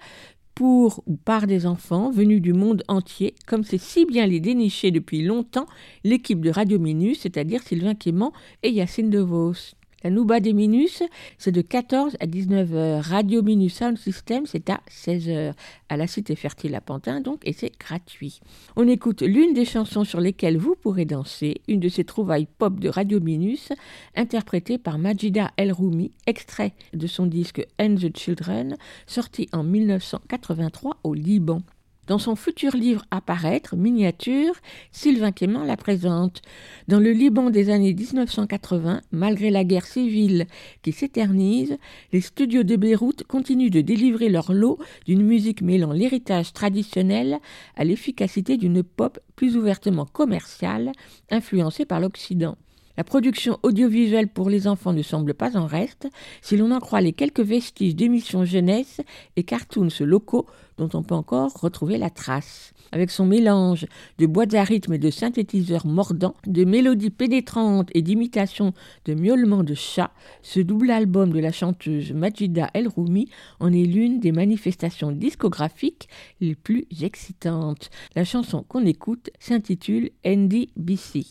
pour 0.53 1.01
ou 1.07 1.15
par 1.17 1.47
des 1.47 1.65
enfants 1.65 2.11
venus 2.11 2.43
du 2.43 2.53
monde 2.53 2.83
entier, 2.87 3.33
comme 3.47 3.63
c'est 3.63 3.79
si 3.79 4.05
bien 4.05 4.27
les 4.27 4.39
dénicher 4.39 4.91
depuis 4.91 5.23
longtemps 5.23 5.65
l'équipe 6.03 6.41
de 6.41 6.51
Radio 6.51 6.77
Minus, 6.77 7.21
c'est-à-dire 7.21 7.63
Sylvain 7.63 7.95
Clément 7.95 8.33
et 8.61 8.69
Yacine 8.69 9.09
DeVos. 9.09 9.76
La 10.07 10.11
Nouba 10.11 10.39
des 10.39 10.53
Minus, 10.53 11.03
c'est 11.37 11.51
de 11.51 11.59
14 11.59 12.15
à 12.21 12.27
19 12.27 12.73
heures. 12.73 13.03
Radio 13.03 13.41
Minus 13.41 13.75
Sound 13.75 13.97
System, 13.97 14.45
c'est 14.45 14.69
à 14.69 14.79
16 14.87 15.27
heures. 15.27 15.53
À 15.89 15.97
la 15.97 16.07
Cité 16.07 16.37
Fertile 16.37 16.75
à 16.75 16.79
Pantin, 16.79 17.19
donc, 17.19 17.41
et 17.43 17.51
c'est 17.51 17.77
gratuit. 17.77 18.39
On 18.77 18.87
écoute 18.87 19.21
l'une 19.21 19.53
des 19.53 19.65
chansons 19.65 20.05
sur 20.05 20.21
lesquelles 20.21 20.57
vous 20.57 20.75
pourrez 20.81 21.03
danser, 21.03 21.55
une 21.67 21.81
de 21.81 21.89
ces 21.89 22.05
trouvailles 22.05 22.47
pop 22.57 22.79
de 22.79 22.87
Radio 22.87 23.19
Minus, 23.19 23.73
interprétée 24.15 24.77
par 24.77 24.97
Majida 24.97 25.51
El 25.57 25.73
Roumi, 25.73 26.13
extrait 26.25 26.71
de 26.93 27.05
son 27.05 27.25
disque 27.25 27.67
And 27.77 27.95
the 27.95 28.17
Children, 28.17 28.77
sorti 29.07 29.49
en 29.51 29.63
1983 29.63 30.99
au 31.03 31.15
Liban. 31.15 31.63
Dans 32.07 32.19
son 32.19 32.37
futur 32.37 32.73
livre 32.73 33.03
à 33.11 33.19
paraître, 33.19 33.75
Miniature, 33.75 34.53
Sylvain 34.93 35.33
Clément 35.33 35.65
la 35.65 35.75
présente. 35.75 36.41
Dans 36.87 37.01
le 37.01 37.11
Liban 37.11 37.49
des 37.49 37.69
années 37.69 37.93
1980, 37.93 39.01
malgré 39.11 39.49
la 39.49 39.65
guerre 39.65 39.85
civile 39.85 40.47
qui 40.83 40.93
s'éternise, 40.93 41.77
les 42.13 42.21
studios 42.21 42.63
de 42.63 42.77
Beyrouth 42.77 43.23
continuent 43.23 43.69
de 43.69 43.81
délivrer 43.81 44.29
leur 44.29 44.53
lot 44.53 44.79
d'une 45.05 45.23
musique 45.23 45.61
mêlant 45.61 45.91
l'héritage 45.91 46.53
traditionnel 46.53 47.39
à 47.75 47.83
l'efficacité 47.83 48.55
d'une 48.55 48.83
pop 48.83 49.19
plus 49.35 49.57
ouvertement 49.57 50.05
commerciale, 50.05 50.93
influencée 51.29 51.83
par 51.83 51.99
l'Occident. 51.99 52.55
La 52.97 53.03
production 53.03 53.59
audiovisuelle 53.61 54.27
pour 54.27 54.49
les 54.49 54.67
enfants 54.67 54.91
ne 54.91 55.03
semble 55.03 55.35
pas 55.35 55.55
en 55.55 55.67
reste, 55.67 56.07
si 56.41 56.57
l'on 56.57 56.71
en 56.71 56.79
croit 56.79 56.99
les 56.99 57.13
quelques 57.13 57.41
vestiges 57.41 57.95
d'émissions 57.95 58.43
jeunesse 58.43 59.01
et 59.35 59.43
cartoons 59.43 59.89
locaux 59.99 60.47
dont 60.79 60.89
on 60.95 61.03
peut 61.03 61.13
encore 61.13 61.53
retrouver 61.53 61.99
la 61.99 62.09
trace. 62.09 62.73
Avec 62.91 63.11
son 63.11 63.27
mélange 63.27 63.85
de 64.17 64.25
boîtes 64.25 64.55
à 64.55 64.63
rythme 64.63 64.93
et 64.93 64.97
de 64.97 65.11
synthétiseurs 65.11 65.85
mordants, 65.85 66.33
de 66.47 66.63
mélodies 66.63 67.11
pénétrantes 67.11 67.89
et 67.93 68.01
d'imitations 68.01 68.73
de 69.05 69.13
miaulements 69.13 69.63
de 69.63 69.75
chats, 69.75 70.11
ce 70.41 70.59
double 70.59 70.89
album 70.89 71.31
de 71.31 71.39
la 71.39 71.51
chanteuse 71.51 72.13
Majida 72.13 72.71
El 72.73 72.87
Roumi 72.87 73.29
en 73.59 73.73
est 73.73 73.85
l'une 73.85 74.19
des 74.19 74.31
manifestations 74.31 75.11
discographiques 75.11 76.09
les 76.41 76.55
plus 76.55 76.87
excitantes. 76.99 77.91
La 78.15 78.23
chanson 78.23 78.65
qu'on 78.67 78.87
écoute 78.87 79.29
s'intitule 79.39 80.09
NDBC. 80.25 81.25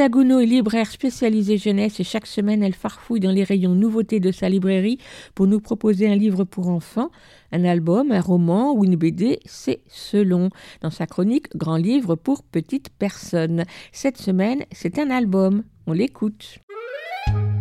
Elsa 0.00 0.08
Gounod 0.08 0.40
est 0.40 0.46
libraire 0.46 0.90
spécialisée 0.90 1.58
jeunesse 1.58 2.00
et 2.00 2.04
chaque 2.04 2.26
semaine 2.26 2.62
elle 2.62 2.74
farfouille 2.74 3.20
dans 3.20 3.30
les 3.30 3.44
rayons 3.44 3.74
nouveautés 3.74 4.18
de 4.18 4.32
sa 4.32 4.48
librairie 4.48 4.96
pour 5.34 5.46
nous 5.46 5.60
proposer 5.60 6.10
un 6.10 6.14
livre 6.14 6.44
pour 6.44 6.68
enfants, 6.68 7.10
un 7.52 7.66
album, 7.66 8.10
un 8.10 8.22
roman 8.22 8.72
ou 8.72 8.86
une 8.86 8.96
BD, 8.96 9.40
c'est 9.44 9.82
selon. 9.88 10.48
Dans 10.80 10.88
sa 10.88 11.06
chronique 11.06 11.54
Grand 11.54 11.76
livre 11.76 12.14
pour 12.14 12.44
petites 12.44 12.88
personnes. 12.88 13.66
Cette 13.92 14.16
semaine, 14.16 14.64
c'est 14.72 14.98
un 14.98 15.10
album. 15.10 15.64
On 15.86 15.92
l'écoute. 15.92 16.60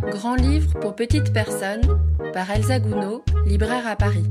Grand 0.10 0.36
livre 0.36 0.80
pour 0.80 0.96
petites 0.96 1.34
personnes 1.34 2.00
par 2.32 2.50
Elsa 2.52 2.80
Gounod, 2.80 3.20
libraire 3.48 3.86
à 3.86 3.98
Paris. 3.98 4.24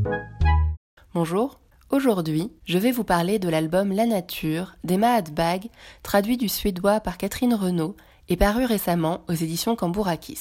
Bonjour, 1.13 1.61
aujourd'hui 1.91 2.51
je 2.65 2.79
vais 2.79 2.91
vous 2.91 3.05
parler 3.05 3.39
de 3.39 3.49
l'album 3.49 3.93
La 3.93 4.07
Nature 4.07 4.75
d'Emma 4.85 5.15
Hadbag, 5.15 5.69
traduit 6.03 6.37
du 6.37 6.49
suédois 6.49 7.01
par 7.01 7.19
Catherine 7.19 7.55
Renaud 7.55 7.97
et 8.29 8.37
paru 8.37 8.65
récemment 8.65 9.21
aux 9.29 9.35
éditions 9.35 9.77
Cambourakis. 9.77 10.41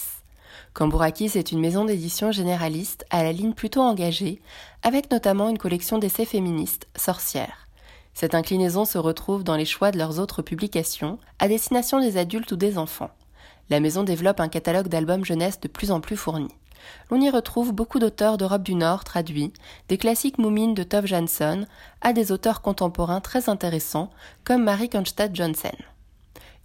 Cambourakis 0.74 1.32
est 1.36 1.52
une 1.52 1.60
maison 1.60 1.86
d'édition 1.86 2.32
généraliste 2.32 3.06
à 3.10 3.24
la 3.24 3.32
ligne 3.32 3.54
plutôt 3.54 3.82
engagée, 3.82 4.42
avec 4.84 5.10
notamment 5.12 5.50
une 5.50 5.58
collection 5.58 5.98
d'essais 5.98 6.26
féministes, 6.26 6.88
Sorcières. 6.96 7.68
Cette 8.14 8.36
inclinaison 8.36 8.86
se 8.86 8.98
retrouve 8.98 9.44
dans 9.44 9.56
les 9.56 9.66
choix 9.66 9.92
de 9.92 9.98
leurs 9.98 10.20
autres 10.20 10.42
publications, 10.42 11.20
à 11.40 11.48
destination 11.48 12.00
des 12.00 12.18
adultes 12.18 12.52
ou 12.52 12.56
des 12.56 12.78
enfants. 12.78 13.12
La 13.70 13.80
maison 13.80 14.04
développe 14.04 14.40
un 14.40 14.48
catalogue 14.48 14.88
d'albums 14.88 15.26
jeunesse 15.26 15.60
de 15.60 15.68
plus 15.68 15.92
en 15.92 16.00
plus 16.00 16.18
fourni. 16.18 16.50
On 17.12 17.22
y 17.22 17.30
retrouve 17.30 17.72
beaucoup 17.72 18.00
d'auteurs 18.00 18.38
d'Europe 18.38 18.64
du 18.64 18.76
Nord 18.76 19.04
traduits, 19.04 19.54
des 19.88 19.98
classiques 19.98 20.38
moumines 20.38 20.74
de 20.74 20.84
Tove 20.84 21.06
Jansson 21.06 21.66
à 22.02 22.14
des 22.14 22.32
auteurs 22.32 22.62
contemporains 22.62 23.22
très 23.22 23.50
intéressants 23.50 24.12
comme 24.44 24.64
Marie 24.64 24.90
Konstad 24.90 25.36
Johnson. 25.36 25.76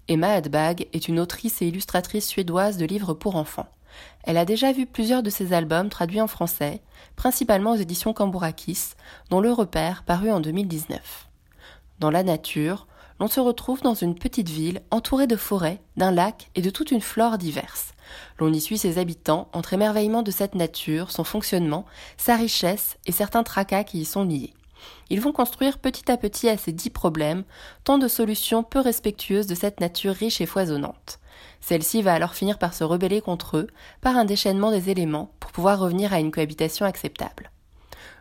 Emma 0.08 0.32
Hadbag 0.32 0.88
est 0.92 1.08
une 1.08 1.20
autrice 1.20 1.62
et 1.62 1.66
illustratrice 1.68 2.26
suédoise 2.26 2.76
de 2.76 2.86
livres 2.86 3.14
pour 3.14 3.36
enfants. 3.36 3.68
Elle 4.24 4.36
a 4.36 4.44
déjà 4.44 4.72
vu 4.72 4.86
plusieurs 4.86 5.22
de 5.22 5.30
ses 5.30 5.52
albums 5.52 5.88
traduits 5.88 6.20
en 6.20 6.26
français, 6.26 6.80
principalement 7.16 7.72
aux 7.72 7.76
éditions 7.76 8.12
Cambourakis, 8.12 8.94
dont 9.30 9.40
Le 9.40 9.52
Repère 9.52 10.02
paru 10.04 10.30
en 10.30 10.40
2019. 10.40 11.28
Dans 11.98 12.10
la 12.10 12.22
nature, 12.22 12.86
l'on 13.20 13.28
se 13.28 13.40
retrouve 13.40 13.82
dans 13.82 13.94
une 13.94 14.16
petite 14.16 14.48
ville 14.48 14.82
entourée 14.90 15.26
de 15.26 15.36
forêts, 15.36 15.80
d'un 15.96 16.10
lac 16.10 16.50
et 16.54 16.62
de 16.62 16.70
toute 16.70 16.90
une 16.90 17.00
flore 17.00 17.38
diverse. 17.38 17.91
L'on 18.42 18.52
y 18.52 18.60
suit 18.60 18.76
ses 18.76 18.98
habitants 18.98 19.46
entre 19.52 19.72
émerveillement 19.72 20.24
de 20.24 20.32
cette 20.32 20.56
nature, 20.56 21.12
son 21.12 21.22
fonctionnement, 21.22 21.86
sa 22.16 22.34
richesse 22.34 22.96
et 23.06 23.12
certains 23.12 23.44
tracas 23.44 23.84
qui 23.84 24.00
y 24.00 24.04
sont 24.04 24.24
liés. 24.24 24.52
Ils 25.10 25.20
vont 25.20 25.30
construire 25.30 25.78
petit 25.78 26.10
à 26.10 26.16
petit 26.16 26.48
à 26.48 26.56
ces 26.56 26.72
dix 26.72 26.90
problèmes 26.90 27.44
tant 27.84 27.98
de 27.98 28.08
solutions 28.08 28.64
peu 28.64 28.80
respectueuses 28.80 29.46
de 29.46 29.54
cette 29.54 29.78
nature 29.78 30.12
riche 30.12 30.40
et 30.40 30.46
foisonnante. 30.46 31.20
Celle-ci 31.60 32.02
va 32.02 32.14
alors 32.14 32.34
finir 32.34 32.58
par 32.58 32.74
se 32.74 32.82
rebeller 32.82 33.20
contre 33.20 33.58
eux 33.58 33.68
par 34.00 34.16
un 34.16 34.24
déchaînement 34.24 34.72
des 34.72 34.90
éléments 34.90 35.30
pour 35.38 35.52
pouvoir 35.52 35.78
revenir 35.78 36.12
à 36.12 36.18
une 36.18 36.32
cohabitation 36.32 36.84
acceptable. 36.84 37.52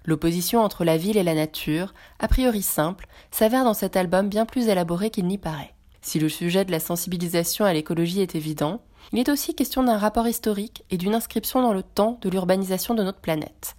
L'opposition 0.05 0.59
entre 0.59 0.85
la 0.85 0.97
ville 0.97 1.17
et 1.17 1.23
la 1.23 1.33
nature, 1.33 1.95
a 2.19 2.27
priori 2.27 2.61
simple, 2.61 3.07
s'avère 3.31 3.63
dans 3.63 3.73
cet 3.73 3.97
album 3.97 4.29
bien 4.29 4.45
plus 4.45 4.67
élaboré 4.67 5.09
qu'il 5.09 5.25
n'y 5.25 5.39
paraît. 5.39 5.73
Si 6.03 6.19
le 6.19 6.29
sujet 6.29 6.63
de 6.63 6.71
la 6.71 6.79
sensibilisation 6.79 7.65
à 7.65 7.73
l'écologie 7.73 8.21
est 8.21 8.35
évident, 8.35 8.81
il 9.11 9.19
est 9.19 9.29
aussi 9.29 9.55
question 9.55 9.83
d'un 9.83 9.97
rapport 9.97 10.27
historique 10.27 10.83
et 10.89 10.97
d'une 10.97 11.15
inscription 11.15 11.61
dans 11.61 11.73
le 11.73 11.83
temps 11.83 12.17
de 12.21 12.29
l'urbanisation 12.29 12.93
de 12.93 13.03
notre 13.03 13.19
planète. 13.19 13.75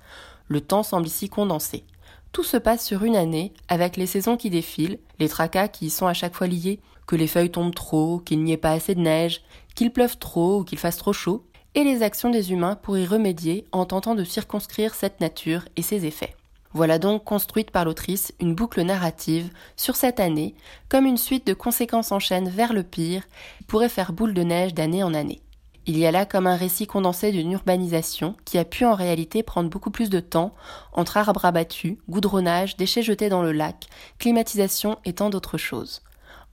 Le 0.48 0.60
temps 0.60 0.82
semble 0.82 1.06
ici 1.06 1.28
condensé. 1.28 1.84
Tout 2.32 2.44
se 2.44 2.56
passe 2.56 2.84
sur 2.84 3.04
une 3.04 3.16
année, 3.16 3.52
avec 3.68 3.96
les 3.96 4.06
saisons 4.06 4.36
qui 4.36 4.50
défilent, 4.50 4.98
les 5.18 5.28
tracas 5.28 5.68
qui 5.68 5.86
y 5.86 5.90
sont 5.90 6.06
à 6.06 6.14
chaque 6.14 6.34
fois 6.34 6.46
liés, 6.46 6.80
que 7.06 7.16
les 7.16 7.26
feuilles 7.26 7.50
tombent 7.50 7.74
trop, 7.74 8.18
qu'il 8.18 8.42
n'y 8.42 8.52
ait 8.52 8.56
pas 8.56 8.72
assez 8.72 8.94
de 8.94 9.00
neige, 9.00 9.42
qu'il 9.74 9.92
pleuve 9.92 10.18
trop 10.18 10.60
ou 10.60 10.64
qu'il 10.64 10.78
fasse 10.78 10.96
trop 10.96 11.12
chaud, 11.12 11.44
et 11.74 11.84
les 11.84 12.02
actions 12.02 12.30
des 12.30 12.52
humains 12.52 12.76
pour 12.76 12.98
y 12.98 13.06
remédier 13.06 13.66
en 13.72 13.86
tentant 13.86 14.14
de 14.14 14.24
circonscrire 14.24 14.94
cette 14.94 15.20
nature 15.20 15.62
et 15.76 15.82
ses 15.82 16.06
effets. 16.06 16.34
Voilà 16.74 16.98
donc 16.98 17.24
construite 17.24 17.70
par 17.70 17.84
l'autrice 17.84 18.32
une 18.40 18.54
boucle 18.54 18.80
narrative 18.82 19.50
sur 19.76 19.94
cette 19.94 20.20
année, 20.20 20.54
comme 20.88 21.04
une 21.04 21.18
suite 21.18 21.46
de 21.46 21.54
conséquences 21.54 22.12
en 22.12 22.18
chaîne 22.18 22.48
vers 22.48 22.72
le 22.72 22.82
pire, 22.82 23.24
pourrait 23.66 23.90
faire 23.90 24.12
boule 24.12 24.32
de 24.32 24.42
neige 24.42 24.72
d'année 24.72 25.02
en 25.02 25.12
année. 25.12 25.42
Il 25.84 25.98
y 25.98 26.06
a 26.06 26.12
là 26.12 26.24
comme 26.24 26.46
un 26.46 26.56
récit 26.56 26.86
condensé 26.86 27.32
d'une 27.32 27.52
urbanisation 27.52 28.36
qui 28.44 28.56
a 28.56 28.64
pu 28.64 28.84
en 28.84 28.94
réalité 28.94 29.42
prendre 29.42 29.68
beaucoup 29.68 29.90
plus 29.90 30.10
de 30.10 30.20
temps 30.20 30.54
entre 30.92 31.16
arbres 31.16 31.44
abattus, 31.44 31.96
goudronnage, 32.08 32.76
déchets 32.76 33.02
jetés 33.02 33.28
dans 33.28 33.42
le 33.42 33.52
lac, 33.52 33.88
climatisation 34.18 34.98
et 35.04 35.12
tant 35.12 35.28
d'autres 35.28 35.58
choses. 35.58 36.02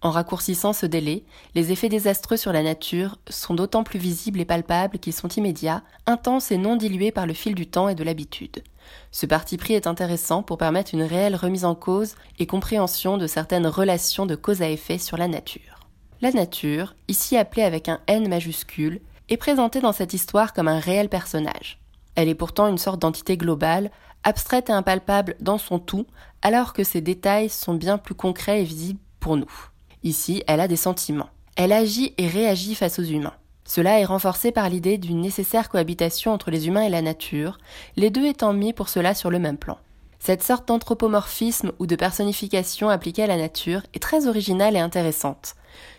En 0.02 0.12
raccourcissant 0.12 0.72
ce 0.72 0.86
délai, 0.86 1.26
les 1.56 1.74
effets 1.74 1.90
désastreux 1.90 2.38
sur 2.38 2.54
la 2.54 2.64
nature 2.64 3.18
sont 3.28 3.54
d'autant 3.54 3.84
plus 3.84 4.00
visibles 4.00 4.40
et 4.40 4.46
palpables 4.46 4.98
qu'ils 4.98 5.14
sont 5.14 5.28
immédiats, 5.28 5.84
intenses 6.06 6.52
et 6.52 6.58
non 6.58 6.78
dilués 6.78 7.12
par 7.12 7.28
le 7.28 7.34
fil 7.34 7.54
du 7.54 7.68
temps 7.68 7.90
et 7.90 7.96
de 7.96 8.04
l'habitude. 8.04 8.64
Ce 9.12 9.26
parti 9.26 9.58
pris 9.58 9.74
est 9.74 9.88
intéressant 9.88 10.42
pour 10.42 10.58
permettre 10.58 10.94
une 10.94 11.04
réelle 11.04 11.36
remise 11.36 11.66
en 11.66 11.76
cause 11.76 12.16
et 12.40 12.48
compréhension 12.48 13.18
de 13.18 13.28
certaines 13.28 13.68
relations 13.68 14.26
de 14.26 14.36
cause 14.36 14.62
à 14.62 14.70
effet 14.70 14.98
sur 14.98 15.18
la 15.18 15.28
nature. 15.28 15.80
La 16.22 16.32
nature, 16.32 16.96
ici 17.10 17.36
appelée 17.36 17.64
avec 17.64 17.90
un 17.90 18.00
N 18.08 18.30
majuscule, 18.30 19.02
est 19.28 19.38
présentée 19.38 19.82
dans 19.82 19.94
cette 19.94 20.14
histoire 20.14 20.54
comme 20.54 20.70
un 20.70 20.80
réel 20.80 21.10
personnage. 21.10 21.80
Elle 22.16 22.30
est 22.30 22.36
pourtant 22.36 22.68
une 22.68 22.78
sorte 22.78 23.02
d'entité 23.02 23.36
globale, 23.38 23.92
abstraite 24.24 24.70
et 24.70 24.74
impalpable 24.74 25.36
dans 25.42 25.58
son 25.58 25.78
tout, 25.78 26.08
alors 26.42 26.72
que 26.74 26.84
ses 26.84 27.02
détails 27.02 27.50
sont 27.50 27.74
bien 27.74 27.98
plus 27.98 28.16
concrets 28.16 28.62
et 28.62 28.66
visibles 28.66 29.00
pour 29.20 29.38
nous. 29.38 29.69
Ici, 30.04 30.44
elle 30.48 30.62
a 30.62 30.68
des 30.68 30.76
sentiments. 30.76 31.30
Elle 31.56 31.72
agit 31.74 32.14
et 32.18 32.28
réagit 32.28 32.76
face 32.76 33.00
aux 33.00 33.04
humains. 33.04 33.34
Cela 33.66 34.00
est 34.00 34.06
renforcé 34.06 34.52
par 34.52 34.70
l'idée 34.70 34.98
d'une 34.98 35.22
nécessaire 35.22 35.70
cohabitation 35.70 36.32
entre 36.32 36.52
les 36.52 36.68
humains 36.68 36.84
et 36.84 36.90
la 36.90 37.02
nature, 37.02 37.60
les 37.98 38.10
deux 38.10 38.26
étant 38.26 38.54
mis 38.54 38.74
pour 38.74 38.90
cela 38.90 39.14
sur 39.14 39.30
le 39.30 39.40
même 39.40 39.58
plan. 39.58 39.78
Cette 40.20 40.44
sorte 40.44 40.68
d'anthropomorphisme 40.68 41.72
ou 41.80 41.86
de 41.86 41.96
personnification 41.96 42.90
appliquée 42.90 43.24
à 43.24 43.28
la 43.28 43.38
nature 43.38 43.84
est 43.94 44.02
très 44.02 44.28
originale 44.28 44.76
et 44.76 44.80
intéressante. 44.80 45.56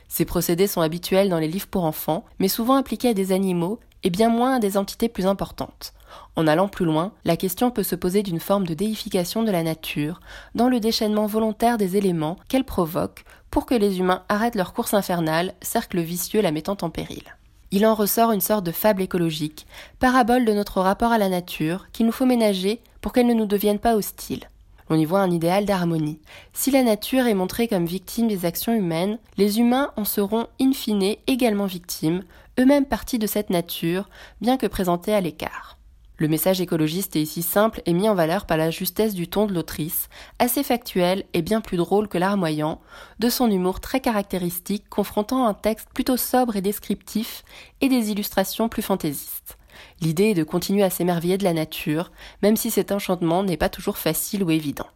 Ces 0.09 0.25
procédés 0.25 0.67
sont 0.67 0.81
habituels 0.81 1.29
dans 1.29 1.39
les 1.39 1.49
livres 1.49 1.69
pour 1.69 1.85
enfants, 1.85 2.25
mais 2.39 2.49
souvent 2.49 2.75
appliqués 2.75 3.11
à 3.11 3.15
des 3.15 3.33
animaux 3.33 3.79
et 4.03 4.11
bien 4.11 4.29
moins 4.29 4.57
à 4.57 4.59
des 4.59 4.77
entités 4.77 5.09
plus 5.09 5.27
importantes. 5.27 5.93
En 6.37 6.47
allant 6.47 6.69
plus 6.69 6.85
loin, 6.85 7.13
la 7.25 7.37
question 7.37 7.71
peut 7.71 7.83
se 7.83 7.95
poser 7.95 8.23
d'une 8.23 8.41
forme 8.41 8.67
de 8.67 8.75
déification 8.75 9.43
de 9.43 9.51
la 9.51 9.63
nature, 9.63 10.21
dans 10.55 10.69
le 10.69 10.81
déchaînement 10.81 11.27
volontaire 11.27 11.79
des 11.79 11.97
éléments 11.97 12.37
qu'elle 12.49 12.65
provoque 12.65 13.25
pour 13.51 13.67
que 13.67 13.75
les 13.75 13.99
humains 13.99 14.23
arrêtent 14.29 14.55
leur 14.55 14.73
course 14.73 14.95
infernale, 14.95 15.55
cercle 15.61 16.01
vicieux 16.01 16.41
la 16.41 16.53
mettant 16.53 16.77
en 16.83 16.91
péril. 16.91 17.25
Il 17.73 17.87
en 17.87 17.95
ressort 17.95 18.33
une 18.33 18.41
sorte 18.41 18.65
de 18.65 18.73
fable 18.73 19.03
écologique, 19.03 19.67
parabole 20.01 20.45
de 20.45 20.53
notre 20.53 20.81
rapport 20.81 21.13
à 21.13 21.19
la 21.19 21.29
nature 21.29 21.87
qu'il 21.93 22.07
nous 22.07 22.13
faut 22.13 22.27
ménager 22.27 22.81
pour 23.01 23.13
qu'elle 23.13 23.27
ne 23.27 23.35
nous 23.35 23.47
devienne 23.47 23.79
pas 23.79 23.95
hostile. 23.95 24.49
On 24.89 24.99
y 24.99 25.05
voit 25.05 25.21
un 25.21 25.31
idéal 25.31 25.67
d'harmonie. 25.67 26.19
Si 26.53 26.73
la 26.73 26.83
nature 26.83 27.29
est 27.29 27.35
montrée 27.35 27.69
comme 27.69 27.87
victime 27.87 28.27
des 28.27 28.45
actions 28.45 28.75
humaines, 28.75 29.19
les 29.37 29.61
humains 29.61 29.93
en 29.97 30.05
seront 30.05 30.49
in 30.61 30.73
fine 30.73 31.15
également 31.29 31.67
victimes, 31.67 32.25
eux-mêmes 32.59 32.87
partie 32.87 33.21
de 33.21 33.29
cette 33.29 33.51
nature, 33.51 34.09
bien 34.41 34.57
que 34.57 34.67
présentés 34.67 35.15
à 35.15 35.21
l'écart. 35.21 35.79
Le 36.21 36.29
message 36.29 36.61
écologiste 36.61 37.17
est 37.17 37.23
ici 37.23 37.41
simple 37.41 37.81
et 37.87 37.95
mis 37.95 38.07
en 38.07 38.15
valeur 38.15 38.45
par 38.45 38.59
la 38.59 38.71
justesse 38.71 39.15
du 39.15 39.27
ton 39.27 39.47
de 39.47 39.55
l'autrice, 39.55 40.11
assez 40.39 40.63
factuel 40.63 41.25
et 41.33 41.41
bien 41.41 41.63
plus 41.63 41.79
drôle 41.79 42.09
que 42.09 42.19
larmoyant, 42.19 42.83
de 43.21 43.31
son 43.31 43.51
humour 43.51 43.81
très 43.81 44.01
caractéristique 44.01 44.87
confrontant 44.91 45.47
un 45.47 45.55
texte 45.55 45.89
plutôt 45.95 46.19
sobre 46.19 46.57
et 46.57 46.61
descriptif 46.61 47.43
et 47.81 47.89
des 47.89 48.11
illustrations 48.11 48.69
plus 48.69 48.83
fantaisistes. 48.83 49.57
L'idée 50.03 50.25
est 50.25 50.35
de 50.35 50.45
continuer 50.45 50.83
à 50.83 50.91
s'émerveiller 50.91 51.39
de 51.39 51.45
la 51.45 51.55
nature, 51.55 52.13
même 52.43 52.59
si 52.59 52.71
cet 52.71 52.93
enchantement 52.93 53.43
n'est 53.43 53.57
pas 53.57 53.71
toujours 53.71 53.97
facile 53.97 54.45
ou 54.45 54.51
évident. 54.51 54.89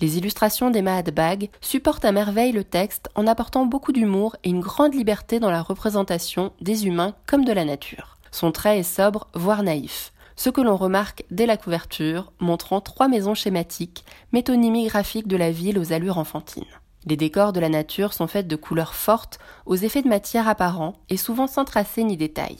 Les 0.00 0.18
illustrations 0.18 0.70
d'Emma 0.70 0.96
Hadbag 0.96 1.50
supportent 1.60 2.04
à 2.04 2.10
merveille 2.10 2.50
le 2.50 2.64
texte 2.64 3.10
en 3.14 3.28
apportant 3.28 3.64
beaucoup 3.64 3.92
d'humour 3.92 4.34
et 4.42 4.48
une 4.48 4.58
grande 4.58 4.96
liberté 4.96 5.38
dans 5.38 5.52
la 5.52 5.62
représentation 5.62 6.50
des 6.60 6.88
humains 6.88 7.14
comme 7.26 7.44
de 7.44 7.52
la 7.52 7.64
nature. 7.64 8.18
Son 8.32 8.50
trait 8.50 8.80
est 8.80 8.82
sobre, 8.82 9.28
voire 9.34 9.62
naïf 9.62 10.10
ce 10.36 10.50
que 10.50 10.60
l'on 10.60 10.76
remarque 10.76 11.24
dès 11.30 11.46
la 11.46 11.56
couverture, 11.56 12.32
montrant 12.40 12.80
trois 12.80 13.08
maisons 13.08 13.34
schématiques, 13.34 14.04
métonymie 14.32 14.86
graphique 14.86 15.28
de 15.28 15.36
la 15.36 15.50
ville 15.50 15.78
aux 15.78 15.92
allures 15.92 16.18
enfantines. 16.18 16.64
Les 17.06 17.16
décors 17.16 17.52
de 17.52 17.60
la 17.60 17.68
nature 17.68 18.12
sont 18.12 18.26
faits 18.26 18.48
de 18.48 18.56
couleurs 18.56 18.94
fortes, 18.94 19.38
aux 19.66 19.76
effets 19.76 20.02
de 20.02 20.08
matière 20.08 20.48
apparents 20.48 20.94
et 21.10 21.16
souvent 21.16 21.46
sans 21.46 21.64
tracé 21.64 22.02
ni 22.02 22.16
détail. 22.16 22.56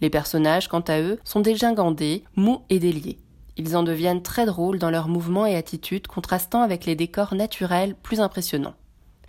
Les 0.00 0.10
personnages, 0.10 0.68
quant 0.68 0.80
à 0.80 1.00
eux, 1.00 1.18
sont 1.24 1.40
dégingandés, 1.40 2.24
mous 2.36 2.62
et 2.70 2.78
déliés. 2.78 3.18
Ils 3.56 3.76
en 3.76 3.82
deviennent 3.82 4.22
très 4.22 4.46
drôles 4.46 4.78
dans 4.78 4.90
leurs 4.90 5.08
mouvements 5.08 5.46
et 5.46 5.56
attitudes 5.56 6.06
contrastant 6.06 6.62
avec 6.62 6.84
les 6.84 6.94
décors 6.94 7.34
naturels 7.34 7.96
plus 7.96 8.20
impressionnants. 8.20 8.74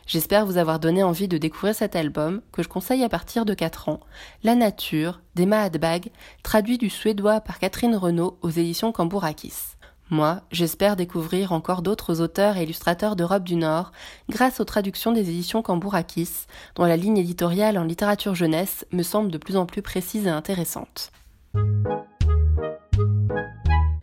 J'espère 0.10 0.48
vous 0.48 0.58
avoir 0.58 0.80
donné 0.80 1.04
envie 1.04 1.28
de 1.28 1.38
découvrir 1.38 1.76
cet 1.76 1.96
album 1.96 2.42
que 2.52 2.64
je 2.64 2.68
conseille 2.68 3.04
à 3.04 3.10
partir 3.10 3.46
de 3.46 3.54
4 3.54 3.90
ans, 3.90 4.00
La 4.42 4.56
Nature 4.56 5.22
d'Emma 5.36 5.62
Hadbag, 5.62 6.10
traduit 6.42 6.80
du 6.80 6.90
suédois 6.90 7.42
par 7.42 7.60
Catherine 7.60 7.96
Renaud 7.96 8.40
aux 8.42 8.50
éditions 8.50 8.92
Cambourakis. 8.92 9.76
Moi, 10.10 10.42
j'espère 10.52 10.96
découvrir 10.96 11.52
encore 11.52 11.84
d'autres 11.84 12.22
auteurs 12.22 12.58
et 12.58 12.64
illustrateurs 12.64 13.16
d'Europe 13.16 13.44
du 13.44 13.56
Nord 13.56 13.92
grâce 14.30 14.60
aux 14.60 14.66
traductions 14.66 15.12
des 15.12 15.30
éditions 15.30 15.62
Cambourakis, 15.62 16.48
dont 16.74 16.86
la 16.86 16.98
ligne 16.98 17.20
éditoriale 17.20 17.78
en 17.78 17.84
littérature 17.84 18.34
jeunesse 18.34 18.88
me 18.92 19.04
semble 19.04 19.30
de 19.30 19.38
plus 19.38 19.58
en 19.58 19.68
plus 19.68 19.84
précise 19.84 20.26
et 20.26 20.32
intéressante. 20.32 21.12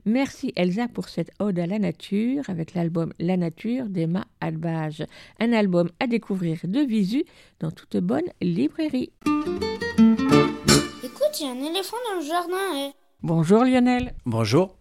Merci 0.09 0.53
Elsa 0.55 0.87
pour 0.87 1.09
cette 1.09 1.33
ode 1.41 1.59
à 1.59 1.67
la 1.67 1.81
nature 1.81 2.45
avec 2.49 2.75
l'album 2.75 3.13
La 3.19 3.37
nature 3.37 3.87
d'Emma 3.87 4.25
Albage. 4.41 5.05
Un 5.41 5.53
album 5.53 5.91
à 5.99 6.07
découvrir 6.07 6.61
de 6.63 6.79
visu 6.79 7.25
dans 7.59 7.73
toute 7.73 7.97
bonne 7.97 8.27
librairie. 8.41 9.11
Écoute, 11.03 11.41
il 11.41 11.47
y 11.47 11.49
a 11.49 11.51
un 11.51 11.59
éléphant 11.71 11.97
dans 12.09 12.21
le 12.21 12.25
jardin. 12.25 12.89
eh. 12.89 12.93
Bonjour 13.23 13.65
Lionel. 13.65 14.15
Bonjour. 14.27 14.77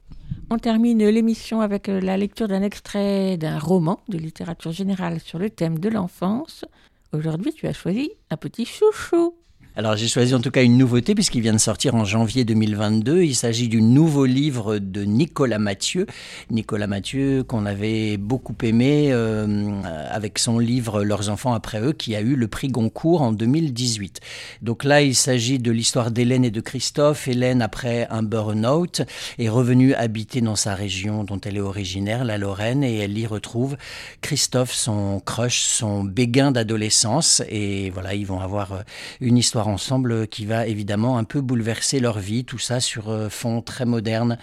On 0.51 0.59
termine 0.59 1.03
l'émission 1.03 1.59
avec 1.61 1.87
la 1.87 2.17
lecture 2.17 2.47
d'un 2.47 2.61
extrait 2.61 3.35
d'un 3.37 3.57
roman 3.57 4.01
de 4.09 4.19
littérature 4.19 4.71
générale 4.73 5.19
sur 5.19 5.39
le 5.39 5.49
thème 5.49 5.79
de 5.79 5.89
l'enfance. 5.89 6.65
Aujourd'hui, 7.13 7.51
tu 7.51 7.65
as 7.65 7.73
choisi 7.73 8.11
un 8.29 8.37
petit 8.37 8.65
chouchou. 8.65 9.33
Alors 9.77 9.97
j'ai 9.97 10.07
choisi 10.07 10.33
en 10.33 10.39
tout 10.39 10.51
cas 10.51 10.63
une 10.63 10.77
nouveauté 10.77 11.15
puisqu'il 11.15 11.41
vient 11.41 11.51
de 11.51 11.57
sortir 11.57 11.95
en 11.95 12.05
janvier 12.05 12.45
2022. 12.45 13.23
Il 13.23 13.35
s'agit 13.35 13.67
du 13.67 13.81
nouveau 13.81 14.23
livre 14.23 14.77
de 14.77 15.03
Nicolas 15.03 15.59
Mathieu. 15.59 16.05
Nicolas 16.49 16.87
Mathieu 16.87 17.43
qu'on 17.43 17.65
avait 17.65 18.15
beaucoup 18.15 18.55
aimé 18.63 19.09
euh, 19.11 19.81
avec 20.09 20.39
son 20.39 20.59
livre 20.59 21.03
Leurs 21.03 21.27
enfants 21.27 21.53
après 21.53 21.81
eux 21.81 21.91
qui 21.91 22.15
a 22.15 22.21
eu 22.21 22.37
le 22.37 22.47
prix 22.47 22.69
Goncourt 22.69 23.21
en 23.21 23.33
2018. 23.33 24.21
Donc 24.61 24.85
là 24.85 25.01
il 25.01 25.13
s'agit 25.13 25.59
de 25.59 25.71
l'histoire 25.71 26.09
d'Hélène 26.09 26.45
et 26.45 26.51
de 26.51 26.61
Christophe. 26.61 27.27
Hélène 27.27 27.61
après 27.61 28.07
un 28.09 28.23
burn-out 28.23 29.01
est 29.39 29.49
revenue 29.49 29.93
habiter 29.95 30.39
dans 30.39 30.55
sa 30.55 30.73
région 30.73 31.25
dont 31.25 31.41
elle 31.41 31.57
est 31.57 31.59
originaire, 31.59 32.23
la 32.23 32.37
Lorraine, 32.37 32.81
et 32.81 32.99
elle 32.99 33.17
y 33.17 33.27
retrouve 33.27 33.75
Christophe, 34.21 34.71
son 34.71 35.19
crush, 35.19 35.63
son 35.63 36.05
béguin 36.05 36.53
d'adolescence. 36.53 37.43
Et 37.49 37.89
voilà, 37.89 38.13
ils 38.13 38.25
vont 38.25 38.39
avoir 38.39 38.71
euh, 38.71 38.79
une 39.19 39.37
histoire 39.37 39.64
ensemble 39.67 40.27
qui 40.27 40.45
va 40.45 40.67
évidemment 40.67 41.17
un 41.17 41.23
peu 41.23 41.41
bouleverser 41.41 41.99
leur 41.99 42.19
vie, 42.19 42.45
tout 42.45 42.57
ça 42.57 42.79
sur 42.79 43.09
euh, 43.09 43.29
fond 43.29 43.61
très 43.61 43.85
moderne 43.85 44.37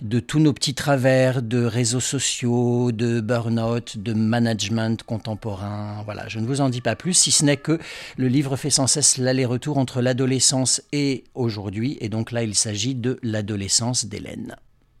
de 0.00 0.20
tous 0.20 0.38
nos 0.38 0.52
petits 0.52 0.74
travers 0.74 1.42
de 1.42 1.64
réseaux 1.64 2.00
sociaux, 2.00 2.92
de 2.92 3.20
burn-out, 3.20 3.98
de 3.98 4.12
management 4.12 5.02
contemporain. 5.02 6.02
Voilà, 6.04 6.28
je 6.28 6.38
ne 6.38 6.46
vous 6.46 6.60
en 6.60 6.68
dis 6.68 6.80
pas 6.80 6.96
plus, 6.96 7.14
si 7.14 7.30
ce 7.30 7.44
n'est 7.44 7.56
que 7.56 7.78
le 8.16 8.28
livre 8.28 8.56
fait 8.56 8.70
sans 8.70 8.86
cesse 8.86 9.18
l'aller-retour 9.18 9.78
entre 9.78 10.00
l'adolescence 10.00 10.82
et 10.92 11.24
aujourd'hui, 11.34 11.98
et 12.00 12.08
donc 12.08 12.32
là 12.32 12.42
il 12.42 12.54
s'agit 12.54 12.94
de 12.94 13.18
l'adolescence 13.22 14.06
d'Hélène. 14.06 14.56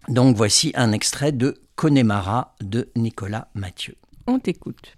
Donc 0.08 0.36
voici 0.36 0.72
un 0.74 0.92
extrait 0.92 1.32
de 1.32 1.60
Connemara 1.76 2.54
de 2.60 2.88
Nicolas 2.96 3.48
Mathieu. 3.54 3.94
On 4.26 4.38
t'écoute. 4.38 4.97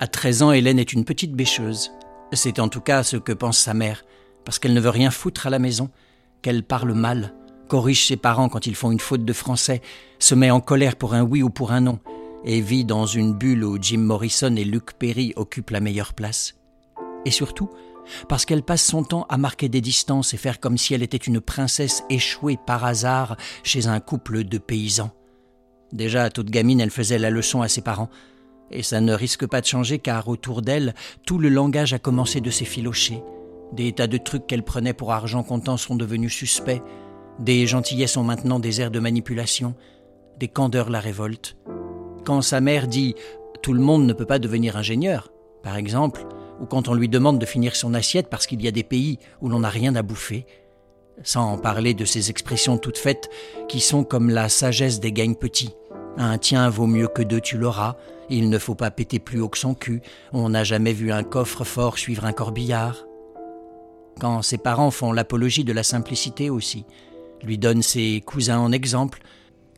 À 0.00 0.06
13 0.06 0.42
ans, 0.42 0.52
Hélène 0.52 0.78
est 0.78 0.92
une 0.92 1.04
petite 1.04 1.34
bêcheuse. 1.34 1.92
C'est 2.32 2.58
en 2.58 2.68
tout 2.68 2.80
cas 2.80 3.02
ce 3.02 3.16
que 3.16 3.32
pense 3.32 3.58
sa 3.58 3.74
mère, 3.74 4.04
parce 4.44 4.58
qu'elle 4.58 4.74
ne 4.74 4.80
veut 4.80 4.90
rien 4.90 5.10
foutre 5.10 5.46
à 5.46 5.50
la 5.50 5.58
maison, 5.58 5.90
qu'elle 6.40 6.64
parle 6.64 6.92
mal, 6.92 7.34
corrige 7.68 8.06
ses 8.06 8.16
parents 8.16 8.48
quand 8.48 8.66
ils 8.66 8.74
font 8.74 8.90
une 8.90 9.00
faute 9.00 9.24
de 9.24 9.32
français, 9.32 9.82
se 10.18 10.34
met 10.34 10.50
en 10.50 10.60
colère 10.60 10.96
pour 10.96 11.14
un 11.14 11.22
oui 11.22 11.42
ou 11.42 11.50
pour 11.50 11.72
un 11.72 11.82
non, 11.82 11.98
et 12.44 12.60
vit 12.60 12.84
dans 12.84 13.06
une 13.06 13.34
bulle 13.34 13.64
où 13.64 13.78
Jim 13.80 13.98
Morrison 13.98 14.56
et 14.56 14.64
Luke 14.64 14.92
Perry 14.98 15.32
occupent 15.36 15.70
la 15.70 15.80
meilleure 15.80 16.14
place. 16.14 16.54
Et 17.24 17.30
surtout, 17.30 17.70
parce 18.28 18.44
qu'elle 18.44 18.62
passe 18.62 18.84
son 18.84 19.04
temps 19.04 19.26
à 19.28 19.38
marquer 19.38 19.68
des 19.68 19.80
distances 19.80 20.34
et 20.34 20.36
faire 20.36 20.58
comme 20.60 20.78
si 20.78 20.94
elle 20.94 21.02
était 21.02 21.16
une 21.16 21.40
princesse 21.40 22.02
échouée 22.10 22.58
par 22.66 22.84
hasard 22.84 23.36
chez 23.62 23.86
un 23.86 24.00
couple 24.00 24.44
de 24.44 24.58
paysans. 24.58 25.12
Déjà, 25.92 26.30
toute 26.30 26.50
gamine, 26.50 26.80
elle 26.80 26.90
faisait 26.90 27.18
la 27.18 27.30
leçon 27.30 27.62
à 27.62 27.68
ses 27.68 27.82
parents. 27.82 28.08
Et 28.70 28.82
ça 28.82 29.00
ne 29.00 29.12
risque 29.12 29.46
pas 29.46 29.60
de 29.60 29.66
changer 29.66 29.98
car 29.98 30.28
autour 30.28 30.62
d'elle, 30.62 30.94
tout 31.26 31.38
le 31.38 31.48
langage 31.48 31.92
a 31.92 31.98
commencé 31.98 32.40
de 32.40 32.50
s'effilocher. 32.50 33.22
Des 33.72 33.92
tas 33.92 34.06
de 34.06 34.18
trucs 34.18 34.46
qu'elle 34.46 34.62
prenait 34.62 34.92
pour 34.92 35.12
argent 35.12 35.42
comptant 35.42 35.76
sont 35.76 35.96
devenus 35.96 36.32
suspects. 36.32 36.82
Des 37.38 37.66
gentillesses 37.66 38.12
sont 38.12 38.24
maintenant 38.24 38.60
des 38.60 38.80
airs 38.80 38.90
de 38.90 39.00
manipulation. 39.00 39.74
Des 40.38 40.48
candeurs 40.48 40.90
la 40.90 41.00
révoltent. 41.00 41.56
Quand 42.24 42.42
sa 42.42 42.60
mère 42.60 42.86
dit 42.86 43.14
Tout 43.62 43.72
le 43.72 43.80
monde 43.80 44.06
ne 44.06 44.12
peut 44.12 44.26
pas 44.26 44.38
devenir 44.38 44.76
ingénieur, 44.76 45.32
par 45.62 45.76
exemple, 45.76 46.26
ou 46.60 46.66
quand 46.66 46.88
on 46.88 46.94
lui 46.94 47.08
demande 47.08 47.38
de 47.38 47.46
finir 47.46 47.74
son 47.74 47.94
assiette 47.94 48.28
parce 48.28 48.46
qu'il 48.46 48.62
y 48.62 48.68
a 48.68 48.72
des 48.72 48.84
pays 48.84 49.18
où 49.40 49.48
l'on 49.48 49.60
n'a 49.60 49.68
rien 49.68 49.94
à 49.96 50.02
bouffer, 50.02 50.46
sans 51.22 51.58
parler 51.58 51.94
de 51.94 52.04
ces 52.04 52.30
expressions 52.30 52.78
toutes 52.78 52.98
faites 52.98 53.28
qui 53.68 53.80
sont 53.80 54.04
comme 54.04 54.30
la 54.30 54.48
sagesse 54.48 55.00
des 55.00 55.12
gagnes 55.12 55.34
petits. 55.34 55.74
Un 56.16 56.38
tien 56.38 56.68
vaut 56.68 56.86
mieux 56.86 57.08
que 57.08 57.22
deux, 57.22 57.40
tu 57.40 57.56
l'auras. 57.56 57.96
Il 58.28 58.50
ne 58.50 58.58
faut 58.58 58.74
pas 58.74 58.90
péter 58.90 59.18
plus 59.18 59.40
haut 59.40 59.48
que 59.48 59.58
son 59.58 59.74
cul. 59.74 60.02
On 60.32 60.50
n'a 60.50 60.64
jamais 60.64 60.92
vu 60.92 61.12
un 61.12 61.22
coffre 61.22 61.64
fort 61.64 61.98
suivre 61.98 62.24
un 62.24 62.32
corbillard. 62.32 63.04
Quand 64.20 64.42
ses 64.42 64.58
parents 64.58 64.90
font 64.90 65.12
l'apologie 65.12 65.64
de 65.64 65.72
la 65.72 65.82
simplicité 65.82 66.50
aussi, 66.50 66.84
lui 67.42 67.58
donnent 67.58 67.82
ses 67.82 68.20
cousins 68.20 68.58
en 68.58 68.72
exemple, 68.72 69.20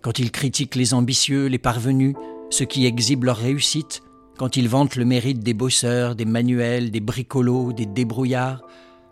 quand 0.03 0.19
ils 0.19 0.31
critiquent 0.31 0.75
les 0.75 0.93
ambitieux, 0.93 1.47
les 1.47 1.59
parvenus, 1.59 2.15
ceux 2.51 2.67
qui 2.67 2.85
exhibent 2.85 3.25
leur 3.25 3.39
réussite, 3.39 4.03
quand 4.37 4.57
ils 4.57 4.69
vantent 4.69 4.97
le 4.97 5.05
mérite 5.05 5.41
des 5.41 5.55
bosseurs, 5.55 6.15
des 6.15 6.25
manuels, 6.25 6.91
des 6.91 7.01
bricolos, 7.01 7.73
des 7.73 7.87
débrouillards, 7.87 8.63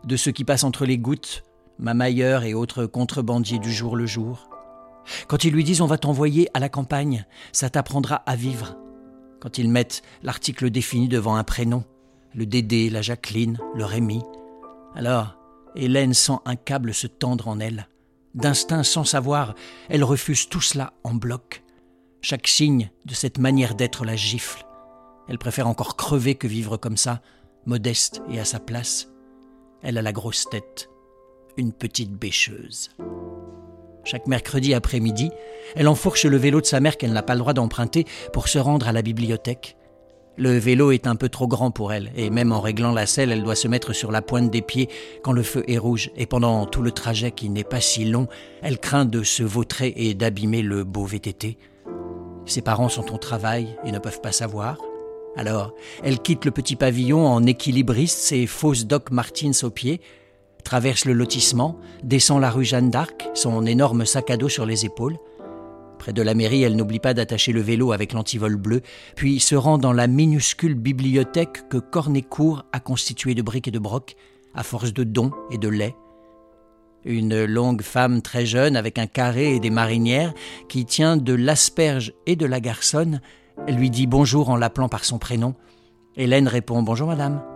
de 0.05 0.17
ceux 0.17 0.33
qui 0.33 0.45
passent 0.45 0.65
entre 0.65 0.85
les 0.85 0.99
gouttes, 0.99 1.45
mamailleurs 1.79 2.43
et 2.43 2.55
autres 2.55 2.87
contrebandiers 2.87 3.59
du 3.59 3.73
jour 3.73 3.97
le 3.97 4.07
jour. 4.07 4.52
Quand 5.29 5.45
ils 5.45 5.53
lui 5.53 5.65
disent 5.65 5.81
on 5.81 5.87
va 5.87 5.99
t'envoyer 5.99 6.49
à 6.55 6.61
la 6.61 6.69
campagne, 6.69 7.27
ça 7.53 7.71
t'apprendra 7.71 8.17
à 8.17 8.37
vivre. 8.37 8.77
Quand 9.41 9.59
ils 9.59 9.69
mettent 9.69 10.03
l'article 10.23 10.71
défini 10.71 11.09
devant 11.09 11.37
un 11.37 11.45
prénom, 11.45 11.85
le 12.35 12.47
Dédé, 12.47 12.91
la 12.91 13.03
Jacqueline, 13.03 13.59
le 13.75 13.85
Rémi. 13.85 14.23
Alors, 14.95 15.37
Hélène 15.75 16.15
sent 16.15 16.39
un 16.45 16.57
câble 16.57 16.95
se 16.95 17.07
tendre 17.07 17.49
en 17.49 17.61
elle. 17.61 17.89
D'instinct 18.35 18.83
sans 18.83 19.05
savoir, 19.05 19.55
elle 19.89 20.05
refuse 20.05 20.49
tout 20.49 20.61
cela 20.61 20.93
en 21.05 21.15
bloc. 21.15 21.63
Chaque 22.21 22.47
signe 22.47 22.91
de 23.05 23.15
cette 23.15 23.39
manière 23.39 23.75
d'être 23.75 24.05
la 24.05 24.17
gifle. 24.17 24.65
Elle 25.29 25.39
préfère 25.39 25.69
encore 25.69 25.97
crever 25.97 26.35
que 26.35 26.47
vivre 26.47 26.77
comme 26.77 26.97
ça, 26.97 27.21
modeste 27.67 28.23
et 28.31 28.41
à 28.41 28.45
sa 28.45 28.61
place. 28.61 29.09
Elle 29.83 29.99
a 29.99 30.03
la 30.03 30.13
grosse 30.13 30.49
tête, 30.49 30.89
une 31.57 31.73
petite 31.73 32.13
bêcheuse. 32.13 32.91
Chaque 34.05 34.27
mercredi 34.27 34.75
après-midi, 34.75 35.31
elle 35.77 35.89
enfourche 35.89 36.25
le 36.25 36.37
vélo 36.37 36.61
de 36.61 36.67
sa 36.67 36.81
mère 36.81 36.97
qu'elle 36.97 37.13
n'a 37.13 37.23
pas 37.23 37.35
le 37.35 37.41
droit 37.41 37.53
d'emprunter 37.53 38.05
pour 38.33 38.49
se 38.49 38.59
rendre 38.59 38.89
à 38.89 38.93
la 38.93 39.03
bibliothèque. 39.03 39.77
Le 40.39 40.57
vélo 40.57 40.93
est 40.93 41.07
un 41.07 41.15
peu 41.15 41.29
trop 41.29 41.47
grand 41.47 41.71
pour 41.71 41.93
elle, 41.93 42.11
et 42.17 42.31
même 42.31 42.53
en 42.53 42.61
réglant 42.61 42.93
la 42.93 43.07
selle, 43.07 43.33
elle 43.33 43.43
doit 43.43 43.55
se 43.55 43.69
mettre 43.69 43.93
sur 43.93 44.11
la 44.11 44.23
pointe 44.23 44.51
des 44.51 44.63
pieds 44.63 44.89
quand 45.23 45.33
le 45.33 45.43
feu 45.43 45.63
est 45.69 45.79
rouge, 45.79 46.11
et 46.17 46.27
pendant 46.27 46.65
tout 46.65 46.81
le 46.83 46.91
trajet 46.91 47.33
qui 47.33 47.51
n'est 47.51 47.65
pas 47.65 47.83
si 47.83 48.07
long, 48.07 48.29
elle 48.63 48.79
craint 48.79 49.05
de 49.05 49.23
se 49.23 49.43
vautrer 49.43 49.93
et 49.95 50.15
d'abîmer 50.15 50.63
le 50.63 50.85
beau 50.85 51.05
VTT. 51.05 51.59
Ses 52.47 52.63
parents 52.63 52.89
sont 52.89 53.15
au 53.15 53.19
travail 53.19 53.77
et 53.85 53.93
ne 53.93 53.99
peuvent 53.99 54.23
pas 54.23 54.33
savoir. 54.33 54.79
Alors, 55.37 55.75
elle 56.03 56.19
quitte 56.19 56.45
le 56.45 56.51
petit 56.51 56.77
pavillon 56.77 57.27
en 57.27 57.45
équilibriste, 57.45 58.19
ses 58.19 58.47
fausses 58.47 58.87
Doc 58.87 59.11
Martins 59.11 59.53
aux 59.63 59.71
pieds, 59.71 60.01
traverse 60.65 61.05
le 61.05 61.13
lotissement, 61.13 61.79
descend 62.03 62.41
la 62.41 62.51
rue 62.51 62.65
Jeanne 62.65 62.91
d'Arc, 62.91 63.29
son 63.35 63.67
énorme 63.67 64.05
sac 64.07 64.31
à 64.31 64.37
dos 64.37 64.49
sur 64.49 64.67
les 64.67 64.85
épaules. 64.85 65.19
Près 65.99 66.13
de 66.13 66.23
la 66.23 66.35
mairie, 66.35 66.63
elle 66.63 66.75
n'oublie 66.75 66.99
pas 66.99 67.15
d'attacher 67.15 67.53
le 67.53 67.61
vélo 67.61 67.93
avec 67.93 68.13
l'antivol 68.13 68.57
bleu, 68.57 68.81
puis 69.15 69.39
se 69.39 69.55
rend 69.55 69.79
dans 69.79 69.93
la 69.93 70.07
minuscule 70.07 70.75
bibliothèque 70.75 71.69
que 71.69 71.77
Cornécourt 71.77 72.65
a 72.73 72.81
constituée 72.81 73.35
de 73.35 73.43
briques 73.43 73.69
et 73.69 73.73
de 73.73 73.79
brocs, 73.79 74.17
à 74.55 74.63
force 74.63 74.93
de 74.93 75.05
dons 75.05 75.31
et 75.51 75.59
de 75.59 75.69
lait. 75.69 75.95
Une 77.05 77.45
longue 77.45 77.83
femme 77.83 78.23
très 78.23 78.47
jeune, 78.47 78.77
avec 78.77 78.99
un 78.99 79.07
carré 79.07 79.55
et 79.55 79.61
des 79.61 79.71
marinières, 79.71 80.35
qui 80.69 80.85
tient 80.85 81.17
de 81.17 81.35
l'asperge 81.35 82.13
et 82.27 82.37
de 82.37 82.47
la 82.47 82.61
garçonne, 82.61 83.21
lui 83.69 83.91
dit 83.91 84.07
bonjour 84.07 84.51
en 84.51 84.57
l'appelant 84.57 84.89
par 84.89 85.05
son 85.05 85.19
prénom. 85.19 85.55
Hélène 86.17 86.49
répond 86.49 86.83
Bonjour 86.83 87.09
madame. 87.09 87.52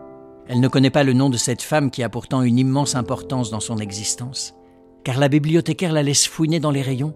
Elle 0.48 0.60
ne 0.60 0.68
connaît 0.68 0.90
pas 0.90 1.05
le 1.05 1.12
nom 1.12 1.28
de 1.28 1.36
cette 1.36 1.62
femme 1.62 1.90
qui 1.90 2.02
a 2.02 2.09
pourtant 2.09 2.43
une 2.43 2.59
immense 2.59 2.94
importance 2.94 3.51
dans 3.51 3.60
son 3.60 3.78
existence. 3.78 4.55
Car 5.05 5.18
la 5.18 5.28
bibliothécaire 5.28 5.93
la 5.93 6.02
laisse 6.02 6.27
fouiner 6.27 6.60
dans 6.60 6.70
les 6.70 6.82
rayons. 6.82 7.14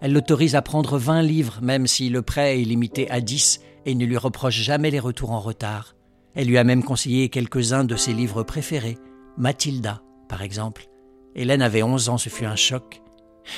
Elle 0.00 0.12
l'autorise 0.12 0.54
à 0.54 0.62
prendre 0.62 0.98
20 0.98 1.22
livres, 1.22 1.58
même 1.62 1.86
si 1.86 2.10
le 2.10 2.22
prêt 2.22 2.60
est 2.60 2.64
limité 2.64 3.10
à 3.10 3.20
10 3.20 3.60
et 3.86 3.94
ne 3.94 4.04
lui 4.04 4.16
reproche 4.16 4.60
jamais 4.60 4.90
les 4.90 5.00
retours 5.00 5.30
en 5.30 5.40
retard. 5.40 5.96
Elle 6.34 6.48
lui 6.48 6.58
a 6.58 6.64
même 6.64 6.84
conseillé 6.84 7.30
quelques-uns 7.30 7.84
de 7.84 7.96
ses 7.96 8.12
livres 8.12 8.42
préférés, 8.42 8.98
Mathilda, 9.38 10.02
par 10.28 10.42
exemple. 10.42 10.88
Hélène 11.34 11.62
avait 11.62 11.82
11 11.82 12.10
ans, 12.10 12.18
ce 12.18 12.28
fut 12.28 12.44
un 12.44 12.56
choc. 12.56 13.00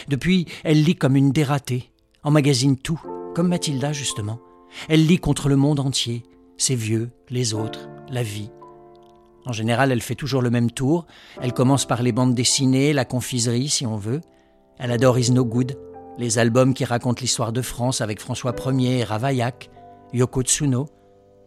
Depuis, 0.07 0.47
elle 0.65 0.85
lit 0.85 0.97
comme 0.97 1.17
une 1.17 1.33
dératée, 1.33 1.91
emmagasine 2.23 2.77
tout, 2.77 3.01
comme 3.35 3.49
Mathilda 3.49 3.93
justement. 3.93 4.39
Elle 4.89 5.07
lit 5.07 5.19
contre 5.19 5.49
le 5.49 5.57
monde 5.57 5.81
entier, 5.81 6.23
ses 6.57 6.75
vieux, 6.75 7.11
les 7.31 7.55
autres, 7.55 7.89
la 8.11 8.23
vie. 8.23 8.51
En 9.49 9.53
général, 9.53 9.91
elle 9.91 10.03
fait 10.03 10.15
toujours 10.15 10.43
le 10.43 10.51
même 10.51 10.71
tour. 10.71 11.07
Elle 11.41 11.55
commence 11.55 11.87
par 11.87 12.03
les 12.03 12.13
bandes 12.13 12.35
dessinées, 12.35 12.93
la 12.93 13.07
confiserie, 13.07 13.71
si 13.71 13.87
on 13.87 13.97
veut. 13.97 14.21
Elle 14.79 14.93
adore 14.93 15.19
Is 15.19 15.33
No 15.33 15.43
Good, 15.43 15.79
les 16.19 16.39
albums 16.39 16.75
qui 16.75 16.85
racontent 16.85 17.23
l'histoire 17.23 17.51
de 17.51 17.63
France 17.63 18.03
avec 18.03 18.21
François 18.21 18.55
Ier 18.67 18.99
et 18.99 19.05
Ravaillac, 19.05 19.71
Yoko 20.13 20.43
Tsuno. 20.43 20.91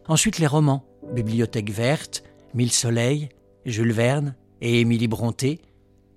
Ensuite, 0.08 0.40
les 0.40 0.48
romans, 0.48 0.84
Bibliothèque 1.14 1.70
verte, 1.70 2.24
Mille 2.54 2.72
soleils, 2.72 3.28
Jules 3.66 3.92
Verne 3.92 4.34
et 4.60 4.80
Émilie 4.80 5.06
Bronté. 5.06 5.60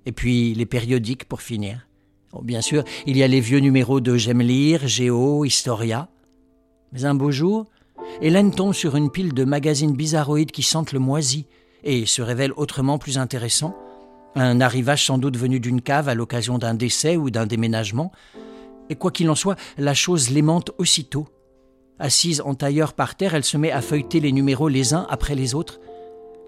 Et 0.08 0.12
puis 0.12 0.56
les 0.56 0.66
périodiques 0.66 1.26
pour 1.26 1.44
finir. 1.44 1.88
Bon, 2.32 2.42
bien 2.42 2.62
sûr, 2.62 2.84
il 3.06 3.16
y 3.16 3.22
a 3.22 3.28
les 3.28 3.42
vieux 3.42 3.60
numéros 3.60 4.02
de 4.02 4.18
J'aime 4.18 4.42
lire, 4.42 4.88
Géo, 4.88 5.46
Historia. 5.46 6.10
Mais 6.94 7.06
un 7.06 7.14
beau 7.14 7.30
jour, 7.30 7.68
Hélène 8.22 8.50
tombe 8.50 8.74
sur 8.74 8.96
une 8.96 9.12
pile 9.12 9.36
de 9.36 9.44
magazines 9.46 9.96
bizarroïdes 9.96 10.52
qui 10.52 10.64
sentent 10.64 10.92
le 10.92 11.00
moisi 11.00 11.46
et 11.86 12.06
se 12.06 12.22
révèlent 12.22 12.54
autrement 12.58 12.98
plus 12.98 13.18
intéressants. 13.18 13.76
Un 14.36 14.60
arrivage 14.60 15.06
sans 15.06 15.18
doute 15.18 15.38
venu 15.38 15.60
d'une 15.62 15.82
cave 15.82 16.10
à 16.10 16.16
l'occasion 16.16 16.58
d'un 16.58 16.74
décès 16.74 17.16
ou 17.16 17.30
d'un 17.30 17.46
déménagement. 17.46 18.12
Et 18.90 18.96
quoi 18.96 19.12
qu'il 19.12 19.30
en 19.30 19.36
soit, 19.36 19.56
la 19.78 19.94
chose 19.94 20.30
l'aimante 20.30 20.72
aussitôt. 20.78 21.28
Assise 21.98 22.42
en 22.42 22.56
tailleur 22.56 22.94
par 22.94 23.16
terre, 23.16 23.36
elle 23.36 23.46
se 23.46 23.58
met 23.58 23.72
à 23.72 23.82
feuilleter 23.82 24.20
les 24.20 24.34
numéros 24.34 24.68
les 24.68 24.94
uns 24.94 25.08
après 25.10 25.36
les 25.36 25.56
autres. 25.56 25.80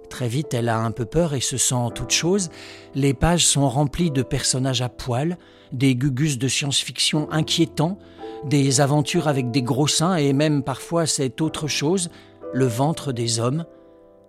Très 0.09 0.27
vite, 0.27 0.53
elle 0.53 0.69
a 0.69 0.79
un 0.79 0.91
peu 0.91 1.05
peur 1.05 1.33
et 1.33 1.39
se 1.39 1.57
sent 1.57 1.75
toute 1.95 2.11
chose. 2.11 2.49
Les 2.95 3.13
pages 3.13 3.45
sont 3.45 3.69
remplies 3.69 4.11
de 4.11 4.23
personnages 4.23 4.81
à 4.81 4.89
poil, 4.89 5.37
des 5.71 5.95
gugus 5.95 6.37
de 6.37 6.47
science-fiction 6.47 7.31
inquiétants, 7.31 7.97
des 8.45 8.81
aventures 8.81 9.27
avec 9.27 9.51
des 9.51 9.61
gros 9.61 9.87
seins 9.87 10.15
et 10.15 10.33
même 10.33 10.63
parfois 10.63 11.05
cette 11.05 11.41
autre 11.41 11.67
chose, 11.67 12.09
le 12.53 12.65
ventre 12.65 13.11
des 13.11 13.39
hommes. 13.39 13.65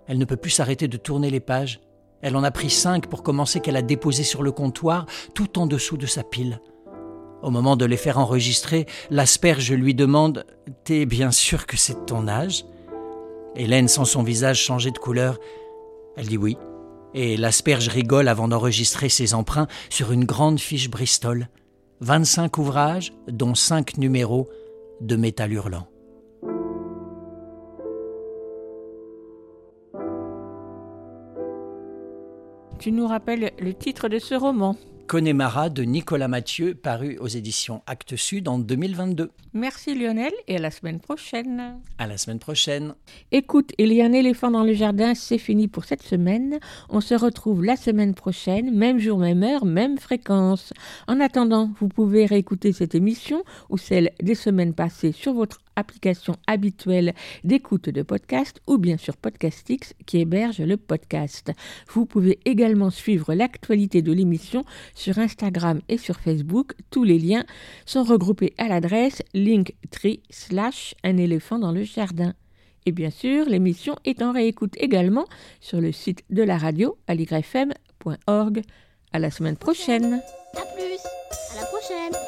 Elle 0.09 0.19
ne 0.19 0.25
peut 0.25 0.37
plus 0.37 0.51
s'arrêter 0.51 0.89
de 0.89 0.97
tourner 0.97 1.31
les 1.31 1.41
pages. 1.41 1.81
Elle 2.23 2.35
en 2.35 2.43
a 2.43 2.51
pris 2.51 2.71
cinq 2.71 3.07
pour 3.07 3.23
commencer 3.23 3.61
qu'elle 3.61 3.77
a 3.77 3.83
déposé 3.83 4.25
sur 4.25 4.43
le 4.43 4.51
comptoir, 4.51 5.07
tout 5.35 5.59
en 5.59 5.67
dessous 5.67 5.97
de 5.97 6.07
sa 6.07 6.25
pile. 6.25 6.61
Au 7.43 7.51
moment 7.51 7.77
de 7.77 7.85
les 7.85 7.97
faire 7.97 8.19
enregistrer, 8.19 8.87
l'asperge 9.11 9.71
lui 9.71 9.95
demande 9.95 10.45
T'es 10.83 11.07
bien 11.07 11.31
sûr 11.31 11.67
que 11.67 11.77
c'est 11.77 12.07
ton 12.07 12.27
âge? 12.27 12.65
Hélène 13.55 13.87
sent 13.87 14.07
son 14.07 14.23
visage 14.23 14.61
changer 14.61 14.91
de 14.91 14.99
couleur. 14.99 15.39
Elle 16.17 16.27
dit 16.27 16.37
oui. 16.37 16.57
Et 17.15 17.37
l'asperge 17.37 17.89
rigole 17.89 18.29
avant 18.29 18.49
d'enregistrer 18.49 19.09
ses 19.09 19.35
emprunts 19.35 19.69
sur 19.89 20.11
une 20.11 20.25
grande 20.25 20.59
fiche 20.59 20.91
Bristol. 20.91 21.49
25 22.01 22.59
ouvrages, 22.59 23.13
dont 23.29 23.55
5 23.55 23.99
numéros 23.99 24.49
de 25.01 25.17
métal 25.17 25.53
hurlant. 25.53 25.87
Tu 32.79 32.93
nous 32.93 33.09
rappelles 33.09 33.51
le 33.59 33.75
titre 33.75 34.09
de 34.09 34.21
ce 34.21 34.37
roman 34.37 34.77
Connemara 35.09 35.71
de 35.71 35.83
Nicolas 35.85 36.29
Mathieu, 36.29 36.75
paru 36.75 37.17
aux 37.19 37.27
éditions 37.27 37.83
Actes 37.87 38.15
Sud 38.15 38.47
en 38.47 38.59
2022. 38.59 39.31
Merci 39.55 39.95
Lionel 39.95 40.33
et 40.47 40.57
à 40.57 40.59
la 40.61 40.71
semaine 40.71 41.01
prochaine. 41.01 41.81
À 41.97 42.07
la 42.07 42.19
semaine 42.19 42.39
prochaine. 42.39 42.95
Écoute, 43.33 43.73
il 43.79 43.93
y 43.93 44.03
a 44.03 44.05
un 44.05 44.13
éléphant 44.13 44.51
dans 44.51 44.65
le 44.65 44.75
jardin, 44.75 45.15
c'est 45.15 45.39
fini 45.39 45.67
pour 45.67 45.87
cette 45.87 46.03
semaine. 46.03 46.59
On 46.91 47.01
se 47.01 47.15
retrouve 47.15 47.65
la 47.65 47.77
semaine 47.77 48.15
prochaine, 48.15 48.71
même 48.77 48.99
jour, 48.99 49.19
même 49.19 49.43
heure, 49.43 49.65
même 49.65 49.99
fréquence. 49.99 50.75
En 51.09 51.21
attendant, 51.21 51.71
vous 51.81 51.89
pouvez 51.89 52.27
réécouter 52.27 52.73
cette 52.73 52.95
émission 52.95 53.43
ou 53.71 53.79
celle 53.79 54.11
des 54.23 54.35
semaines 54.35 54.75
passées 54.75 55.13
sur 55.13 55.33
votre 55.33 55.63
application 55.79 56.37
habituelle 56.47 57.15
d'écoute 57.45 57.89
de 57.89 58.03
podcast 58.03 58.61
ou 58.67 58.77
bien 58.79 58.97
sur 58.99 59.17
Podcastix 59.17 59.95
qui 60.07 60.19
héberge 60.19 60.61
le 60.61 60.77
podcast. 60.77 61.53
Vous 61.89 62.05
pouvez 62.05 62.39
également 62.45 62.91
suivre 62.91 63.33
l'actualité 63.35 64.03
de 64.03 64.13
l'émission 64.13 64.65
sur 64.95 65.19
Instagram 65.19 65.81
et 65.89 65.97
sur 65.97 66.17
Facebook. 66.17 66.73
Tous 66.91 67.05
les 67.05 67.19
liens 67.19 67.45
sont 67.87 68.03
regroupés 68.03 68.55
à 68.59 68.69
l'adresse 68.69 69.23
linktree 69.35 70.23
slash 70.31 70.95
un 71.05 71.17
éléphant 71.17 71.59
dans 71.59 71.73
le 71.73 71.85
jardin. 71.85 72.35
Et 72.87 72.93
bien 72.93 73.11
sûr, 73.11 73.47
l'émission 73.47 73.97
est 74.05 74.23
en 74.23 74.33
réécoute 74.33 74.75
également 74.79 75.27
sur 75.61 75.81
le 75.81 75.93
site 75.93 76.25
de 76.31 76.43
la 76.43 76.59
radio 76.59 76.99
aligrefm.org. 77.07 78.63
À 79.13 79.19
la 79.19 79.31
semaine 79.31 79.57
prochaine. 79.57 80.21
À 80.55 80.63
plus, 80.75 81.01
à 81.53 81.61
la 81.61 81.67
prochaine. 81.67 82.28